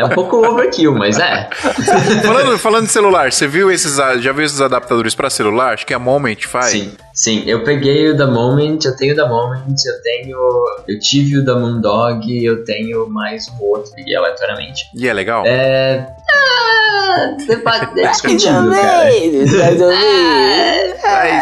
É 0.00 0.04
um 0.04 0.08
pouco 0.10 0.36
overkill, 0.46 0.94
mas 0.94 1.18
é. 1.18 1.48
falando, 2.24 2.58
falando 2.58 2.86
de 2.86 2.92
celular, 2.92 3.32
você 3.32 3.46
viu 3.46 3.70
esses, 3.70 3.98
a- 3.98 4.16
já 4.18 4.32
viu 4.32 4.44
esses 4.44 4.60
adaptadores 4.60 5.14
pra 5.14 5.30
celular? 5.30 5.74
Acho 5.74 5.86
que 5.86 5.94
a 5.94 5.98
Moment 5.98 6.36
faz. 6.46 6.66
Sim, 6.72 6.92
sim. 7.18 7.42
Eu 7.46 7.64
peguei 7.64 8.08
o 8.10 8.16
da 8.16 8.26
Moment, 8.26 8.78
eu 8.84 8.96
tenho 8.96 9.12
o 9.12 9.16
da 9.16 9.28
Moment, 9.28 9.74
eu 9.84 10.02
tenho. 10.02 10.38
Eu 10.86 10.98
tive 11.00 11.38
o 11.38 11.44
da 11.44 11.56
Moondog, 11.58 12.44
eu 12.44 12.64
tenho 12.64 13.08
mais 13.08 13.46
um 13.48 13.64
outro, 13.64 13.92
peguei 13.94 14.14
aleatoriamente. 14.14 14.84
E 14.94 15.08
é 15.08 15.12
legal? 15.12 15.44
É. 15.46 16.06
Ah, 16.30 17.36
é 17.96 18.06
discutível, 18.10 18.70
cara. 18.70 19.10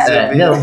É, 0.09 0.35
não. 0.35 0.55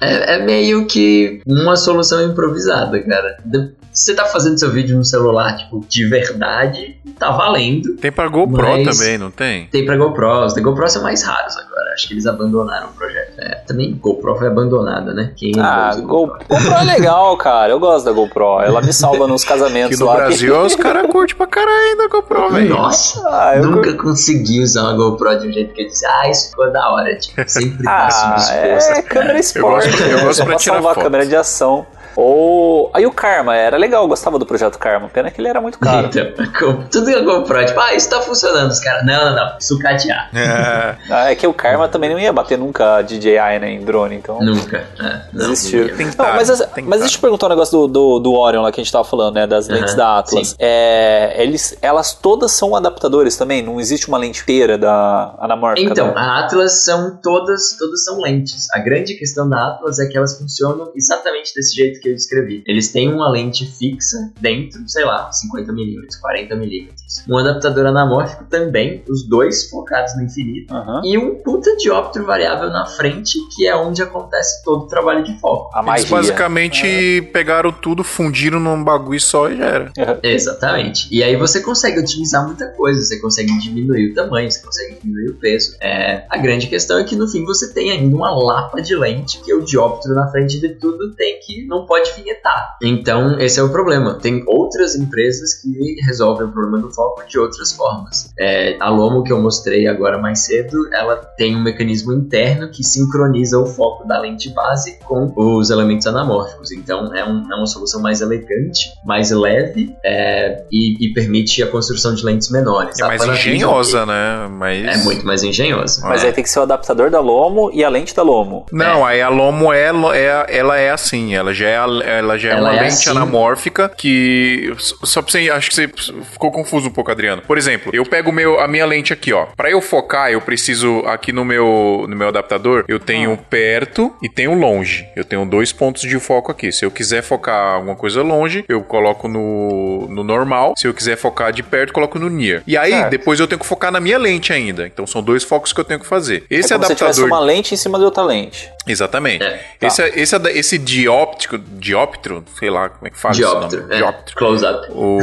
É, 0.00 0.34
é 0.34 0.38
meio 0.44 0.86
que 0.86 1.40
uma 1.46 1.76
solução 1.76 2.22
improvisada, 2.24 3.00
cara. 3.02 3.36
De- 3.44 3.72
Você 3.96 4.14
tá 4.14 4.26
fazendo 4.26 4.58
seu 4.58 4.70
vídeo 4.70 4.94
no 4.96 5.04
celular, 5.04 5.56
tipo, 5.56 5.82
de 5.88 6.06
verdade, 6.06 6.96
tá 7.18 7.30
valendo. 7.30 7.96
Tem 7.96 8.12
pra 8.12 8.28
GoPro 8.28 8.62
Mas- 8.62 8.98
também, 8.98 9.16
não 9.16 9.30
tem? 9.30 9.66
Tem 9.68 9.86
pra 9.86 9.96
GoPro, 9.96 10.44
os 10.44 10.54
da 10.54 10.60
GoPro 10.60 10.86
são 10.88 11.02
mais 11.02 11.22
raros 11.22 11.56
agora. 11.56 11.92
Acho 11.94 12.08
que 12.08 12.12
eles 12.12 12.26
abandonaram 12.26 12.88
o 12.88 12.92
projeto. 12.92 13.32
É, 13.38 13.54
também 13.66 13.94
GoPro 13.94 14.36
foi 14.36 14.48
abandonada, 14.48 15.14
né? 15.14 15.32
Quem 15.34 15.52
Ah, 15.58 15.92
Go- 15.96 16.26
GoPro 16.26 16.74
é 16.78 16.84
legal, 16.84 17.34
cara. 17.38 17.72
Eu 17.72 17.80
gosto 17.80 18.04
da 18.04 18.12
GoPro. 18.12 18.60
Ela 18.60 18.82
me 18.82 18.92
salva 18.92 19.26
nos 19.26 19.42
Aqui 19.46 19.52
casamentos 19.54 19.98
no 19.98 20.04
lá. 20.06 20.16
Brasil 20.16 20.60
os 20.60 20.76
caras 20.76 21.10
curtem 21.10 21.34
pra 21.34 21.46
caralho 21.46 21.96
da 21.96 22.08
GoPro, 22.08 22.50
velho. 22.50 22.68
Nossa, 22.68 23.22
Ah, 23.26 23.54
eu 23.56 23.62
nunca 23.70 23.94
consegui 23.94 24.60
usar 24.62 24.82
uma 24.82 24.92
GoPro 24.92 25.38
de 25.40 25.48
um 25.48 25.52
jeito 25.52 25.72
que 25.72 25.82
eu 25.82 25.86
disse, 25.86 26.04
ah, 26.04 26.28
isso 26.28 26.50
ficou 26.50 26.70
da 26.70 26.86
hora. 26.90 27.16
Tipo, 27.16 27.42
sempre 27.48 27.82
faço 27.82 28.26
um 28.26 28.30
Ah, 28.30 28.36
esforço. 28.36 28.90
é 28.92 29.02
câmera 29.02 29.38
esporte. 29.38 29.88
gosto- 29.90 30.02
eu 30.02 30.16
né? 30.18 30.22
gosto 30.24 30.34
Só 30.38 30.44
pra 30.44 30.56
tirar 30.56 30.74
salvar 30.74 30.94
foto. 30.94 31.04
câmera 31.04 31.24
de 31.26 31.34
ação. 31.34 31.86
Ou. 32.16 32.90
Aí 32.94 33.06
o 33.06 33.12
Karma, 33.12 33.54
era 33.56 33.76
legal, 33.76 34.02
eu 34.04 34.08
gostava 34.08 34.38
do 34.38 34.46
projeto 34.46 34.78
Karma. 34.78 35.08
Pena 35.08 35.30
que 35.30 35.40
ele 35.40 35.48
era 35.48 35.60
muito 35.60 35.78
caro. 35.78 36.08
Então, 36.08 36.26
com- 36.58 36.82
tudo 36.88 37.06
que 37.06 37.14
a 37.14 37.20
GoPro, 37.22 37.64
tipo, 37.66 37.78
ah, 37.80 37.94
isso 37.94 38.08
tá 38.10 38.20
funcionando. 38.20 38.70
Os 38.70 38.80
caras, 38.80 39.04
não, 39.04 39.24
não, 39.26 39.36
não, 39.36 39.60
sucatear. 39.60 40.30
É, 40.34 40.96
Ah, 41.10 41.30
é 41.30 41.34
que 41.34 41.46
o 41.46 41.52
Karma 41.54 41.88
também 41.88 42.10
não 42.10 42.18
ia 42.18 42.32
bater 42.32 42.58
nunca 42.58 43.02
DJI, 43.02 43.58
né, 43.60 43.70
em 43.72 43.84
drone, 43.84 44.16
então. 44.16 44.40
Nunca. 44.40 44.78
É, 44.98 45.20
não, 45.32 45.50
Desistiu. 45.50 45.88
não 45.94 46.00
ia. 46.00 46.12
tá, 46.12 46.32
mas, 46.34 46.50
as- 46.50 46.60
mas 46.84 46.98
tá. 46.98 47.04
deixa 47.04 47.16
eu 47.16 47.20
perguntar 47.20 47.46
um 47.46 47.50
negócio 47.50 47.78
do, 47.80 47.88
do, 47.88 48.18
do 48.20 48.32
Orion 48.34 48.62
lá 48.62 48.72
que 48.72 48.80
a 48.80 48.84
gente 48.84 48.92
tava 48.92 49.04
falando, 49.04 49.34
né? 49.34 49.46
Das 49.46 49.68
lentes 49.68 49.94
da 49.94 50.18
Atlas. 50.18 50.48
sim. 50.48 50.54
É, 50.58 51.34
eles, 51.42 51.76
elas 51.82 52.12
todas 52.14 52.52
são 52.52 52.74
adaptadores 52.74 53.36
também? 53.36 53.62
Não 53.62 53.78
existe 53.80 54.08
uma 54.08 54.18
lente 54.18 54.42
inteira 54.42 54.76
da 54.78 55.34
anamórfica? 55.38 55.90
Então, 55.90 56.12
da- 56.14 56.20
a 56.20 56.38
Atlas 56.44 56.84
são 56.84 57.18
todas, 57.22 57.76
todas 57.78 58.04
são 58.04 58.20
lentes. 58.20 58.68
A 58.72 58.78
grande 58.78 59.14
questão 59.14 59.48
da 59.48 59.68
Atlas 59.68 59.98
é 59.98 60.06
que 60.06 60.16
elas 60.16 60.36
funcionam 60.38 60.90
exatamente 60.94 61.52
desse 61.54 61.74
jeito 61.76 62.00
que 62.00 62.05
eu 62.08 62.14
descrevi. 62.14 62.62
Eles 62.66 62.92
têm 62.92 63.12
uma 63.12 63.30
lente 63.30 63.66
fixa 63.66 64.32
dentro, 64.40 64.80
sei 64.86 65.04
lá, 65.04 65.30
50mm, 65.30 66.06
40mm. 66.22 66.88
Um 67.28 67.38
adaptador 67.38 67.86
anamórfico 67.86 68.44
também, 68.44 69.02
os 69.08 69.28
dois 69.28 69.68
focados 69.68 70.16
no 70.16 70.24
infinito. 70.24 70.74
Aham. 70.74 71.02
E 71.04 71.16
um 71.18 71.36
puta 71.36 71.76
dióptro 71.76 72.24
variável 72.24 72.70
na 72.70 72.86
frente, 72.86 73.38
que 73.54 73.66
é 73.66 73.76
onde 73.76 74.02
acontece 74.02 74.62
todo 74.64 74.84
o 74.84 74.86
trabalho 74.86 75.24
de 75.24 75.38
foco. 75.40 75.70
A 75.76 75.82
magia. 75.82 76.02
Eles 76.02 76.10
basicamente 76.10 77.22
pegaram 77.32 77.72
tudo, 77.72 78.04
fundiram 78.04 78.60
num 78.60 78.82
bagulho 78.82 79.20
só 79.20 79.50
e 79.50 79.56
já 79.56 79.66
era. 79.66 79.92
Exatamente. 80.22 81.08
E 81.10 81.22
aí 81.22 81.36
você 81.36 81.60
consegue 81.60 82.00
otimizar 82.00 82.44
muita 82.46 82.66
coisa, 82.68 83.02
você 83.02 83.18
consegue 83.20 83.58
diminuir 83.58 84.10
o 84.10 84.14
tamanho, 84.14 84.50
você 84.50 84.60
consegue 84.60 84.98
diminuir 85.02 85.30
o 85.30 85.34
peso. 85.34 85.76
É, 85.80 86.24
a 86.28 86.38
grande 86.38 86.66
questão 86.66 86.98
é 86.98 87.04
que 87.04 87.16
no 87.16 87.28
fim 87.28 87.44
você 87.44 87.72
tem 87.72 87.90
ainda 87.90 88.14
uma 88.14 88.30
lapa 88.30 88.80
de 88.80 88.94
lente 88.94 89.40
que 89.40 89.52
o 89.54 89.64
dióptero 89.64 90.14
na 90.14 90.30
frente 90.30 90.60
de 90.60 90.70
tudo 90.70 91.14
tem 91.14 91.38
que 91.40 91.66
não 91.66 91.86
pode 91.86 91.95
vinhetar. 92.16 92.76
Então 92.82 93.38
esse 93.40 93.58
é 93.58 93.62
o 93.62 93.68
problema. 93.70 94.14
Tem 94.14 94.42
outras 94.46 94.94
empresas 94.96 95.54
que 95.54 95.96
resolvem 96.06 96.46
o 96.46 96.50
problema 96.52 96.78
do 96.78 96.92
foco 96.92 97.22
de 97.28 97.38
outras 97.38 97.72
formas. 97.72 98.32
É, 98.38 98.76
a 98.80 98.88
Lomo 98.88 99.22
que 99.22 99.32
eu 99.32 99.40
mostrei 99.40 99.86
agora 99.86 100.18
mais 100.18 100.40
cedo, 100.44 100.88
ela 100.94 101.16
tem 101.16 101.56
um 101.56 101.62
mecanismo 101.62 102.12
interno 102.12 102.70
que 102.70 102.82
sincroniza 102.84 103.58
o 103.58 103.66
foco 103.66 104.06
da 104.06 104.18
lente 104.20 104.50
base 104.50 104.98
com 105.04 105.32
os 105.36 105.70
elementos 105.70 106.06
anamórficos. 106.06 106.72
Então 106.72 107.14
é, 107.14 107.24
um- 107.24 107.50
é 107.52 107.56
uma 107.56 107.66
solução 107.66 108.00
mais 108.00 108.20
elegante, 108.20 108.90
mais 109.04 109.30
leve 109.30 109.94
é, 110.04 110.64
e, 110.70 111.06
e 111.06 111.12
permite 111.12 111.62
a 111.62 111.66
construção 111.66 112.14
de 112.14 112.24
lentes 112.24 112.50
menores. 112.50 112.98
É 112.98 113.04
A 113.04 113.08
mais 113.08 113.24
engenhosa, 113.24 114.04
né? 114.06 114.48
Mas... 114.50 114.84
É 114.84 115.04
muito 115.04 115.26
mais 115.26 115.42
engenhosa. 115.42 116.02
Mas 116.06 116.22
É. 116.22 116.28
aí 116.28 116.32
tem 116.32 116.42
que 116.44 116.50
ser 116.50 116.58
o 116.60 116.62
adaptador 116.62 117.10
da 117.10 117.20
Lomo 117.20 117.70
e 117.72 117.82
a 117.84 117.88
lente 117.88 118.14
da 118.14 118.22
Lomo. 118.22 118.66
Não, 118.72 119.04
aí 119.04 119.20
a 119.20 119.28
Lomo 119.28 119.72
é, 119.72 119.90
é- 120.14 120.46
ela 120.58 120.76
é 120.78 120.90
assim, 120.90 121.34
ela 121.34 121.52
já 121.54 121.68
é, 121.68 121.76
ela 122.02 122.38
já 122.38 122.50
é 122.50 122.52
Ela 122.52 122.60
uma 122.70 122.76
é 122.76 122.80
lente 122.82 122.94
assim. 122.94 123.10
anamórfica 123.10 123.88
que 123.88 124.72
só 124.78 125.22
pra 125.22 125.30
você, 125.32 125.50
acho 125.50 125.68
que 125.70 125.74
você 125.74 125.88
ficou 126.32 126.50
confuso 126.50 126.88
um 126.88 126.92
pouco, 126.92 127.10
Adriano. 127.10 127.42
Por 127.42 127.56
exemplo, 127.58 127.90
eu 127.94 128.04
pego 128.04 128.32
meu, 128.32 128.60
a 128.60 128.68
minha 128.68 128.86
lente 128.86 129.12
aqui, 129.12 129.32
ó. 129.32 129.46
Pra 129.56 129.70
eu 129.70 129.80
focar, 129.80 130.30
eu 130.30 130.40
preciso 130.40 131.00
aqui 131.06 131.32
no 131.32 131.44
meu 131.44 132.06
no 132.08 132.16
meu 132.16 132.28
adaptador, 132.28 132.84
eu 132.88 132.98
tenho 132.98 133.32
Ah. 133.34 133.36
perto 133.48 134.12
e 134.22 134.28
tenho 134.28 134.54
longe. 134.54 135.06
Eu 135.16 135.24
tenho 135.24 135.44
dois 135.46 135.72
pontos 135.72 136.02
de 136.02 136.18
foco 136.18 136.50
aqui. 136.52 136.70
Se 136.72 136.84
eu 136.84 136.90
quiser 136.90 137.22
focar 137.22 137.74
alguma 137.76 137.96
coisa 137.96 138.22
longe, 138.22 138.64
eu 138.68 138.82
coloco 138.82 139.28
no, 139.28 140.06
no 140.10 140.22
normal. 140.24 140.74
Se 140.76 140.86
eu 140.86 140.94
quiser 140.94 141.16
focar 141.16 141.52
de 141.52 141.62
perto, 141.62 141.92
coloco 141.92 142.18
no 142.18 142.28
near. 142.28 142.62
E 142.66 142.76
aí, 142.76 142.90
Certo. 142.92 143.10
depois 143.10 143.40
eu 143.40 143.46
tenho 143.46 143.58
que 143.58 143.66
focar 143.66 143.90
na 143.92 144.00
minha 144.00 144.18
lente 144.18 144.52
ainda. 144.52 144.86
Então 144.86 145.06
são 145.06 145.22
dois 145.22 145.42
focos 145.44 145.72
que 145.72 145.80
eu 145.80 145.84
tenho 145.84 146.00
que 146.00 146.06
fazer. 146.06 146.44
Esse 146.50 146.72
é 146.72 146.76
como 146.76 146.86
se 146.88 146.94
tivesse 146.94 147.20
adaptador 147.20 147.26
uma 147.26 147.40
lente 147.40 147.74
em 147.74 147.76
cima 147.76 147.98
de 147.98 148.04
outra 148.04 148.22
lente. 148.22 148.70
Exatamente. 148.86 149.42
É, 149.44 149.60
tá. 149.80 149.86
esse, 149.86 150.02
esse, 150.14 150.36
esse 150.50 150.78
dióptico, 150.78 151.58
dióptro, 151.78 152.44
sei 152.58 152.70
lá 152.70 152.88
como 152.88 153.06
é 153.06 153.10
que 153.10 153.18
fala 153.18 153.32
esse 153.32 153.40
Dióptero. 153.40 153.82
nome. 153.82 153.94
É, 153.94 153.96
Dióptero. 153.98 154.36
close 154.36 154.64
up. 154.64 154.86
O, 154.90 155.18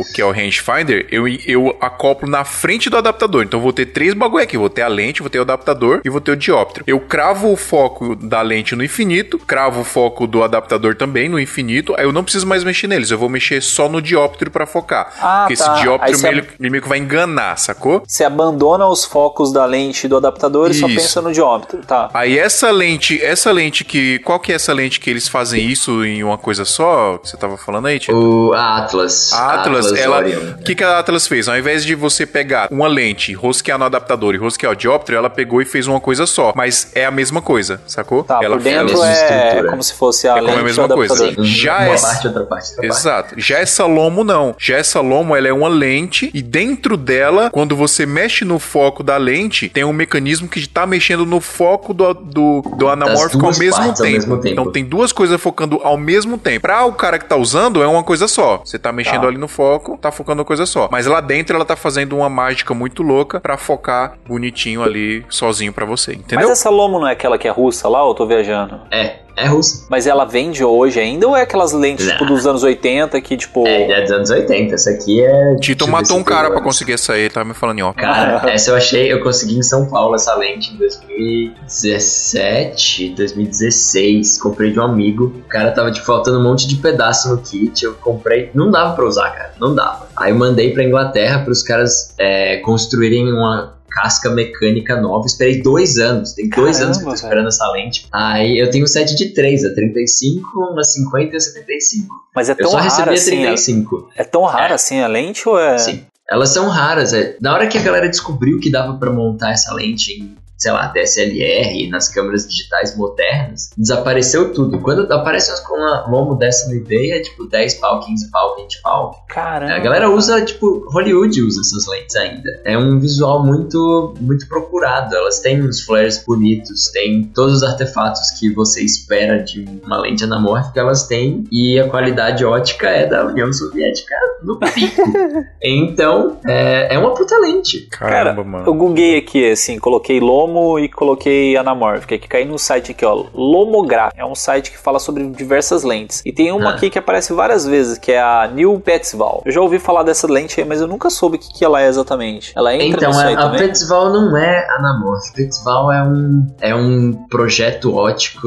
o 0.00 0.04
que 0.14 0.20
é 0.20 0.24
o 0.24 0.30
rangefinder, 0.30 1.06
eu, 1.10 1.26
eu 1.46 1.76
acoplo 1.80 2.28
na 2.28 2.44
frente 2.44 2.88
do 2.90 2.96
adaptador. 2.96 3.44
Então 3.44 3.58
eu 3.58 3.62
vou 3.62 3.72
ter 3.72 3.86
três 3.86 4.14
bagulho 4.14 4.42
aqui. 4.44 4.56
Vou 4.56 4.70
ter 4.70 4.82
a 4.82 4.88
lente, 4.88 5.20
vou 5.20 5.30
ter 5.30 5.38
o 5.38 5.42
adaptador 5.42 6.00
e 6.04 6.10
vou 6.10 6.20
ter 6.20 6.32
o 6.32 6.36
dióptero. 6.36 6.84
Eu 6.86 7.00
cravo 7.00 7.52
o 7.52 7.56
foco 7.56 8.14
da 8.16 8.42
lente 8.42 8.74
no 8.76 8.84
infinito, 8.84 9.38
cravo 9.38 9.80
o 9.80 9.84
foco 9.84 10.26
do 10.26 10.42
adaptador 10.42 10.94
também 10.94 11.28
no 11.28 11.38
infinito. 11.40 11.94
Aí 11.96 12.04
eu 12.04 12.12
não 12.12 12.22
preciso 12.22 12.46
mais 12.46 12.64
mexer 12.64 12.86
neles. 12.86 13.10
Eu 13.10 13.18
vou 13.18 13.28
mexer 13.28 13.60
só 13.62 13.88
no 13.88 14.00
dióptero 14.02 14.50
pra 14.50 14.66
focar. 14.66 15.12
Ah, 15.20 15.44
Porque 15.48 15.62
tá. 15.62 15.74
esse 16.08 16.18
você- 16.20 16.30
meio, 16.30 16.46
meio 16.58 16.82
que 16.82 16.88
vai 16.88 16.98
enganar, 16.98 17.56
sacou? 17.58 18.02
Você 18.06 18.24
abandona 18.24 18.86
os 18.86 19.04
focos 19.04 19.52
da 19.52 19.64
lente 19.64 20.04
e 20.04 20.08
do 20.08 20.16
adaptador 20.16 20.70
e 20.70 20.74
só 20.74 20.86
Isso. 20.86 20.96
pensa 21.00 21.22
no 21.22 21.32
diómetro. 21.32 21.78
Tá. 21.86 22.10
Aí 22.14 22.38
essa 22.38 22.70
lente, 22.70 23.22
essa 23.22 23.50
lente 23.52 23.84
que. 23.84 24.18
Qual 24.20 24.38
que 24.40 24.52
é 24.52 24.54
essa 24.54 24.72
lente 24.72 25.00
que 25.00 25.08
eles 25.10 25.28
fazem 25.28 25.67
isso 25.72 26.04
em 26.04 26.22
uma 26.22 26.38
coisa 26.38 26.64
só, 26.64 27.18
que 27.18 27.28
você 27.28 27.36
tava 27.36 27.56
falando 27.56 27.86
aí, 27.86 27.98
Tito? 27.98 28.16
O 28.16 28.52
a 28.52 28.78
Atlas. 28.78 29.32
A 29.32 29.54
Atlas, 29.54 29.92
ela. 29.92 30.18
Orion. 30.18 30.40
O 30.58 30.64
que, 30.64 30.74
que 30.74 30.84
a 30.84 30.98
Atlas 30.98 31.26
fez? 31.26 31.48
Ao 31.48 31.56
invés 31.56 31.84
de 31.84 31.94
você 31.94 32.26
pegar 32.26 32.68
uma 32.70 32.88
lente, 32.88 33.32
rosquear 33.32 33.78
no 33.78 33.84
adaptador 33.84 34.34
e 34.34 34.38
rosquear 34.38 34.72
o 34.72 34.76
dióptero, 34.76 35.18
ela 35.18 35.30
pegou 35.30 35.60
e 35.62 35.64
fez 35.64 35.86
uma 35.86 36.00
coisa 36.00 36.26
só. 36.26 36.52
Mas 36.54 36.92
é 36.94 37.04
a 37.04 37.10
mesma 37.10 37.40
coisa, 37.40 37.80
sacou? 37.86 38.24
Tá, 38.24 38.40
ela 38.42 38.56
por 38.56 38.62
dentro 38.62 39.02
é 39.02 39.62
como 39.68 39.82
se 39.82 39.94
fosse 39.94 40.28
a 40.28 40.32
É 40.32 40.40
como 40.40 40.46
lente 40.48 40.60
a 40.60 40.64
mesma 40.64 40.88
coisa. 40.88 41.34
Já 41.44 41.78
uma 41.78 41.84
é- 41.94 42.00
parte, 42.00 42.26
outra 42.26 42.44
parte, 42.44 42.70
outra 42.70 42.86
parte. 42.86 42.86
Exato. 42.86 43.34
Já 43.38 43.58
essa 43.58 43.86
Lomo 43.86 44.24
não. 44.24 44.54
Já 44.58 44.76
essa 44.76 45.00
Lomo, 45.00 45.34
ela 45.34 45.48
é 45.48 45.52
uma 45.52 45.68
lente 45.68 46.30
e 46.34 46.42
dentro 46.42 46.96
dela, 46.96 47.50
quando 47.50 47.76
você 47.76 48.06
mexe 48.06 48.44
no 48.44 48.58
foco 48.58 49.02
da 49.02 49.16
lente, 49.16 49.68
tem 49.68 49.84
um 49.84 49.92
mecanismo 49.92 50.48
que 50.48 50.66
tá 50.68 50.86
mexendo 50.86 51.24
no 51.24 51.40
foco 51.40 51.94
do, 51.94 52.12
do, 52.14 52.62
do 52.76 52.88
anamórfico 52.88 53.46
ao 53.46 53.56
mesmo, 53.58 53.82
ao 53.82 53.94
tempo. 53.94 54.02
mesmo 54.02 54.36
tempo. 54.40 54.52
Então 54.52 54.72
tem 54.72 54.84
duas 54.84 55.12
coisas 55.12 55.40
focando 55.58 55.80
ao 55.82 55.96
mesmo 55.96 56.38
tempo. 56.38 56.60
Pra 56.62 56.84
o 56.84 56.92
cara 56.92 57.18
que 57.18 57.24
tá 57.24 57.34
usando, 57.36 57.82
é 57.82 57.86
uma 57.86 58.04
coisa 58.04 58.28
só. 58.28 58.58
Você 58.64 58.78
tá 58.78 58.92
mexendo 58.92 59.22
Tá. 59.22 59.26
ali 59.28 59.38
no 59.38 59.48
foco, 59.48 59.98
tá 59.98 60.12
focando 60.12 60.40
uma 60.40 60.44
coisa 60.44 60.64
só. 60.66 60.88
Mas 60.90 61.06
lá 61.06 61.20
dentro 61.20 61.56
ela 61.56 61.64
tá 61.64 61.74
fazendo 61.74 62.16
uma 62.16 62.28
mágica 62.28 62.72
muito 62.72 63.02
louca 63.02 63.40
pra 63.40 63.56
focar 63.56 64.14
bonitinho 64.26 64.82
ali, 64.82 65.24
sozinho 65.28 65.72
pra 65.72 65.84
você. 65.84 66.12
Entendeu? 66.12 66.48
Mas 66.48 66.58
essa 66.60 66.70
Lomo 66.70 67.00
não 67.00 67.08
é 67.08 67.12
aquela 67.12 67.36
que 67.36 67.48
é 67.48 67.50
russa 67.50 67.88
lá, 67.88 68.02
ou 68.04 68.10
eu 68.10 68.14
tô 68.14 68.26
viajando? 68.26 68.80
É, 68.90 69.16
é 69.38 69.46
russa. 69.46 69.86
Mas 69.88 70.06
ela 70.06 70.24
vende 70.24 70.62
hoje 70.64 70.98
ainda 71.00 71.26
ou 71.26 71.36
é 71.36 71.42
aquelas 71.42 71.72
lentes 71.72 72.06
Não. 72.06 72.12
tipo 72.12 72.26
dos 72.26 72.46
anos 72.46 72.62
80 72.62 73.20
que 73.20 73.36
tipo. 73.36 73.66
É, 73.66 73.90
é 73.90 74.00
dos 74.02 74.10
anos 74.10 74.30
80. 74.30 74.74
Essa 74.74 74.90
aqui 74.90 75.22
é. 75.22 75.56
Tito 75.56 75.84
ver 75.86 75.90
matou 75.90 76.16
um 76.18 76.24
cara 76.24 76.48
anos. 76.48 76.62
conseguir 76.62 76.92
essa 76.94 77.12
aí, 77.14 77.28
tava 77.28 77.46
me 77.48 77.54
falando 77.54 77.78
em 77.78 77.82
ó. 77.82 77.92
Cara, 77.92 78.50
essa 78.50 78.70
eu 78.70 78.76
achei, 78.76 79.12
eu 79.12 79.20
consegui 79.22 79.58
em 79.58 79.62
São 79.62 79.86
Paulo 79.86 80.14
essa 80.14 80.34
lente 80.34 80.72
em 80.72 80.76
2017, 80.76 83.10
2016. 83.10 84.40
Comprei 84.40 84.72
de 84.72 84.80
um 84.80 84.82
amigo. 84.82 85.34
O 85.44 85.48
cara 85.48 85.70
tava 85.70 85.90
tipo 85.90 86.06
faltando 86.06 86.38
um 86.38 86.42
monte 86.42 86.66
de 86.66 86.76
pedaço 86.76 87.28
no 87.28 87.36
kit. 87.38 87.84
Eu 87.84 87.94
comprei. 87.94 88.50
Não 88.54 88.70
dava 88.70 88.94
pra 88.94 89.04
usar, 89.06 89.30
cara. 89.30 89.52
Não 89.60 89.74
dava. 89.74 90.08
Aí 90.16 90.30
eu 90.32 90.36
mandei 90.36 90.72
pra 90.72 90.82
Inglaterra 90.84 91.40
pros 91.44 91.62
caras 91.62 92.14
é, 92.18 92.56
construírem 92.58 93.32
uma 93.32 93.74
casca 94.00 94.30
mecânica 94.30 95.00
nova. 95.00 95.26
Esperei 95.26 95.60
dois 95.62 95.98
anos. 95.98 96.32
Tem 96.32 96.48
dois 96.48 96.76
Caramba, 96.78 96.84
anos 96.84 96.96
que 96.98 97.02
eu 97.02 97.06
tô 97.06 97.10
velho. 97.14 97.24
esperando 97.24 97.48
essa 97.48 97.70
lente. 97.72 98.06
Aí 98.12 98.58
eu 98.58 98.70
tenho 98.70 98.84
um 98.84 98.86
set 98.88 99.14
de 99.14 99.30
três, 99.34 99.64
a 99.64 99.74
35, 99.74 100.46
uma 100.72 100.84
50 100.84 101.32
e 101.32 101.36
a 101.36 101.40
75. 101.40 102.14
Mas 102.34 102.48
é 102.48 102.52
Eu 102.52 102.56
tão 102.56 102.70
só 102.70 102.76
rara 102.78 103.10
recebi 103.10 103.46
a 103.46 103.52
assim. 103.52 103.74
a- 103.82 103.86
35. 103.88 104.10
É 104.16 104.24
tão 104.24 104.42
rara 104.44 104.72
É. 104.72 104.74
assim 104.74 105.00
a 105.00 105.06
lente 105.06 105.48
ou 105.48 105.58
é. 105.58 105.76
Sim. 105.78 106.02
Elas 106.30 106.50
são 106.50 106.68
raras. 106.68 107.12
É. 107.12 107.36
Na 107.40 107.54
hora 107.54 107.66
que 107.66 107.78
a 107.78 107.82
galera 107.82 108.08
descobriu 108.08 108.60
que 108.60 108.70
dava 108.70 108.96
pra 108.98 109.10
montar 109.10 109.50
essa 109.52 109.72
lente 109.74 110.12
em, 110.12 110.36
sei 110.58 110.72
lá, 110.72 110.88
DSLR, 110.88 111.88
nas 111.88 112.08
câmeras 112.08 112.48
digitais 112.48 112.96
modernas, 112.96 113.70
desapareceu 113.78 114.52
tudo. 114.52 114.80
Quando 114.80 115.10
aparece 115.12 115.50
umas 115.50 115.60
com 115.60 115.74
uma 115.74 116.06
lomo 116.08 116.34
dessa 116.34 116.68
no 116.68 116.74
eBay, 116.74 117.12
é 117.12 117.20
tipo 117.20 117.46
10 117.46 117.74
pau, 117.74 118.00
15 118.00 118.30
pau, 118.30 118.56
20 118.56 118.82
pau. 118.82 119.24
Caramba. 119.28 119.74
A 119.74 119.78
galera 119.78 120.10
usa, 120.10 120.44
tipo, 120.44 120.84
Hollywood 120.90 121.40
usa 121.42 121.60
essas 121.60 121.86
lentes 121.86 122.16
ainda. 122.16 122.60
É 122.64 122.76
um 122.76 122.98
visual 122.98 123.46
muito, 123.46 124.14
muito 124.20 124.48
procurado. 124.48 125.14
Elas 125.14 125.38
têm 125.38 125.62
uns 125.62 125.80
flares 125.82 126.24
bonitos, 126.26 126.90
tem 126.92 127.22
todos 127.32 127.58
os 127.58 127.62
artefatos 127.62 128.20
que 128.38 128.52
você 128.52 128.82
espera 128.82 129.38
de 129.38 129.64
uma 129.84 130.00
lente 130.00 130.24
anamórfica, 130.24 130.80
elas 130.80 131.06
têm. 131.06 131.44
E 131.52 131.78
a 131.78 131.88
qualidade 131.88 132.44
ótica 132.44 132.88
é 132.88 133.06
da 133.06 133.24
União 133.24 133.52
Soviética 133.52 134.14
no 134.42 134.58
pico. 134.58 135.02
então, 135.62 136.40
é, 136.44 136.94
é 136.94 136.98
uma 136.98 137.14
puta 137.14 137.38
lente. 137.38 137.82
Caramba, 137.82 138.34
Cara, 138.34 138.44
mano. 138.44 138.66
Eu 138.66 138.74
googlei 138.74 139.18
aqui, 139.18 139.50
assim, 139.50 139.78
coloquei 139.78 140.18
Lomo 140.18 140.47
e 140.78 140.88
coloquei 140.88 141.56
anamórfica, 141.56 142.16
que 142.18 142.26
caí 142.28 142.44
no 142.44 142.58
site 142.58 142.92
aqui, 142.92 143.04
ó, 143.04 143.24
Lomograph. 143.34 144.12
É 144.16 144.24
um 144.24 144.34
site 144.34 144.70
que 144.70 144.78
fala 144.78 144.98
sobre 144.98 145.26
diversas 145.28 145.82
lentes. 145.82 146.22
E 146.24 146.32
tem 146.32 146.50
uma 146.52 146.70
Ah. 146.70 146.74
aqui 146.74 146.90
que 146.90 146.98
aparece 146.98 147.32
várias 147.32 147.66
vezes, 147.66 147.98
que 147.98 148.12
é 148.12 148.20
a 148.20 148.48
New 148.52 148.80
Petzval. 148.80 149.42
Eu 149.44 149.52
já 149.52 149.60
ouvi 149.60 149.78
falar 149.78 150.02
dessa 150.02 150.26
lente 150.30 150.60
aí, 150.60 150.66
mas 150.66 150.80
eu 150.80 150.86
nunca 150.86 151.10
soube 151.10 151.36
o 151.36 151.38
que, 151.40 151.52
que 151.52 151.64
ela 151.64 151.80
é 151.82 151.86
exatamente. 151.88 152.52
Ela 152.56 152.74
entra 152.74 152.86
Então, 152.98 153.10
nisso 153.10 153.20
a, 153.22 153.24
aí 153.26 153.34
a 153.34 153.38
também? 153.38 153.60
Petzval 153.60 154.12
não 154.12 154.36
é 154.36 154.66
anamórfica. 154.76 155.36
Petzval 155.36 155.92
é 155.92 156.02
um, 156.02 156.46
é 156.60 156.74
um 156.74 157.12
projeto 157.28 157.94
ótico. 157.94 158.46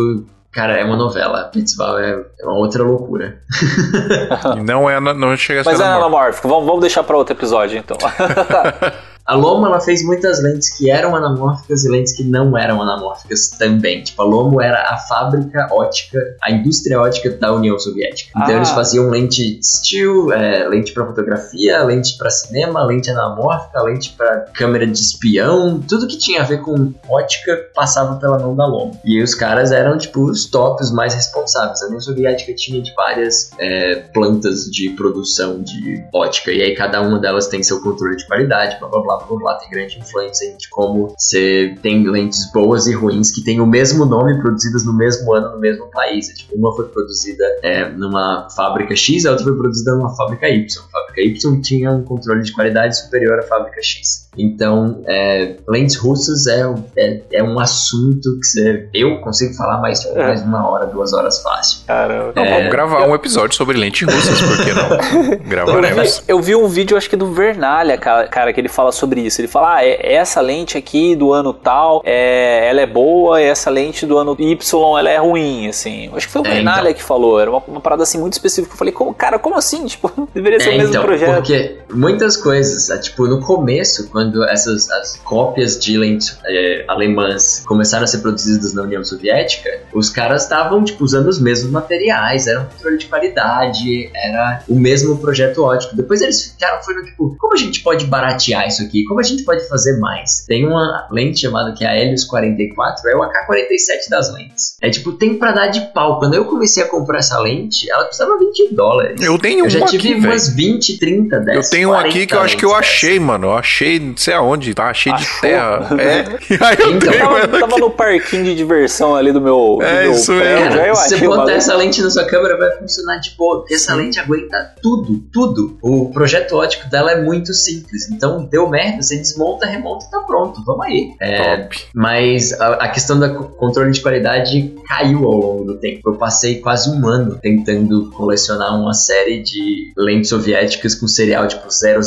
Cara, 0.52 0.74
é 0.74 0.84
uma 0.84 0.98
novela. 0.98 1.42
A 1.42 1.44
Petzval 1.46 1.98
é, 1.98 2.12
é 2.40 2.46
uma 2.46 2.58
outra 2.58 2.84
loucura. 2.84 3.38
Não 4.66 4.90
é, 4.90 5.00
não 5.00 5.36
chega 5.38 5.62
a 5.62 5.64
ser 5.64 5.70
Mas 5.72 5.80
é 5.80 5.84
anamórfico. 5.86 6.48
Vamos, 6.48 6.66
vamos 6.66 6.82
deixar 6.82 7.04
pra 7.04 7.16
outro 7.18 7.34
episódio, 7.34 7.78
então. 7.78 7.96
A 9.26 9.36
Lomo 9.36 9.66
ela 9.66 9.80
fez 9.80 10.04
muitas 10.04 10.42
lentes 10.42 10.76
que 10.78 10.90
eram 10.90 11.16
anamórficas 11.16 11.84
e 11.84 11.90
lentes 11.90 12.14
que 12.16 12.24
não 12.24 12.58
eram 12.58 12.82
anamórficas 12.82 13.50
também. 13.50 14.04
Tipo, 14.04 14.22
a 14.22 14.26
Lomo 14.26 14.62
era 14.62 14.78
a 14.94 14.98
fábrica 14.98 15.68
ótica, 15.72 16.20
a 16.44 16.52
indústria 16.52 17.00
ótica 17.00 17.30
da 17.32 17.54
União 17.54 17.78
Soviética. 17.80 18.32
Então 18.36 18.54
Ah. 18.56 18.58
eles 18.58 18.70
faziam 18.72 19.10
lente 19.10 19.60
still, 19.64 20.32
é, 20.34 20.68
lente 20.68 20.92
pra 20.92 21.06
fotografia, 21.06 21.84
lente 21.84 22.18
pra 22.18 22.30
cinema, 22.30 22.84
lente 22.84 23.10
anamórfica, 23.10 23.82
lente 23.84 24.14
pra 24.18 24.42
câmera 24.54 24.86
de 24.88 24.98
espião, 24.98 25.80
tudo 25.88 26.08
que 26.08 26.18
tinha 26.18 26.42
a 26.42 26.46
ver 26.46 26.62
com 26.62 26.94
ótica 27.08 27.58
passava 27.76 28.16
pela 28.20 28.38
mão 28.40 28.56
da 28.56 28.66
Lomo. 28.66 29.00
E 29.06 29.22
os 29.22 29.34
caras 29.36 29.72
eram 29.72 29.98
tipo 29.98 30.22
os 30.30 30.46
tops, 30.50 30.92
mais 30.92 31.14
responsáveis. 31.14 31.82
A 31.82 31.86
União 31.88 32.02
Soviética 32.02 32.54
tinha 32.54 32.82
de 32.82 32.94
várias 32.96 33.52
é, 33.60 33.96
plantas 34.14 34.66
de 34.66 34.90
produção 34.92 35.62
de 35.62 36.04
ótica 36.14 36.52
e 36.52 36.62
aí 36.62 36.76
cada 36.76 37.02
uma 37.02 37.20
delas 37.20 37.48
tem 37.48 37.62
seu 37.64 37.82
controle 37.82 38.16
de 38.18 38.26
qualidade, 38.28 38.78
blá 38.80 38.90
blá 38.90 39.02
blá 39.02 39.11
blá 39.18 39.38
blá, 39.38 39.56
tem 39.56 39.70
grande 39.70 40.00
influência 40.00 40.56
de 40.56 40.70
como 40.70 41.14
você 41.18 41.76
tem 41.82 42.08
lentes 42.10 42.52
boas 42.52 42.88
e 42.88 42.94
ruins 42.94 43.32
que 43.32 43.44
têm 43.44 43.60
o 43.60 43.68
mesmo 43.68 44.06
nome, 44.06 44.40
produzidas 44.42 44.86
no 44.86 44.94
mesmo 44.94 45.34
ano, 45.34 45.52
no 45.52 45.60
mesmo 45.60 45.88
país. 45.88 46.30
É, 46.30 46.34
tipo, 46.34 46.56
uma 46.56 46.76
foi 46.76 46.88
produzida 46.88 47.44
é, 47.64 47.90
numa 47.90 48.48
fábrica 48.56 48.96
X, 48.96 49.26
a 49.26 49.32
outra 49.32 49.46
foi 49.46 49.58
produzida 49.58 49.96
numa 49.96 50.16
fábrica 50.16 50.50
Y. 50.50 50.84
A 50.94 51.11
fábrica 51.12 51.22
Y 51.22 51.62
tinha 51.62 51.92
um 51.92 52.04
controle 52.04 52.42
de 52.44 52.54
qualidade 52.54 52.98
superior 53.00 53.40
à 53.40 53.44
fábrica 53.44 53.82
X. 53.82 54.30
Então, 54.38 55.02
é, 55.08 55.56
lentes 55.68 55.98
russas 55.98 56.48
é, 56.48 56.64
é, 56.98 57.22
é 57.34 57.44
um 57.44 57.60
assunto 57.60 58.40
que 58.40 58.46
você, 58.46 58.88
eu 58.94 59.20
consigo 59.20 59.54
falar 59.56 59.80
mais, 59.82 60.00
tipo, 60.00 60.18
É. 60.18 60.24
mais 60.28 60.42
uma 60.42 60.70
hora, 60.70 60.86
duas 60.86 61.12
horas 61.14 61.42
fácil. 61.42 61.82
Caramba. 61.86 62.32
Não, 62.36 62.44
É, 62.44 62.56
vamos 62.58 62.72
gravar 62.72 63.06
um 63.08 63.14
episódio 63.14 63.56
sobre 63.58 63.78
lentes 63.78 64.08
russas, 64.08 64.42
por 64.42 64.64
que 64.66 64.74
não? 64.74 64.92
Eu 65.32 65.40
Gravaremos. 65.50 66.20
vi, 66.20 66.24
eu 66.30 66.40
vi 66.42 66.56
um 66.56 66.68
vídeo, 66.68 66.96
acho 66.96 67.10
que 67.10 67.16
do 67.18 67.32
Vernalha, 67.34 67.98
cara, 67.98 68.28
cara, 68.28 68.54
que 68.54 68.60
ele 68.62 68.70
fala 68.70 68.92
sobre 68.94 69.20
isso. 69.22 69.42
Ele 69.42 69.48
fala, 69.50 69.76
ah, 69.78 69.86
é- 69.86 70.14
essa 70.14 70.40
lente 70.40 70.78
aqui 70.78 71.16
do 71.16 71.34
ano 71.34 71.54
tal, 71.54 72.02
é, 72.06 72.70
ela 72.70 72.80
é 72.82 72.86
boa, 72.86 73.42
e 73.42 73.46
essa 73.46 73.70
lente 73.70 74.06
do 74.06 74.18
ano 74.18 74.36
Y, 74.40 74.98
ela 75.00 75.10
é 75.10 75.18
ruim, 75.18 75.68
assim. 75.68 76.06
Eu 76.08 76.16
Acho 76.16 76.28
que 76.28 76.34
foi 76.34 76.42
o 76.42 76.48
É, 76.48 76.52
Vernalha 76.56 76.82
então. 76.90 76.94
que 76.94 77.04
falou, 77.04 77.40
era 77.40 77.50
uma, 77.52 77.62
uma 77.68 77.82
parada 77.82 78.04
assim 78.04 78.18
muito 78.18 78.34
específica. 78.34 78.74
Eu 78.74 78.78
falei, 78.78 78.94
como, 78.94 79.14
cara, 79.14 79.38
como 79.38 79.58
assim? 79.58 79.86
Tipo, 79.92 80.30
deveria 80.34 80.60
ser 80.60 80.72
É, 80.72 80.76
o 80.76 80.78
mesmo 80.78 81.01
então, 81.04 81.18
projeto. 81.18 81.36
porque 81.36 81.78
muitas 81.94 82.38
coisas, 82.38 82.90
é, 82.90 82.98
tipo, 82.98 83.28
no 83.28 83.42
começo, 83.42 84.10
quando 84.10 84.44
essas 84.44 84.90
as 84.92 85.18
cópias 85.18 85.80
de 85.80 85.98
lentes 85.98 86.38
é, 86.46 86.86
alemãs 86.88 87.64
começaram 87.66 88.04
a 88.04 88.08
ser 88.08 88.20
produzidas 88.20 88.74
na 88.74 88.84
União 88.84 89.04
Soviética, 89.04 89.70
os 89.94 90.10
caras 90.10 90.44
estavam, 90.44 90.84
tipo, 90.84 91.04
usando 91.04 91.28
os 91.28 91.40
mesmos 91.40 91.72
materiais, 91.72 92.48
era 92.48 92.62
um 92.62 92.66
controle 92.66 92.98
de 92.98 93.06
qualidade, 93.06 94.10
era 94.14 94.64
o 94.68 94.76
mesmo 94.76 95.18
projeto 95.18 95.64
ótico. 95.64 95.96
Depois 95.96 96.22
eles 96.22 96.52
ficaram, 96.52 96.82
foram, 96.84 97.04
tipo, 97.04 97.36
como 97.38 97.54
a 97.54 97.58
gente 97.58 97.82
pode 97.82 98.06
baratear 98.06 98.68
isso 98.68 98.82
aqui? 98.82 99.04
Como 99.06 99.20
a 99.20 99.24
gente 99.24 99.44
pode 99.44 99.68
fazer 99.68 99.98
mais? 100.00 100.46
Tem 100.48 100.66
uma 100.66 101.08
lente 101.12 101.42
chamada 101.42 101.74
que 101.74 101.84
é 101.84 101.88
a 101.88 101.98
Helios 101.98 102.24
44, 102.24 103.10
é 103.10 103.16
o 103.16 103.24
AK-47 103.24 104.10
das 104.10 104.34
lentes. 104.34 104.78
É, 104.82 104.90
tipo, 104.90 105.14
tem 105.14 105.38
pra 105.38 105.52
dar 105.52 105.68
de 105.68 105.82
pau. 105.94 106.20
Quando 106.20 106.34
eu 106.34 106.46
comecei 106.46 106.84
a 106.84 106.88
comprar 106.88 107.20
essa 107.20 107.40
lente, 107.40 107.90
ela 107.90 108.06
custava 108.06 108.38
20 108.38 108.74
dólares. 108.74 109.22
Eu 109.22 109.38
tenho 109.38 109.66
Eu 109.66 109.70
já 109.70 109.86
tive 109.86 110.14
aqui, 110.14 110.20
umas 110.20 110.50
20, 110.50 110.91
30 111.00 111.36
Eu 111.36 111.46
dessas. 111.46 111.70
tenho 111.70 111.90
um 111.90 111.94
aqui 111.94 112.26
que 112.26 112.34
eu 112.36 112.42
acho 112.42 112.58
que 112.58 112.66
eu 112.66 112.70
40 112.70 112.88
achei, 112.88 113.20
mano. 113.20 113.48
Eu 113.48 113.54
achei, 113.54 114.00
não 114.00 114.18
sei 114.18 114.34
aonde, 114.34 114.74
tá 114.74 114.94
cheio 114.94 115.16
de 115.18 115.26
terra. 115.42 115.90
É. 116.02 116.22
Aí 116.66 116.78
eu 116.80 116.92
Então, 116.96 117.12
tenho 117.12 117.22
Tava, 117.22 117.48
tava 117.48 117.78
no 117.78 117.90
parquinho 117.92 118.44
de 118.44 118.56
diversão 118.56 119.16
ali 119.16 119.32
do 119.32 119.40
meu, 119.42 119.78
do 119.80 119.84
É 119.84 120.04
meu 120.04 120.12
isso 120.14 120.32
mesmo. 120.34 120.76
eu 120.76 120.96
se 120.96 121.10
você 121.18 121.28
botar 121.28 121.52
essa 121.54 121.76
lente 121.76 122.02
na 122.02 122.10
sua 122.10 122.26
câmera, 122.26 122.58
vai 122.58 122.72
funcionar 122.78 123.18
de 123.18 123.32
boa. 123.38 123.60
Porque 123.60 123.76
essa 123.76 123.94
lente 123.96 124.20
aguenta 124.20 124.74
tudo, 124.82 125.20
tudo. 125.32 125.78
O 125.82 126.12
projeto 126.12 126.56
ótico 126.56 126.90
dela 126.90 127.12
é 127.12 127.22
muito 127.22 127.54
simples. 127.54 128.10
Então, 128.12 128.44
deu 128.46 128.68
merda, 128.70 129.02
você 129.02 129.18
desmonta, 129.18 129.66
remonta 129.66 130.06
e 130.06 130.10
tá 130.12 130.20
pronto. 130.22 130.64
Vamos 130.66 130.86
aí. 130.86 131.14
É, 131.22 131.58
Top. 131.58 131.84
Mas 131.94 132.54
a, 132.60 132.68
a 132.76 132.90
questão 132.90 133.20
do 133.20 133.32
controle 133.50 133.92
de 133.92 134.02
qualidade 134.02 134.74
caiu 134.88 135.26
ao 135.26 135.38
longo 135.38 135.64
do 135.66 135.78
tempo. 135.78 136.02
Eu 136.10 136.16
passei 136.16 136.60
quase 136.60 136.90
um 136.90 137.08
ano 137.08 137.38
tentando 137.42 138.10
colecionar 138.12 138.76
uma 138.80 138.94
série 138.94 139.42
de 139.42 139.92
lentes 139.98 140.30
soviéticas 140.30 140.81
com 140.96 141.08
serial 141.08 141.48
tipo 141.48 141.70
000 141.70 142.02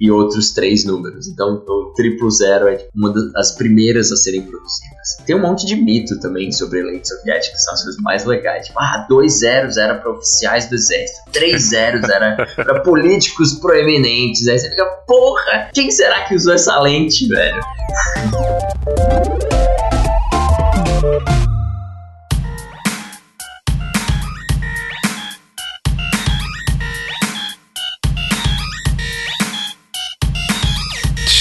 e 0.00 0.10
outros 0.10 0.52
três 0.52 0.84
números. 0.84 1.28
Então 1.28 1.62
o 1.66 1.92
triplo 1.94 2.30
zero 2.30 2.68
é 2.68 2.76
tipo, 2.76 2.90
uma 2.94 3.12
das 3.32 3.52
primeiras 3.52 4.12
a 4.12 4.16
serem 4.16 4.42
produzidas. 4.42 5.16
Tem 5.26 5.34
um 5.36 5.40
monte 5.40 5.66
de 5.66 5.76
mito 5.76 6.18
também 6.20 6.52
sobre 6.52 6.82
lentes 6.82 7.08
soviéticas, 7.08 7.64
são 7.64 7.74
as 7.74 7.82
coisas 7.82 8.00
mais 8.02 8.24
legais. 8.24 8.66
Tipo, 8.66 8.78
ah, 8.80 9.06
dois 9.08 9.38
zeros 9.38 9.76
era 9.76 9.94
para 9.96 10.10
oficiais 10.10 10.68
do 10.68 10.74
exército, 10.74 11.20
três 11.32 11.62
zeros 11.70 12.08
era 12.08 12.46
para 12.54 12.80
políticos 12.80 13.54
proeminentes. 13.54 14.46
Aí 14.48 14.58
você 14.58 14.70
fica, 14.70 14.84
porra, 15.06 15.70
quem 15.72 15.90
será 15.90 16.24
que 16.24 16.34
usou 16.34 16.54
essa 16.54 16.78
lente, 16.80 17.26
velho? 17.28 17.60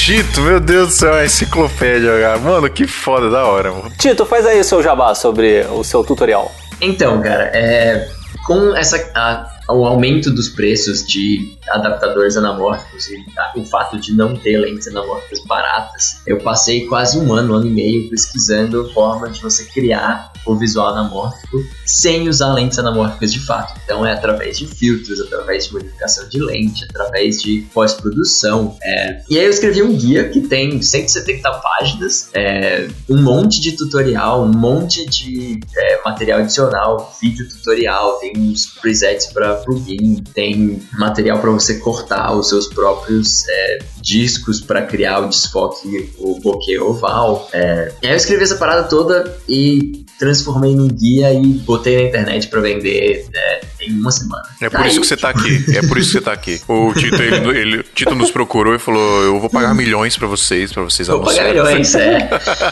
Tito, 0.07 0.39
meu 0.39 0.57
Deus 0.61 0.88
do 0.88 0.93
céu, 0.93 1.15
é 1.17 1.25
enciclopédia, 1.25 2.17
cara. 2.21 2.38
Mano, 2.38 2.69
que 2.69 2.88
foda, 2.88 3.29
da 3.29 3.43
hora, 3.45 3.73
mano. 3.73 3.91
Tito, 3.99 4.25
faz 4.25 4.45
aí 4.45 4.57
o 4.57 4.63
seu 4.63 4.81
jabá 4.81 5.13
sobre 5.13 5.65
o 5.69 5.84
seu 5.84 6.01
tutorial. 6.01 6.49
Então, 6.79 7.21
cara, 7.21 7.51
é, 7.53 8.07
com 8.45 8.73
essa, 8.73 8.95
a- 9.13 9.53
o 9.67 9.85
aumento 9.85 10.31
dos 10.31 10.47
preços 10.47 11.05
de 11.05 11.56
adaptadores 11.69 12.38
anamórficos 12.38 13.07
e 13.07 13.26
o 13.56 13.65
fato 13.65 13.99
de 13.99 14.14
não 14.14 14.35
ter 14.35 14.57
lentes 14.57 14.88
anamórficas 14.88 15.44
baratas, 15.45 16.22
eu 16.26 16.39
passei 16.39 16.85
quase 16.85 17.18
um 17.18 17.34
ano, 17.34 17.53
um 17.53 17.57
ano 17.57 17.68
e 17.68 17.72
meio 17.72 18.10
pesquisando 18.10 18.91
forma 18.94 19.30
de 19.30 19.41
você 19.41 19.65
criar 19.65 20.31
o 20.45 20.56
visual 20.56 20.89
anamórfico 20.89 21.57
sem 21.85 22.27
usar 22.30 22.53
lentes 22.53 22.80
anamórficas 22.80 23.31
de 23.31 23.39
fato. 23.39 23.80
Então 23.84 24.06
é 24.06 24.14
através 24.14 24.57
de 24.57 24.65
filtros, 24.65 25.19
através 25.19 25.68
de 25.68 25.73
modificação 25.73 26.27
de 26.30 26.39
lente, 26.39 26.85
através 26.85 27.41
de 27.41 27.68
pós-produção. 27.73 28.77
é. 28.84 29.22
E 29.30 29.38
aí 29.38 29.45
eu 29.45 29.49
escrevi 29.49 29.81
um 29.81 29.95
guia 29.95 30.30
que 30.30 30.41
tem 30.41 30.81
170 30.81 31.52
páginas, 31.52 32.30
é, 32.34 32.88
um 33.10 33.22
monte 33.22 33.60
de 33.60 33.73
tutorial, 33.73 34.44
um 34.44 34.52
monte 34.52 35.06
de 35.06 35.60
é, 35.76 36.02
material 36.03 36.39
adicional, 36.39 37.15
vídeo 37.22 37.48
tutorial, 37.48 38.19
tem 38.19 38.34
uns 38.38 38.65
presets 38.65 39.27
para 39.27 39.56
plugin, 39.56 40.23
tem 40.34 40.81
material 40.98 41.39
para 41.39 41.52
você 41.59 41.75
cortar 41.79 42.34
os 42.35 42.49
seus 42.49 42.67
próprios 42.67 43.47
é, 43.47 43.79
discos 44.01 44.61
para 44.61 44.84
criar 44.84 45.19
o 45.19 45.29
desfoque, 45.29 46.13
o 46.17 46.39
bokeh 46.39 46.79
oval. 46.79 47.47
É. 47.53 47.91
E 48.01 48.07
aí 48.07 48.13
eu 48.13 48.17
escrevi 48.17 48.43
essa 48.43 48.55
parada 48.55 48.88
toda 48.88 49.38
e 49.47 50.05
transformei 50.17 50.75
num 50.75 50.88
guia 50.88 51.34
e 51.34 51.45
botei 51.59 51.95
na 51.95 52.09
internet 52.09 52.47
para 52.47 52.61
vender 52.61 53.27
é, 53.34 53.61
em 53.88 53.99
uma 53.99 54.11
semana. 54.11 54.43
É 54.61 54.69
por 54.69 54.81
Aí, 54.81 54.88
isso 54.89 55.01
que 55.01 55.07
você 55.07 55.18
tá 55.18 55.30
aqui. 55.30 55.65
É 55.76 55.81
por 55.88 55.97
isso 55.97 56.07
que 56.11 56.18
você 56.18 56.22
tá 56.22 56.31
aqui. 56.34 56.61
O 56.68 56.93
Tito, 56.93 57.22
ele, 57.22 57.57
ele- 57.59 57.77
o 57.80 57.84
Tito 57.84 58.15
nos 58.15 58.31
procurou 58.31 58.76
e 58.76 58.80
falou: 58.80 59.23
Eu 59.23 59.39
vou 59.39 59.49
pagar 59.49 59.73
milhões 59.73 60.18
pra 60.18 60.27
vocês, 60.27 60.72
pra 60.72 60.84
vocês 60.84 61.07
Vou 61.07 61.19
pagar 61.22 61.41
anunciarem. 61.47 61.64
milhões, 61.64 61.95
é. 61.95 62.30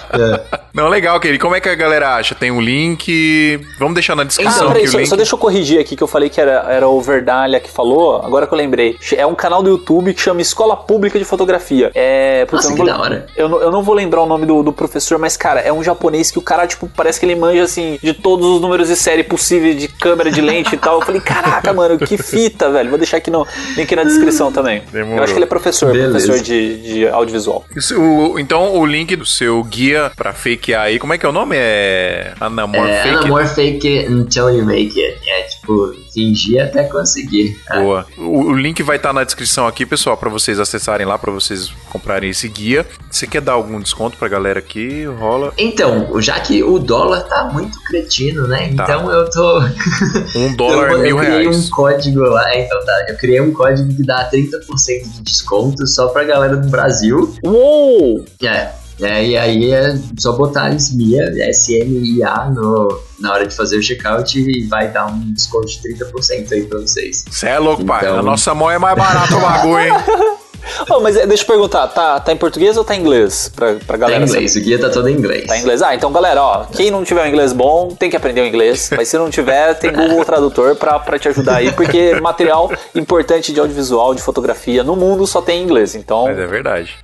Não, 0.74 0.90
legal, 0.90 1.20
querido. 1.20 1.42
Como 1.42 1.56
é 1.56 1.62
que 1.62 1.70
a 1.70 1.76
galera 1.76 2.16
acha? 2.16 2.36
Tem 2.36 2.52
um 2.52 2.60
link. 2.62 3.60
Vamos 3.80 3.94
deixar 3.94 4.16
na 4.16 4.24
Ah, 4.24 4.26
descrição 4.26 4.68
peraí, 4.68 4.80
aqui 4.82 4.88
o 4.88 4.92
só, 4.92 4.98
link. 4.98 5.08
só 5.08 5.16
deixa 5.16 5.36
eu 5.36 5.40
corrigir 5.40 5.80
aqui 5.80 5.96
que 5.96 6.04
eu 6.04 6.08
falei 6.08 6.30
que 6.30 6.40
era, 6.42 6.66
era 6.70 6.88
o 6.88 7.00
Verdalha 7.02 7.60
que 7.60 7.70
falou, 7.72 8.18
agora 8.22 8.46
que 8.48 8.54
eu 8.54 8.58
lembrei. 8.58 8.98
É 9.16 9.26
um 9.26 9.36
canal 9.36 9.64
do 9.64 9.70
YouTube 9.70 10.14
que 10.14 10.22
chama 10.22 10.42
Escola 10.42 10.76
Pública 10.76 11.18
de 11.18 11.24
Fotografia. 11.26 11.92
É. 11.96 12.46
Nossa, 12.52 12.68
eu 12.68 12.70
não 12.72 12.76
que 12.78 12.84
vou, 12.84 12.92
da 12.94 13.00
hora. 13.02 13.26
Eu 13.36 13.48
não, 13.50 13.62
eu 13.62 13.72
não 13.72 13.84
vou 13.84 13.96
lembrar 13.96 14.22
o 14.22 14.26
nome 14.26 14.46
do, 14.46 14.62
do 14.64 14.74
professor, 14.74 15.18
mas, 15.18 15.38
cara, 15.38 15.62
é 15.62 15.72
um 15.72 15.84
japonês 15.84 16.30
que 16.32 16.38
o 16.40 16.42
cara, 16.42 16.68
tipo, 16.68 16.90
parece 16.96 17.20
que 17.20 17.26
ele 17.26 17.36
manja, 17.36 17.64
assim, 17.64 17.98
de 18.04 18.14
todos 18.14 18.46
os 18.46 18.62
números 18.62 18.88
de 18.90 18.96
série 18.96 19.24
possíveis 19.24 19.80
de 19.80 19.88
câmera, 19.88 20.30
de 20.32 20.42
lente 20.42 20.76
e 20.76 20.78
tal. 20.78 21.02
Eu 21.06 21.14
falei, 21.14 21.22
caraca, 21.22 21.72
mano, 21.72 22.00
que 22.00 22.18
fita, 22.18 22.72
velho. 22.72 22.90
Vou 22.90 22.98
deixar 22.98 23.18
aqui 23.18 23.30
no 23.30 23.46
link 23.78 23.96
na 23.96 24.04
descrição 24.04 24.52
também. 24.52 24.82
Demorou. 24.92 25.18
Eu 25.20 25.24
acho 25.24 25.34
que 25.34 25.38
ele 25.38 25.46
é 25.46 25.48
professor, 25.48 25.92
Beleza. 25.92 26.12
professor 26.12 26.40
de, 26.44 26.78
de 26.82 27.08
audiovisual. 27.08 27.64
Isso, 27.76 28.00
o- 28.02 28.40
então, 28.40 28.76
o 28.76 28.86
link 28.86 29.16
do 29.16 29.26
seu 29.26 29.64
guia 29.64 30.12
pra 30.16 30.34
fakear 30.34 30.82
aí, 30.84 30.98
como 30.98 31.14
é 31.14 31.18
que 31.20 31.26
é 31.26 31.30
o 31.30 31.32
nome? 31.32 31.56
É 31.60 32.34
Anamor 32.40 32.88
É, 32.88 33.04
Fake? 33.04 33.16
Anamor 33.18 33.46
fake 33.48 33.98
it 34.00 34.12
until 34.12 34.50
you 34.50 34.66
make 34.66 35.00
it. 35.00 35.20
É 35.30 35.44
tipo, 35.66 35.94
fingir 36.14 36.64
até 36.64 36.84
conseguir. 36.84 37.60
Boa. 37.74 38.06
O, 38.18 38.46
o 38.46 38.56
link 38.56 38.82
vai 38.84 38.98
estar 38.98 39.12
na 39.12 39.24
descrição 39.24 39.66
aqui, 39.68 39.86
pessoal, 39.86 40.16
pra 40.16 40.30
vocês 40.30 40.60
acessarem 40.60 41.06
lá, 41.06 41.18
pra 41.18 41.32
vocês 41.32 41.74
comprarem 41.90 42.30
esse 42.30 42.48
guia. 42.48 42.86
Você 43.10 43.26
quer 43.26 43.42
dar 43.42 43.54
algum 43.54 43.80
desconto 43.80 44.18
pra 44.18 44.28
galera 44.28 44.60
aqui? 44.60 45.06
Rola 45.06 45.52
Então, 45.58 46.22
já 46.22 46.40
que 46.40 46.64
o 46.64 46.78
dólar 46.78 47.24
tá 47.24 47.46
muito 47.46 47.82
cretino, 47.84 48.48
né? 48.48 48.74
Tá. 48.76 48.84
Então 48.84 49.12
eu 49.12 49.30
tô. 49.30 49.60
um 50.38 50.56
dólar 50.56 50.92
é 50.92 50.98
mil 50.98 51.18
eu 51.18 51.18
criei 51.18 51.42
reais. 51.44 51.66
um 51.66 51.70
código 51.70 52.22
lá, 52.22 52.56
então 52.56 52.86
tá. 52.86 53.06
Eu 53.10 53.18
criei 53.18 53.42
um 53.42 53.54
código 53.54 53.94
que 53.96 54.04
dá 54.04 54.30
30% 54.30 55.12
de 55.12 55.22
desconto 55.22 55.88
só 55.88 56.08
pra 56.10 56.24
galera 56.24 56.56
do 56.56 56.70
Brasil. 56.70 57.36
Uou! 57.44 58.24
É. 58.44 58.85
É, 59.02 59.26
e 59.26 59.38
aí 59.38 59.72
é 59.72 59.94
só 60.18 60.32
botar 60.34 60.70
SMIA, 60.74 61.24
S-M-I-A 61.50 62.50
no, 62.50 63.00
na 63.20 63.34
hora 63.34 63.46
de 63.46 63.54
fazer 63.54 63.78
o 63.78 63.84
checkout 63.84 64.40
e 64.40 64.64
vai 64.68 64.88
dar 64.90 65.08
um 65.08 65.34
desconto 65.34 65.68
de 65.68 65.80
30% 65.96 66.52
aí 66.54 66.64
pra 66.64 66.80
vocês. 66.80 67.26
Você 67.30 67.48
é 67.48 67.60
louco, 67.60 67.84
pai. 67.84 68.04
Então- 68.06 68.20
A 68.20 68.22
nossa 68.22 68.54
mão 68.56 68.72
é 68.72 68.78
mais 68.80 68.98
barata 68.98 69.36
o 69.36 69.42
bagulho, 69.42 69.80
hein? 69.80 69.92
Oh, 70.90 71.00
mas 71.00 71.16
é, 71.16 71.28
deixa 71.28 71.44
eu 71.44 71.48
perguntar, 71.48 71.88
tá, 71.90 72.20
tá 72.20 72.34
em 72.34 72.38
português 72.38 72.76
ou 72.76 72.84
tá 72.84 72.96
em 72.96 73.00
inglês? 73.00 73.52
Pra, 73.56 73.76
pra 73.76 73.80
Tá 73.86 73.98
galera 73.98 74.24
em 74.24 74.28
saber? 74.28 74.40
inglês, 74.40 74.56
o 74.56 74.60
guia 74.62 74.80
tá 74.80 74.90
todo 74.90 75.08
em 75.08 75.14
inglês. 75.14 75.46
Tá 75.46 75.56
em 75.58 75.62
inglês? 75.62 75.82
Ah, 75.84 75.94
então 75.94 76.12
galera, 76.12 76.42
ó, 76.42 76.64
quem 76.66 76.90
não 76.90 77.04
tiver 77.04 77.24
um 77.24 77.28
inglês 77.28 77.54
bom, 77.54 77.90
tem 77.90 78.10
que 78.10 78.16
aprender 78.18 78.42
o 78.42 78.48
inglês. 78.48 78.90
Mas 78.98 79.08
se 79.08 79.16
não 79.18 79.30
tiver, 79.30 79.76
tem 79.76 79.94
Google 79.94 80.26
Tradutor 80.26 80.76
pra, 80.76 80.98
pra 80.98 81.20
te 81.20 81.28
ajudar 81.30 81.58
aí, 81.58 81.72
porque 81.72 82.20
material 82.20 82.72
importante 82.96 83.54
de 83.54 83.60
audiovisual, 83.60 84.16
de 84.16 84.24
fotografia, 84.24 84.84
no 84.84 84.96
mundo 84.96 85.28
só 85.28 85.40
tem 85.40 85.62
em 85.62 85.64
inglês. 85.66 85.94
Então, 85.94 86.24
Mas 86.26 86.40
é 86.40 86.48
verdade. 86.48 86.96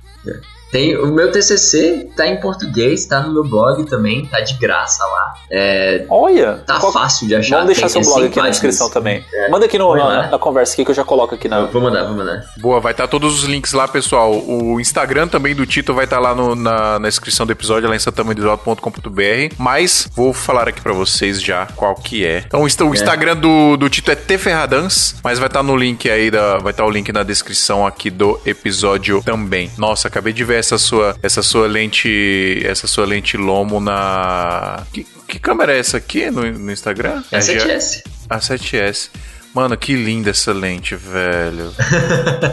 Tem, 0.72 0.96
o 0.96 1.12
meu 1.12 1.30
TCC 1.30 2.08
tá 2.16 2.26
em 2.26 2.40
português, 2.40 3.04
tá 3.04 3.20
no 3.20 3.32
meu 3.32 3.44
blog 3.44 3.84
também, 3.84 4.24
tá 4.26 4.40
de 4.40 4.54
graça 4.54 5.04
lá. 5.04 5.34
É, 5.50 6.06
olha. 6.08 6.62
tá 6.66 6.80
qual- 6.80 6.90
fácil 6.92 7.28
de 7.28 7.34
achar. 7.36 7.58
Vamos 7.58 7.66
deixar 7.78 7.90
tem- 7.90 8.02
seu 8.02 8.10
é 8.10 8.14
blog 8.14 8.26
aqui 8.26 8.36
na 8.36 8.42
páginas. 8.44 8.50
descrição 8.52 8.88
também. 8.90 9.22
É. 9.34 9.48
Manda 9.50 9.66
aqui 9.66 9.78
no, 9.78 9.94
na, 9.94 10.28
na 10.28 10.38
conversa 10.38 10.72
aqui 10.72 10.84
que 10.84 10.90
eu 10.90 10.94
já 10.94 11.04
coloco 11.04 11.34
aqui 11.34 11.46
na. 11.46 11.66
Vou 11.66 11.82
mandar, 11.82 12.04
vou 12.04 12.16
mandar. 12.16 12.42
Boa, 12.58 12.80
vai 12.80 12.92
estar 12.92 13.06
todos 13.06 13.42
os 13.42 13.44
links 13.48 13.72
lá, 13.74 13.86
pessoal. 13.86 14.32
O 14.32 14.80
Instagram 14.80 15.28
também 15.28 15.54
do 15.54 15.66
Tito 15.66 15.92
vai 15.92 16.04
estar 16.04 16.18
lá 16.18 16.34
no- 16.34 16.54
na, 16.54 16.98
na 16.98 17.08
descrição 17.08 17.44
do 17.44 17.52
episódio, 17.52 17.86
lá 17.88 17.94
em 17.94 17.98
santamandesalto.com.br. 17.98 19.54
Mas 19.58 20.08
vou 20.14 20.32
falar 20.32 20.68
aqui 20.68 20.80
pra 20.80 20.92
vocês 20.94 21.40
já 21.42 21.66
qual 21.76 21.94
que 21.94 22.24
é. 22.26 22.44
Então, 22.46 22.60
o 22.60 22.64
o 22.92 22.94
Instagram 22.94 23.36
do, 23.36 23.76
do 23.76 23.88
Tito 23.90 24.10
é 24.10 24.14
tferradans, 24.14 25.16
mas 25.22 25.38
vai 25.38 25.48
estar 25.48 25.62
no 25.62 25.76
link 25.76 26.08
aí, 26.10 26.30
da, 26.30 26.58
vai 26.58 26.70
estar 26.72 26.84
o 26.84 26.90
link 26.90 27.12
na 27.12 27.22
descrição 27.22 27.86
aqui 27.86 28.10
do 28.10 28.40
episódio 28.46 29.22
também. 29.22 29.70
Nossa, 29.76 30.08
acabei 30.08 30.32
de 30.32 30.42
ver 30.44 30.61
essa 30.62 30.78
sua, 30.78 31.16
essa 31.22 31.42
sua 31.42 31.66
lente, 31.66 32.62
essa 32.64 32.86
sua 32.86 33.04
lente 33.04 33.36
Lomo 33.36 33.80
na... 33.80 34.86
Que, 34.92 35.04
que 35.26 35.38
câmera 35.40 35.74
é 35.74 35.78
essa 35.80 35.96
aqui 35.96 36.30
no, 36.30 36.42
no 36.52 36.70
Instagram? 36.70 37.20
É 37.32 37.40
G- 37.40 37.58
7S. 37.58 38.02
a 38.30 38.38
7S. 38.38 39.10
Mano, 39.54 39.76
que 39.76 39.94
linda 39.94 40.30
essa 40.30 40.52
lente, 40.52 40.96
velho. 40.96 41.70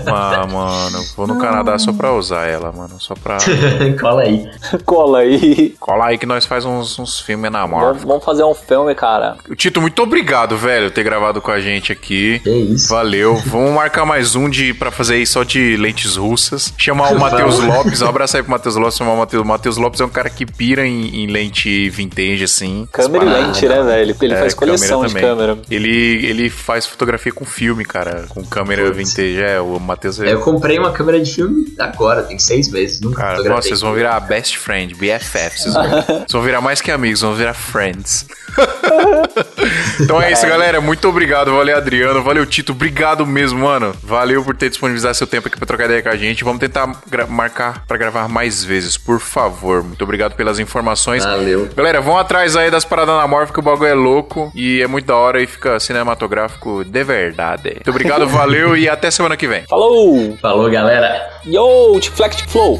ah, 0.07 0.45
mano, 0.51 1.03
vou 1.15 1.25
no 1.27 1.37
Canadá 1.39 1.77
só 1.79 1.93
pra 1.93 2.11
usar 2.13 2.45
ela, 2.47 2.71
mano. 2.71 2.99
Só 2.99 3.13
pra. 3.15 3.37
Cola 3.99 4.23
aí. 4.23 4.49
Cola 4.85 5.19
aí. 5.19 5.75
Cola 5.79 6.05
aí 6.07 6.17
que 6.17 6.25
nós 6.25 6.45
faz 6.45 6.65
uns, 6.65 6.99
uns 6.99 7.19
filmes 7.21 7.49
na 7.51 7.61
Vamos, 7.65 7.81
Marvel. 7.83 8.07
vamos 8.07 8.25
fazer 8.25 8.43
um 8.43 8.53
filme, 8.53 8.93
cara. 8.95 9.37
Tito, 9.55 9.79
muito 9.79 10.01
obrigado, 10.01 10.57
velho, 10.57 10.91
ter 10.91 11.03
gravado 11.03 11.41
com 11.41 11.51
a 11.51 11.59
gente 11.61 11.91
aqui. 11.91 12.39
Que 12.43 12.49
isso. 12.49 12.89
Valeu. 12.89 13.35
Vamos 13.45 13.71
marcar 13.71 14.05
mais 14.05 14.35
um 14.35 14.49
de 14.49 14.73
pra 14.73 14.91
fazer 14.91 15.15
aí 15.15 15.25
só 15.25 15.43
de 15.43 15.77
lentes 15.77 16.17
russas. 16.17 16.73
Chamar 16.77 17.13
o 17.13 17.15
Matheus 17.19 17.59
Vamos. 17.59 17.75
Lopes. 17.77 18.01
Um 18.01 18.07
abraço 18.09 18.35
aí 18.35 18.43
pro 18.43 18.51
Matheus 18.51 18.75
Lopes. 18.75 18.97
Chamar 18.97 19.13
o 19.13 19.17
Matheus. 19.17 19.45
Matheus 19.45 19.77
Lopes 19.77 20.01
é 20.01 20.05
um 20.05 20.09
cara 20.09 20.29
que 20.29 20.45
pira 20.45 20.85
em, 20.85 21.23
em 21.23 21.27
lente 21.27 21.89
vintage, 21.89 22.43
assim. 22.43 22.87
Câmera 22.91 23.23
e 23.25 23.29
lente, 23.29 23.67
né, 23.67 23.81
velho? 23.83 24.15
Ele 24.21 24.33
É, 24.33 24.39
faz 24.39 24.53
coleção 24.53 25.01
de 25.05 25.13
também. 25.13 25.23
câmera. 25.23 25.57
Ele, 25.71 26.25
ele 26.25 26.49
faz 26.49 26.88
fotografia 26.89 27.31
com 27.31 27.45
filme, 27.45 27.85
cara. 27.85 28.25
Com 28.29 28.43
câmera 28.43 28.83
Putz. 28.85 28.97
vintage. 28.97 29.41
É, 29.41 29.59
o 29.59 29.79
Matheus 29.79 30.19
é. 30.19 30.33
Eu 30.33 30.41
comprei 30.41 30.77
uma 30.77 30.91
câmera 30.91 31.19
de 31.19 31.33
filme 31.33 31.73
agora, 31.77 32.23
tem 32.23 32.39
seis 32.39 32.69
meses. 32.69 32.99
Nunca 32.99 33.21
Cara, 33.21 33.43
nossa, 33.43 33.67
vocês 33.67 33.81
vão 33.81 33.93
virar 33.93 34.19
best 34.21 34.57
friend, 34.57 34.95
BFF. 34.95 35.61
Vocês 35.61 35.73
vão, 35.73 35.83
vocês 36.07 36.31
vão 36.31 36.41
virar 36.41 36.61
mais 36.61 36.81
que 36.81 36.91
amigos, 36.91 37.21
vão 37.21 37.33
virar 37.33 37.53
friends. 37.53 38.25
então 39.99 40.21
é 40.21 40.31
isso, 40.31 40.45
galera. 40.47 40.81
Muito 40.81 41.07
obrigado. 41.07 41.51
Valeu, 41.51 41.77
Adriano. 41.77 42.23
Valeu, 42.23 42.45
Tito. 42.45 42.71
Obrigado 42.71 43.25
mesmo, 43.25 43.59
mano. 43.59 43.93
Valeu 44.03 44.43
por 44.43 44.55
ter 44.55 44.69
disponibilizado 44.69 45.15
seu 45.15 45.27
tempo 45.27 45.47
aqui 45.47 45.57
pra 45.57 45.65
trocar 45.65 45.85
ideia 45.85 46.01
com 46.01 46.09
a 46.09 46.17
gente. 46.17 46.43
Vamos 46.43 46.59
tentar 46.59 46.87
marcar 47.27 47.85
pra 47.87 47.97
gravar 47.97 48.27
mais 48.27 48.63
vezes, 48.63 48.97
por 48.97 49.19
favor. 49.19 49.83
Muito 49.83 50.03
obrigado 50.03 50.35
pelas 50.35 50.59
informações. 50.59 51.23
Valeu. 51.23 51.69
Galera, 51.75 52.01
vão 52.01 52.17
atrás 52.17 52.55
aí 52.55 52.71
das 52.71 52.85
paradas 52.85 53.13
anamórficas, 53.13 53.53
que 53.53 53.59
o 53.59 53.63
bagulho 53.63 53.89
é 53.89 53.93
louco 53.93 54.51
e 54.55 54.81
é 54.81 54.87
muito 54.87 55.05
da 55.05 55.15
hora 55.15 55.41
e 55.41 55.47
fica 55.47 55.79
cinematográfico 55.79 56.78
de 56.83 57.03
verdade. 57.03 57.71
Muito 57.75 57.89
obrigado, 57.89 58.27
valeu 58.27 58.75
e 58.75 58.87
até 58.87 59.11
semana 59.11 59.35
que 59.37 59.47
vem. 59.47 59.63
Falou! 59.67 60.37
Falou, 60.37 60.69
galera. 60.69 61.29
Yo, 61.45 61.99
Tic 61.99 62.13
Flex 62.13 62.41
Flow! 62.41 62.79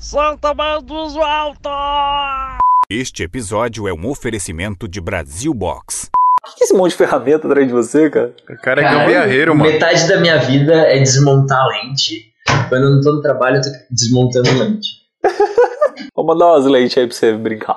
Santa 0.00 0.54
dos 0.82 1.16
Alto! 1.16 1.68
Este 2.90 3.22
episódio 3.22 3.86
é 3.86 3.92
um 3.92 4.08
oferecimento 4.08 4.88
de 4.88 5.00
Brasil 5.00 5.52
Box. 5.52 6.08
O 6.42 6.50
que 6.50 6.56
que 6.56 6.62
é 6.62 6.66
esse 6.66 6.74
monte 6.74 6.92
de 6.92 6.96
ferramenta 6.96 7.46
atrás 7.46 7.66
de 7.66 7.72
você, 7.74 8.08
cara? 8.08 8.34
O 8.48 8.62
cara 8.62 8.80
é 8.80 8.84
Cara, 8.84 8.98
gambiarreiro, 9.00 9.54
mano. 9.54 9.70
Metade 9.70 10.08
da 10.08 10.18
minha 10.18 10.38
vida 10.38 10.72
é 10.72 10.98
desmontar 10.98 11.62
lente. 11.66 12.32
Quando 12.70 12.84
eu 12.84 12.90
não 12.92 13.00
tô 13.02 13.12
no 13.12 13.20
trabalho, 13.20 13.56
eu 13.56 13.62
tô 13.62 13.68
desmontando 13.90 14.50
lente. 14.58 14.88
Vou 16.16 16.24
mandar 16.24 16.46
umas 16.46 16.64
lentes 16.64 16.96
aí 16.96 17.06
pra 17.06 17.14
você 17.14 17.32
brincar. 17.34 17.76